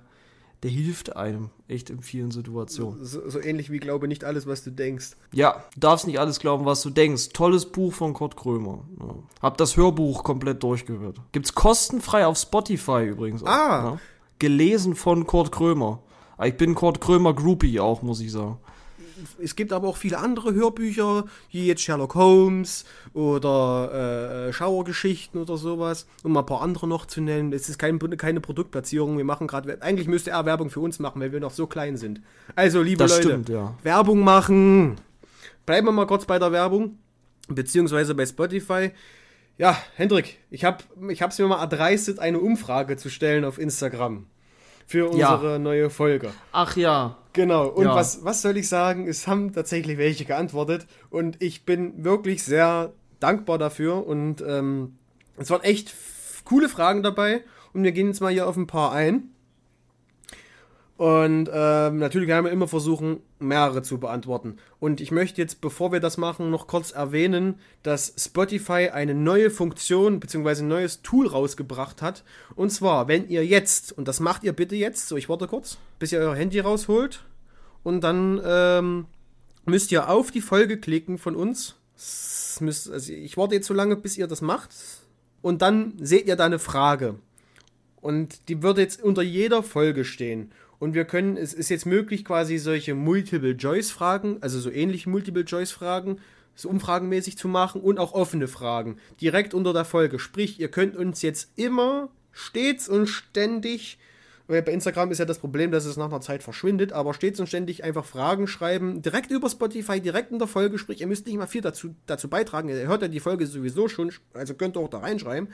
der 0.63 0.71
hilft 0.71 1.15
einem 1.17 1.51
echt 1.69 1.89
in 1.91 2.03
vielen 2.03 2.31
Situationen. 2.31 3.05
So, 3.05 3.29
so 3.29 3.41
ähnlich 3.41 3.71
wie 3.71 3.79
glaube 3.79 4.09
nicht 4.09 4.25
alles, 4.25 4.47
was 4.47 4.65
du 4.65 4.71
denkst. 4.73 5.13
Ja, 5.33 5.63
du 5.75 5.81
darfst 5.81 6.07
nicht 6.07 6.19
alles 6.19 6.41
glauben, 6.41 6.65
was 6.65 6.83
du 6.83 6.91
denkst. 6.91 7.29
Tolles 7.31 7.67
Buch 7.67 7.93
von 7.93 8.13
Kurt 8.15 8.37
Krömer. 8.37 8.85
Ja. 9.01 9.15
Hab 9.43 9.57
das 9.59 9.77
Hörbuch 9.77 10.25
komplett 10.25 10.63
durchgehört. 10.63 11.21
Gibt's 11.33 11.55
kostenfrei 11.55 12.27
auf 12.27 12.39
Spotify 12.39 13.07
übrigens. 13.07 13.43
Auch, 13.43 13.49
Ah. 13.49 13.85
Ja. 13.85 14.01
Gelesen 14.41 14.95
von 14.95 15.27
Kurt 15.27 15.53
Krömer. 15.53 16.01
Ah, 16.37 16.47
Ich 16.47 16.57
bin 16.57 16.75
Kurt 16.75 17.01
Krömer 17.01 17.35
Groupie 17.35 17.81
auch, 17.81 18.03
muss 18.03 18.21
ich 18.21 18.31
sagen. 18.33 18.59
Es 19.43 19.57
gibt 19.57 19.73
aber 19.73 19.89
auch 19.89 19.97
viele 19.97 20.19
andere 20.19 20.55
Hörbücher, 20.55 21.25
wie 21.51 21.67
jetzt 21.67 21.83
Sherlock 21.83 22.15
Holmes 22.15 22.85
oder 23.15 24.49
äh, 24.49 24.53
Schauergeschichten 24.53 25.41
oder 25.41 25.57
sowas, 25.57 26.07
um 26.23 26.33
mal 26.33 26.41
ein 26.41 26.47
paar 26.47 26.63
andere 26.63 26.87
noch 26.87 27.07
zu 27.07 27.21
nennen. 27.21 27.53
Es 27.53 27.69
ist 27.69 27.79
kein, 27.79 27.99
keine 28.17 28.41
Produktplatzierung. 28.41 29.17
Wir 29.17 29.25
machen 29.25 29.47
gerade, 29.47 29.81
eigentlich 29.83 30.09
müsste 30.09 30.31
er 30.31 30.47
Werbung 30.47 30.71
für 30.71 30.81
uns 30.81 30.99
machen, 30.99 31.21
weil 31.21 31.33
wir 31.33 31.41
noch 31.41 31.53
so 31.53 31.67
klein 31.67 31.97
sind. 31.97 32.21
Also, 32.57 32.83
liebe 32.83 32.99
Das 33.05 33.17
Leute, 33.17 33.29
stimmt, 33.29 33.49
ja. 33.49 33.75
Werbung 33.83 34.21
machen. 34.21 34.97
Bleiben 35.67 35.87
wir 35.87 35.93
mal 35.93 36.07
kurz 36.07 36.25
bei 36.25 36.39
der 36.39 36.53
Werbung, 36.53 36.99
beziehungsweise 37.49 38.15
bei 38.15 38.25
Spotify. 38.27 38.91
Ja, 39.59 39.77
Hendrik, 39.97 40.39
ich 40.51 40.65
habe 40.65 40.85
ich 41.11 41.21
hab's 41.21 41.39
mir 41.39 41.47
mal 41.49 41.61
erdreistet, 41.61 42.21
eine 42.21 42.39
Umfrage 42.39 42.97
zu 42.97 43.11
stellen 43.11 43.45
auf 43.45 43.59
Instagram 43.59 44.27
für 44.87 45.13
Ja. 45.17 45.35
unsere 45.35 45.59
neue 45.59 45.91
Folge. 45.91 46.31
Ach 46.53 46.77
ja. 46.77 47.17
Genau, 47.39 47.69
und 47.69 47.85
Ja. 47.85 47.95
was, 47.95 48.25
was 48.25 48.43
soll 48.43 48.57
ich 48.57 48.69
sagen? 48.69 49.07
Es 49.07 49.29
haben 49.29 49.53
tatsächlich 49.53 49.97
welche 49.97 50.25
geantwortet 50.25 50.89
und 51.09 51.41
ich 51.41 51.65
bin 51.65 52.03
wirklich 52.03 52.43
sehr 52.43 52.93
dankbar 53.21 53.59
dafür 53.59 54.05
und 54.05 54.43
ähm, 54.45 54.99
es 55.37 55.49
waren 55.49 55.63
echt 55.63 55.95
coole 56.45 56.69
Fragen 56.69 57.05
dabei 57.05 57.45
und 57.73 57.85
wir 57.85 57.93
gehen 57.93 58.09
jetzt 58.09 58.21
mal 58.21 58.33
hier 58.33 58.49
auf 58.49 58.57
ein 58.57 58.67
paar 58.67 58.91
ein. 58.91 59.31
Und 60.99 61.49
ähm, 61.53 61.99
natürlich 61.99 62.27
werden 62.27 62.45
wir 62.45 62.51
immer 62.51 62.67
versuchen, 62.67 63.21
mehrere 63.39 63.83
zu 63.83 64.01
beantworten. 64.01 64.57
Und 64.81 65.01
ich 65.01 65.13
möchte 65.13 65.41
jetzt, 65.41 65.61
bevor 65.61 65.93
wir 65.93 66.01
das 66.01 66.17
machen, 66.17 66.51
noch 66.51 66.67
kurz 66.67 66.91
erwähnen, 66.91 67.61
dass 67.85 68.15
Spotify 68.19 68.89
eine 68.89 69.15
neue 69.15 69.51
Funktion 69.51 70.19
bzw. 70.19 70.63
ein 70.63 70.69
neues 70.69 71.03
Tool 71.03 71.29
rausgebracht 71.29 72.03
hat. 72.03 72.25
Und 72.57 72.71
zwar, 72.71 73.07
wenn 73.07 73.29
ihr 73.29 73.47
jetzt, 73.47 73.97
und 73.97 74.09
das 74.09 74.19
macht 74.19 74.43
ihr 74.43 74.53
bitte 74.53 74.75
jetzt, 74.75 75.07
so 75.07 75.17
ich 75.17 75.29
warte 75.29 75.47
kurz, 75.47 75.79
bis 76.01 76.11
ihr 76.11 76.19
euer 76.19 76.35
Handy 76.35 76.59
rausholt. 76.59 77.23
Und 77.85 78.03
dann 78.03 78.41
ähm, 78.45 79.07
müsst 79.67 79.93
ihr 79.93 80.09
auf 80.09 80.33
die 80.33 80.41
Folge 80.41 80.79
klicken 80.79 81.17
von 81.17 81.37
uns. 81.37 81.77
Müsst, 82.59 82.91
also 82.91 83.13
ich 83.13 83.37
warte 83.37 83.55
jetzt 83.55 83.69
so 83.69 83.75
lange, 83.75 83.95
bis 83.95 84.19
ihr 84.19 84.27
das 84.27 84.43
macht. 84.43 84.71
Und 85.43 85.63
dann 85.63 85.93
seht 86.01 86.27
ihr 86.27 86.35
da 86.35 86.47
eine 86.47 86.59
Frage. 86.59 87.21
Und 88.01 88.49
die 88.49 88.63
wird 88.65 88.79
jetzt 88.79 89.01
unter 89.01 89.23
jeder 89.23 89.63
Folge 89.63 90.05
stehen. 90.05 90.51
Und 90.79 90.95
wir 90.95 91.05
können, 91.05 91.37
es 91.37 91.55
ist 91.55 91.71
jetzt 91.71 91.87
möglich, 91.87 92.25
quasi 92.25 92.59
solche 92.59 92.95
Multiple-Choice-Fragen, 92.95 94.39
also 94.41 94.61
so 94.61 94.71
ähnliche 94.71 95.11
Multiple-Choice-Fragen, 95.11 96.21
so 96.55 96.69
umfragenmäßig 96.69 97.37
zu 97.37 97.49
machen 97.49 97.81
und 97.81 97.99
auch 97.99 98.13
offene 98.13 98.49
Fragen 98.49 98.97
direkt 99.21 99.55
unter 99.55 99.73
der 99.73 99.85
Folge. 99.85 100.19
Sprich, 100.19 100.61
ihr 100.61 100.69
könnt 100.69 100.97
uns 100.97 101.23
jetzt 101.23 101.51
immer, 101.57 102.11
stets 102.33 102.89
und 102.89 103.09
ständig, 103.09 103.99
weil 104.47 104.63
bei 104.63 104.73
Instagram 104.73 105.11
ist 105.11 105.19
ja 105.19 105.25
das 105.25 105.39
Problem, 105.39 105.71
dass 105.71 105.85
es 105.85 105.97
nach 105.97 106.07
einer 106.07 106.21
Zeit 106.21 106.43
verschwindet, 106.43 106.93
aber 106.93 107.13
stets 107.13 107.39
und 107.39 107.49
ständig 107.49 107.85
einfach 107.85 108.05
Fragen 108.05 108.47
schreiben, 108.47 109.03
direkt 109.03 109.31
über 109.31 109.51
Spotify, 109.51 110.01
direkt 110.01 110.33
in 110.33 110.39
der 110.39 110.49
Folge, 110.49 110.79
sprich, 110.79 111.01
ihr 111.01 111.07
müsst 111.07 111.27
nicht 111.27 111.37
mal 111.37 111.47
viel 111.47 111.61
dazu, 111.61 111.95
dazu 112.07 112.29
beitragen, 112.29 112.69
ihr 112.69 112.89
hört 112.89 113.03
ja 113.03 113.09
die 113.09 113.21
Folge 113.21 113.47
sowieso 113.47 113.89
schon, 113.89 114.13
also 114.33 114.55
könnt 114.55 114.77
ihr 114.77 114.81
auch 114.81 114.89
da 114.89 114.99
reinschreiben 114.99 115.49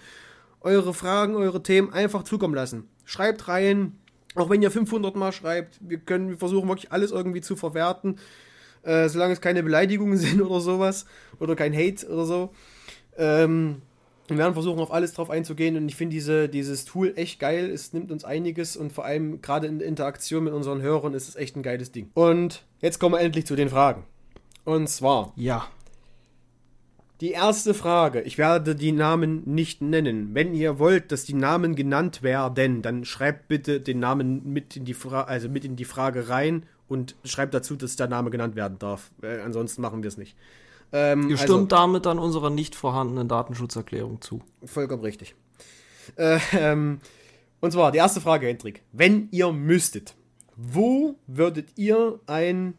eure 0.64 0.94
Fragen, 0.94 1.36
eure 1.36 1.62
Themen 1.62 1.92
einfach 1.92 2.24
zukommen 2.24 2.54
lassen. 2.54 2.88
Schreibt 3.04 3.48
rein, 3.48 3.98
auch 4.34 4.50
wenn 4.50 4.62
ihr 4.62 4.70
500 4.70 5.16
Mal 5.16 5.32
schreibt. 5.32 5.78
Wir 5.80 5.98
können, 5.98 6.30
wir 6.30 6.38
versuchen 6.38 6.68
wirklich 6.68 6.92
alles 6.92 7.10
irgendwie 7.10 7.40
zu 7.40 7.56
verwerten, 7.56 8.18
äh, 8.82 9.08
solange 9.08 9.32
es 9.32 9.40
keine 9.40 9.62
Beleidigungen 9.62 10.16
sind 10.18 10.40
oder 10.42 10.60
sowas 10.60 11.06
oder 11.38 11.56
kein 11.56 11.74
Hate 11.74 12.06
oder 12.08 12.24
so. 12.24 12.50
Ähm, 13.16 13.82
wir 14.26 14.38
werden 14.38 14.54
versuchen, 14.54 14.80
auf 14.80 14.90
alles 14.90 15.12
drauf 15.12 15.28
einzugehen 15.28 15.76
und 15.76 15.86
ich 15.88 15.96
finde 15.96 16.14
diese, 16.14 16.48
dieses 16.48 16.86
Tool 16.86 17.12
echt 17.16 17.38
geil. 17.40 17.70
Es 17.70 17.92
nimmt 17.92 18.10
uns 18.10 18.24
einiges 18.24 18.76
und 18.76 18.92
vor 18.92 19.04
allem 19.04 19.42
gerade 19.42 19.66
in 19.66 19.78
der 19.78 19.86
Interaktion 19.88 20.44
mit 20.44 20.54
unseren 20.54 20.80
Hörern 20.80 21.12
ist 21.12 21.28
es 21.28 21.36
echt 21.36 21.56
ein 21.56 21.62
geiles 21.62 21.92
Ding. 21.92 22.10
Und 22.14 22.64
jetzt 22.80 22.98
kommen 22.98 23.14
wir 23.14 23.20
endlich 23.20 23.46
zu 23.46 23.54
den 23.54 23.68
Fragen. 23.68 24.04
Und 24.64 24.88
zwar, 24.88 25.34
Ja. 25.36 25.66
Die 27.20 27.30
erste 27.30 27.74
Frage. 27.74 28.22
Ich 28.22 28.38
werde 28.38 28.74
die 28.74 28.92
Namen 28.92 29.42
nicht 29.46 29.80
nennen. 29.80 30.34
Wenn 30.34 30.54
ihr 30.54 30.78
wollt, 30.78 31.12
dass 31.12 31.24
die 31.24 31.34
Namen 31.34 31.76
genannt 31.76 32.22
werden, 32.22 32.82
dann 32.82 33.04
schreibt 33.04 33.48
bitte 33.48 33.80
den 33.80 34.00
Namen 34.00 34.52
mit 34.52 34.76
in 34.76 34.84
die, 34.84 34.94
Fra 34.94 35.22
also 35.22 35.48
mit 35.48 35.64
in 35.64 35.76
die 35.76 35.84
Frage 35.84 36.28
rein 36.28 36.64
und 36.88 37.16
schreibt 37.24 37.54
dazu, 37.54 37.76
dass 37.76 37.96
der 37.96 38.08
Name 38.08 38.30
genannt 38.30 38.56
werden 38.56 38.78
darf. 38.78 39.10
Äh, 39.22 39.40
ansonsten 39.40 39.80
machen 39.80 40.02
wir 40.02 40.08
es 40.08 40.16
nicht. 40.16 40.36
Ähm, 40.92 41.30
Ihr 41.30 41.38
stimmt 41.38 41.72
damit 41.72 42.06
dann 42.06 42.18
unserer 42.18 42.50
nicht 42.50 42.74
vorhandenen 42.74 43.28
Datenschutzerklärung 43.28 44.20
zu. 44.20 44.42
Vollkommen 44.64 45.02
richtig. 45.02 45.34
Äh, 46.16 46.38
ähm, 46.52 47.00
und 47.60 47.72
zwar 47.72 47.92
die 47.92 47.98
erste 47.98 48.20
Frage, 48.20 48.46
Hendrik. 48.46 48.82
Wenn 48.92 49.28
ihr 49.30 49.50
müsstet, 49.52 50.14
wo 50.56 51.16
würdet 51.26 51.70
ihr 51.76 52.20
einen 52.26 52.74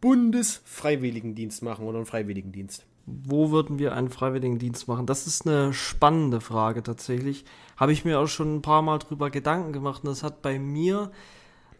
Bundesfreiwilligendienst 0.00 1.62
machen 1.62 1.86
oder 1.86 1.98
einen 1.98 2.06
Freiwilligendienst? 2.06 2.86
Wo 3.06 3.52
würden 3.52 3.78
wir 3.78 3.94
einen 3.94 4.10
Freiwilligendienst 4.10 4.88
machen? 4.88 5.06
Das 5.06 5.26
ist 5.26 5.46
eine 5.46 5.72
spannende 5.72 6.40
Frage 6.40 6.82
tatsächlich. 6.82 7.44
Habe 7.76 7.92
ich 7.92 8.04
mir 8.04 8.18
auch 8.18 8.26
schon 8.26 8.56
ein 8.56 8.62
paar 8.62 8.82
Mal 8.82 8.98
drüber 8.98 9.30
Gedanken 9.30 9.72
gemacht 9.72 10.02
und 10.02 10.10
das 10.10 10.24
hat 10.24 10.42
bei 10.42 10.58
mir, 10.58 11.12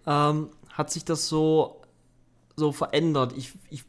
ähm, 0.06 0.50
hat 0.72 0.90
sich 0.90 1.04
das 1.04 1.26
so, 1.28 1.82
so 2.54 2.70
verändert. 2.70 3.34
Ich, 3.36 3.52
ich, 3.70 3.84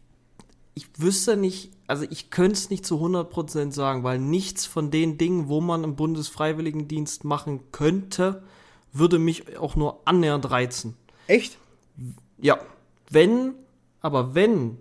ich 0.74 0.88
wüsste 0.98 1.38
nicht, 1.38 1.72
also 1.86 2.06
ich 2.10 2.32
könnte 2.32 2.54
es 2.54 2.70
nicht 2.72 2.86
zu 2.86 2.96
100% 2.96 3.72
sagen, 3.72 4.04
weil 4.04 4.18
nichts 4.18 4.66
von 4.66 4.90
den 4.90 5.20
Dingen, 5.20 5.48
wo 5.48 5.62
man 5.62 5.84
einen 5.84 5.96
Bundesfreiwilligendienst 5.96 7.24
machen 7.24 7.72
könnte, 7.72 8.44
würde 8.94 9.20
mich 9.20 9.58
auch 9.60 9.76
nur 9.76 10.02
annähernd 10.06 10.50
reizen. 10.50 10.96
Echt? 11.28 11.58
Ja, 12.40 12.60
wenn, 13.10 13.54
aber 14.02 14.34
wenn, 14.34 14.78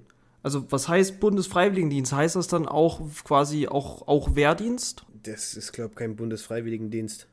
also 0.47 0.71
was 0.71 0.89
heißt 0.89 1.19
Bundesfreiwilligendienst? 1.19 2.13
Heißt 2.13 2.37
das 2.37 2.47
dann 2.47 2.69
auch 2.69 3.01
quasi 3.25 3.67
auch, 3.67 4.07
auch 4.07 4.37
Wehrdienst? 4.37 5.05
Das 5.25 5.55
ist, 5.55 5.73
glaube 5.73 5.91
ich, 5.91 5.97
kein 5.97 6.15
Bundesfreiwilligendienst. 6.15 7.27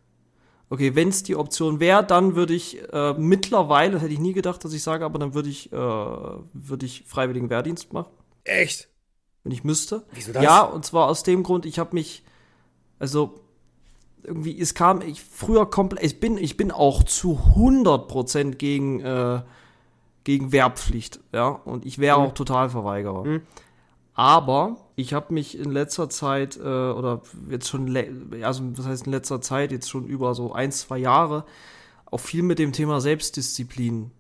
Okay, 0.71 0.95
wenn 0.95 1.09
es 1.09 1.21
die 1.21 1.35
Option 1.35 1.79
wäre, 1.79 2.03
dann 2.03 2.35
würde 2.35 2.55
ich 2.55 2.81
äh, 2.91 3.13
mittlerweile, 3.13 3.99
hätte 3.99 4.11
ich 4.11 4.19
nie 4.19 4.33
gedacht, 4.33 4.65
dass 4.65 4.73
ich 4.73 4.81
sage, 4.81 5.05
aber 5.05 5.19
dann 5.19 5.35
würde 5.35 5.47
ich, 5.47 5.71
äh, 5.71 5.75
würde 5.75 6.85
ich 6.87 7.03
Freiwilligen 7.05 7.51
Wehrdienst 7.51 7.93
machen, 7.93 8.11
Echt? 8.45 8.89
wenn 9.43 9.51
ich 9.51 9.63
müsste. 9.63 10.07
Wieso 10.13 10.33
das? 10.33 10.41
Ja, 10.41 10.63
und 10.63 10.83
zwar 10.83 11.07
aus 11.07 11.21
dem 11.21 11.43
Grund, 11.43 11.67
ich 11.67 11.77
habe 11.77 11.93
mich, 11.93 12.23
also 12.97 13.41
irgendwie, 14.23 14.59
es 14.59 14.73
kam, 14.73 15.03
ich 15.03 15.21
früher 15.21 15.67
komplett, 15.67 16.03
ich 16.03 16.19
bin, 16.19 16.39
ich 16.39 16.57
bin 16.57 16.71
auch 16.71 17.03
zu 17.03 17.39
100% 17.55 18.55
gegen, 18.55 19.01
äh, 19.01 19.43
gegen 20.23 20.51
Wehrpflicht, 20.51 21.19
ja, 21.33 21.47
und 21.49 21.85
ich 21.85 21.99
wäre 21.99 22.19
Mhm. 22.19 22.25
auch 22.25 22.33
Totalverweigerer. 22.33 23.23
Mhm. 23.25 23.41
Aber 24.15 24.77
ich 24.95 25.13
habe 25.13 25.33
mich 25.33 25.57
in 25.57 25.71
letzter 25.71 26.09
Zeit, 26.09 26.57
äh, 26.57 26.61
oder 26.61 27.21
jetzt 27.49 27.67
schon, 27.67 27.95
also 28.43 28.63
was 28.77 28.85
heißt 28.85 29.05
in 29.07 29.11
letzter 29.11 29.41
Zeit, 29.41 29.71
jetzt 29.71 29.89
schon 29.89 30.05
über 30.05 30.35
so 30.35 30.53
ein, 30.53 30.71
zwei 30.71 30.99
Jahre, 30.99 31.45
auch 32.05 32.19
viel 32.19 32.43
mit 32.43 32.59
dem 32.59 32.73
Thema 32.73 33.01
Selbstdisziplin 33.01 34.11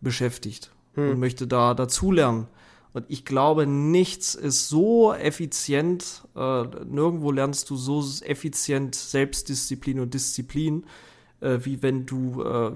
beschäftigt 0.00 0.70
und 0.94 1.18
möchte 1.18 1.46
da 1.46 1.74
dazulernen. 1.74 2.48
Und 2.94 3.04
ich 3.08 3.26
glaube, 3.26 3.66
nichts 3.66 4.34
ist 4.34 4.70
so 4.70 5.12
effizient, 5.12 6.22
äh, 6.34 6.62
nirgendwo 6.86 7.30
lernst 7.30 7.68
du 7.68 7.76
so 7.76 8.02
effizient 8.22 8.94
Selbstdisziplin 8.94 10.00
und 10.00 10.14
Disziplin, 10.14 10.86
äh, 11.40 11.58
wie 11.62 11.82
wenn 11.82 12.06
du, 12.06 12.42
äh, 12.42 12.72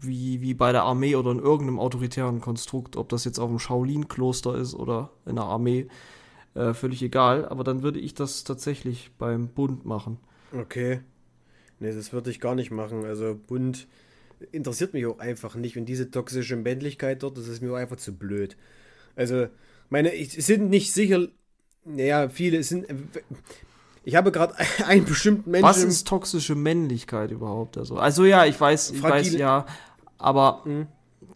wie, 0.00 0.40
wie 0.40 0.54
bei 0.54 0.72
der 0.72 0.82
Armee 0.82 1.16
oder 1.16 1.30
in 1.30 1.38
irgendeinem 1.38 1.78
autoritären 1.78 2.40
Konstrukt, 2.40 2.96
ob 2.96 3.08
das 3.08 3.24
jetzt 3.24 3.38
auf 3.38 3.48
dem 3.48 3.58
Shaolin-Kloster 3.58 4.54
ist 4.56 4.74
oder 4.74 5.10
in 5.26 5.36
der 5.36 5.44
Armee, 5.44 5.88
äh, 6.54 6.74
völlig 6.74 7.02
egal. 7.02 7.46
Aber 7.46 7.64
dann 7.64 7.82
würde 7.82 8.00
ich 8.00 8.14
das 8.14 8.44
tatsächlich 8.44 9.10
beim 9.18 9.48
Bund 9.48 9.84
machen. 9.84 10.18
Okay. 10.52 11.00
Nee, 11.80 11.92
das 11.92 12.12
würde 12.12 12.30
ich 12.30 12.40
gar 12.40 12.54
nicht 12.54 12.70
machen. 12.70 13.04
Also 13.04 13.34
Bund 13.34 13.88
interessiert 14.52 14.94
mich 14.94 15.06
auch 15.06 15.18
einfach 15.18 15.54
nicht. 15.54 15.76
Und 15.76 15.86
diese 15.86 16.10
toxische 16.10 16.56
Männlichkeit 16.56 17.22
dort, 17.22 17.38
das 17.38 17.48
ist 17.48 17.62
mir 17.62 17.72
auch 17.72 17.76
einfach 17.76 17.96
zu 17.96 18.16
blöd. 18.16 18.56
Also, 19.16 19.48
meine, 19.90 20.14
ich 20.14 20.32
sind 20.44 20.70
nicht 20.70 20.92
sicher. 20.92 21.28
Naja, 21.84 22.28
viele 22.28 22.62
sind. 22.62 22.86
Ich 24.04 24.16
habe 24.16 24.30
gerade 24.32 24.54
einen 24.86 25.04
bestimmten 25.04 25.50
Menschen. 25.50 25.66
Was 25.66 25.82
ist 25.82 26.06
toxische 26.06 26.54
Männlichkeit 26.54 27.30
überhaupt? 27.30 27.78
Also, 27.78 27.96
also 27.96 28.24
ja, 28.24 28.44
ich 28.44 28.60
weiß, 28.60 28.90
ich 28.90 29.02
weiß 29.02 29.10
Fragile- 29.28 29.38
ja, 29.38 29.66
aber 30.18 30.62
Mhm. 30.64 30.86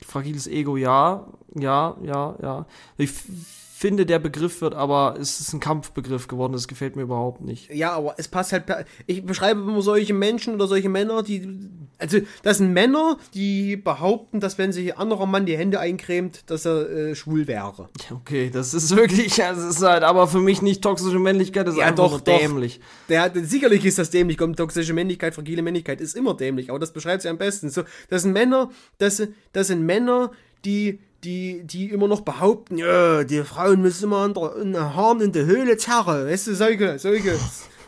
fragiles 0.07 0.47
Ego 0.47 0.77
ja, 0.77 1.27
ja, 1.55 1.97
ja, 2.03 2.37
ja. 2.43 2.67
Ich 2.99 3.11
finde, 3.11 4.05
der 4.07 4.19
Begriff 4.19 4.61
wird 4.61 4.75
aber, 4.75 5.17
es 5.21 5.41
ist 5.41 5.53
ein 5.53 5.61
Kampfbegriff 5.61 6.27
geworden, 6.29 6.53
das 6.53 6.67
gefällt 6.69 6.97
mir 6.97 7.03
überhaupt 7.03 7.41
nicht. 7.43 7.73
Ja, 7.73 7.93
aber 7.93 8.15
es 8.19 8.27
passt 8.29 8.53
halt. 8.53 8.65
Ich 9.07 9.25
beschreibe 9.25 9.61
immer 9.61 9.83
solche 9.83 10.15
Menschen 10.15 10.55
oder 10.55 10.67
solche 10.67 10.89
Männer, 10.89 11.23
die. 11.23 11.69
Also, 11.99 12.19
das 12.45 12.59
sind 12.59 12.73
Männer, 12.73 13.19
die 13.35 13.77
behaupten, 13.77 14.39
dass 14.41 14.57
wenn 14.57 14.71
sich 14.73 14.93
ein 14.93 14.99
anderer 14.99 15.27
Mann 15.27 15.47
die 15.47 15.57
Hände 15.59 15.81
eincremt, 15.81 16.49
dass 16.49 16.65
er 16.65 16.89
äh, 16.89 17.15
schwul 17.17 17.47
wäre. 17.49 17.89
Okay, 18.13 18.51
das 18.51 18.73
ist 18.73 18.95
wirklich, 18.97 19.35
das 19.37 19.59
ist 19.59 19.83
halt 19.83 20.05
aber 20.05 20.29
für 20.29 20.39
mich 20.39 20.63
nicht 20.63 20.81
toxische 20.83 21.19
Männlichkeit, 21.19 21.67
das 21.67 21.75
ist 21.75 21.81
Ja, 21.81 21.87
einfach 21.87 22.05
doch, 22.05 22.11
nur 22.13 22.21
doch. 22.21 22.39
dämlich. 22.39 22.81
Der 23.09 23.23
hat, 23.23 23.33
sicherlich 23.35 23.85
ist 23.85 23.99
das 23.99 24.11
dämlich, 24.11 24.39
kommt 24.39 24.57
toxische 24.57 24.93
Männlichkeit, 24.93 25.35
fragile 25.35 25.61
Männlichkeit, 25.63 26.01
ist 26.01 26.15
immer 26.17 26.35
dämlich, 26.35 26.71
aber 26.71 26.79
das 26.79 26.93
beschreibt 26.93 27.23
sie 27.23 27.29
am 27.29 27.37
besten. 27.39 27.69
So, 27.69 27.83
das 28.09 28.23
sind 28.23 28.33
Männer, 28.33 28.71
das, 28.99 29.17
sind- 29.17 29.35
das 29.53 29.67
sind 29.67 29.85
Männer, 29.85 30.31
die, 30.65 31.01
die, 31.25 31.63
die 31.65 31.91
immer 31.91 32.07
noch 32.07 32.21
behaupten, 32.21 32.79
ja, 32.79 33.25
die 33.25 33.43
Frauen 33.43 33.83
müssen 33.83 34.05
immer 34.05 34.19
an 34.19 34.35
der, 34.35 34.55
in 34.63 34.73
der 34.73 34.95
Haaren 34.95 35.21
in 35.21 35.33
der 35.33 35.47
Höhle 35.47 35.77
zerren. 35.77 36.27
Weißt 36.29 36.47
du, 36.47 36.55
solche, 36.55 36.97
solche, 37.01 37.35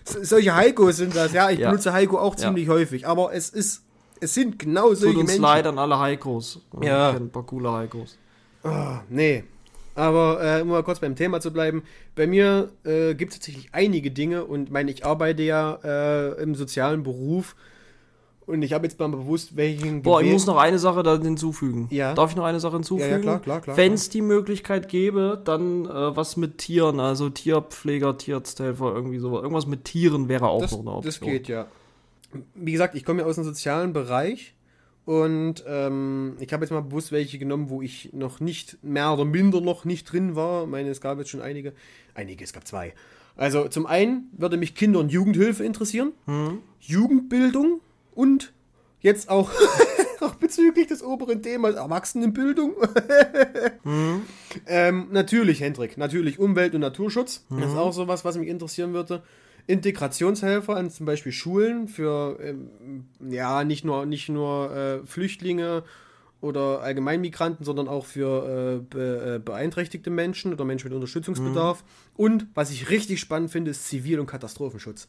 so- 0.04 0.18
solche 0.24 0.54
Heikos 0.56 0.96
sind 0.96 1.14
das, 1.14 1.32
ja. 1.32 1.48
Ich 1.50 1.61
Ja. 1.61 1.70
benutze 1.70 1.92
Heiko 1.92 2.18
auch 2.18 2.34
Ja. 2.34 2.46
ziemlich 2.46 2.68
häufig, 2.68 3.06
aber 3.06 3.32
es 3.32 3.50
ist, 3.50 3.82
es 4.20 4.34
sind 4.34 4.58
genau 4.58 4.88
Tut 4.88 4.98
solche 4.98 5.18
uns 5.18 5.28
Menschen. 5.28 5.42
leid 5.42 5.66
an 5.66 5.78
alle 5.78 5.98
Heikos. 5.98 6.60
Ja. 6.82 7.10
Ich 7.10 7.16
ein 7.16 7.30
paar 7.30 7.44
coole 7.44 7.72
Heikos. 7.72 8.16
Ah, 8.62 9.00
nee. 9.08 9.44
Aber 9.94 10.40
äh, 10.42 10.62
um 10.62 10.68
mal 10.68 10.82
kurz 10.82 11.00
beim 11.00 11.16
Thema 11.16 11.40
zu 11.40 11.52
bleiben, 11.52 11.82
bei 12.14 12.26
mir 12.26 12.70
äh, 12.84 13.14
gibt 13.14 13.32
es 13.32 13.38
tatsächlich 13.38 13.68
einige 13.72 14.10
Dinge 14.10 14.44
und 14.44 14.70
meine, 14.70 14.90
ich 14.90 15.04
arbeite 15.04 15.42
ja 15.42 15.78
äh, 15.82 16.42
im 16.42 16.54
sozialen 16.54 17.02
Beruf 17.02 17.56
und 18.46 18.62
ich 18.62 18.72
habe 18.72 18.86
jetzt 18.86 18.98
mal 18.98 19.08
bewusst 19.08 19.56
welchen 19.56 20.02
Boah, 20.02 20.22
ich 20.22 20.30
muss 20.30 20.46
noch 20.46 20.56
eine 20.56 20.78
Sache 20.78 21.02
da 21.02 21.18
hinzufügen. 21.18 21.86
Ja. 21.90 22.14
Darf 22.14 22.30
ich 22.30 22.36
noch 22.36 22.44
eine 22.44 22.60
Sache 22.60 22.74
hinzufügen? 22.74 23.10
Ja, 23.10 23.16
ja, 23.16 23.22
klar, 23.22 23.38
klar, 23.40 23.60
klar, 23.60 23.76
Wenn 23.76 23.92
es 23.92 24.08
die 24.08 24.22
Möglichkeit 24.22 24.88
gäbe, 24.88 25.40
dann 25.44 25.86
äh, 25.86 26.16
was 26.16 26.36
mit 26.36 26.58
Tieren, 26.58 26.98
also 27.00 27.28
Tierpfleger, 27.30 28.16
Tierarzthelfer, 28.16 28.92
irgendwie 28.94 29.18
sowas. 29.18 29.42
Irgendwas 29.42 29.66
mit 29.66 29.84
Tieren 29.84 30.28
wäre 30.28 30.48
auch 30.48 30.62
das, 30.62 30.72
noch 30.72 30.80
eine 30.80 30.90
Option. 30.90 31.04
das 31.04 31.20
geht 31.20 31.48
ja. 31.48 31.66
Wie 32.54 32.72
gesagt, 32.72 32.94
ich 32.94 33.04
komme 33.04 33.22
ja 33.22 33.26
aus 33.26 33.36
dem 33.36 33.44
sozialen 33.44 33.92
Bereich 33.92 34.54
und 35.04 35.64
ähm, 35.66 36.36
ich 36.38 36.52
habe 36.52 36.64
jetzt 36.64 36.70
mal 36.70 36.82
bewusst 36.82 37.10
welche 37.10 37.38
genommen, 37.38 37.70
wo 37.70 37.82
ich 37.82 38.12
noch 38.12 38.40
nicht, 38.40 38.78
mehr 38.82 39.12
oder 39.12 39.24
minder 39.24 39.60
noch 39.60 39.84
nicht 39.84 40.04
drin 40.04 40.36
war. 40.36 40.64
Ich 40.64 40.68
meine, 40.68 40.90
es 40.90 41.00
gab 41.00 41.18
jetzt 41.18 41.30
schon 41.30 41.40
einige. 41.40 41.72
Einige, 42.14 42.44
es 42.44 42.52
gab 42.52 42.66
zwei. 42.66 42.94
Also 43.36 43.68
zum 43.68 43.86
einen 43.86 44.28
würde 44.36 44.56
mich 44.56 44.74
Kinder- 44.74 45.00
und 45.00 45.10
Jugendhilfe 45.10 45.64
interessieren, 45.64 46.12
Jugendbildung 46.80 47.80
und 48.14 48.52
jetzt 49.00 49.30
auch, 49.30 49.50
auch 50.20 50.34
bezüglich 50.34 50.88
des 50.88 51.02
oberen 51.02 51.42
Themas 51.42 51.74
Erwachsenenbildung. 51.74 52.74
ähm, 54.66 55.08
natürlich, 55.10 55.60
Hendrik, 55.60 55.96
natürlich 55.96 56.38
Umwelt- 56.38 56.74
und 56.74 56.82
Naturschutz. 56.82 57.46
Das 57.48 57.70
ist 57.70 57.76
auch 57.76 57.92
sowas, 57.92 58.24
was 58.24 58.36
mich 58.36 58.48
interessieren 58.48 58.92
würde. 58.92 59.22
Integrationshelfer 59.70 60.76
an 60.76 60.90
zum 60.90 61.06
Beispiel 61.06 61.32
Schulen 61.32 61.88
für 61.88 62.38
ähm, 62.40 63.06
ja 63.28 63.64
nicht 63.64 63.84
nur 63.84 64.06
nicht 64.06 64.28
nur 64.28 64.74
äh, 64.74 65.06
Flüchtlinge 65.06 65.84
oder 66.40 66.80
Allgemeinmigranten, 66.80 67.64
sondern 67.64 67.86
auch 67.86 68.06
für 68.06 68.80
äh, 68.80 68.82
be, 68.82 69.36
äh, 69.36 69.38
beeinträchtigte 69.38 70.10
Menschen 70.10 70.52
oder 70.52 70.64
Menschen 70.64 70.88
mit 70.88 70.94
Unterstützungsbedarf. 70.94 71.84
Und 72.16 72.46
was 72.54 72.70
ich 72.70 72.88
richtig 72.90 73.20
spannend 73.20 73.50
finde, 73.50 73.72
ist 73.72 73.86
Zivil- 73.86 74.20
und 74.20 74.26
Katastrophenschutz. 74.26 75.08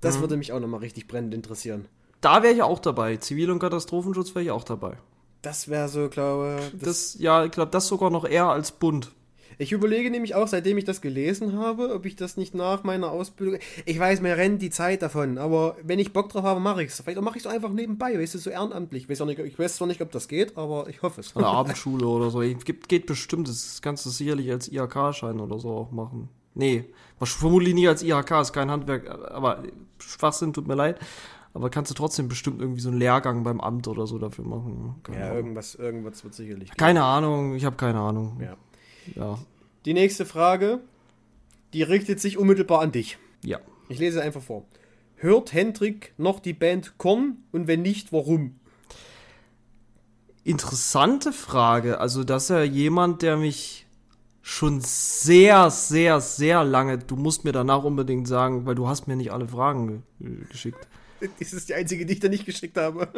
Das 0.00 0.20
würde 0.20 0.36
mich 0.36 0.52
auch 0.52 0.60
nochmal 0.60 0.80
richtig 0.80 1.08
brennend 1.08 1.32
interessieren. 1.32 1.86
Da 2.20 2.42
wäre 2.42 2.52
ich 2.52 2.62
auch 2.62 2.78
dabei. 2.78 3.16
Zivil- 3.16 3.50
und 3.50 3.58
Katastrophenschutz 3.58 4.34
wäre 4.34 4.44
ich 4.44 4.50
auch 4.50 4.64
dabei. 4.64 4.98
Das 5.40 5.68
wäre 5.68 5.88
so, 5.88 6.08
glaube 6.08 6.58
Das, 6.78 7.16
ja, 7.18 7.44
ich 7.44 7.50
glaube, 7.50 7.70
das 7.70 7.86
sogar 7.88 8.10
noch 8.10 8.24
eher 8.26 8.46
als 8.46 8.72
Bund. 8.72 9.12
Ich 9.58 9.72
überlege 9.72 10.10
nämlich 10.10 10.34
auch, 10.34 10.48
seitdem 10.48 10.78
ich 10.78 10.84
das 10.84 11.00
gelesen 11.00 11.58
habe, 11.58 11.94
ob 11.94 12.06
ich 12.06 12.16
das 12.16 12.36
nicht 12.36 12.54
nach 12.54 12.82
meiner 12.84 13.10
Ausbildung. 13.10 13.58
Ich 13.86 13.98
weiß, 13.98 14.20
mir 14.20 14.36
rennt 14.36 14.62
die 14.62 14.70
Zeit 14.70 15.02
davon, 15.02 15.38
aber 15.38 15.76
wenn 15.82 15.98
ich 15.98 16.12
Bock 16.12 16.28
drauf 16.28 16.44
habe, 16.44 16.60
mache 16.60 16.82
ich 16.82 16.90
es. 16.90 17.00
Vielleicht 17.00 17.20
mache 17.20 17.38
ich 17.38 17.44
es 17.44 17.50
einfach 17.50 17.70
nebenbei, 17.70 18.18
weißt 18.18 18.34
du, 18.34 18.38
so 18.38 18.50
ehrenamtlich. 18.50 19.04
Ich 19.04 19.08
weiß, 19.08 19.24
nicht, 19.26 19.38
ich 19.38 19.58
weiß 19.58 19.76
zwar 19.76 19.88
nicht, 19.88 20.00
ob 20.02 20.10
das 20.12 20.28
geht, 20.28 20.56
aber 20.56 20.88
ich 20.88 21.02
hoffe 21.02 21.20
es. 21.20 21.36
Eine 21.36 21.46
Abendschule 21.46 22.06
oder 22.06 22.30
so. 22.30 22.40
Gibt, 22.40 22.88
geht 22.88 23.06
bestimmt. 23.06 23.48
Das 23.48 23.80
kannst 23.82 24.04
du 24.06 24.10
sicherlich 24.10 24.50
als 24.50 24.70
IHK-Schein 24.70 25.40
oder 25.40 25.58
so 25.58 25.70
auch 25.70 25.90
machen. 25.92 26.28
Nee, 26.54 26.84
vermutlich 27.18 27.74
nie 27.74 27.88
als 27.88 28.02
IHK, 28.02 28.30
ist 28.40 28.52
kein 28.52 28.70
Handwerk, 28.70 29.08
aber 29.32 29.64
Schwachsinn, 29.98 30.52
tut 30.52 30.68
mir 30.68 30.76
leid. 30.76 31.00
Aber 31.52 31.70
kannst 31.70 31.90
du 31.90 31.94
trotzdem 31.94 32.28
bestimmt 32.28 32.60
irgendwie 32.60 32.80
so 32.80 32.88
einen 32.90 32.98
Lehrgang 32.98 33.44
beim 33.44 33.60
Amt 33.60 33.86
oder 33.88 34.06
so 34.08 34.18
dafür 34.18 34.44
machen. 34.44 34.96
Keine, 35.04 35.18
Ja, 35.18 35.24
Ahnung. 35.26 35.36
irgendwas, 35.36 35.74
irgendwas 35.76 36.24
wird 36.24 36.34
sicherlich. 36.34 36.76
keine 36.76 37.04
Ahnung, 37.04 37.54
ich 37.54 37.64
habe 37.64 37.76
keine 37.76 38.00
Ahnung. 38.00 38.38
Ja. 38.40 38.56
Ja. 39.14 39.38
Die 39.84 39.94
nächste 39.94 40.26
Frage, 40.26 40.80
die 41.72 41.82
richtet 41.82 42.20
sich 42.20 42.38
unmittelbar 42.38 42.80
an 42.80 42.92
dich. 42.92 43.18
ja. 43.42 43.58
Ich 43.90 43.98
lese 43.98 44.22
einfach 44.22 44.40
vor. 44.42 44.64
Hört 45.16 45.52
Hendrik 45.52 46.14
noch 46.16 46.40
die 46.40 46.54
Band 46.54 46.96
Korn 46.96 47.44
und 47.52 47.66
wenn 47.66 47.82
nicht, 47.82 48.12
warum? 48.12 48.58
Interessante 50.42 51.32
Frage. 51.32 52.00
Also, 52.00 52.24
das 52.24 52.44
ist 52.44 52.48
ja 52.48 52.62
jemand, 52.62 53.20
der 53.20 53.36
mich 53.36 53.86
schon 54.40 54.80
sehr, 54.80 55.70
sehr, 55.70 56.20
sehr 56.20 56.64
lange. 56.64 56.98
Du 56.98 57.16
musst 57.16 57.44
mir 57.44 57.52
danach 57.52 57.84
unbedingt 57.84 58.28
sagen, 58.28 58.66
weil 58.66 58.74
du 58.74 58.88
hast 58.88 59.06
mir 59.06 59.16
nicht 59.16 59.32
alle 59.32 59.48
Fragen 59.48 60.02
ge 60.18 60.36
geschickt. 60.50 60.86
Das 61.38 61.52
ist 61.54 61.68
die 61.70 61.74
einzige, 61.74 62.04
die 62.04 62.14
ich 62.14 62.20
da 62.20 62.28
nicht 62.28 62.44
geschickt 62.44 62.76
habe. 62.76 63.08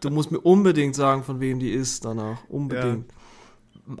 Du 0.00 0.10
musst 0.10 0.32
mir 0.32 0.40
unbedingt 0.40 0.96
sagen, 0.96 1.22
von 1.22 1.38
wem 1.40 1.60
die 1.60 1.70
ist 1.70 2.04
danach. 2.04 2.38
Unbedingt. 2.48 3.12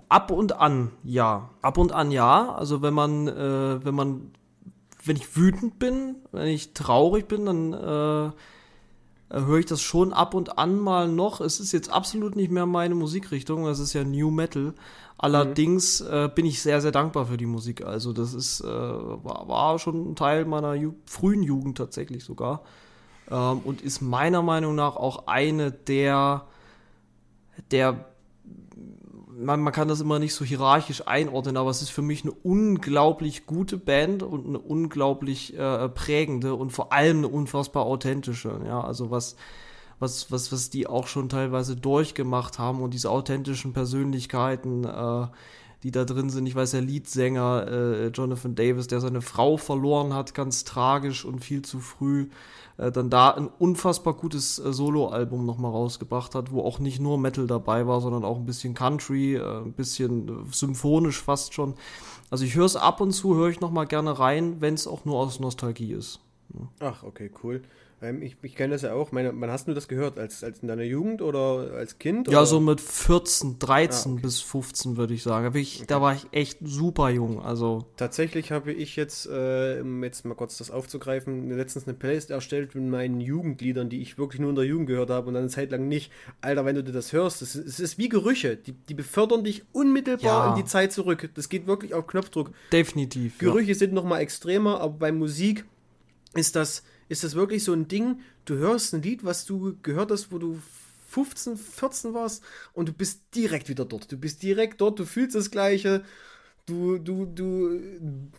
Ab 0.08 0.30
und 0.30 0.54
an, 0.58 0.90
ja. 1.02 1.50
Ab 1.60 1.78
und 1.78 1.92
an, 1.92 2.10
ja. 2.10 2.54
Also 2.54 2.82
wenn 2.82 2.94
man, 2.94 3.28
äh, 3.28 3.84
wenn 3.84 3.94
man, 3.94 4.30
wenn 5.04 5.16
ich 5.16 5.36
wütend 5.36 5.78
bin, 5.78 6.16
wenn 6.30 6.46
ich 6.46 6.72
traurig 6.72 7.26
bin, 7.26 7.46
dann 7.46 7.72
äh, 7.72 8.32
höre 9.32 9.58
ich 9.58 9.66
das 9.66 9.80
schon 9.80 10.12
ab 10.12 10.34
und 10.34 10.58
an 10.58 10.78
mal 10.78 11.08
noch. 11.08 11.40
Es 11.40 11.58
ist 11.58 11.72
jetzt 11.72 11.90
absolut 11.90 12.36
nicht 12.36 12.50
mehr 12.50 12.66
meine 12.66 12.94
Musikrichtung, 12.94 13.64
das 13.64 13.78
ist 13.78 13.92
ja 13.92 14.04
New 14.04 14.30
Metal. 14.30 14.74
Allerdings 15.18 16.00
äh, 16.00 16.28
bin 16.34 16.46
ich 16.46 16.60
sehr, 16.60 16.80
sehr 16.80 16.90
dankbar 16.90 17.26
für 17.26 17.36
die 17.36 17.46
Musik. 17.46 17.84
Also 17.84 18.12
das 18.12 18.34
ist, 18.34 18.60
äh, 18.60 18.66
war, 18.66 19.46
war 19.46 19.78
schon 19.78 20.10
ein 20.10 20.16
Teil 20.16 20.44
meiner 20.44 20.74
Ju 20.74 20.94
frühen 21.06 21.42
Jugend 21.44 21.78
tatsächlich 21.78 22.24
sogar. 22.24 22.62
Ähm, 23.30 23.60
und 23.64 23.82
ist 23.82 24.00
meiner 24.00 24.42
Meinung 24.42 24.74
nach 24.74 24.96
auch 24.96 25.28
eine 25.28 25.70
der, 25.70 26.46
der 27.70 28.11
man, 29.44 29.60
man 29.60 29.72
kann 29.72 29.88
das 29.88 30.00
immer 30.00 30.18
nicht 30.18 30.34
so 30.34 30.44
hierarchisch 30.44 31.06
einordnen, 31.06 31.56
aber 31.56 31.70
es 31.70 31.82
ist 31.82 31.90
für 31.90 32.02
mich 32.02 32.22
eine 32.22 32.32
unglaublich 32.32 33.46
gute 33.46 33.76
Band 33.76 34.22
und 34.22 34.46
eine 34.46 34.58
unglaublich 34.58 35.56
äh, 35.56 35.88
prägende 35.88 36.54
und 36.54 36.70
vor 36.70 36.92
allem 36.92 37.18
eine 37.18 37.28
unfassbar 37.28 37.84
authentische. 37.84 38.60
Ja, 38.66 38.80
also 38.82 39.10
was, 39.10 39.36
was, 39.98 40.30
was, 40.30 40.52
was 40.52 40.70
die 40.70 40.86
auch 40.86 41.06
schon 41.06 41.28
teilweise 41.28 41.76
durchgemacht 41.76 42.58
haben 42.58 42.80
und 42.80 42.94
diese 42.94 43.10
authentischen 43.10 43.72
Persönlichkeiten, 43.72 44.84
äh, 44.84 45.26
die 45.82 45.90
da 45.90 46.04
drin 46.04 46.30
sind. 46.30 46.46
Ich 46.46 46.54
weiß, 46.54 46.72
der 46.72 46.82
Leadsänger 46.82 47.66
äh, 47.68 48.06
Jonathan 48.08 48.54
Davis, 48.54 48.86
der 48.86 49.00
seine 49.00 49.20
Frau 49.20 49.56
verloren 49.56 50.14
hat, 50.14 50.34
ganz 50.34 50.64
tragisch 50.64 51.24
und 51.24 51.44
viel 51.44 51.62
zu 51.62 51.80
früh, 51.80 52.28
äh, 52.82 52.92
dann 52.92 53.10
da 53.10 53.30
ein 53.30 53.48
unfassbar 53.58 54.14
gutes 54.14 54.58
äh, 54.58 54.72
Soloalbum 54.72 55.46
nochmal 55.46 55.70
rausgebracht 55.70 56.34
hat, 56.34 56.50
wo 56.50 56.62
auch 56.62 56.78
nicht 56.78 57.00
nur 57.00 57.18
Metal 57.18 57.46
dabei 57.46 57.86
war, 57.86 58.00
sondern 58.00 58.24
auch 58.24 58.36
ein 58.36 58.46
bisschen 58.46 58.74
Country, 58.74 59.36
äh, 59.36 59.62
ein 59.62 59.72
bisschen 59.72 60.28
äh, 60.28 60.32
symphonisch 60.52 61.22
fast 61.22 61.54
schon. 61.54 61.74
Also 62.30 62.44
ich 62.44 62.54
höre 62.54 62.66
es 62.66 62.76
ab 62.76 63.00
und 63.00 63.12
zu, 63.12 63.36
höre 63.36 63.50
ich 63.50 63.60
nochmal 63.60 63.86
gerne 63.86 64.18
rein, 64.18 64.60
wenn 64.60 64.74
es 64.74 64.86
auch 64.86 65.04
nur 65.04 65.18
aus 65.18 65.38
Nostalgie 65.38 65.92
ist. 65.92 66.20
Ach, 66.80 67.02
okay, 67.02 67.30
cool. 67.42 67.62
Ähm, 68.02 68.20
ich 68.20 68.36
ich 68.42 68.56
kenne 68.56 68.72
das 68.74 68.82
ja 68.82 68.92
auch. 68.94 69.12
Meine, 69.12 69.32
wann 69.34 69.50
hast 69.50 69.68
du 69.68 69.74
das 69.74 69.86
gehört? 69.86 70.18
Als, 70.18 70.42
als 70.42 70.58
in 70.58 70.68
deiner 70.68 70.82
Jugend 70.82 71.22
oder 71.22 71.72
als 71.74 71.98
Kind? 71.98 72.26
Ja, 72.28 72.38
oder? 72.38 72.46
so 72.46 72.58
mit 72.60 72.80
14, 72.80 73.58
13 73.60 74.10
Ah, 74.10 74.14
okay. 74.14 74.22
bis 74.22 74.40
15 74.40 74.96
würde 74.96 75.14
ich 75.14 75.22
sagen. 75.22 75.52
Da, 75.52 75.58
ich, 75.58 75.84
da 75.86 76.00
war 76.02 76.14
ich 76.14 76.26
echt 76.32 76.58
super 76.62 77.10
jung. 77.10 77.40
Also 77.40 77.86
Tatsächlich 77.96 78.50
habe 78.50 78.72
ich 78.72 78.96
jetzt, 78.96 79.26
äh, 79.26 79.78
um 79.82 80.02
jetzt 80.02 80.24
mal 80.24 80.34
kurz 80.34 80.58
das 80.58 80.70
aufzugreifen, 80.70 81.56
letztens 81.56 81.86
eine 81.86 81.94
Playlist 81.94 82.30
erstellt 82.30 82.74
mit 82.74 82.84
meinen 82.84 83.20
Jugendliedern, 83.20 83.88
die 83.88 84.02
ich 84.02 84.18
wirklich 84.18 84.40
nur 84.40 84.50
in 84.50 84.56
der 84.56 84.64
Jugend 84.64 84.88
gehört 84.88 85.10
habe 85.10 85.28
und 85.28 85.34
dann 85.34 85.44
eine 85.44 85.50
Zeit 85.50 85.70
lang 85.70 85.86
nicht. 85.86 86.10
Alter, 86.40 86.64
wenn 86.64 86.74
du 86.74 86.82
dir 86.82 86.92
das 86.92 87.12
hörst, 87.12 87.40
es 87.42 87.54
ist, 87.54 87.98
wie 87.98 88.08
Gerüche. 88.08 88.56
Die, 88.56 88.72
die 88.72 88.94
befördern 88.94 89.44
dich 89.44 89.64
unmittelbar 89.72 90.46
Ja. 90.46 90.50
in 90.50 90.56
die 90.62 90.64
Zeit 90.68 90.92
zurück. 90.92 91.30
Das 91.34 91.48
geht 91.48 91.66
wirklich 91.66 91.94
auf 91.94 92.06
Knopfdruck. 92.08 92.50
definitiv. 92.72 93.40
ja. 93.40 93.48
Gerüche 93.48 93.74
sind 93.74 93.92
noch 93.92 94.04
mal 94.04 94.18
extremer, 94.18 94.80
aber 94.80 94.94
bei 94.94 95.12
Musik 95.12 95.64
ist 96.34 96.56
das, 96.56 96.82
ist 97.12 97.24
das 97.24 97.34
wirklich 97.34 97.62
so 97.62 97.74
ein 97.74 97.88
Ding, 97.88 98.20
du 98.46 98.54
hörst 98.54 98.94
ein 98.94 99.02
Lied, 99.02 99.22
was 99.22 99.44
du 99.44 99.76
gehört 99.82 100.10
hast, 100.10 100.32
wo 100.32 100.38
du 100.38 100.58
15, 101.10 101.58
14 101.58 102.14
warst 102.14 102.42
und 102.72 102.88
du 102.88 102.92
bist 102.92 103.20
direkt 103.34 103.68
wieder 103.68 103.84
dort. 103.84 104.10
Du 104.10 104.16
bist 104.16 104.42
direkt 104.42 104.80
dort, 104.80 104.98
du 104.98 105.04
fühlst 105.04 105.36
das 105.36 105.50
Gleiche. 105.50 106.04
Du, 106.64 106.96
du, 106.96 107.26
du 107.26 107.78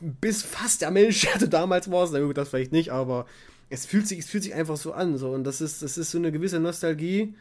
bist 0.02 0.46
fast 0.46 0.82
der 0.82 0.90
Mensch, 0.90 1.22
der 1.34 1.38
du 1.38 1.48
damals 1.48 1.92
warst. 1.92 2.14
Na 2.14 2.20
gut, 2.20 2.36
das 2.36 2.50
vielleicht 2.50 2.72
nicht, 2.72 2.92
aber 2.92 3.28
es 3.70 3.86
fühlt 3.86 4.08
sich, 4.08 4.20
es 4.20 4.30
fühlt 4.30 4.44
sich 4.44 4.56
einfach 4.56 4.78
so 4.78 4.92
an. 4.94 5.18
So. 5.18 5.30
Und 5.32 5.44
das 5.44 5.62
ist, 5.62 5.84
das 5.84 6.00
ist 6.00 6.10
so 6.10 6.18
eine 6.18 6.32
gewisse 6.32 6.60
Nostalgie, 6.60 7.36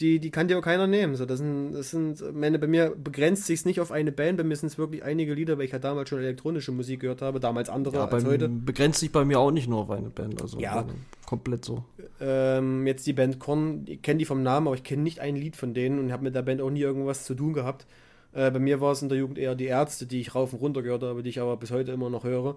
die, 0.00 0.18
die 0.18 0.30
kann 0.30 0.48
dir 0.48 0.58
auch 0.58 0.62
keiner 0.62 0.86
nehmen. 0.86 1.14
So, 1.14 1.26
das 1.26 1.38
sind, 1.38 1.72
das 1.72 1.90
sind, 1.90 2.34
meine, 2.34 2.58
bei 2.58 2.66
mir 2.66 2.90
begrenzt 2.96 3.46
sich 3.46 3.64
nicht 3.64 3.80
auf 3.80 3.92
eine 3.92 4.12
Band, 4.12 4.38
bei 4.38 4.44
mir 4.44 4.56
sind 4.56 4.68
es 4.68 4.78
wirklich 4.78 5.02
einige 5.04 5.34
Lieder, 5.34 5.58
weil 5.58 5.66
ich 5.66 5.72
ja 5.72 5.78
damals 5.78 6.08
schon 6.08 6.18
elektronische 6.20 6.72
Musik 6.72 7.00
gehört 7.00 7.22
habe, 7.22 7.40
damals 7.40 7.68
andere 7.68 7.96
Ja, 7.96 8.04
als 8.06 8.24
heute. 8.24 8.48
begrenzt 8.48 9.00
sich 9.00 9.12
bei 9.12 9.24
mir 9.24 9.38
auch 9.38 9.50
nicht 9.50 9.68
nur 9.68 9.80
auf 9.80 9.90
eine 9.90 10.10
Band. 10.10 10.40
Also 10.40 10.58
Ja. 10.58 10.86
komplett 11.26 11.64
so. 11.64 11.84
Ähm, 12.20 12.86
jetzt 12.86 13.06
die 13.06 13.12
Band 13.12 13.38
Korn, 13.38 13.84
ich 13.86 14.02
kenne 14.02 14.18
die 14.18 14.24
vom 14.24 14.42
Namen, 14.42 14.66
aber 14.66 14.76
ich 14.76 14.82
kenne 14.82 15.02
nicht 15.02 15.20
ein 15.20 15.36
Lied 15.36 15.56
von 15.56 15.74
denen 15.74 15.98
und 15.98 16.12
habe 16.12 16.24
mit 16.24 16.34
der 16.34 16.42
Band 16.42 16.60
auch 16.60 16.70
nie 16.70 16.80
irgendwas 16.80 17.24
zu 17.24 17.34
tun 17.34 17.52
gehabt. 17.52 17.86
Äh, 18.32 18.50
bei 18.50 18.58
mir 18.58 18.80
war 18.80 18.92
es 18.92 19.02
in 19.02 19.08
der 19.08 19.18
Jugend 19.18 19.38
eher 19.38 19.54
die 19.54 19.66
Ärzte, 19.66 20.06
die 20.06 20.20
ich 20.20 20.34
rauf 20.34 20.52
und 20.52 20.60
runter 20.60 20.82
gehört 20.82 21.02
habe, 21.02 21.22
die 21.22 21.30
ich 21.30 21.40
aber 21.40 21.56
bis 21.56 21.70
heute 21.70 21.92
immer 21.92 22.10
noch 22.10 22.24
höre. 22.24 22.56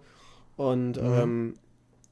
Und 0.56 0.98
ähm, 1.02 1.56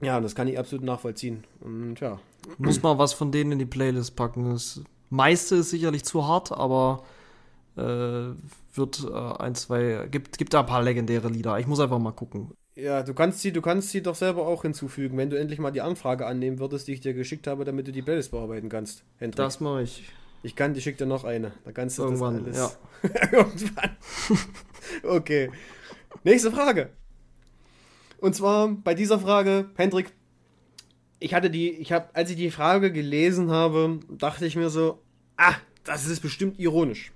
ja, 0.01 0.19
das 0.19 0.33
kann 0.33 0.47
ich 0.47 0.57
absolut 0.57 0.83
nachvollziehen. 0.83 1.43
Und 1.59 1.99
ja, 1.99 2.19
Muss 2.57 2.81
mal 2.81 2.97
was 2.97 3.13
von 3.13 3.31
denen 3.31 3.51
in 3.53 3.59
die 3.59 3.65
Playlist 3.65 4.15
packen. 4.15 4.49
Das 4.51 4.81
meiste 5.11 5.57
ist 5.57 5.69
sicherlich 5.69 6.03
zu 6.03 6.27
hart, 6.27 6.51
aber 6.51 7.03
äh, 7.77 8.33
wird 8.73 9.05
äh, 9.09 9.13
ein, 9.13 9.53
zwei, 9.55 10.07
gibt, 10.09 10.37
gibt 10.37 10.53
da 10.53 10.61
ein 10.61 10.65
paar 10.65 10.81
legendäre 10.81 11.29
Lieder. 11.29 11.59
Ich 11.59 11.67
muss 11.67 11.79
einfach 11.79 11.99
mal 11.99 12.11
gucken. 12.11 12.51
Ja, 12.75 13.03
du 13.03 13.13
kannst 13.13 13.41
sie, 13.41 13.51
du 13.51 13.61
kannst 13.61 13.89
sie 13.89 14.01
doch 14.01 14.15
selber 14.15 14.47
auch 14.47 14.61
hinzufügen, 14.61 15.17
wenn 15.17 15.29
du 15.29 15.37
endlich 15.37 15.59
mal 15.59 15.71
die 15.71 15.81
Anfrage 15.81 16.25
annehmen 16.25 16.59
würdest, 16.59 16.87
die 16.87 16.93
ich 16.93 17.01
dir 17.01 17.13
geschickt 17.13 17.45
habe, 17.47 17.65
damit 17.65 17.87
du 17.87 17.91
die 17.91 18.01
Playlist 18.01 18.31
bearbeiten 18.31 18.69
kannst. 18.69 19.03
Hendrik. 19.17 19.35
Das 19.35 19.59
mache 19.59 19.83
ich. 19.83 20.09
Ich 20.43 20.55
kann, 20.55 20.73
ich 20.73 20.83
schick 20.83 20.97
dir 20.97 21.05
noch 21.05 21.23
eine. 21.23 21.51
Da 21.65 21.71
kannst 21.71 21.99
du 21.99 22.03
Irgendwann, 22.03 22.43
das 22.45 22.57
ja. 22.57 22.71
alles. 23.03 23.31
Irgendwann. 23.31 23.97
okay. 25.03 25.51
Nächste 26.23 26.51
Frage. 26.51 26.89
Und 28.19 28.35
zwar 28.35 28.69
bei 28.69 28.95
dieser 28.95 29.19
Frage, 29.19 29.69
Hendrik, 29.75 30.13
ich 31.21 31.33
hatte 31.35 31.49
die, 31.49 31.69
ich 31.69 31.91
habe, 31.91 32.09
als 32.13 32.31
ich 32.31 32.35
die 32.35 32.51
Frage 32.51 32.91
gelesen 32.91 33.51
habe, 33.51 33.99
dachte 34.09 34.45
ich 34.45 34.55
mir 34.55 34.69
so, 34.69 34.99
ah, 35.37 35.53
das 35.83 36.07
ist 36.07 36.21
bestimmt 36.21 36.59
ironisch. 36.59 37.11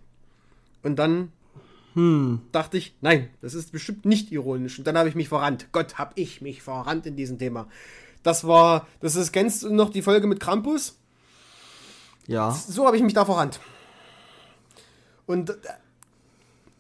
Und 0.84 0.98
dann 0.98 1.32
Hm. 1.96 2.42
dachte 2.52 2.78
ich, 2.78 2.94
nein, 3.02 3.30
das 3.42 3.54
ist 3.54 3.72
bestimmt 3.72 4.06
nicht 4.06 4.32
ironisch. 4.32 4.78
Und 4.78 4.86
dann 4.86 4.98
habe 4.98 5.10
ich 5.10 5.16
mich 5.16 5.30
verrannt. 5.30 5.70
Gott, 5.72 5.98
habe 5.98 6.12
ich 6.16 6.42
mich 6.42 6.62
verrannt 6.62 7.06
in 7.06 7.16
diesem 7.16 7.40
Thema. 7.40 7.68
Das 8.22 8.46
war, 8.46 8.88
das 9.00 9.16
ist, 9.16 9.32
kennst 9.32 9.64
du 9.64 9.74
noch 9.74 9.90
die 9.90 10.02
Folge 10.02 10.28
mit 10.28 10.40
Krampus? 10.40 10.98
Ja. 12.28 12.52
So 12.52 12.86
habe 12.86 12.98
ich 12.98 13.04
mich 13.04 13.14
da 13.14 13.26
verrannt. 13.26 13.60
Und 15.26 15.50
äh, 15.50 15.54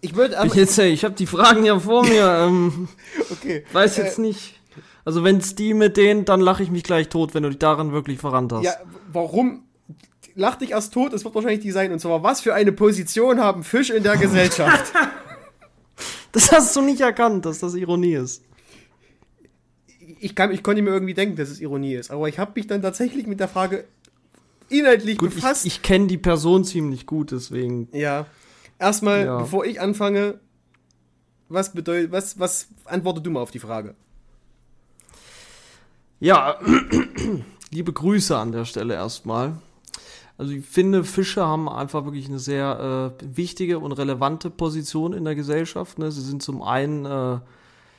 ich 0.02 0.16
würde 0.16 0.38
Ich, 0.46 0.54
jetzt, 0.54 0.78
ey, 0.78 0.92
ich 0.92 1.04
habe 1.04 1.16
die 1.16 1.26
Fragen 1.26 1.66
ja 1.66 1.80
vor 1.80 2.06
mir. 2.06 2.26
Ähm, 2.46 2.88
okay. 3.32 3.66
weiß 3.72 3.98
jetzt 3.98 4.20
nicht. 4.20 4.60
Also 5.06 5.24
wenn 5.24 5.38
es 5.38 5.56
die 5.56 5.74
mit 5.74 5.96
denen, 5.98 6.26
dann 6.26 6.42
lache 6.42 6.64
ich 6.64 6.72
mich 6.72 6.84
gleich 6.84 7.10
tot, 7.10 7.34
wenn 7.34 7.44
du 7.44 7.50
dich 7.50 7.60
daran 7.60 7.92
wirklich 7.92 8.20
verrannt 8.20 8.52
hast. 8.52 8.64
Ja, 8.64 8.74
warum? 9.12 9.64
Lach 10.36 10.56
dich 10.56 10.72
erst 10.72 10.94
tot, 10.94 11.14
es 11.14 11.24
wird 11.24 11.34
wahrscheinlich 11.36 11.62
die 11.62 11.72
sein. 11.72 11.92
Und 11.94 12.00
zwar, 12.00 12.22
was 12.24 12.42
für 12.42 12.54
eine 12.54 12.72
Position 12.74 13.40
haben 13.40 13.64
Fische 13.64 13.94
in 13.96 14.04
der 14.04 14.18
Gesellschaft? 14.18 14.92
Das 16.34 16.52
hast 16.52 16.76
du 16.76 16.82
nicht 16.82 17.00
erkannt, 17.00 17.46
dass 17.46 17.60
das 17.60 17.76
Ironie 17.76 18.16
ist. 18.16 18.44
ich, 20.20 20.36
kann, 20.36 20.52
ich 20.52 20.64
konnte 20.64 20.82
mir 20.82 20.90
irgendwie 20.90 21.14
denken, 21.14 21.38
dass 21.38 21.50
es 21.50 21.62
Ironie 21.62 21.94
ist. 21.96 22.12
Aber 22.12 22.28
ich 22.28 22.40
habe 22.40 22.52
mich 22.56 22.68
dann 22.68 22.82
tatsächlich 22.82 23.26
mit 23.26 23.40
der 23.40 23.48
Frage 23.48 23.86
inhaltlich 24.68 25.18
Gut, 25.18 25.34
befasst. 25.34 25.66
ich, 25.66 25.76
ich 25.78 25.82
kenne 25.82 26.08
die 26.08 26.18
Person 26.18 26.66
ziemlich 26.66 27.06
gut, 27.06 27.32
deswegen. 27.32 27.88
ja. 27.94 28.26
Erstmal, 28.78 29.24
Ja. 29.26 29.38
bevor 29.38 29.66
ich 29.66 29.80
anfange, 29.80 30.38
was 31.48 31.72
bedeutet, 31.72 32.12
was, 32.12 32.38
was 32.38 32.68
antworte 32.84 33.22
du 33.22 33.32
mal 33.32 33.40
auf 33.40 33.52
die 33.52 33.60
Frage? 33.60 33.96
Ja, 36.26 36.58
liebe 37.70 37.94
Grüße 37.94 38.36
an 38.36 38.52
der 38.52 38.66
Stelle 38.66 38.96
erstmal. 38.96 39.58
Also 40.40 40.54
ich 40.54 40.66
finde, 40.66 41.04
Fische 41.04 41.46
haben 41.46 41.70
einfach 41.70 42.04
wirklich 42.06 42.28
eine 42.28 42.40
sehr 42.40 43.14
äh, 43.22 43.38
wichtige 43.38 43.78
und 43.78 43.92
relevante 43.92 44.50
Position 44.50 45.14
in 45.14 45.24
der 45.24 45.36
Gesellschaft. 45.36 46.00
Ne? 46.00 46.12
Sie 46.12 46.22
sind 46.24 46.42
zum 46.42 46.64
einen 46.64 47.06
äh, 47.06 47.38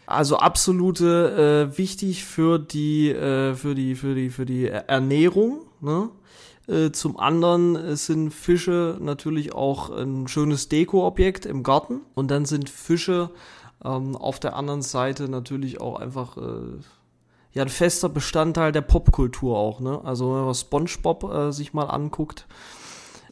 also 0.07 0.39
absolute 0.39 1.71
äh, 1.71 1.79
wichtig 1.79 2.25
für 2.25 2.59
die 2.59 3.11
äh, 3.11 3.55
für 3.55 3.77
die 3.77 3.95
für 3.95 4.17
die 4.17 4.31
für 4.31 4.45
die 4.45 4.67
Ernährung. 4.67 5.61
Ne? 5.81 6.09
Äh, 6.67 6.91
zum 6.91 7.21
anderen 7.21 7.77
äh, 7.77 7.95
sind 7.95 8.33
Fische 8.33 8.99
natürlich 9.01 9.55
auch 9.55 9.89
ein 9.91 10.27
schönes 10.27 10.69
Dekoobjekt 10.69 11.47
im 11.47 11.63
Garten 11.63 12.01
und 12.15 12.33
dann 12.33 12.45
sind 12.45 12.71
Fische 12.71 13.31
ähm, 13.85 14.17
auf 14.17 14.41
der 14.41 14.57
anderen 14.57 14.83
Seite 14.83 15.29
natürlich 15.29 15.81
auch 15.81 16.01
einfach 16.01 16.37
äh, 16.39 16.81
ja 17.57 17.63
ein 17.63 17.71
fester 17.71 18.11
Bestandteil 18.11 18.71
der 18.71 18.83
Popkultur 18.83 19.57
auch, 19.57 19.81
ne? 19.81 20.03
Also 20.05 20.35
wenn 20.35 20.45
man 20.45 20.55
SpongeBob 20.55 21.25
äh, 21.25 21.53
sich 21.53 21.73
mal 21.73 21.87
anguckt 21.87 22.47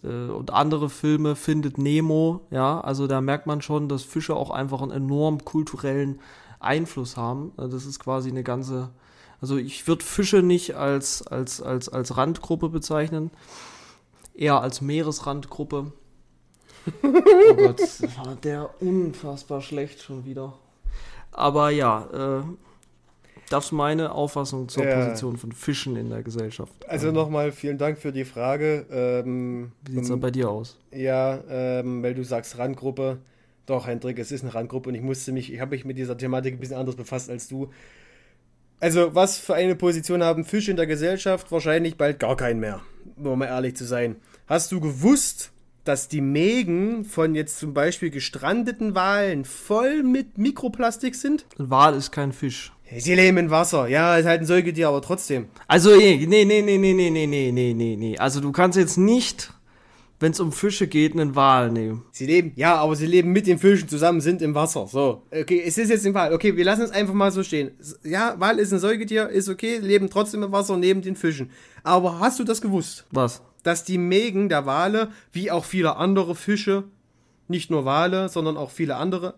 äh, 0.03 0.09
und 0.09 0.51
andere 0.51 0.89
Filme 0.89 1.37
findet 1.37 1.77
Nemo, 1.77 2.41
ja, 2.51 2.81
also 2.81 3.07
da 3.07 3.21
merkt 3.21 3.47
man 3.47 3.61
schon, 3.61 3.87
dass 3.87 4.03
Fische 4.03 4.35
auch 4.35 4.49
einfach 4.49 4.81
einen 4.81 4.93
enorm 4.93 5.45
kulturellen 5.45 6.21
Einfluss 6.59 7.19
haben. 7.19 7.53
Äh, 7.59 7.69
Das 7.69 7.85
ist 7.85 7.99
quasi 8.01 8.31
eine 8.31 8.43
ganze, 8.43 8.89
also 9.43 9.59
ich 9.59 9.87
würde 9.87 10.03
Fische 10.03 10.41
nicht 10.41 10.75
als 10.75 11.27
als 11.27 11.61
als 11.61 11.91
als 11.91 12.17
Randgruppe 12.17 12.71
bezeichnen, 12.71 13.31
eher 14.33 14.59
als 14.59 14.81
Meeresrandgruppe. 14.81 15.93
oh 17.03 17.55
Gott, 17.57 17.81
war 18.17 18.37
der 18.37 18.71
unfassbar 18.81 19.61
schlecht 19.61 20.01
schon 20.01 20.25
wieder. 20.25 20.55
Aber 21.31 21.69
ja, 21.69 22.41
äh, 22.41 22.43
das 23.51 23.67
ist 23.67 23.73
meine 23.73 24.13
Auffassung 24.13 24.69
zur 24.69 24.85
Ja. 24.85 24.97
Position 25.05 25.37
von 25.37 25.53
Fischen 25.53 25.97
in 25.97 26.11
der 26.11 26.23
Gesellschaft. 26.23 26.73
Also 26.89 27.13
nochmal 27.13 27.53
vielen 27.53 27.79
Dank 27.79 27.99
für 27.99 28.13
die 28.13 28.25
Frage. 28.25 28.87
Ähm, 28.91 29.73
Wie 29.87 29.93
sieht 29.93 30.03
es 30.03 30.09
da 30.09 30.17
bei 30.17 30.31
dir 30.31 30.51
aus? 30.51 30.79
Ja, 30.93 31.41
ähm, 31.49 32.03
weil 32.03 32.15
du 32.15 32.25
sagst 32.25 32.59
Randgruppe. 32.59 33.19
Doch, 33.67 33.87
Hendrik, 33.87 34.19
es 34.19 34.31
ist 34.31 34.43
eine 34.43 34.55
Randgruppe 34.55 34.91
und 34.91 34.95
ich 34.95 35.03
musste 35.03 35.33
mich, 35.33 35.53
ich 35.53 35.61
habe 35.61 35.71
mich 35.71 35.85
mit 35.85 35.97
dieser 35.97 36.17
Thematik 36.19 36.55
ein 36.55 36.61
bisschen 36.61 36.77
anders 36.77 36.97
befasst 36.97 37.31
als 37.31 37.49
du. 37.49 37.71
Also, 38.81 39.15
was 39.15 39.39
für 39.39 39.55
eine 39.55 39.75
Position 39.77 40.23
haben 40.23 40.45
Fische 40.45 40.71
in 40.71 40.77
der 40.77 40.87
Gesellschaft? 40.87 41.51
Wahrscheinlich 41.51 41.97
bald 41.97 42.19
gar 42.19 42.37
keinen 42.37 42.61
mehr, 42.61 42.81
um 43.17 43.39
mal 43.39 43.47
ehrlich 43.47 43.77
zu 43.77 43.85
sein. 43.85 44.17
Hast 44.47 44.73
du 44.73 44.81
gewusst, 44.81 45.53
dass 45.85 46.09
die 46.09 46.21
Mägen 46.21 47.05
von 47.05 47.35
jetzt 47.35 47.59
zum 47.59 47.73
Beispiel 47.73 48.11
gestrandeten 48.11 48.95
Walen 48.95 49.45
voll 49.47 50.03
mit 50.03 50.37
Mikroplastik 50.37 51.15
sind? 51.15 51.47
Ein 51.59 51.71
Wal 51.71 51.95
ist 51.95 52.11
kein 52.11 52.33
Fisch. 52.33 52.73
Sie 52.99 53.15
leben 53.15 53.39
im 53.39 53.51
Wasser. 53.51 53.89
Ja, 53.89 54.17
ist 54.17 54.27
halt 54.27 54.41
ein 54.41 54.47
Säugetier, 54.47 54.89
aber 54.89 55.03
trotzdem. 55.03 55.47
Also, 55.67 55.93
eh, 55.93 56.27
nee, 56.27 56.45
nee, 56.45 56.63
nee, 56.63 56.79
nee, 56.79 56.93
nee, 56.93 57.11
nee, 57.11 57.27
nee, 57.27 57.51
nee, 57.53 57.75
nee, 57.75 57.97
nee. 57.97 58.19
Also, 58.19 58.41
du 58.41 58.53
kannst 58.53 58.79
jetzt 58.79 58.97
nicht, 58.97 59.53
wenn 60.21 60.33
es 60.33 60.41
um 60.41 60.53
Fische 60.53 60.87
geht, 60.87 61.13
einen 61.13 61.35
Wal 61.35 61.71
nehmen. 61.71 62.05
Sie 62.13 62.27
leben, 62.27 62.53
ja, 62.57 62.77
aber 62.77 62.97
sie 62.97 63.07
leben 63.07 63.33
mit 63.33 63.47
den 63.47 63.59
Fischen 63.59 63.89
zusammen, 63.89 64.21
sind 64.21 64.43
im 64.43 64.55
Wasser. 64.55 64.87
So, 64.87 65.23
okay, 65.31 65.63
es 65.67 65.77
ist 65.77 65.91
jetzt 65.91 66.07
ein 66.07 66.15
Wal. 66.15 66.33
Okay, 66.33 66.57
wir 66.57 66.65
lassen 66.65 66.83
es 66.83 66.91
einfach 66.91 67.15
mal 67.15 67.33
so 67.33 67.43
stehen. 67.43 67.73
Ja, 68.05 68.37
Wal 68.39 68.59
ist 68.59 68.73
ein 68.73 68.79
Säugetier, 68.79 69.29
ist 69.29 69.49
okay, 69.49 69.79
leben 69.79 70.09
trotzdem 70.09 70.43
im 70.43 70.53
Wasser 70.53 70.77
neben 70.77 71.03
den 71.03 71.17
Fischen. 71.17 71.51
Aber 71.83 72.21
hast 72.21 72.39
du 72.39 72.45
das 72.45 72.61
gewusst? 72.61 73.05
Was? 73.11 73.43
Dass 73.63 73.85
die 73.85 73.99
Mägen 73.99 74.49
der 74.49 74.67
Wale, 74.67 75.09
wie 75.33 75.51
auch 75.51 75.65
viele 75.65 75.97
andere 75.97 76.35
Fische, 76.35 76.85
nicht 77.49 77.71
nur 77.71 77.85
Wale, 77.85 78.29
sondern 78.29 78.57
auch 78.57 78.71
viele 78.71 78.97
andere, 78.97 79.35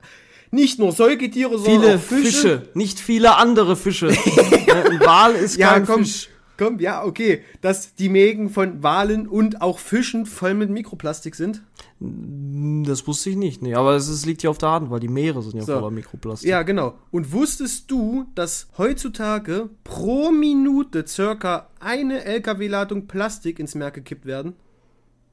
nicht 0.51 0.79
nur 0.79 0.93
Säugetiere, 0.93 1.59
sondern 1.59 1.81
Viele 1.83 1.95
auch 1.97 2.01
Fische. 2.01 2.23
Fische. 2.25 2.69
nicht 2.75 2.99
viele 3.01 3.37
andere 3.37 3.77
Fische. 3.77 4.09
Ja, 4.09 4.83
ein 4.91 5.01
Wal 5.01 5.35
ist 5.35 5.57
Ja, 5.57 5.73
kein 5.75 5.87
komm, 5.87 6.05
Fisch. 6.05 6.29
komm, 6.57 6.79
ja, 6.81 7.05
okay, 7.05 7.43
dass 7.61 7.95
die 7.95 8.09
Mägen 8.09 8.49
von 8.51 8.83
Walen 8.83 9.27
und 9.27 9.61
auch 9.63 9.79
Fischen 9.79 10.25
voll 10.27 10.55
mit 10.55 10.71
Mikroplastik 10.71 11.35
sind. 11.35 11.63
Das 11.99 13.07
wusste 13.07 13.31
ich 13.31 13.37
nicht. 13.37 13.63
Nee, 13.63 13.75
aber 13.75 13.95
es 13.97 14.27
liegt 14.27 14.43
ja 14.43 14.51
auf 14.51 14.59
der 14.59 14.71
Hand, 14.71 14.91
weil 14.91 15.01
die 15.01 15.09
Meere 15.09 15.41
sind 15.43 15.55
ja 15.57 15.63
So. 15.63 15.75
voller 15.75 15.91
Mikroplastik. 15.91 16.49
Ja, 16.49 16.63
genau. 16.63 16.95
Und 17.11 17.33
wusstest 17.33 17.91
du, 17.91 18.27
dass 18.35 18.69
heutzutage 18.77 19.71
pro 19.83 20.31
Minute 20.31 21.07
circa 21.07 21.69
eine 21.81 22.25
LKW-Ladung 22.25 23.07
Plastik 23.07 23.59
ins 23.59 23.75
Meer 23.75 23.91
gekippt 23.91 24.27
werden? 24.27 24.55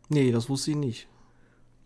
Nee, 0.10 0.32
das 0.32 0.50
wusste 0.50 0.72
ich 0.72 0.78
nicht. 0.78 1.08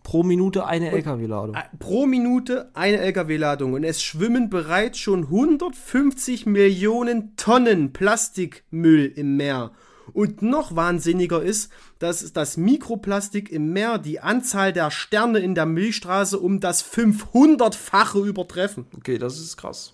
Pro 0.08 0.24
Minute 0.24 0.66
eine 0.66 0.90
LKW-Ladung. 0.92 1.58
Pro 1.80 2.06
Minute 2.06 2.72
eine 2.74 2.98
LKW-Ladung. 3.00 3.74
Und 3.74 3.84
es 3.84 4.02
schwimmen 4.02 4.50
bereits 4.50 5.00
schon 5.00 5.24
150 5.24 6.46
Millionen 6.46 7.36
Tonnen 7.36 7.92
Plastikmüll 7.92 9.12
im 9.14 9.36
Meer. 9.36 9.72
Und 10.14 10.42
noch 10.42 10.78
wahnsinniger 10.78 11.44
ist, 11.44 11.74
dass 12.00 12.32
das 12.32 12.56
Mikroplastik 12.56 13.52
im 13.52 13.74
Meer 13.74 13.98
die 13.98 14.22
Anzahl 14.22 14.72
der 14.72 14.92
Sterne 14.92 15.40
in 15.40 15.56
der 15.56 15.66
Milchstraße 15.66 16.40
um 16.40 16.62
das 16.62 16.86
500-fache 16.86 18.26
übertreffen. 18.26 18.86
Okay, 18.96 19.18
das 19.18 19.38
ist 19.38 19.58
krass. 19.58 19.94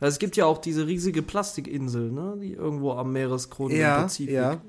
Ja, 0.00 0.06
Es 0.06 0.18
gibt 0.18 0.38
ja 0.38 0.46
auch 0.46 0.56
diese 0.56 0.86
riesige 0.86 1.20
Plastikinsel, 1.20 2.10
ne? 2.10 2.38
Die 2.40 2.54
irgendwo 2.54 2.92
am 2.92 3.12
Meeresgrund 3.12 3.74
im 3.74 3.82
Pazifik. 3.82 4.34
Ja. 4.34 4.62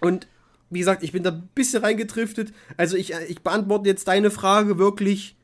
Und 0.00 0.26
wie 0.74 0.80
gesagt, 0.80 1.02
ich 1.02 1.12
bin 1.12 1.22
da 1.22 1.30
ein 1.30 1.48
bisschen 1.54 1.82
reingetriftet. 1.82 2.52
Also 2.76 2.96
ich, 2.96 3.12
ich 3.28 3.42
beantworte 3.42 3.88
jetzt 3.88 4.08
deine 4.08 4.30
Frage 4.30 4.78
wirklich 4.78 5.36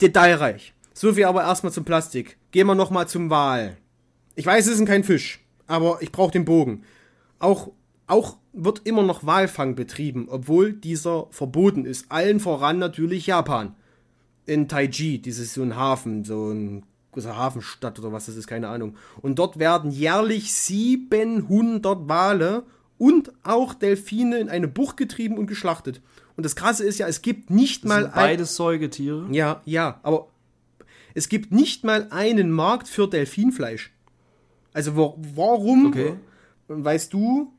detailreich. 0.00 0.74
So 0.94 1.12
viel 1.12 1.24
aber 1.24 1.42
erstmal 1.42 1.72
zum 1.72 1.84
Plastik. 1.84 2.38
Gehen 2.50 2.66
wir 2.66 2.74
nochmal 2.74 3.06
zum 3.06 3.30
Wal. 3.30 3.76
Ich 4.34 4.46
weiß, 4.46 4.66
es 4.66 4.80
ist 4.80 4.86
kein 4.86 5.04
Fisch, 5.04 5.40
aber 5.66 5.98
ich 6.00 6.12
brauche 6.12 6.32
den 6.32 6.44
Bogen. 6.44 6.82
Auch, 7.38 7.72
auch 8.06 8.38
wird 8.52 8.82
immer 8.84 9.02
noch 9.02 9.24
Walfang 9.26 9.74
betrieben, 9.74 10.28
obwohl 10.28 10.72
dieser 10.72 11.26
verboten 11.30 11.84
ist. 11.84 12.10
Allen 12.10 12.40
voran 12.40 12.78
natürlich 12.78 13.26
Japan. 13.26 13.74
In 14.46 14.66
Taiji, 14.66 15.20
dieses 15.20 15.54
so 15.54 15.62
ein 15.62 15.76
Hafen, 15.76 16.24
so 16.24 16.50
ein 16.50 16.84
große 17.12 17.36
Hafenstadt 17.36 17.98
oder 17.98 18.12
was 18.12 18.26
das 18.26 18.36
ist, 18.36 18.46
keine 18.46 18.68
Ahnung. 18.68 18.96
Und 19.20 19.38
dort 19.38 19.58
werden 19.58 19.90
jährlich 19.90 20.54
700 20.54 22.08
Wale 22.08 22.64
und 22.98 23.32
auch 23.44 23.74
Delfine 23.74 24.38
in 24.38 24.48
eine 24.48 24.68
Bucht 24.68 24.96
getrieben 24.96 25.38
und 25.38 25.46
geschlachtet. 25.46 26.00
Und 26.36 26.44
das 26.44 26.56
Krasse 26.56 26.84
ist 26.84 26.98
ja, 26.98 27.06
es 27.08 27.22
gibt 27.22 27.50
nicht 27.50 27.84
Das 27.84 27.88
mal 27.88 28.02
sind 28.02 28.14
beides 28.14 28.56
Säugetiere. 28.56 29.26
ja, 29.30 29.62
ja, 29.64 30.00
aber 30.02 30.28
es 31.14 31.28
gibt 31.28 31.50
nicht 31.52 31.84
mal 31.84 32.08
einen 32.10 32.50
Markt 32.50 32.88
für 32.88 33.08
Delfinfleisch. 33.08 33.92
Also 34.72 34.94
wo, 34.96 35.18
warum? 35.34 35.86
Okay. 35.86 36.14
Weißt 36.68 37.12
du, 37.12 37.52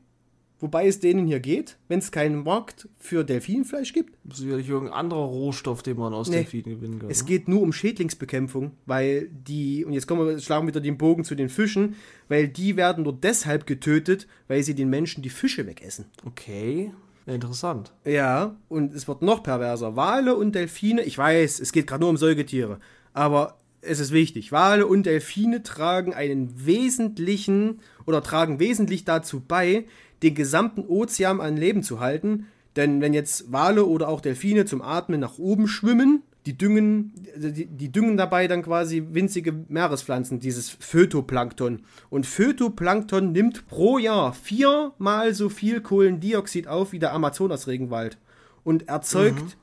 wobei 0.60 0.86
es 0.86 1.00
denen 1.00 1.26
hier 1.26 1.40
geht, 1.40 1.76
wenn 1.88 1.98
es 1.98 2.12
keinen 2.12 2.44
Markt 2.44 2.88
für 2.98 3.24
Delfinfleisch 3.24 3.92
gibt? 3.92 4.16
Sicherlich 4.32 4.68
irgendein 4.68 4.94
anderer 4.94 5.24
Rohstoff, 5.24 5.82
den 5.82 5.96
man 5.98 6.14
aus 6.14 6.28
Nee. 6.28 6.36
Delfinen 6.36 6.76
gewinnen 6.76 6.98
kann. 6.98 7.10
Es 7.10 7.22
ne? 7.22 7.28
geht 7.28 7.48
nur 7.48 7.62
um 7.62 7.72
Schädlingsbekämpfung, 7.72 8.72
weil 8.86 9.28
die, 9.28 9.84
und 9.84 9.92
jetzt 9.92 10.06
kommen 10.06 10.26
wir, 10.26 10.38
schlagen 10.38 10.66
wir 10.66 10.68
wieder 10.68 10.80
den 10.80 10.98
Bogen 10.98 11.24
zu 11.24 11.34
den 11.34 11.48
Fischen, 11.48 11.96
weil 12.28 12.48
die 12.48 12.76
werden 12.76 13.04
nur 13.04 13.12
deshalb 13.14 13.66
getötet, 13.66 14.26
weil 14.48 14.62
sie 14.62 14.74
den 14.74 14.90
Menschen 14.90 15.22
die 15.22 15.30
Fische 15.30 15.66
wegessen. 15.66 16.06
Okay. 16.24 16.92
Interessant. 17.26 17.92
Ja, 18.04 18.56
und 18.68 18.94
es 18.94 19.06
wird 19.06 19.22
noch 19.22 19.42
perverser. 19.42 19.94
Wale 19.94 20.34
und 20.34 20.54
Delfine, 20.54 21.02
ich 21.02 21.16
weiß, 21.16 21.60
es 21.60 21.72
geht 21.72 21.86
gerade 21.86 22.00
nur 22.00 22.10
um 22.10 22.16
Säugetiere, 22.16 22.80
aber 23.12 23.58
es 23.82 24.00
ist 24.00 24.12
wichtig. 24.12 24.52
Wale 24.52 24.86
und 24.86 25.06
Delfine 25.06 25.62
tragen 25.62 26.12
einen 26.14 26.66
wesentlichen 26.66 27.80
oder 28.06 28.22
tragen 28.22 28.58
wesentlich 28.58 29.04
dazu 29.04 29.40
bei, 29.40 29.84
den 30.22 30.34
gesamten 30.34 30.82
Ozean 30.82 31.40
an 31.40 31.56
Leben 31.56 31.82
zu 31.82 32.00
halten. 32.00 32.46
Denn 32.76 33.00
wenn 33.00 33.14
jetzt 33.14 33.52
Wale 33.52 33.84
oder 33.84 34.08
auch 34.08 34.20
Delfine 34.20 34.64
zum 34.64 34.82
Atmen 34.82 35.20
nach 35.20 35.38
oben 35.38 35.66
schwimmen, 35.66 36.22
die 36.46 36.56
düngen, 36.56 37.12
die, 37.36 37.66
die 37.66 37.92
düngen 37.92 38.16
dabei 38.16 38.48
dann 38.48 38.62
quasi 38.62 39.04
winzige 39.10 39.52
Meerespflanzen, 39.68 40.40
dieses 40.40 40.70
Phytoplankton. 40.70 41.82
Und 42.08 42.26
Phytoplankton 42.26 43.32
nimmt 43.32 43.66
pro 43.66 43.98
Jahr 43.98 44.32
viermal 44.32 45.34
so 45.34 45.48
viel 45.48 45.80
Kohlendioxid 45.80 46.66
auf 46.66 46.92
wie 46.92 46.98
der 46.98 47.12
Amazonasregenwald 47.12 48.18
und 48.64 48.88
erzeugt 48.88 49.56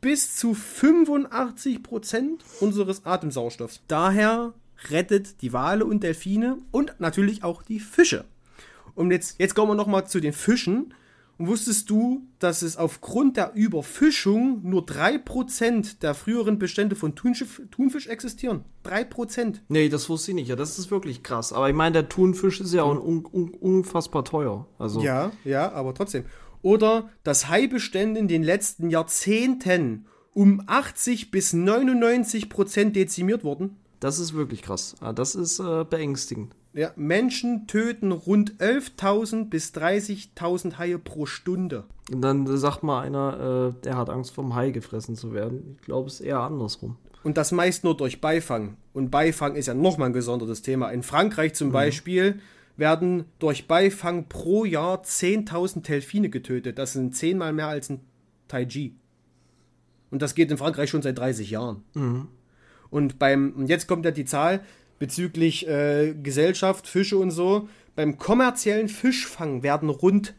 bis 0.00 0.36
zu 0.36 0.54
85 0.54 1.82
Prozent 1.82 2.44
unseres 2.60 3.04
Atemsauerstoffs. 3.04 3.82
Daher 3.88 4.54
rettet 4.88 5.42
die 5.42 5.52
Wale 5.52 5.84
und 5.84 6.02
Delfine 6.02 6.58
und 6.70 6.94
natürlich 7.00 7.44
auch 7.44 7.62
die 7.62 7.80
Fische. 7.80 8.24
Und 9.00 9.10
jetzt, 9.10 9.40
jetzt 9.40 9.54
kommen 9.54 9.70
wir 9.72 9.74
nochmal 9.74 10.06
zu 10.06 10.20
den 10.20 10.32
Fischen. 10.32 10.94
Und 11.38 11.46
wusstest 11.46 11.88
du, 11.88 12.26
dass 12.38 12.60
es 12.60 12.76
aufgrund 12.76 13.38
der 13.38 13.54
Überfischung 13.54 14.60
nur 14.62 14.82
3% 14.84 16.00
der 16.00 16.12
früheren 16.14 16.58
Bestände 16.58 16.96
von 16.96 17.14
Thunfisch, 17.14 17.62
Thunfisch 17.70 18.08
existieren? 18.08 18.64
3%. 18.84 19.60
Nee, 19.68 19.88
das 19.88 20.10
wusste 20.10 20.32
ich 20.32 20.34
nicht. 20.34 20.48
Ja, 20.48 20.56
das 20.56 20.78
ist 20.78 20.90
wirklich 20.90 21.22
krass. 21.22 21.54
Aber 21.54 21.70
ich 21.70 21.74
meine, 21.74 21.92
der 21.94 22.08
Thunfisch 22.10 22.60
ist 22.60 22.74
ja 22.74 22.82
auch 22.82 22.90
un 23.02 23.24
un 23.24 23.50
unfassbar 23.54 24.22
teuer. 24.24 24.66
Also, 24.78 25.00
Ja, 25.00 25.32
ja, 25.44 25.72
aber 25.72 25.94
trotzdem. 25.94 26.24
Oder 26.60 27.08
dass 27.24 27.48
Haibestände 27.48 28.20
in 28.20 28.28
den 28.28 28.42
letzten 28.42 28.90
Jahrzehnten 28.90 30.04
um 30.34 30.62
80 30.66 31.30
bis 31.30 31.54
99% 31.54 32.90
dezimiert 32.90 33.44
wurden. 33.44 33.76
das 33.98 34.18
ist 34.18 34.34
wirklich 34.34 34.60
krass. 34.62 34.94
Ah, 35.00 35.12
Das 35.14 35.34
ist 35.34 35.58
äh, 35.58 35.84
beängstigend. 35.88 36.54
Ja, 36.72 36.92
Menschen 36.94 37.66
töten 37.66 38.12
rund 38.12 38.54
11.000 38.58 39.48
bis 39.50 39.72
30.000 39.74 40.78
Haie 40.78 40.98
pro 40.98 41.26
Stunde. 41.26 41.84
Und 42.12 42.22
dann 42.22 42.46
sagt 42.56 42.82
mal 42.82 43.02
einer, 43.02 43.74
äh, 43.76 43.82
der 43.82 43.96
hat 43.96 44.08
Angst 44.08 44.32
vom 44.32 44.54
Hai 44.54 44.70
gefressen 44.70 45.16
zu 45.16 45.32
werden. 45.32 45.76
Ich 45.80 45.86
glaube, 45.86 46.08
es 46.08 46.14
ist 46.14 46.20
eher 46.20 46.40
andersrum. 46.40 46.96
Und 47.22 47.36
das 47.36 47.52
meist 47.52 47.84
nur 47.84 47.96
durch 47.96 48.20
Beifang. 48.20 48.76
Und 48.92 49.10
Beifang 49.10 49.56
ist 49.56 49.66
ja 49.66 49.74
nochmal 49.74 50.10
ein 50.10 50.12
gesondertes 50.12 50.62
Thema. 50.62 50.90
In 50.90 51.02
Frankreich 51.02 51.54
zum 51.54 51.72
Beispiel 51.72 52.40
werden 52.76 53.24
durch 53.38 53.68
Beifang 53.68 54.28
pro 54.28 54.64
Jahr 54.64 55.02
10.000 55.02 55.82
Delfine 55.82 56.30
getötet. 56.30 56.78
Das 56.78 56.94
sind 56.94 57.14
zehnmal 57.14 57.52
mehr 57.52 57.68
als 57.68 57.90
ein 57.90 58.00
Taiji. 58.48 58.94
Und 60.10 60.22
das 60.22 60.34
geht 60.34 60.50
in 60.50 60.58
Frankreich 60.58 60.90
schon 60.90 61.02
seit 61.02 61.18
30 61.18 61.50
Jahren. 61.50 61.82
Und 62.90 63.18
beim, 63.18 63.52
und 63.56 63.68
jetzt 63.68 63.86
kommt 63.86 64.04
ja 64.04 64.10
die 64.10 64.24
Zahl 64.24 64.60
bezüglich 65.00 65.66
äh, 65.66 66.14
Gesellschaft, 66.22 66.86
Fische 66.86 67.18
und 67.18 67.32
so. 67.32 67.68
Beim 67.96 68.18
kommerziellen 68.18 68.88
Fischfang 68.88 69.64
werden 69.64 69.88
rund, 69.88 70.34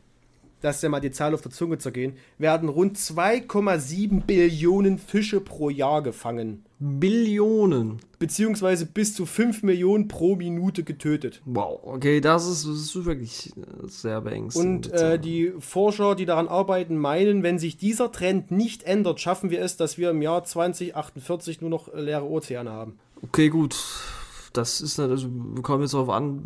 das 0.61 0.77
ist 0.77 0.83
ja 0.83 0.89
mal 0.89 1.01
die 1.01 1.11
Zahl 1.11 1.33
auf 1.33 1.41
der 1.41 1.51
Zunge 1.51 1.79
zergehen, 1.79 2.13
werden 2.37 2.69
rund 2.69 2.97
2,7 2.97 4.21
Billionen 4.21 4.99
Fische 4.99 5.41
pro 5.41 5.69
Jahr 5.69 6.01
gefangen. 6.01 6.63
Billionen. 6.79 7.99
Beziehungsweise 8.19 8.85
bis 8.85 9.15
zu 9.15 9.25
5 9.25 9.63
Millionen 9.63 10.07
pro 10.07 10.35
Minute 10.35 10.83
getötet. 10.83 11.41
Wow, 11.45 11.79
okay, 11.83 12.21
das 12.21 12.47
ist, 12.47 12.67
das 12.67 12.75
ist 12.75 13.05
wirklich 13.05 13.51
sehr 13.83 14.21
beängstigend. 14.21 14.87
Und 14.87 14.93
äh, 14.93 15.19
die 15.19 15.53
Forscher, 15.59 16.15
die 16.15 16.25
daran 16.25 16.47
arbeiten, 16.47 16.97
meinen, 16.97 17.41
wenn 17.41 17.57
sich 17.57 17.77
dieser 17.77 18.11
Trend 18.11 18.51
nicht 18.51 18.83
ändert, 18.83 19.19
schaffen 19.19 19.49
wir 19.49 19.61
es, 19.61 19.75
dass 19.75 19.97
wir 19.97 20.11
im 20.11 20.21
Jahr 20.21 20.43
2048 20.43 21.61
nur 21.61 21.71
noch 21.71 21.93
leere 21.93 22.29
Ozeane 22.29 22.71
haben. 22.71 22.99
Okay, 23.23 23.49
gut. 23.49 23.75
Das 24.53 24.81
ist 24.81 24.99
also, 24.99 25.27
wir 25.31 25.63
kommen 25.63 25.81
jetzt 25.81 25.93
darauf 25.93 26.09
an, 26.09 26.41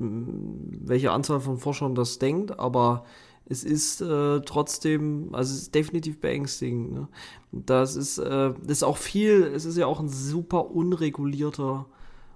welche 0.82 1.12
Anzahl 1.12 1.40
von 1.40 1.58
Forschern 1.58 1.96
das 1.96 2.20
denkt, 2.20 2.60
aber 2.60 3.06
es 3.48 3.64
ist 3.64 4.02
äh, 4.02 4.42
trotzdem, 4.42 5.30
also 5.34 5.54
es 5.54 5.64
ist 5.64 5.76
definitiv 5.76 6.20
beängstigend. 6.20 6.94
Ne? 6.94 7.08
Das 7.52 7.96
ist, 7.96 8.18
äh, 8.18 8.54
das 8.62 8.78
ist 8.78 8.84
auch 8.84 8.98
viel, 8.98 9.44
es 9.44 9.66
ist 9.66 9.78
ja 9.78 9.86
auch 9.86 10.00
ein 10.00 10.10
super 10.10 10.72
unregulierter 10.72 11.86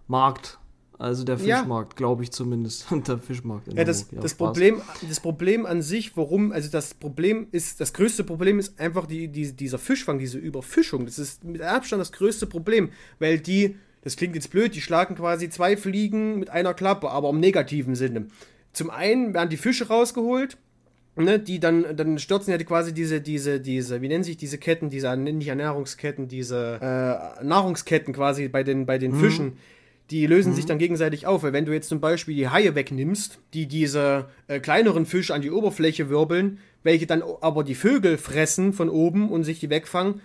Markt. 0.08 0.60
Also 1.00 1.24
der 1.24 1.38
Ja. 1.38 1.60
Fischmarkt, 1.60 1.96
glaube 1.96 2.24
ich 2.24 2.32
zumindest. 2.32 2.92
Und 2.92 3.08
der 3.08 3.20
Fischmarkt 3.20 3.72
Ja, 3.74 3.86
das, 3.86 4.04
Hamburg. 4.04 4.22
das. 4.22 4.36
Problem, 4.36 4.82
das 5.08 5.20
Problem 5.22 5.66
an 5.66 5.82
sich, 5.82 6.18
warum, 6.18 6.52
also 6.52 6.70
das 6.70 6.94
Problem 6.94 7.48
ist, 7.52 7.80
das 7.80 7.94
größte 7.94 8.24
Problem 8.26 8.60
ist 8.60 8.78
einfach 8.80 9.06
die, 9.06 9.30
die, 9.30 9.54
dieser 9.54 9.78
Fischfang, 9.80 10.20
diese 10.20 10.38
Überfischung. 10.38 11.06
Das 11.06 11.18
ist 11.18 11.44
mit 11.46 11.62
Abstand 11.62 12.02
das 12.02 12.12
größte 12.12 12.48
Problem, 12.48 12.90
weil 13.18 13.40
die, 13.40 13.78
das 14.02 14.16
klingt 14.16 14.36
jetzt 14.36 14.52
blöd, 14.52 14.76
die 14.76 14.82
schlagen 14.82 15.16
quasi 15.16 15.50
zwei 15.50 15.76
Fliegen 15.76 16.40
mit 16.40 16.50
einer 16.50 16.74
Klappe, 16.74 17.10
aber 17.10 17.30
im 17.30 17.40
negativen 17.40 17.96
Sinne. 17.96 18.28
Zum 18.74 18.90
einen 18.90 19.34
werden 19.34 19.50
die 19.50 19.58
Fische 19.58 19.88
rausgeholt, 19.88 20.58
ne, 21.16 21.40
die 21.40 21.60
dann, 21.60 21.96
dann 21.96 22.20
stürzen 22.20 22.52
ja 22.52 22.58
die 22.58 22.66
quasi 22.66 22.94
diese, 22.94 23.22
diese, 23.22 23.60
diese, 23.60 24.02
wie 24.02 24.08
nennen 24.08 24.24
sich 24.24 24.38
diese 24.38 24.58
Ketten, 24.58 24.90
diese, 24.90 25.16
nicht 25.18 25.48
Ernährungsketten, 25.48 26.28
diese 26.28 26.80
äh, 26.82 27.44
Nahrungsketten 27.44 28.14
quasi 28.14 28.48
bei 28.48 28.64
den, 28.64 28.86
bei 28.86 28.98
den 28.98 29.14
Fischen, 29.16 29.58
die 30.12 30.26
lösen 30.26 30.56
sich 30.56 30.66
dann 30.66 30.80
gegenseitig 30.80 31.28
auf, 31.28 31.44
weil 31.44 31.54
wenn 31.54 31.66
du 31.66 31.74
jetzt 31.74 31.90
zum 31.90 32.00
Beispiel 32.00 32.36
die 32.36 32.50
Haie 32.50 32.74
wegnimmst, 32.74 33.40
die 33.54 33.68
diese 33.68 34.26
äh, 34.48 34.60
kleineren 34.60 35.06
Fische 35.06 35.36
an 35.36 35.42
die 35.42 35.52
Oberfläche 35.52 36.10
wirbeln, 36.10 36.60
welche 36.82 37.06
dann 37.06 37.22
aber 37.42 37.64
die 37.64 37.76
Vögel 37.76 38.18
fressen 38.18 38.74
von 38.74 38.90
oben 38.90 39.30
und 39.30 39.44
sich 39.44 39.60
die 39.60 39.70
wegfangen, 39.70 40.22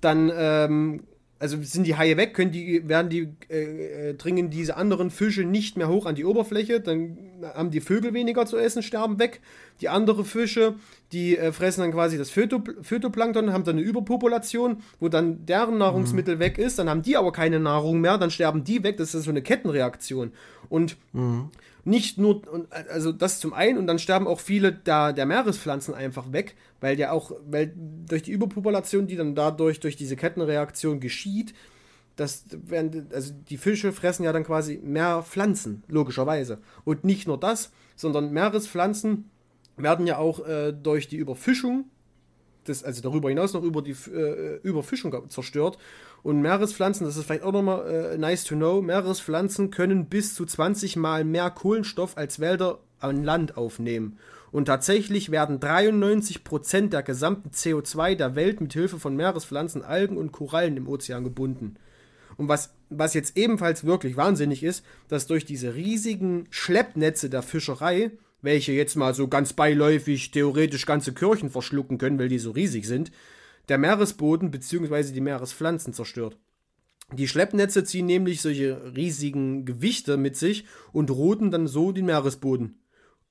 dann 0.00 0.30
ähm, 0.32 1.02
also 1.38 1.58
sind 1.62 1.86
die 1.86 1.96
Haie 1.96 2.16
weg, 2.16 2.34
können 2.34 2.50
die, 2.50 2.88
werden 2.88 3.10
die, 3.10 3.28
äh, 3.50 4.10
äh, 4.10 4.14
dringen 4.14 4.48
diese 4.48 4.76
anderen 4.76 5.10
Fische 5.10 5.44
nicht 5.44 5.76
mehr 5.76 5.88
hoch 5.88 6.06
an 6.06 6.14
die 6.14 6.24
Oberfläche, 6.24 6.80
dann 6.80 7.18
haben 7.54 7.70
die 7.70 7.80
Vögel 7.80 8.14
weniger 8.14 8.46
zu 8.46 8.56
essen, 8.56 8.82
sterben 8.82 9.18
weg. 9.18 9.40
Die 9.82 9.90
anderen 9.90 10.24
Fische, 10.24 10.74
die 11.12 11.36
äh, 11.36 11.52
fressen 11.52 11.82
dann 11.82 11.92
quasi 11.92 12.16
das 12.16 12.30
Phyto, 12.30 12.62
Phytoplankton, 12.80 13.52
haben 13.52 13.64
dann 13.64 13.76
eine 13.76 13.84
Überpopulation, 13.84 14.82
wo 14.98 15.08
dann 15.08 15.44
deren 15.44 15.76
Nahrungsmittel 15.76 16.38
weg 16.38 16.56
ist, 16.56 16.78
dann 16.78 16.88
haben 16.88 17.02
die 17.02 17.16
aber 17.16 17.32
keine 17.32 17.60
Nahrung 17.60 18.00
mehr, 18.00 18.16
dann 18.16 18.30
sterben 18.30 18.64
die 18.64 18.82
weg, 18.82 18.96
das 18.96 19.14
ist 19.14 19.24
so 19.24 19.30
eine 19.30 19.42
Kettenreaktion. 19.42 20.32
Und 20.70 20.96
nicht 21.86 22.18
nur, 22.18 22.42
also 22.90 23.12
das 23.12 23.38
zum 23.38 23.52
einen, 23.54 23.78
und 23.78 23.86
dann 23.86 24.00
sterben 24.00 24.26
auch 24.26 24.40
viele 24.40 24.72
der, 24.72 25.12
der 25.12 25.24
Meerespflanzen 25.24 25.94
einfach 25.94 26.32
weg, 26.32 26.56
weil 26.80 26.98
ja 26.98 27.12
auch, 27.12 27.30
weil 27.48 27.72
durch 27.76 28.24
die 28.24 28.32
Überpopulation, 28.32 29.06
die 29.06 29.16
dann 29.16 29.36
dadurch, 29.36 29.78
durch 29.78 29.96
diese 29.96 30.16
Kettenreaktion 30.16 30.98
geschieht, 30.98 31.54
das 32.16 32.44
werden, 32.50 33.06
also 33.12 33.32
die 33.48 33.56
Fische 33.56 33.92
fressen 33.92 34.24
ja 34.24 34.32
dann 34.32 34.44
quasi 34.44 34.80
mehr 34.82 35.22
Pflanzen, 35.22 35.84
logischerweise. 35.86 36.58
Und 36.84 37.04
nicht 37.04 37.28
nur 37.28 37.38
das, 37.38 37.70
sondern 37.94 38.32
Meerespflanzen 38.32 39.30
werden 39.76 40.06
ja 40.06 40.18
auch 40.18 40.44
äh, 40.44 40.72
durch 40.72 41.06
die 41.06 41.18
Überfischung, 41.18 41.84
das, 42.68 42.84
also 42.84 43.02
darüber 43.02 43.28
hinaus 43.28 43.52
noch 43.52 43.62
über 43.62 43.82
die 43.82 43.96
äh, 44.12 44.60
Überfischung 44.62 45.28
zerstört. 45.28 45.78
Und 46.22 46.40
Meerespflanzen, 46.40 47.06
das 47.06 47.16
ist 47.16 47.26
vielleicht 47.26 47.44
auch 47.44 47.52
nochmal 47.52 47.86
äh, 48.14 48.18
nice 48.18 48.44
to 48.44 48.56
know, 48.56 48.82
Meerespflanzen 48.82 49.70
können 49.70 50.06
bis 50.06 50.34
zu 50.34 50.44
20 50.44 50.96
Mal 50.96 51.24
mehr 51.24 51.50
Kohlenstoff 51.50 52.16
als 52.16 52.40
Wälder 52.40 52.78
an 52.98 53.24
Land 53.24 53.56
aufnehmen. 53.56 54.18
Und 54.52 54.66
tatsächlich 54.66 55.30
werden 55.30 55.60
93% 55.60 56.88
der 56.88 57.02
gesamten 57.02 57.50
CO2 57.50 58.14
der 58.14 58.36
Welt 58.36 58.60
mit 58.60 58.72
Hilfe 58.72 58.98
von 58.98 59.14
Meerespflanzen, 59.16 59.82
Algen 59.82 60.16
und 60.16 60.32
Korallen 60.32 60.76
im 60.76 60.88
Ozean 60.88 61.24
gebunden. 61.24 61.76
Und 62.36 62.48
was, 62.48 62.70
was 62.90 63.14
jetzt 63.14 63.36
ebenfalls 63.36 63.84
wirklich 63.84 64.16
wahnsinnig 64.16 64.62
ist, 64.62 64.84
dass 65.08 65.26
durch 65.26 65.44
diese 65.44 65.74
riesigen 65.74 66.46
Schleppnetze 66.50 67.30
der 67.30 67.42
Fischerei 67.42 68.12
welche 68.42 68.72
jetzt 68.72 68.96
mal 68.96 69.14
so 69.14 69.28
ganz 69.28 69.52
beiläufig 69.52 70.30
theoretisch 70.30 70.86
ganze 70.86 71.12
Kirchen 71.12 71.50
verschlucken 71.50 71.98
können, 71.98 72.18
weil 72.18 72.28
die 72.28 72.38
so 72.38 72.50
riesig 72.50 72.86
sind, 72.86 73.10
der 73.68 73.78
Meeresboden 73.78 74.50
bzw. 74.50 75.12
die 75.12 75.20
Meerespflanzen 75.20 75.92
zerstört. 75.92 76.36
Die 77.12 77.28
Schleppnetze 77.28 77.84
ziehen 77.84 78.06
nämlich 78.06 78.40
solche 78.40 78.94
riesigen 78.96 79.64
Gewichte 79.64 80.16
mit 80.16 80.36
sich 80.36 80.64
und 80.92 81.10
roten 81.10 81.50
dann 81.50 81.68
so 81.68 81.92
den 81.92 82.06
Meeresboden. 82.06 82.80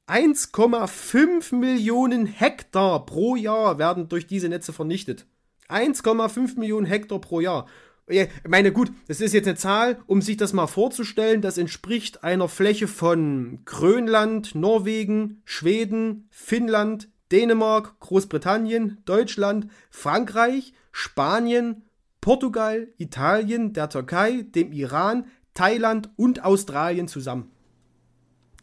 1,5 0.08 1.56
Millionen 1.56 2.26
Hektar 2.26 3.06
pro 3.06 3.36
Jahr 3.36 3.78
werden 3.78 4.08
durch 4.08 4.28
diese 4.28 4.50
Netze 4.50 4.72
vernichtet. 4.72 5.26
1,5 5.68 6.60
Millionen 6.60 6.86
Hektar 6.86 7.20
pro 7.20 7.42
Jahr. 7.42 7.68
Ich 8.08 8.30
meine, 8.48 8.72
gut, 8.72 8.92
das 9.08 9.20
ist 9.20 9.34
jetzt 9.34 9.48
eine 9.48 9.58
Zahl, 9.58 9.98
um 10.06 10.22
sich 10.22 10.38
das 10.38 10.54
mal 10.54 10.68
vorzustellen, 10.68 11.42
das 11.42 11.58
entspricht 11.58 12.24
einer 12.24 12.48
Fläche 12.48 12.88
von 12.88 13.62
Grönland, 13.66 14.54
Norwegen, 14.54 15.42
Schweden, 15.44 16.28
Finnland, 16.30 17.10
Dänemark, 17.32 18.00
Großbritannien, 18.00 19.00
Deutschland, 19.06 19.72
Frankreich, 19.90 20.74
Spanien, 20.92 21.82
Portugal, 22.22 22.90
Italien, 22.98 23.74
der 23.74 23.90
Türkei, 23.90 24.44
dem 24.44 24.72
Iran, 24.72 25.26
Thailand 25.56 26.10
und 26.16 26.44
Australien 26.44 27.08
zusammen. 27.08 27.52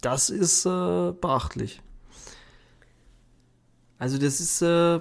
Das 0.03 0.31
ist 0.31 0.67
äh, 0.67 1.13
beachtlich. 1.13 1.81
Also 3.99 4.19
das 4.19 4.41
ist 4.41 4.63
äh, 4.63 5.01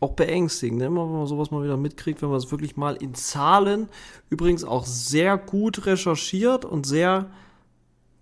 auch 0.00 0.12
beängstigend, 0.12 0.78
ne? 0.78 0.86
wenn 0.86 0.94
man 0.94 1.26
sowas 1.26 1.50
mal 1.50 1.62
wieder 1.62 1.76
mitkriegt, 1.76 2.22
wenn 2.22 2.30
man 2.30 2.38
es 2.38 2.50
wirklich 2.50 2.76
mal 2.76 2.96
in 2.96 3.14
Zahlen, 3.14 3.88
übrigens 4.30 4.64
auch 4.64 4.86
sehr 4.86 5.36
gut 5.36 5.86
recherchiert 5.86 6.64
und 6.64 6.86
sehr 6.86 7.30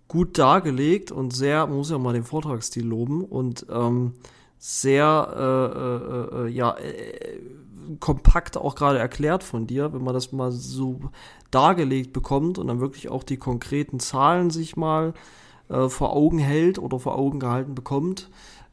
gut 0.09 0.37
dargelegt 0.37 1.11
und 1.11 1.33
sehr, 1.33 1.65
man 1.67 1.77
muss 1.77 1.91
ja 1.91 1.97
mal 1.97 2.13
den 2.13 2.23
Vortragsstil 2.23 2.85
loben 2.85 3.23
und 3.23 3.65
ähm, 3.69 4.13
sehr 4.57 5.33
äh, 6.35 6.41
äh, 6.41 6.47
äh 6.47 6.49
ja 6.49 6.75
äh, 6.77 7.39
kompakt 7.99 8.57
auch 8.57 8.75
gerade 8.75 8.99
erklärt 8.99 9.43
von 9.43 9.65
dir, 9.65 9.93
wenn 9.93 10.03
man 10.03 10.13
das 10.13 10.31
mal 10.31 10.51
so 10.51 10.99
dargelegt 11.49 12.11
bekommt 12.11 12.57
und 12.57 12.67
dann 12.67 12.81
wirklich 12.81 13.09
auch 13.09 13.23
die 13.23 13.37
konkreten 13.37 13.99
Zahlen 13.99 14.49
sich 14.49 14.75
mal 14.75 15.13
äh, 15.69 15.87
vor 15.89 16.13
Augen 16.15 16.39
hält 16.39 16.77
oder 16.77 16.99
vor 16.99 17.17
Augen 17.17 17.39
gehalten 17.39 17.73
bekommt, 17.73 18.29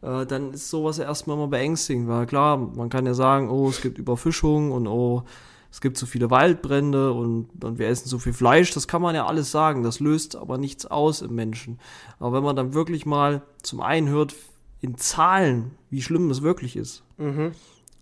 äh, 0.06 0.24
dann 0.24 0.52
ist 0.52 0.70
sowas 0.70 0.98
erstmal 0.98 1.36
mal 1.36 1.48
beängstigend, 1.48 2.08
weil 2.08 2.26
klar, 2.26 2.56
man 2.56 2.88
kann 2.88 3.06
ja 3.06 3.14
sagen, 3.14 3.50
oh, 3.50 3.68
es 3.68 3.82
gibt 3.82 3.98
Überfischung 3.98 4.70
und 4.70 4.86
oh, 4.86 5.24
es 5.70 5.80
gibt 5.80 5.98
so 5.98 6.06
viele 6.06 6.30
Waldbrände 6.30 7.12
und, 7.12 7.62
und 7.62 7.78
wir 7.78 7.88
essen 7.88 8.08
so 8.08 8.18
viel 8.18 8.32
Fleisch, 8.32 8.72
das 8.72 8.86
kann 8.86 9.02
man 9.02 9.14
ja 9.14 9.26
alles 9.26 9.50
sagen, 9.50 9.82
das 9.82 9.98
löst 10.00 10.36
aber 10.36 10.58
nichts 10.58 10.86
aus 10.86 11.22
im 11.22 11.34
Menschen. 11.34 11.80
Aber 12.18 12.36
wenn 12.36 12.44
man 12.44 12.56
dann 12.56 12.72
wirklich 12.72 13.04
mal 13.04 13.42
zum 13.62 13.80
einen 13.80 14.08
hört, 14.08 14.34
in 14.80 14.96
Zahlen, 14.96 15.72
wie 15.90 16.02
schlimm 16.02 16.30
es 16.30 16.42
wirklich 16.42 16.76
ist, 16.76 17.02
mhm. 17.18 17.52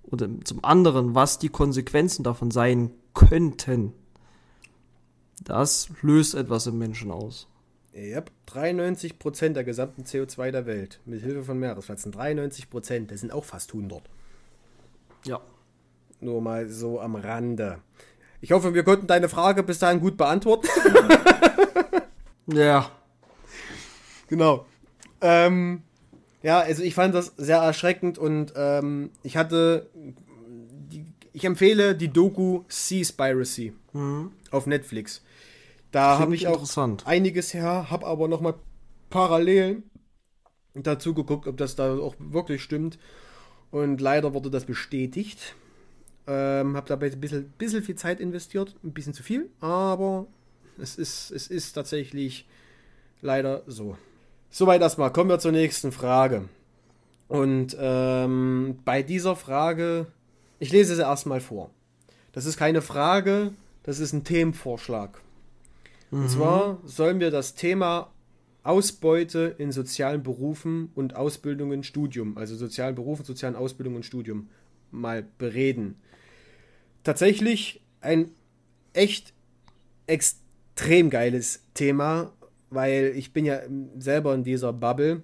und 0.02 0.46
zum 0.46 0.62
anderen, 0.62 1.14
was 1.14 1.38
die 1.38 1.48
Konsequenzen 1.48 2.22
davon 2.22 2.50
sein 2.50 2.90
könnten, 3.14 3.92
das 5.42 5.88
löst 6.02 6.34
etwas 6.34 6.66
im 6.66 6.78
Menschen 6.78 7.10
aus. 7.10 7.48
Yep. 7.94 8.30
93% 8.48 9.52
der 9.52 9.62
gesamten 9.62 10.02
CO2 10.02 10.50
der 10.50 10.66
Welt 10.66 11.00
mit 11.04 11.22
Hilfe 11.22 11.44
von 11.44 11.58
Meerespflanzen. 11.58 12.12
93%, 12.12 13.06
das 13.06 13.20
sind 13.20 13.32
auch 13.32 13.44
fast 13.44 13.72
100. 13.72 14.02
Ja. 15.24 15.40
Nur 16.20 16.40
mal 16.40 16.68
so 16.68 17.00
am 17.00 17.14
Rande. 17.14 17.78
Ich 18.40 18.52
hoffe, 18.52 18.74
wir 18.74 18.82
konnten 18.82 19.06
deine 19.06 19.28
Frage 19.28 19.62
bis 19.62 19.78
dahin 19.78 20.00
gut 20.00 20.16
beantworten. 20.16 20.68
ja. 22.46 22.90
Genau. 24.28 24.66
Ähm, 25.20 25.82
ja, 26.42 26.58
also 26.60 26.82
ich 26.82 26.94
fand 26.94 27.14
das 27.14 27.32
sehr 27.36 27.58
erschreckend 27.58 28.18
und 28.18 28.52
ähm, 28.56 29.10
ich 29.22 29.36
hatte. 29.36 29.88
Die, 29.94 31.06
ich 31.32 31.44
empfehle 31.44 31.94
die 31.94 32.12
Doku 32.12 32.64
Seaspiracy 32.68 33.72
mhm. 33.92 34.32
auf 34.50 34.66
Netflix. 34.66 35.23
Da 35.94 36.18
habe 36.18 36.34
ich 36.34 36.48
auch 36.48 36.66
einiges 37.04 37.54
her, 37.54 37.88
habe 37.88 38.04
aber 38.06 38.26
noch 38.26 38.40
mal 38.40 38.54
parallel 39.10 39.84
dazu 40.74 41.14
geguckt, 41.14 41.46
ob 41.46 41.56
das 41.56 41.76
da 41.76 41.96
auch 41.96 42.16
wirklich 42.18 42.64
stimmt. 42.64 42.98
Und 43.70 44.00
leider 44.00 44.34
wurde 44.34 44.50
das 44.50 44.64
bestätigt. 44.64 45.54
Ähm, 46.26 46.76
habe 46.76 46.88
dabei 46.88 47.12
ein 47.12 47.20
bisschen, 47.20 47.48
bisschen 47.58 47.84
viel 47.84 47.94
Zeit 47.94 48.18
investiert, 48.18 48.74
ein 48.82 48.92
bisschen 48.92 49.14
zu 49.14 49.22
viel, 49.22 49.50
aber 49.60 50.26
es 50.78 50.96
ist, 50.96 51.30
es 51.30 51.46
ist 51.46 51.74
tatsächlich 51.74 52.48
leider 53.20 53.62
so. 53.68 53.96
Soweit 54.50 54.80
erstmal. 54.80 55.12
Kommen 55.12 55.30
wir 55.30 55.38
zur 55.38 55.52
nächsten 55.52 55.92
Frage. 55.92 56.48
Und 57.28 57.76
ähm, 57.78 58.80
bei 58.84 59.04
dieser 59.04 59.36
Frage, 59.36 60.08
ich 60.58 60.72
lese 60.72 60.96
sie 60.96 61.02
erstmal 61.02 61.40
vor. 61.40 61.70
Das 62.32 62.46
ist 62.46 62.56
keine 62.56 62.82
Frage, 62.82 63.52
das 63.84 64.00
ist 64.00 64.12
ein 64.12 64.24
Themenvorschlag. 64.24 65.20
Mhm. 66.14 66.22
Und 66.22 66.28
zwar 66.28 66.78
sollen 66.84 67.18
wir 67.18 67.30
das 67.30 67.54
Thema 67.54 68.12
Ausbeute 68.62 69.56
in 69.58 69.72
sozialen 69.72 70.22
Berufen 70.22 70.90
und 70.94 71.16
Ausbildungen, 71.16 71.82
Studium, 71.82 72.38
also 72.38 72.54
sozialen 72.54 72.94
Berufen, 72.94 73.24
sozialen 73.24 73.56
Ausbildungen 73.56 73.96
und 73.96 74.06
Studium 74.06 74.48
mal 74.92 75.26
bereden. 75.38 75.96
Tatsächlich 77.02 77.82
ein 78.00 78.30
echt 78.92 79.34
extrem 80.06 81.10
geiles 81.10 81.64
Thema, 81.74 82.32
weil 82.70 83.12
ich 83.16 83.32
bin 83.32 83.44
ja 83.44 83.60
selber 83.98 84.34
in 84.34 84.44
dieser 84.44 84.72
Bubble. 84.72 85.22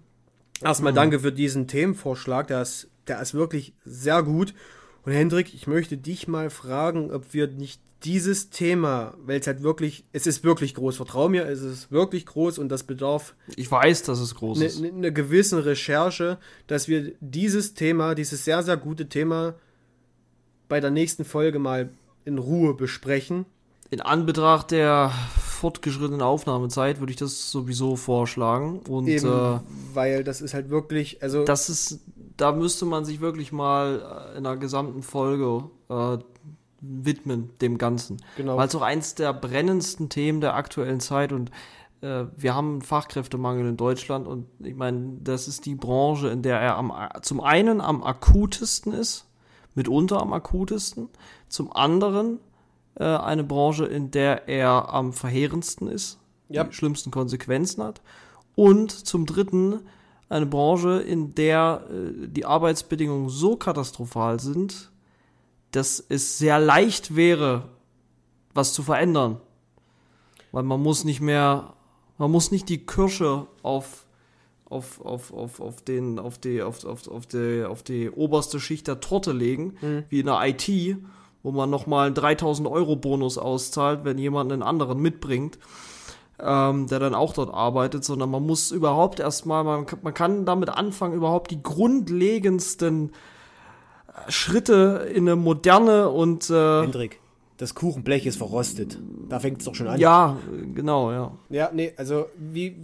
Erstmal 0.60 0.92
mhm. 0.92 0.96
danke 0.96 1.20
für 1.20 1.32
diesen 1.32 1.68
Themenvorschlag, 1.68 2.48
der 2.48 2.62
ist, 2.62 2.90
der 3.06 3.22
ist 3.22 3.32
wirklich 3.34 3.74
sehr 3.84 4.24
gut. 4.24 4.54
Und 5.02 5.12
Hendrik, 5.12 5.54
ich 5.54 5.68
möchte 5.68 5.96
dich 5.96 6.26
mal 6.26 6.50
fragen, 6.50 7.12
ob 7.12 7.32
wir 7.32 7.46
nicht 7.46 7.80
dieses 8.04 8.50
Thema, 8.50 9.14
weil 9.24 9.40
es 9.40 9.46
halt 9.46 9.62
wirklich, 9.62 10.04
es 10.12 10.26
ist 10.26 10.42
wirklich 10.42 10.74
groß, 10.74 10.96
vertrau 10.96 11.28
mir, 11.28 11.46
es 11.46 11.60
ist 11.60 11.90
wirklich 11.92 12.26
groß 12.26 12.58
und 12.58 12.68
das 12.68 12.82
bedarf. 12.82 13.34
Ich 13.56 13.70
weiß, 13.70 14.02
dass 14.04 14.20
es 14.20 14.34
groß 14.34 14.58
ne, 14.58 14.64
ist. 14.66 14.78
Eine 14.78 14.92
ne 14.92 15.12
gewissen 15.12 15.58
Recherche, 15.58 16.38
dass 16.66 16.88
wir 16.88 17.12
dieses 17.20 17.74
Thema, 17.74 18.14
dieses 18.14 18.44
sehr, 18.44 18.62
sehr 18.62 18.76
gute 18.76 19.08
Thema 19.08 19.54
bei 20.68 20.80
der 20.80 20.90
nächsten 20.90 21.24
Folge 21.24 21.58
mal 21.58 21.90
in 22.24 22.38
Ruhe 22.38 22.74
besprechen. 22.74 23.44
In 23.90 24.00
Anbetracht 24.00 24.70
der 24.70 25.12
fortgeschrittenen 25.38 26.22
Aufnahmezeit 26.22 27.00
würde 27.00 27.10
ich 27.10 27.18
das 27.18 27.50
sowieso 27.50 27.96
vorschlagen. 27.96 28.80
Und, 28.88 29.08
Eben, 29.08 29.26
äh, 29.26 29.60
weil 29.92 30.24
das 30.24 30.40
ist 30.40 30.54
halt 30.54 30.70
wirklich, 30.70 31.22
also. 31.22 31.44
Das 31.44 31.68
ist, 31.68 32.00
da 32.36 32.52
müsste 32.52 32.86
man 32.86 33.04
sich 33.04 33.20
wirklich 33.20 33.52
mal 33.52 34.32
in 34.36 34.46
einer 34.46 34.56
gesamten 34.56 35.02
Folge 35.02 35.64
äh, 35.90 36.18
widmen, 36.80 37.50
dem 37.60 37.78
Ganzen. 37.78 38.22
Genau. 38.36 38.56
Weil 38.56 38.68
es 38.68 38.74
auch 38.74 38.82
eins 38.82 39.14
der 39.14 39.32
brennendsten 39.32 40.08
Themen 40.08 40.40
der 40.40 40.54
aktuellen 40.54 41.00
Zeit 41.00 41.32
und 41.32 41.50
äh, 42.00 42.24
wir 42.36 42.54
haben 42.54 42.72
einen 42.72 42.82
Fachkräftemangel 42.82 43.68
in 43.68 43.76
Deutschland 43.76 44.26
und 44.26 44.46
ich 44.60 44.74
meine, 44.74 45.18
das 45.22 45.48
ist 45.48 45.66
die 45.66 45.74
Branche, 45.74 46.28
in 46.28 46.42
der 46.42 46.58
er 46.60 46.76
am, 46.76 46.92
zum 47.22 47.40
einen 47.40 47.80
am 47.80 48.02
akutesten 48.02 48.92
ist, 48.92 49.26
mitunter 49.74 50.20
am 50.20 50.32
akutesten, 50.32 51.08
zum 51.48 51.72
anderen 51.72 52.38
äh, 52.94 53.04
eine 53.04 53.44
Branche, 53.44 53.86
in 53.86 54.10
der 54.10 54.48
er 54.48 54.92
am 54.92 55.12
verheerendsten 55.12 55.88
ist, 55.88 56.18
ja. 56.48 56.64
die 56.64 56.72
schlimmsten 56.72 57.10
Konsequenzen 57.10 57.82
hat 57.82 58.00
und 58.54 58.90
zum 58.90 59.26
dritten 59.26 59.80
eine 60.28 60.46
Branche, 60.46 61.00
in 61.00 61.34
der 61.34 61.82
äh, 61.90 62.28
die 62.28 62.46
Arbeitsbedingungen 62.46 63.28
so 63.28 63.56
katastrophal 63.56 64.40
sind, 64.40 64.89
dass 65.72 66.04
es 66.08 66.38
sehr 66.38 66.58
leicht 66.58 67.14
wäre, 67.16 67.68
was 68.54 68.72
zu 68.72 68.82
verändern. 68.82 69.40
Weil 70.52 70.64
man 70.64 70.82
muss 70.82 71.04
nicht 71.04 71.20
mehr, 71.20 71.74
man 72.18 72.30
muss 72.30 72.50
nicht 72.50 72.68
die 72.68 72.84
Kirsche 72.84 73.46
auf, 73.62 74.04
auf, 74.68 75.00
auf, 75.00 75.32
auf, 75.32 75.60
auf, 75.60 75.82
den, 75.82 76.18
auf, 76.18 76.38
die, 76.38 76.62
auf, 76.62 76.84
auf, 76.84 77.08
auf, 77.08 77.26
die, 77.26 77.64
auf 77.64 77.82
die 77.82 78.10
oberste 78.10 78.60
Schicht 78.60 78.88
der 78.88 79.00
Torte 79.00 79.32
legen, 79.32 79.76
mhm. 79.80 80.04
wie 80.08 80.20
in 80.20 80.26
der 80.26 80.40
IT, 80.42 80.96
wo 81.42 81.52
man 81.52 81.70
nochmal 81.70 82.06
einen 82.06 82.14
3000 82.14 82.68
Euro 82.68 82.96
Bonus 82.96 83.38
auszahlt, 83.38 84.04
wenn 84.04 84.18
jemand 84.18 84.52
einen 84.52 84.62
anderen 84.62 85.00
mitbringt, 85.00 85.58
ähm, 86.38 86.86
der 86.86 86.98
dann 86.98 87.14
auch 87.14 87.32
dort 87.32 87.52
arbeitet, 87.52 88.04
sondern 88.04 88.30
man 88.30 88.44
muss 88.44 88.70
überhaupt 88.70 89.20
erstmal, 89.20 89.64
man, 89.64 89.86
man 90.02 90.14
kann 90.14 90.44
damit 90.44 90.68
anfangen, 90.68 91.14
überhaupt 91.14 91.50
die 91.50 91.62
grundlegendsten 91.62 93.12
Schritte 94.28 95.08
in 95.14 95.28
eine 95.28 95.36
moderne 95.36 96.08
und. 96.08 96.50
Äh, 96.50 96.82
Hendrik, 96.82 97.20
das 97.56 97.74
Kuchenblech 97.74 98.26
ist 98.26 98.36
verrostet. 98.36 98.98
Da 99.28 99.38
fängt 99.38 99.58
es 99.58 99.66
doch 99.66 99.74
schon 99.74 99.86
an. 99.86 100.00
Ja, 100.00 100.38
genau, 100.74 101.12
ja. 101.12 101.32
Ja, 101.50 101.70
nee, 101.72 101.92
also 101.96 102.26
wie, 102.38 102.76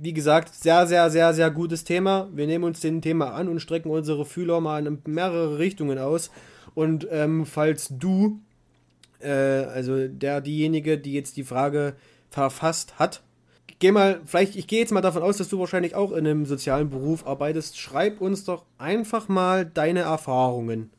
wie 0.00 0.12
gesagt, 0.12 0.54
sehr, 0.54 0.86
sehr, 0.86 1.10
sehr, 1.10 1.34
sehr 1.34 1.50
gutes 1.50 1.84
Thema. 1.84 2.28
Wir 2.32 2.46
nehmen 2.46 2.64
uns 2.64 2.80
dem 2.80 3.02
Thema 3.02 3.32
an 3.32 3.48
und 3.48 3.60
strecken 3.60 3.90
unsere 3.90 4.24
Fühler 4.24 4.60
mal 4.60 4.86
in 4.86 4.98
mehrere 5.06 5.58
Richtungen 5.58 5.98
aus. 5.98 6.30
Und 6.74 7.08
ähm, 7.10 7.44
falls 7.44 7.88
du, 7.90 8.38
äh, 9.18 9.30
also 9.30 10.06
der, 10.06 10.40
diejenige, 10.40 10.96
die 10.96 11.12
jetzt 11.12 11.36
die 11.36 11.44
Frage 11.44 11.94
verfasst 12.30 12.98
hat, 13.00 13.22
gehe 13.80 13.92
mal, 13.92 14.20
vielleicht, 14.24 14.54
ich 14.54 14.68
gehe 14.68 14.78
jetzt 14.78 14.92
mal 14.92 15.00
davon 15.00 15.22
aus, 15.22 15.38
dass 15.38 15.48
du 15.48 15.58
wahrscheinlich 15.58 15.96
auch 15.96 16.12
in 16.12 16.26
einem 16.26 16.46
sozialen 16.46 16.90
Beruf 16.90 17.26
arbeitest. 17.26 17.78
Schreib 17.78 18.20
uns 18.20 18.44
doch 18.44 18.64
einfach 18.78 19.28
mal 19.28 19.66
deine 19.66 20.00
Erfahrungen. 20.00 20.90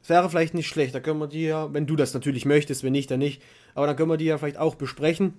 Das 0.00 0.10
wäre 0.10 0.30
vielleicht 0.30 0.54
nicht 0.54 0.68
schlecht. 0.68 0.94
Da 0.94 1.00
können 1.00 1.18
wir 1.18 1.26
die 1.26 1.44
ja, 1.44 1.72
wenn 1.74 1.86
du 1.86 1.96
das 1.96 2.14
natürlich 2.14 2.44
möchtest, 2.46 2.84
wenn 2.84 2.92
nicht, 2.92 3.10
dann 3.10 3.18
nicht. 3.18 3.42
Aber 3.74 3.86
dann 3.86 3.96
können 3.96 4.10
wir 4.10 4.16
die 4.16 4.26
ja 4.26 4.38
vielleicht 4.38 4.58
auch 4.58 4.76
besprechen. 4.76 5.34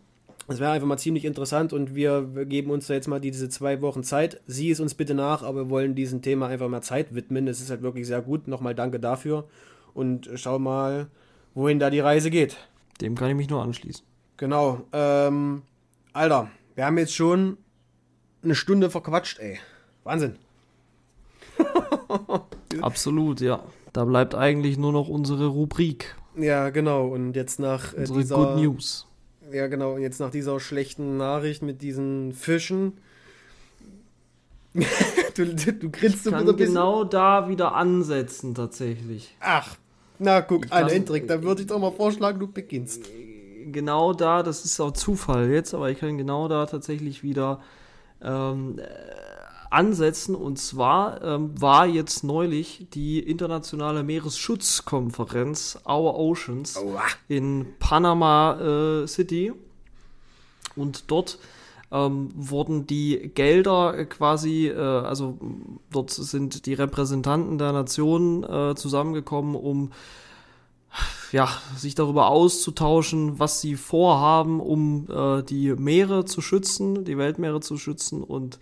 Das 0.48 0.60
wäre 0.60 0.72
einfach 0.72 0.88
mal 0.88 0.98
ziemlich 0.98 1.26
interessant 1.26 1.74
und 1.74 1.94
wir 1.94 2.24
geben 2.46 2.72
uns 2.72 2.88
da 2.88 2.96
jetzt 2.96 3.08
mal 3.08 3.20
diese 3.20 3.50
zwei 3.50 3.82
Wochen 3.82 4.04
Zeit. 4.04 4.42
Sieh 4.48 4.72
es 4.72 4.80
uns 4.80 4.96
bitte 4.96 5.14
nach, 5.14 5.44
aber 5.44 5.66
wir 5.66 5.70
wollen 5.70 5.94
diesem 5.94 6.24
Thema 6.24 6.48
einfach 6.48 6.68
mehr 6.70 6.82
Zeit 6.82 7.14
widmen. 7.14 7.48
Es 7.48 7.62
ist 7.62 7.70
halt 7.70 7.84
wirklich 7.84 8.08
sehr 8.08 8.22
gut. 8.22 8.48
Nochmal 8.48 8.74
danke 8.74 9.00
dafür 9.00 9.48
und 9.94 10.30
schau 10.36 10.58
mal, 10.58 11.08
wohin 11.54 11.78
da 11.78 11.92
die 11.92 12.00
Reise 12.00 12.32
geht. 12.32 12.58
Dem 13.00 13.16
kann 13.16 13.30
ich 13.30 13.36
mich 13.36 13.50
nur 13.50 13.62
anschließen. 13.62 14.04
Genau. 14.38 14.82
Ähm, 14.92 15.62
Alter, 16.14 16.50
wir 16.80 16.86
haben 16.86 16.98
jetzt 16.98 17.14
schon 17.14 17.58
eine 18.42 18.56
Stunde 18.56 18.90
verquatscht, 18.90 19.38
ey. 19.40 19.60
Wahnsinn. 20.06 20.38
Absolut, 22.82 23.42
ja. 23.42 23.62
Da 23.92 24.06
bleibt 24.06 24.34
eigentlich 24.34 24.78
nur 24.78 24.94
noch 24.94 25.10
unsere 25.10 25.48
Rubrik. 25.48 26.16
Ja, 26.38 26.70
genau. 26.70 27.08
Und 27.10 27.36
jetzt 27.36 27.60
nach 27.60 27.94
äh, 27.94 27.98
unsere 27.98 28.20
dieser, 28.20 28.36
Good 28.38 28.56
News. 28.64 29.08
Ja, 29.52 29.68
genau. 29.68 29.96
Und 29.96 30.04
jetzt 30.04 30.22
nach 30.22 30.32
dieser 30.32 30.62
schlechten 30.62 31.18
Nachricht 31.18 31.64
mit 31.64 31.82
diesen 31.82 32.32
Fischen. 32.32 32.94
du, 34.74 35.54
du, 35.54 35.74
du 35.74 35.90
grinst 35.92 36.24
so 36.24 36.32
ein 36.32 36.56
genau 36.56 37.04
da 37.04 37.50
wieder 37.50 37.76
ansetzen, 37.76 38.56
tatsächlich. 38.56 39.36
Ach, 39.42 39.76
na 40.18 40.40
guck, 40.40 40.72
ein 40.72 40.88
Hendrik, 40.88 41.28
da 41.28 41.44
würde 41.44 41.64
ich 41.64 41.68
doch 41.68 41.80
mal 41.80 41.92
vorschlagen, 41.92 42.40
du 42.40 42.48
beginnst. 42.48 43.10
Genau 43.72 44.14
da, 44.14 44.43
das 44.43 44.66
ist 44.66 44.80
auch 44.80 44.91
Zufall 44.91 45.49
jetzt, 45.49 45.74
aber 45.74 45.89
ich 45.89 45.99
kann 45.99 46.18
genau 46.18 46.47
da 46.47 46.66
tatsächlich 46.66 47.24
wieder 47.24 47.62
ähm, 48.22 48.80
äh, 48.80 48.84
ansetzen. 49.70 50.36
Und 50.36 50.57
zwar 50.57 51.22
ähm, 51.24 51.60
war 51.60 51.86
jetzt 51.86 52.24
neulich 52.24 52.88
die 52.93 53.20
internationale 53.20 54.03
Meeresschutzkonferenz 54.03 55.80
Our 55.86 56.18
Oceans 56.18 56.78
Oua. 56.78 57.01
in 57.28 57.68
Panama 57.80 59.03
äh, 59.03 59.07
City. 59.07 59.53
Und 60.76 61.12
dort 61.12 61.39
ähm, 61.91 62.30
wurden 62.36 62.88
die 62.88 63.32
Gelder 63.34 64.05
quasi, 64.05 64.68
äh, 64.68 64.78
also 64.78 65.38
dort 65.91 66.12
sind 66.12 66.66
die 66.66 66.74
Repräsentanten 66.74 67.57
der 67.57 67.72
Nationen 67.72 68.43
äh, 68.43 68.76
zusammengekommen, 68.76 69.55
um 69.55 69.91
ja, 71.32 71.50
sich 71.76 71.96
darüber 71.96 72.28
auszutauschen, 72.28 73.40
was 73.40 73.62
sie 73.62 73.76
vorhaben, 73.76 74.60
um 74.60 75.08
äh, 75.10 75.44
die 75.44 75.74
Meere 75.74 76.26
zu 76.26 76.42
schützen, 76.42 77.06
die 77.06 77.18
Weltmeere 77.18 77.60
zu 77.60 77.78
schützen 77.78 78.24
und 78.24 78.60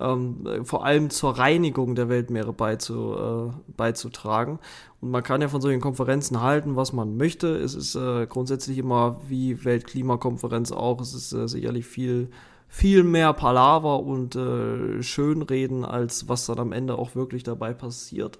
ähm, 0.00 0.64
vor 0.64 0.84
allem 0.84 1.10
zur 1.10 1.38
Reinigung 1.38 1.94
der 1.94 2.08
Weltmeere 2.08 2.52
beizu, 2.52 3.14
äh, 3.14 3.72
beizutragen. 3.76 4.58
Und 5.00 5.10
man 5.10 5.22
kann 5.22 5.42
ja 5.42 5.48
von 5.48 5.60
solchen 5.60 5.80
Konferenzen 5.80 6.40
halten, 6.40 6.74
was 6.74 6.92
man 6.92 7.16
möchte. 7.16 7.48
Es 7.56 7.74
ist 7.74 7.94
äh, 7.94 8.26
grundsätzlich 8.26 8.78
immer 8.78 9.20
wie 9.28 9.64
Weltklimakonferenz 9.64 10.72
auch. 10.72 11.00
Es 11.00 11.14
ist 11.14 11.32
äh, 11.32 11.46
sicherlich 11.48 11.86
viel, 11.86 12.30
viel 12.66 13.04
mehr 13.04 13.32
Palaver 13.34 14.00
und 14.00 14.36
äh, 14.36 15.02
Schönreden, 15.02 15.84
als 15.84 16.28
was 16.28 16.46
dann 16.46 16.58
am 16.58 16.72
Ende 16.72 16.96
auch 16.96 17.14
wirklich 17.14 17.42
dabei 17.42 17.74
passiert. 17.74 18.38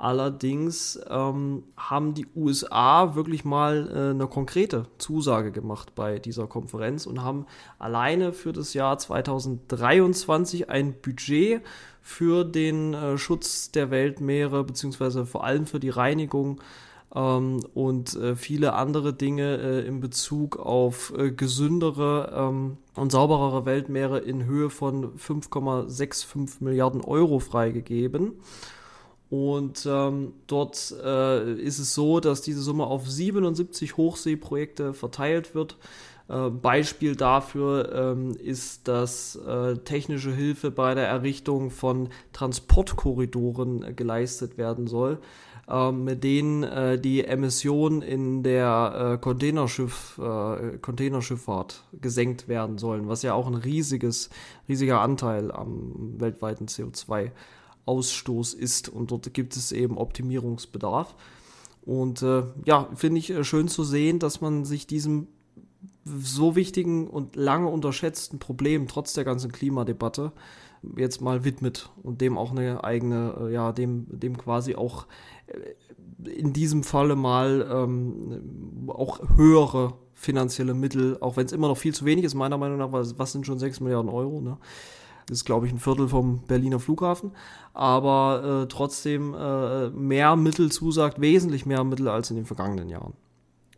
Allerdings 0.00 0.98
ähm, 1.10 1.62
haben 1.76 2.14
die 2.14 2.26
USA 2.34 3.14
wirklich 3.16 3.44
mal 3.44 3.86
äh, 3.94 4.10
eine 4.14 4.28
konkrete 4.28 4.86
Zusage 4.96 5.52
gemacht 5.52 5.94
bei 5.94 6.18
dieser 6.18 6.46
Konferenz 6.46 7.04
und 7.04 7.22
haben 7.22 7.44
alleine 7.78 8.32
für 8.32 8.54
das 8.54 8.72
Jahr 8.72 8.96
2023 8.96 10.70
ein 10.70 10.94
Budget 11.02 11.60
für 12.00 12.44
den 12.44 12.94
äh, 12.94 13.18
Schutz 13.18 13.72
der 13.72 13.90
Weltmeere 13.90 14.64
beziehungsweise 14.64 15.26
vor 15.26 15.44
allem 15.44 15.66
für 15.66 15.80
die 15.80 15.90
Reinigung 15.90 16.62
ähm, 17.14 17.60
und 17.74 18.14
äh, 18.14 18.36
viele 18.36 18.72
andere 18.72 19.12
Dinge 19.12 19.58
äh, 19.58 19.86
in 19.86 20.00
Bezug 20.00 20.56
auf 20.56 21.12
äh, 21.14 21.30
gesündere 21.30 22.32
ähm, 22.34 22.78
und 22.94 23.12
sauberere 23.12 23.66
Weltmeere 23.66 24.20
in 24.20 24.46
Höhe 24.46 24.70
von 24.70 25.14
5,65 25.18 26.64
Milliarden 26.64 27.02
Euro 27.02 27.38
freigegeben. 27.38 28.40
Und 29.30 29.86
ähm, 29.88 30.32
dort 30.48 30.92
äh, 31.04 31.54
ist 31.54 31.78
es 31.78 31.94
so, 31.94 32.18
dass 32.18 32.42
diese 32.42 32.60
Summe 32.60 32.84
auf 32.84 33.08
77 33.08 33.96
Hochseeprojekte 33.96 34.92
verteilt 34.92 35.54
wird. 35.54 35.76
Äh, 36.28 36.50
Beispiel 36.50 37.14
dafür 37.14 37.92
ähm, 37.92 38.34
ist, 38.34 38.88
dass 38.88 39.36
äh, 39.36 39.76
technische 39.78 40.32
Hilfe 40.32 40.72
bei 40.72 40.96
der 40.96 41.06
Errichtung 41.06 41.70
von 41.70 42.08
Transportkorridoren 42.32 43.84
äh, 43.84 43.92
geleistet 43.92 44.58
werden 44.58 44.88
soll, 44.88 45.18
ähm, 45.68 46.02
mit 46.02 46.24
denen 46.24 46.64
äh, 46.64 46.98
die 46.98 47.24
Emissionen 47.24 48.02
in 48.02 48.42
der 48.42 49.12
äh, 49.14 49.18
Containerschiff, 49.18 50.20
Containerschifffahrt 50.82 51.84
gesenkt 52.00 52.48
werden 52.48 52.78
sollen, 52.78 53.08
was 53.08 53.22
ja 53.22 53.34
auch 53.34 53.46
ein 53.46 53.54
riesiges, 53.54 54.28
riesiger 54.68 55.00
Anteil 55.00 55.52
am 55.52 56.14
weltweiten 56.18 56.66
CO2 56.66 57.26
ist. 57.26 57.32
Ausstoß 57.90 58.54
ist. 58.54 58.88
Und 58.88 59.10
dort 59.10 59.34
gibt 59.34 59.56
es 59.56 59.72
eben 59.72 59.98
Optimierungsbedarf. 59.98 61.16
Und 61.82 62.22
äh, 62.22 62.44
ja, 62.64 62.88
finde 62.94 63.18
ich 63.18 63.30
äh, 63.30 63.42
schön 63.42 63.66
zu 63.66 63.82
sehen, 63.82 64.20
dass 64.20 64.40
man 64.40 64.64
sich 64.64 64.86
diesem 64.86 65.26
so 66.04 66.56
wichtigen 66.56 67.08
und 67.08 67.36
lange 67.36 67.68
unterschätzten 67.68 68.38
Problem 68.38 68.86
trotz 68.86 69.12
der 69.12 69.24
ganzen 69.24 69.52
Klimadebatte 69.52 70.32
jetzt 70.96 71.20
mal 71.20 71.44
widmet 71.44 71.90
und 72.02 72.20
dem 72.20 72.38
auch 72.38 72.52
eine 72.52 72.84
eigene, 72.84 73.34
äh, 73.40 73.52
ja, 73.52 73.72
dem, 73.72 74.06
dem 74.08 74.38
quasi 74.38 74.76
auch 74.76 75.06
äh, 75.46 76.30
in 76.30 76.52
diesem 76.52 76.84
Falle 76.84 77.16
mal 77.16 77.66
ähm, 77.70 78.88
auch 78.88 79.20
höhere 79.36 79.94
finanzielle 80.12 80.74
Mittel, 80.74 81.16
auch 81.20 81.36
wenn 81.36 81.46
es 81.46 81.52
immer 81.52 81.68
noch 81.68 81.78
viel 81.78 81.94
zu 81.94 82.04
wenig 82.04 82.24
ist, 82.24 82.34
meiner 82.34 82.58
Meinung 82.58 82.78
nach, 82.78 82.92
was, 82.92 83.18
was 83.18 83.32
sind 83.32 83.46
schon 83.46 83.58
6 83.58 83.80
Milliarden 83.80 84.10
Euro, 84.10 84.40
ne? 84.40 84.58
Das 85.30 85.38
ist, 85.38 85.44
glaube 85.44 85.66
ich, 85.66 85.72
ein 85.72 85.78
Viertel 85.78 86.08
vom 86.08 86.40
Berliner 86.48 86.80
Flughafen. 86.80 87.30
Aber 87.72 88.64
äh, 88.64 88.68
trotzdem 88.68 89.32
äh, 89.32 89.88
mehr 89.90 90.34
Mittel 90.34 90.72
zusagt, 90.72 91.20
wesentlich 91.20 91.66
mehr 91.66 91.84
Mittel 91.84 92.08
als 92.08 92.30
in 92.30 92.36
den 92.36 92.46
vergangenen 92.46 92.88
Jahren. 92.88 93.12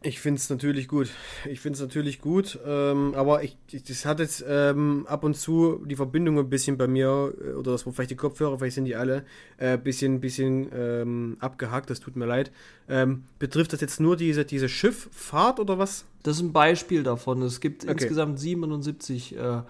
Ich 0.03 0.19
finde 0.21 0.39
es 0.39 0.49
natürlich 0.49 0.89
gut. 0.89 1.11
Ich 1.49 1.61
finde 1.61 1.77
es 1.77 1.81
natürlich 1.83 2.21
gut, 2.21 2.59
ähm, 2.67 3.15
aber 3.15 3.45
ich, 3.45 3.57
ich, 3.71 3.85
das 3.85 4.05
hat 4.05 4.19
jetzt 4.19 4.43
ähm, 4.49 5.07
ab 5.07 5.25
und 5.25 5.37
zu 5.37 5.85
die 5.85 5.95
Verbindung 5.95 6.39
ein 6.39 6.49
bisschen 6.49 6.77
bei 6.77 6.89
mir, 6.89 7.35
äh, 7.41 7.53
oder 7.53 7.73
das 7.73 7.83
vielleicht 7.83 8.11
die 8.11 8.17
Kopfhörer, 8.17 8.59
vielleicht 8.59 8.75
sind 8.75 8.87
die 8.87 8.97
alle, 8.97 9.25
ein 9.59 9.75
äh, 9.75 9.79
bisschen, 9.79 10.21
bisschen 10.21 10.71
ähm, 10.75 11.37
abgehakt, 11.39 11.91
das 11.91 12.01
tut 12.01 12.17
mir 12.17 12.27
leid. 12.27 12.51
Ähm, 12.89 13.25
betrifft 13.39 13.75
das 13.75 13.81
jetzt 13.83 14.01
nur 14.01 14.17
diese, 14.17 14.45
diese 14.45 14.71
Schifffahrt 14.71 15.61
oder 15.61 15.79
was? 15.79 16.07
Das 16.23 16.37
ist 16.37 16.43
ein 16.43 16.53
Beispiel 16.53 17.03
davon. 17.03 17.43
Es 17.43 17.61
gibt 17.61 17.85
okay. 17.85 17.93
insgesamt 17.93 18.41
77 18.41 19.37
äh, 19.37 19.63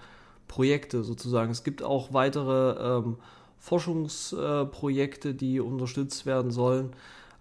Projekte 0.53 1.03
sozusagen. 1.03 1.51
Es 1.51 1.63
gibt 1.63 1.81
auch 1.81 2.13
weitere 2.13 2.99
ähm, 2.99 3.15
Forschungsprojekte, 3.57 5.29
äh, 5.29 5.33
die 5.33 5.59
unterstützt 5.59 6.27
werden 6.27 6.51
sollen. 6.51 6.91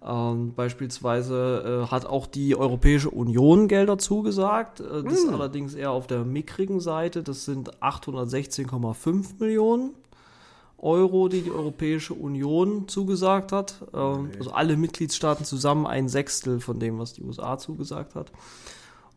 Ähm, 0.02 0.54
beispielsweise 0.56 1.84
äh, 1.84 1.90
hat 1.90 2.06
auch 2.06 2.26
die 2.26 2.56
Europäische 2.56 3.10
Union 3.10 3.68
Gelder 3.68 3.98
zugesagt. 3.98 4.80
Äh, 4.80 5.02
das 5.02 5.04
mm. 5.04 5.08
ist 5.08 5.26
hm. 5.26 5.34
allerdings 5.34 5.74
eher 5.74 5.90
auf 5.90 6.06
der 6.06 6.24
mickrigen 6.24 6.80
Seite. 6.80 7.22
Das 7.22 7.44
sind 7.44 7.82
816,5 7.82 9.40
Millionen 9.40 9.90
Euro, 10.78 11.28
die 11.28 11.42
die 11.42 11.50
Europäische 11.50 12.14
Union 12.14 12.88
zugesagt 12.88 13.52
hat. 13.52 13.74
Ähm, 13.92 14.30
okay. 14.30 14.38
Also 14.38 14.52
alle 14.52 14.78
Mitgliedstaaten 14.78 15.44
zusammen 15.44 15.86
ein 15.86 16.08
Sechstel 16.08 16.60
von 16.60 16.80
dem, 16.80 16.98
was 16.98 17.12
die 17.12 17.22
USA 17.22 17.58
zugesagt 17.58 18.14
hat. 18.14 18.32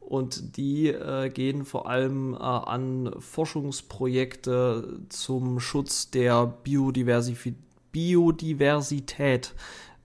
Und 0.05 0.55
die 0.57 0.87
äh, 0.87 1.29
gehen 1.29 1.65
vor 1.65 1.89
allem 1.89 2.35
äh, 2.35 2.37
an 2.37 3.11
Forschungsprojekte 3.17 4.99
zum 5.09 5.59
Schutz 5.59 6.11
der 6.11 6.45
Biodiversif 6.45 7.49
Biodiversität, 7.91 9.55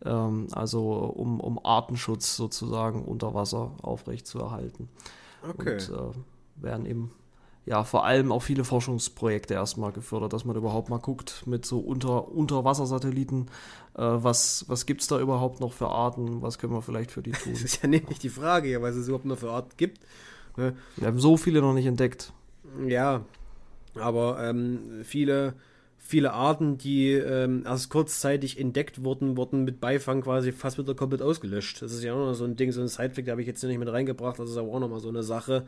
ähm, 0.05 0.47
also 0.53 0.93
um, 0.93 1.41
um 1.41 1.59
Artenschutz 1.65 2.37
sozusagen 2.37 3.05
unter 3.05 3.35
Wasser 3.35 3.73
aufrechtzuerhalten. 3.83 4.89
Okay. 5.47 5.75
Und 5.75 5.91
äh, 5.91 6.63
werden 6.63 6.87
eben 6.87 7.11
ja, 7.71 7.85
vor 7.85 8.05
allem 8.05 8.33
auch 8.33 8.43
viele 8.43 8.65
Forschungsprojekte 8.65 9.55
erstmal 9.55 9.93
gefördert, 9.93 10.33
dass 10.33 10.45
man 10.45 10.57
überhaupt 10.57 10.89
mal 10.89 10.99
guckt 10.99 11.45
mit 11.47 11.65
so 11.65 11.79
unter, 11.79 12.27
Unterwassersatelliten, 12.27 13.47
äh, 13.95 14.03
was, 14.03 14.65
was 14.67 14.87
gibt 14.87 15.03
es 15.03 15.07
da 15.07 15.21
überhaupt 15.21 15.61
noch 15.61 15.73
für 15.73 15.87
Arten, 15.87 16.43
was 16.43 16.59
können 16.59 16.73
wir 16.73 16.83
vielleicht 16.83 17.13
für 17.13 17.23
die 17.23 17.31
tun. 17.45 17.53
Das 17.53 17.63
ist 17.63 17.81
ja 17.81 17.89
nämlich 17.89 18.19
die 18.19 18.29
Frage, 18.29 18.69
ja, 18.73 18.83
was 18.83 18.97
es 18.97 19.07
überhaupt 19.07 19.25
noch 19.25 19.39
für 19.39 19.53
Arten 19.53 19.71
gibt. 19.77 20.01
Ne? 20.57 20.75
Wir 20.97 21.07
haben 21.07 21.21
so 21.21 21.37
viele 21.37 21.61
noch 21.61 21.73
nicht 21.73 21.87
entdeckt. 21.87 22.33
Ja, 22.89 23.25
aber 23.95 24.43
ähm, 24.43 25.03
viele, 25.05 25.55
viele 25.97 26.33
Arten, 26.33 26.77
die 26.77 27.13
ähm, 27.13 27.63
erst 27.65 27.89
kurzzeitig 27.89 28.59
entdeckt 28.59 29.05
wurden, 29.05 29.37
wurden 29.37 29.63
mit 29.63 29.81
Beifang 29.81 30.23
quasi 30.23 30.51
fast 30.51 30.77
wieder 30.77 30.97
komplett 30.97 31.23
ausgelöscht. 31.23 31.83
Das 31.83 31.93
ist 31.93 32.03
ja 32.03 32.15
auch 32.15 32.27
noch 32.27 32.35
so 32.35 32.47
ein 32.47 32.57
Ding, 32.57 32.73
so 32.73 32.81
ein 32.81 32.89
Sidefact, 32.89 33.29
da 33.29 33.31
habe 33.31 33.43
ich 33.43 33.47
jetzt 33.47 33.63
nicht 33.63 33.79
mit 33.79 33.93
reingebracht, 33.93 34.41
das 34.41 34.51
ist 34.51 34.57
aber 34.57 34.73
auch 34.73 34.81
nochmal 34.81 34.99
so 34.99 35.09
eine 35.09 35.23
Sache 35.23 35.67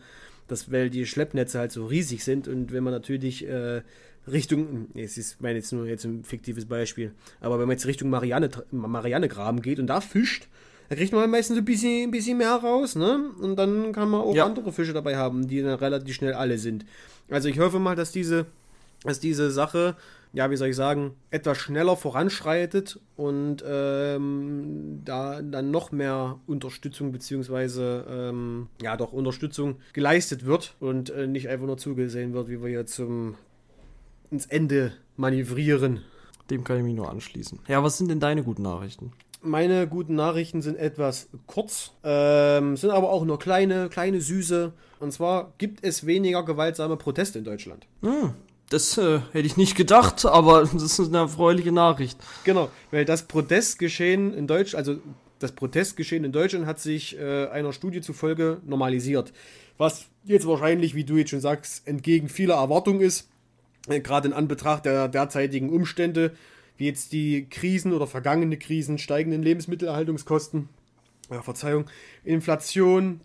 Das, 0.48 0.70
weil 0.72 0.90
die 0.90 1.06
Schleppnetze 1.06 1.58
halt 1.58 1.72
so 1.72 1.86
riesig 1.86 2.24
sind 2.24 2.48
und 2.48 2.72
wenn 2.72 2.84
man 2.84 2.92
natürlich 2.92 3.46
äh, 3.48 3.82
Richtung, 4.30 4.88
es 4.94 5.16
ist, 5.18 5.40
meine 5.40 5.56
jetzt 5.58 5.72
nur 5.72 5.86
jetzt 5.86 6.04
ein 6.04 6.24
fiktives 6.24 6.66
Beispiel, 6.66 7.12
aber 7.40 7.58
wenn 7.58 7.66
man 7.66 7.76
jetzt 7.76 7.86
Richtung 7.86 8.10
Marianne, 8.10 8.50
Mariannegraben 8.70 9.62
geht 9.62 9.78
und 9.78 9.86
da 9.86 10.00
fischt, 10.00 10.48
da 10.88 10.96
kriegt 10.96 11.12
man 11.12 11.30
meistens 11.30 11.56
ein 11.58 11.64
bisschen, 11.64 12.08
ein 12.08 12.10
bisschen 12.10 12.38
mehr 12.38 12.52
raus, 12.54 12.96
ne? 12.96 13.30
Und 13.40 13.56
dann 13.56 13.92
kann 13.92 14.10
man 14.10 14.20
auch 14.20 14.34
Ja. 14.34 14.44
andere 14.44 14.72
Fische 14.72 14.92
dabei 14.92 15.16
haben, 15.16 15.48
die 15.48 15.62
dann 15.62 15.78
relativ 15.78 16.14
schnell 16.14 16.34
alle 16.34 16.58
sind. 16.58 16.84
Also 17.30 17.48
ich 17.48 17.58
hoffe 17.58 17.78
mal, 17.78 17.96
dass 17.96 18.12
diese, 18.12 18.46
dass 19.02 19.18
diese 19.18 19.50
Sache, 19.50 19.96
ja, 20.32 20.50
wie 20.50 20.56
soll 20.56 20.68
ich 20.68 20.76
sagen, 20.76 21.12
etwas 21.30 21.58
schneller 21.58 21.96
voranschreitet 21.96 22.98
und 23.16 23.62
ähm, 23.66 25.02
da 25.04 25.42
dann 25.42 25.70
noch 25.70 25.92
mehr 25.92 26.38
Unterstützung 26.46 27.12
beziehungsweise 27.12 28.06
ähm, 28.08 28.68
ja 28.80 28.96
doch 28.96 29.12
Unterstützung 29.12 29.76
geleistet 29.92 30.46
wird 30.46 30.74
und 30.80 31.10
äh, 31.10 31.26
nicht 31.26 31.48
einfach 31.48 31.66
nur 31.66 31.76
zugesehen 31.76 32.32
wird, 32.32 32.48
wie 32.48 32.62
wir 32.62 32.68
hier 32.68 32.86
zum 32.86 33.34
ins 34.30 34.46
Ende 34.46 34.92
manövrieren. 35.16 36.00
Dem 36.50 36.64
kann 36.64 36.78
ich 36.78 36.82
mich 36.82 36.94
nur 36.94 37.10
anschließen. 37.10 37.60
Ja, 37.68 37.82
was 37.84 37.98
sind 37.98 38.08
denn 38.08 38.20
deine 38.20 38.42
guten 38.42 38.62
Nachrichten? 38.62 39.12
Meine 39.42 39.88
guten 39.88 40.14
Nachrichten 40.14 40.62
sind 40.62 40.76
etwas 40.76 41.28
kurz, 41.46 41.92
ähm, 42.04 42.76
sind 42.76 42.90
aber 42.90 43.10
auch 43.10 43.24
nur 43.24 43.38
kleine, 43.38 43.88
kleine, 43.88 44.20
süße. 44.20 44.72
Und 45.00 45.12
zwar 45.12 45.52
gibt 45.58 45.84
es 45.84 46.06
weniger 46.06 46.44
gewaltsame 46.44 46.96
Proteste 46.96 47.40
in 47.40 47.44
Deutschland. 47.44 47.86
Hm, 48.02 48.34
das 48.72 48.96
äh, 48.96 49.20
hätte 49.32 49.46
ich 49.46 49.56
nicht 49.56 49.76
gedacht, 49.76 50.24
aber 50.24 50.62
das 50.62 50.98
ist 50.98 51.00
eine 51.00 51.18
erfreuliche 51.18 51.72
Nachricht. 51.72 52.18
Genau, 52.44 52.70
weil 52.90 53.04
das 53.04 53.24
Protestgeschehen 53.24 54.32
in 54.34 54.46
Deutschland, 54.46 54.86
also 54.86 55.00
das 55.38 55.52
Protestgeschehen 55.52 56.24
in 56.24 56.32
Deutschland 56.32 56.66
hat 56.66 56.80
sich 56.80 57.18
äh, 57.18 57.48
einer 57.48 57.72
Studie 57.72 58.00
zufolge 58.00 58.60
normalisiert. 58.64 59.32
Was 59.76 60.06
jetzt 60.24 60.46
wahrscheinlich, 60.46 60.94
wie 60.94 61.04
du 61.04 61.16
jetzt 61.16 61.30
schon 61.30 61.40
sagst, 61.40 61.86
entgegen 61.86 62.28
vieler 62.28 62.54
Erwartungen 62.54 63.00
ist, 63.00 63.28
äh, 63.88 64.00
gerade 64.00 64.28
in 64.28 64.34
Anbetracht 64.34 64.86
der 64.86 65.08
derzeitigen 65.08 65.70
Umstände, 65.70 66.32
wie 66.76 66.86
jetzt 66.86 67.12
die 67.12 67.48
Krisen 67.50 67.92
oder 67.92 68.06
vergangene 68.06 68.56
Krisen, 68.56 68.98
steigenden 68.98 69.42
Lebensmittelerhaltungskosten, 69.42 70.68
ja, 71.30 71.42
Verzeihung, 71.42 71.86
Inflation, 72.24 73.20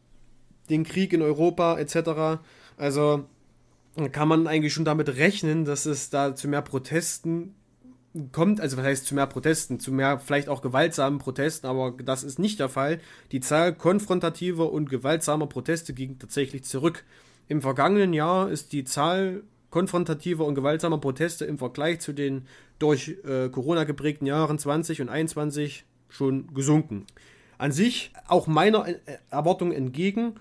den 0.70 0.84
Krieg 0.84 1.14
in 1.14 1.22
Europa 1.22 1.78
etc. 1.78 2.42
Also 2.78 3.26
kann 4.12 4.28
man 4.28 4.48
eigentlich 4.48 4.74
schon 4.74 4.86
damit 4.86 5.10
rechnen, 5.18 5.66
dass 5.66 5.86
es 5.86 6.10
da 6.10 6.36
zu 6.36 6.48
mehr 6.48 6.62
Protesten 6.62 7.56
kommt, 8.32 8.62
also 8.62 8.78
was 8.78 8.86
heißt 8.86 9.06
zu 9.06 9.16
mehr 9.16 9.28
Protesten, 9.28 9.80
zu 9.80 9.92
mehr 9.92 10.20
vielleicht 10.20 10.50
auch 10.50 10.62
gewaltsamen 10.62 11.20
Protesten, 11.20 11.68
aber 11.68 11.92
das 12.04 12.24
ist 12.24 12.40
nicht 12.40 12.60
der 12.60 12.70
Fall. 12.70 13.00
Die 13.32 13.40
Zahl 13.40 13.74
konfrontativer 13.74 14.72
und 14.72 14.90
gewaltsamer 14.90 15.48
Proteste 15.48 15.94
ging 15.94 16.20
tatsächlich 16.20 16.64
zurück. 16.64 17.04
Im 17.48 17.62
vergangenen 17.62 18.14
Jahr 18.14 18.50
ist 18.50 18.72
die 18.72 18.84
Zahl 18.84 19.44
konfrontativer 19.70 20.46
und 20.46 20.56
gewaltsamer 20.56 21.00
Proteste 21.00 21.46
im 21.46 21.58
Vergleich 21.58 22.00
zu 22.00 22.14
den 22.14 22.46
durch 22.80 23.18
äh, 23.26 23.50
Corona 23.50 23.84
geprägten 23.84 24.26
Jahren 24.26 24.60
20 24.60 25.02
und 25.02 25.10
21 25.10 25.86
schon 26.10 26.54
gesunken. 26.54 27.06
An 27.58 27.72
sich 27.72 28.12
auch 28.28 28.48
meiner 28.48 28.88
äh, 28.88 28.96
Erwartung 29.30 29.72
entgegen 29.72 30.36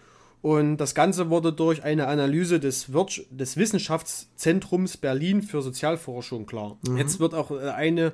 und 0.47 0.77
das 0.77 0.95
Ganze 0.95 1.29
wurde 1.29 1.53
durch 1.53 1.83
eine 1.83 2.07
Analyse 2.07 2.61
des, 2.61 2.93
Wirtsch 2.93 3.23
des 3.31 3.57
Wissenschaftszentrums 3.57 4.97
Berlin 4.97 5.43
für 5.43 5.61
Sozialforschung 5.61 6.47
klar. 6.47 6.79
Jetzt 6.97 7.19
wird 7.19 7.35
auch 7.35 7.51
äh, 7.51 7.71
eine, 7.71 8.13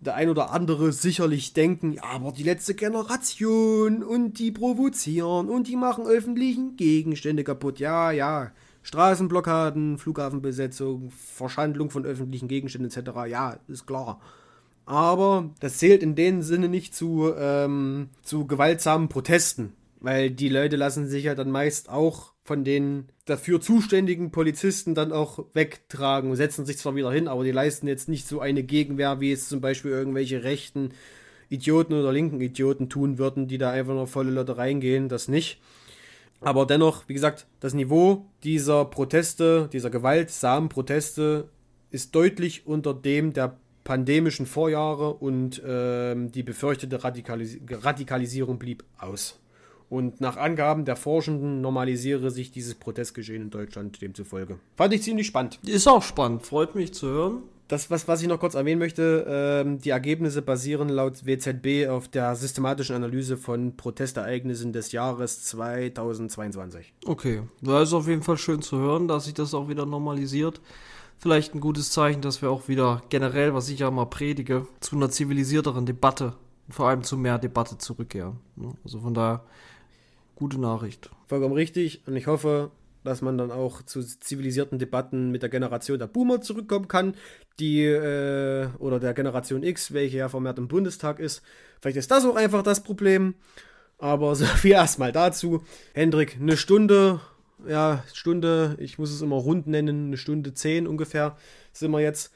der 0.00 0.14
ein 0.14 0.30
oder 0.30 0.50
andere 0.50 0.92
sicherlich 0.92 1.52
denken, 1.52 1.92
ja, 1.92 2.04
aber 2.04 2.32
die 2.32 2.42
letzte 2.42 2.72
Generation 2.72 4.02
und 4.02 4.38
die 4.38 4.50
provozieren 4.50 5.50
und 5.50 5.68
die 5.68 5.76
machen 5.76 6.06
öffentlichen 6.06 6.76
Gegenstände 6.76 7.44
kaputt. 7.44 7.80
Ja, 7.80 8.12
ja. 8.12 8.50
Straßenblockaden, 8.80 9.98
Flughafenbesetzung, 9.98 11.10
Verschandlung 11.10 11.90
von 11.90 12.06
öffentlichen 12.06 12.48
Gegenständen 12.48 12.90
etc. 12.90 13.10
Ja, 13.28 13.58
ist 13.68 13.86
klar. 13.86 14.22
Aber 14.86 15.50
das 15.60 15.76
zählt 15.76 16.02
in 16.02 16.14
dem 16.14 16.40
Sinne 16.40 16.70
nicht 16.70 16.94
zu, 16.94 17.30
ähm, 17.38 18.08
zu 18.22 18.46
gewaltsamen 18.46 19.10
Protesten, 19.10 19.74
weil 20.00 20.30
die 20.30 20.48
Leute 20.48 20.76
lassen 20.76 21.08
sich 21.08 21.24
ja 21.24 21.34
dann 21.34 21.50
meist 21.50 21.88
auch 21.88 22.32
von 22.44 22.64
den 22.64 23.08
dafür 23.26 23.60
zuständigen 23.60 24.30
Polizisten 24.30 24.94
dann 24.94 25.12
auch 25.12 25.44
wegtragen 25.52 26.34
setzen 26.34 26.64
sich 26.64 26.78
zwar 26.78 26.94
wieder 26.94 27.12
hin, 27.12 27.28
aber 27.28 27.44
die 27.44 27.50
leisten 27.50 27.86
jetzt 27.86 28.08
nicht 28.08 28.26
so 28.26 28.40
eine 28.40 28.62
Gegenwehr, 28.62 29.20
wie 29.20 29.32
es 29.32 29.48
zum 29.48 29.60
Beispiel 29.60 29.90
irgendwelche 29.90 30.44
rechten 30.44 30.90
Idioten 31.50 31.94
oder 31.94 32.12
linken 32.12 32.40
Idioten 32.40 32.88
tun 32.88 33.18
würden, 33.18 33.48
die 33.48 33.58
da 33.58 33.70
einfach 33.70 33.94
nur 33.94 34.06
volle 34.06 34.30
Leute 34.30 34.56
reingehen, 34.56 35.08
das 35.08 35.28
nicht. 35.28 35.60
Aber 36.40 36.66
dennoch, 36.66 37.08
wie 37.08 37.14
gesagt, 37.14 37.46
das 37.60 37.74
Niveau 37.74 38.26
dieser 38.44 38.84
Proteste, 38.84 39.68
dieser 39.72 39.90
gewaltsamen 39.90 40.68
Proteste 40.68 41.48
ist 41.90 42.14
deutlich 42.14 42.66
unter 42.66 42.94
dem 42.94 43.32
der 43.32 43.56
pandemischen 43.82 44.46
Vorjahre 44.46 45.14
und 45.14 45.62
ähm, 45.66 46.30
die 46.30 46.42
befürchtete 46.42 47.02
Radikalis 47.02 47.58
Radikalisierung 47.70 48.58
blieb 48.58 48.84
aus. 48.98 49.40
Und 49.90 50.20
nach 50.20 50.36
Angaben 50.36 50.84
der 50.84 50.96
Forschenden 50.96 51.60
normalisiere 51.60 52.30
sich 52.30 52.50
dieses 52.50 52.74
Protestgeschehen 52.74 53.42
in 53.42 53.50
Deutschland 53.50 54.00
demzufolge. 54.02 54.58
Fand 54.76 54.92
ich 54.92 55.02
ziemlich 55.02 55.26
spannend. 55.26 55.58
Ist 55.66 55.88
auch 55.88 56.02
spannend, 56.02 56.44
freut 56.44 56.74
mich 56.74 56.92
zu 56.92 57.06
hören. 57.06 57.42
Das, 57.68 57.90
was, 57.90 58.08
was 58.08 58.22
ich 58.22 58.28
noch 58.28 58.40
kurz 58.40 58.54
erwähnen 58.54 58.78
möchte, 58.78 59.26
ähm, 59.28 59.78
die 59.78 59.90
Ergebnisse 59.90 60.40
basieren 60.40 60.88
laut 60.88 61.26
WZB 61.26 61.88
auf 61.88 62.08
der 62.08 62.34
systematischen 62.34 62.96
Analyse 62.96 63.36
von 63.36 63.76
Protestereignissen 63.76 64.72
des 64.72 64.92
Jahres 64.92 65.44
2022. 65.44 66.94
Okay, 67.04 67.42
da 67.60 67.82
ist 67.82 67.92
auf 67.92 68.08
jeden 68.08 68.22
Fall 68.22 68.38
schön 68.38 68.62
zu 68.62 68.78
hören, 68.78 69.06
dass 69.06 69.26
sich 69.26 69.34
das 69.34 69.52
auch 69.52 69.68
wieder 69.68 69.84
normalisiert. 69.84 70.62
Vielleicht 71.18 71.54
ein 71.54 71.60
gutes 71.60 71.90
Zeichen, 71.90 72.22
dass 72.22 72.40
wir 72.40 72.50
auch 72.50 72.68
wieder 72.68 73.02
generell, 73.10 73.52
was 73.52 73.68
ich 73.68 73.80
ja 73.80 73.90
mal 73.90 74.06
predige, 74.06 74.66
zu 74.80 74.96
einer 74.96 75.10
zivilisierteren 75.10 75.84
Debatte, 75.84 76.34
vor 76.70 76.88
allem 76.88 77.02
zu 77.02 77.18
mehr 77.18 77.38
Debatte 77.38 77.76
zurückkehren. 77.76 78.38
ne? 78.56 78.72
Also 78.82 79.00
von 79.00 79.12
daher, 79.12 79.44
gute 80.38 80.60
Nachricht. 80.60 81.10
Vollkommen 81.26 81.54
richtig. 81.54 82.02
Und 82.06 82.14
ich 82.14 82.28
hoffe, 82.28 82.70
dass 83.02 83.22
man 83.22 83.36
dann 83.36 83.50
auch 83.50 83.82
zu 83.82 84.02
zivilisierten 84.02 84.78
Debatten 84.78 85.32
mit 85.32 85.42
der 85.42 85.48
Generation 85.48 85.98
der 85.98 86.06
Boomer 86.06 86.40
zurückkommen 86.40 86.86
kann, 86.86 87.14
die 87.58 87.84
äh, 87.84 88.68
oder 88.78 89.00
der 89.00 89.14
Generation 89.14 89.64
X, 89.64 89.92
welche 89.92 90.18
ja 90.18 90.28
vermehrt 90.28 90.58
im 90.58 90.68
Bundestag 90.68 91.18
ist. 91.18 91.42
Vielleicht 91.80 91.96
ist 91.96 92.10
das 92.12 92.24
auch 92.24 92.36
einfach 92.36 92.62
das 92.62 92.84
Problem. 92.84 93.34
Aber 93.98 94.34
so 94.36 94.44
viel 94.44 94.72
erstmal 94.72 95.10
dazu. 95.10 95.64
Hendrik, 95.92 96.38
eine 96.40 96.56
Stunde, 96.56 97.20
ja, 97.66 98.04
Stunde, 98.14 98.76
ich 98.78 98.96
muss 98.96 99.10
es 99.10 99.20
immer 99.20 99.36
rund 99.36 99.66
nennen, 99.66 100.06
eine 100.06 100.16
Stunde 100.16 100.54
zehn 100.54 100.86
ungefähr 100.86 101.36
sind 101.72 101.90
wir 101.90 102.00
jetzt. 102.00 102.32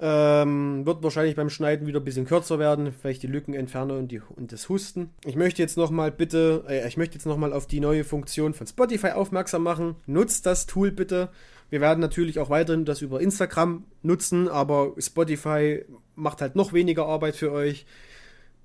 Ähm, 0.00 0.84
wird 0.84 1.04
wahrscheinlich 1.04 1.36
beim 1.36 1.50
Schneiden 1.50 1.86
wieder 1.86 2.00
ein 2.00 2.04
bisschen 2.04 2.26
kürzer 2.26 2.58
werden, 2.58 2.92
vielleicht 2.92 3.22
die 3.22 3.28
Lücken 3.28 3.54
entferne 3.54 3.96
und, 3.96 4.08
die, 4.10 4.20
und 4.20 4.50
das 4.50 4.68
Husten. 4.68 5.10
Ich 5.24 5.36
möchte 5.36 5.62
jetzt 5.62 5.76
nochmal 5.76 6.10
bitte, 6.10 6.64
äh, 6.68 6.86
ich 6.88 6.96
möchte 6.96 7.14
jetzt 7.14 7.26
nochmal 7.26 7.52
auf 7.52 7.66
die 7.66 7.78
neue 7.78 8.02
Funktion 8.02 8.54
von 8.54 8.66
Spotify 8.66 9.10
aufmerksam 9.10 9.62
machen. 9.62 9.94
Nutzt 10.06 10.46
das 10.46 10.66
Tool 10.66 10.90
bitte. 10.90 11.28
Wir 11.70 11.80
werden 11.80 12.00
natürlich 12.00 12.40
auch 12.40 12.50
weiterhin 12.50 12.84
das 12.84 13.02
über 13.02 13.20
Instagram 13.20 13.84
nutzen, 14.02 14.48
aber 14.48 14.94
Spotify 14.98 15.84
macht 16.16 16.40
halt 16.40 16.56
noch 16.56 16.72
weniger 16.72 17.06
Arbeit 17.06 17.36
für 17.36 17.52
euch. 17.52 17.86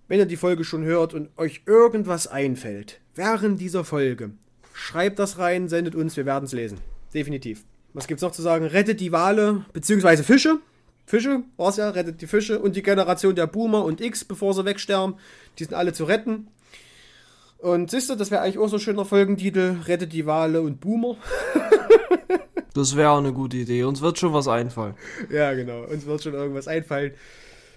Wenn 0.08 0.20
ihr 0.20 0.26
die 0.26 0.36
Folge 0.36 0.64
schon 0.64 0.84
hört 0.84 1.14
und 1.14 1.30
euch 1.38 1.62
irgendwas 1.68 2.26
einfällt 2.26 3.00
während 3.14 3.62
dieser 3.62 3.84
Folge, 3.84 4.32
schreibt 4.74 5.20
das 5.20 5.38
rein, 5.38 5.70
sendet 5.70 5.94
uns, 5.94 6.18
wir 6.18 6.26
werden 6.26 6.46
es 6.46 6.54
lesen. 6.54 6.80
Definitiv. 7.14 7.64
Was 7.94 8.08
gibt's 8.08 8.24
noch 8.24 8.32
zu 8.32 8.42
sagen? 8.42 8.66
Rettet 8.66 9.00
die 9.00 9.12
Wale, 9.12 9.66
beziehungsweise 9.74 10.24
Fische. 10.24 10.60
Fische, 11.10 11.42
war's 11.58 11.78
ja, 11.78 11.90
rettet 11.90 12.22
die 12.22 12.28
Fische 12.28 12.60
und 12.60 12.76
die 12.76 12.84
Generation 12.84 13.34
der 13.34 13.48
Boomer 13.48 13.84
und 13.84 14.00
X, 14.00 14.24
bevor 14.24 14.54
sie 14.54 14.64
wegsterben. 14.64 15.16
Die 15.58 15.64
sind 15.64 15.74
alle 15.74 15.92
zu 15.92 16.04
retten. 16.04 16.50
Und 17.58 17.90
siehst 17.90 18.12
du, 18.12 18.16
das 18.16 18.30
wäre 18.30 18.44
eigentlich 18.44 18.60
auch 18.60 18.68
so 18.68 18.76
ein 18.76 18.80
schöner 18.80 19.06
Folgentitel. 19.06 19.78
Rettet 19.88 20.14
die 20.14 20.28
Wale 20.28 20.62
und 20.62 20.80
Boomer. 20.80 21.18
Das 22.76 22.96
wäre 22.96 23.10
auch 23.10 23.18
eine 23.18 23.34
gute 23.34 23.58
Idee. 23.58 23.84
Uns 23.84 24.00
wird 24.00 24.20
schon 24.20 24.32
was 24.32 24.48
einfallen. 24.48 24.94
Ja, 25.32 25.54
genau. 25.56 25.86
Uns 25.86 26.06
wird 26.06 26.22
schon 26.22 26.36
irgendwas 26.36 26.68
einfallen. 26.68 27.14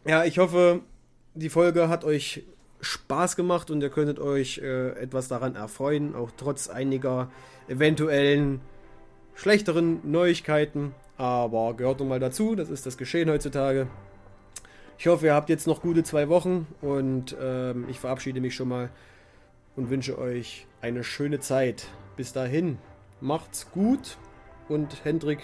Ja, 0.07 0.25
ich 0.25 0.39
hoffe, 0.39 0.81
die 1.35 1.49
Folge 1.49 1.89
hat 1.89 2.05
euch 2.05 2.45
Spaß 2.83 3.35
gemacht 3.35 3.71
und 3.71 3.81
ihr 3.81 3.89
könntet 3.89 4.21
euch 4.21 4.59
äh, 4.59 4.91
etwas 4.91 5.29
daran 5.29 5.57
erfreuen, 5.57 6.15
auch 6.15 6.31
trotz 6.37 6.69
einiger 6.69 7.31
eventuellen 7.69 8.61
schlechteren 9.35 10.01
Neuigkeiten. 10.05 10.95
Aber 11.17 11.75
gehört 11.75 12.01
nun 12.01 12.09
mal 12.09 12.21
dazu, 12.21 12.55
das 12.55 12.71
ist 12.71 12.87
das 12.87 12.97
Geschehen 12.97 13.31
heutzutage. 13.31 13.87
Ich 14.99 15.07
hoffe, 15.09 15.27
ihr 15.27 15.35
habt 15.35 15.49
jetzt 15.49 15.67
noch 15.67 15.83
gute 15.83 16.05
zwei 16.05 16.29
Wochen 16.29 16.67
und 16.81 17.37
ähm, 17.41 17.87
ich 17.89 17.99
verabschiede 17.99 18.41
mich 18.41 18.55
schon 18.55 18.69
mal 18.69 18.89
und 19.77 19.91
wünsche 19.91 20.19
euch 20.19 20.67
eine 20.81 21.05
schöne 21.05 21.41
Zeit. 21.41 21.89
Bis 22.17 22.33
dahin, 22.33 22.79
macht's 23.21 23.71
gut 23.73 24.17
und 24.69 25.05
Hendrik, 25.05 25.41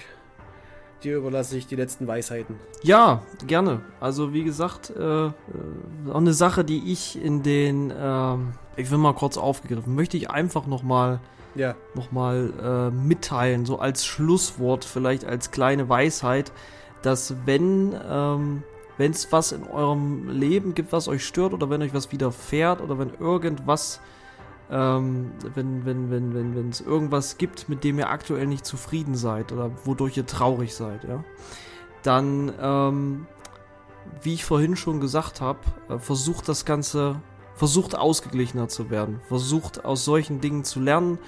dir 1.03 1.17
überlasse 1.17 1.57
ich 1.57 1.67
die 1.67 1.77
letzten 1.77 2.07
Weisheiten. 2.07 2.57
Ja, 2.83 3.23
gerne. 3.47 3.81
Also 4.01 4.33
wie 4.33 4.45
gesagt, 4.45 4.91
äh, 4.91 5.27
äh, 5.27 5.31
auch 6.11 6.17
eine 6.17 6.35
Sache, 6.35 6.65
die 6.65 6.93
ich 6.93 7.23
in 7.23 7.43
den, 7.43 7.93
ähm, 7.97 8.53
ich 8.77 8.91
will 8.91 8.99
mal 8.99 9.15
kurz 9.15 9.37
aufgegriffen, 9.37 9.95
möchte 9.95 10.17
ich 10.17 10.31
einfach 10.31 10.67
nochmal 10.67 11.21
ja. 11.55 11.75
nochmal 11.95 12.53
äh, 12.63 12.91
mitteilen, 12.91 13.67
so 13.67 13.79
als 13.79 14.05
Schlusswort, 14.05 14.85
vielleicht 14.85 15.25
als 15.25 15.51
kleine 15.51 15.89
Weisheit, 15.89 16.53
dass 17.03 17.35
wenn 17.47 17.95
ähm, 18.09 18.63
es 18.99 19.31
was 19.31 19.53
in 19.53 19.65
eurem 19.65 20.29
Leben 20.29 20.75
gibt, 20.75 20.93
was 20.93 21.09
euch 21.09 21.25
stört 21.25 21.53
oder 21.53 21.71
wenn 21.71 21.83
euch 21.83 21.95
was 21.95 22.11
widerfährt 22.13 22.81
oder 22.81 22.99
wenn 22.99 23.15
irgendwas, 23.15 24.01
ähm, 24.71 25.33
wenn 25.55 25.85
wenn 25.85 26.11
wenn 26.11 26.35
wenn 26.35 26.69
es 26.69 26.81
irgendwas 26.81 27.39
gibt, 27.39 27.69
mit 27.69 27.85
dem 27.85 27.99
ihr 27.99 28.11
aktuell 28.11 28.47
nicht 28.47 28.67
zufrieden 28.67 29.15
seid 29.15 29.53
oder 29.53 29.71
wodurch 29.85 30.17
ihr 30.17 30.27
traurig 30.27 30.75
seid, 30.75 31.05
ja, 31.05 31.23
dann 32.03 32.53
ähm, 32.61 33.27
wie 34.23 34.35
ich 34.35 34.45
vorhin 34.45 34.77
schon 34.77 35.01
gesagt 35.01 35.41
habe, 35.41 35.61
äh, 35.89 35.99
versucht 35.99 36.49
das 36.49 36.65
Ganze, 36.65 37.21
versucht 37.59 37.97
ausgeglichener 37.97 38.69
zu 38.69 38.89
werden, 38.89 39.21
versucht 39.27 39.85
aus 39.85 40.05
solchen 40.05 40.41
Dingen 40.41 40.63
zu 40.63 40.79
lernen, 40.79 41.19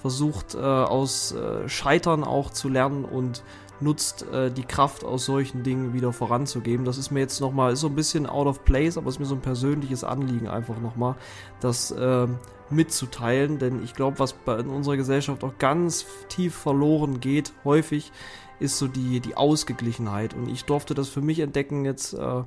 versucht 0.00 0.54
äh, 0.54 0.58
aus 0.58 1.32
äh, 1.32 1.68
Scheitern 1.68 2.22
auch 2.22 2.50
zu 2.50 2.68
lernen 2.68 3.04
und 3.04 3.42
nutzt 3.80 4.24
äh, 4.32 4.52
die 4.52 4.62
Kraft 4.62 5.04
aus 5.04 5.24
solchen 5.24 5.64
Dingen 5.64 5.92
wieder 5.92 6.12
voranzugeben. 6.12 6.84
Das 6.84 6.96
ist 6.96 7.10
mir 7.10 7.18
jetzt 7.18 7.40
nochmal, 7.40 7.72
ist 7.72 7.80
so 7.80 7.88
ein 7.88 7.96
bisschen 7.96 8.26
out 8.26 8.46
of 8.46 8.64
place, 8.64 8.96
aber 8.96 9.08
ist 9.08 9.18
mir 9.18 9.26
so 9.26 9.34
ein 9.34 9.40
persönliches 9.40 10.04
Anliegen 10.04 10.46
einfach 10.46 10.78
nochmal, 10.78 11.16
das 11.58 11.90
äh, 11.90 12.28
mitzuteilen, 12.70 13.58
denn 13.58 13.82
ich 13.82 13.94
glaube, 13.94 14.20
was 14.20 14.32
bei, 14.32 14.58
in 14.58 14.68
unserer 14.68 14.96
Gesellschaft 14.96 15.42
auch 15.42 15.58
ganz 15.58 16.06
tief 16.28 16.54
verloren 16.54 17.18
geht, 17.18 17.52
häufig, 17.64 18.12
ist 18.60 18.78
so 18.78 18.86
die, 18.86 19.18
die 19.18 19.36
Ausgeglichenheit. 19.36 20.34
Und 20.34 20.48
ich 20.48 20.66
durfte 20.66 20.94
das 20.94 21.08
für 21.08 21.22
mich 21.22 21.40
entdecken 21.40 21.84
jetzt 21.84 22.12
äh, 22.14 22.42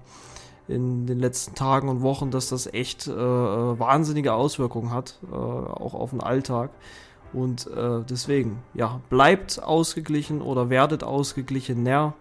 in 0.67 1.05
den 1.07 1.19
letzten 1.19 1.55
Tagen 1.55 1.89
und 1.89 2.01
Wochen, 2.01 2.31
dass 2.31 2.49
das 2.49 2.67
echt 2.67 3.07
äh, 3.07 3.13
wahnsinnige 3.13 4.33
Auswirkungen 4.33 4.91
hat, 4.91 5.19
äh, 5.31 5.35
auch 5.35 5.93
auf 5.93 6.11
den 6.11 6.21
Alltag. 6.21 6.71
Und 7.33 7.67
äh, 7.67 8.01
deswegen, 8.07 8.59
ja, 8.73 9.01
bleibt 9.09 9.61
ausgeglichen 9.61 10.41
oder 10.41 10.69
werdet 10.69 11.03
ausgeglichener 11.03 12.13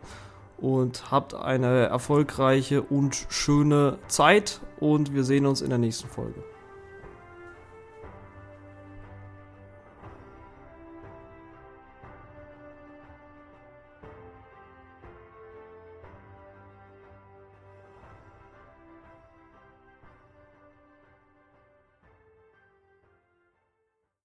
und 0.56 1.10
habt 1.10 1.34
eine 1.34 1.86
erfolgreiche 1.86 2.82
und 2.82 3.26
schöne 3.28 3.98
Zeit 4.08 4.60
und 4.80 5.12
wir 5.12 5.24
sehen 5.24 5.44
uns 5.44 5.60
in 5.60 5.68
der 5.68 5.78
nächsten 5.78 6.08
Folge. 6.08 6.42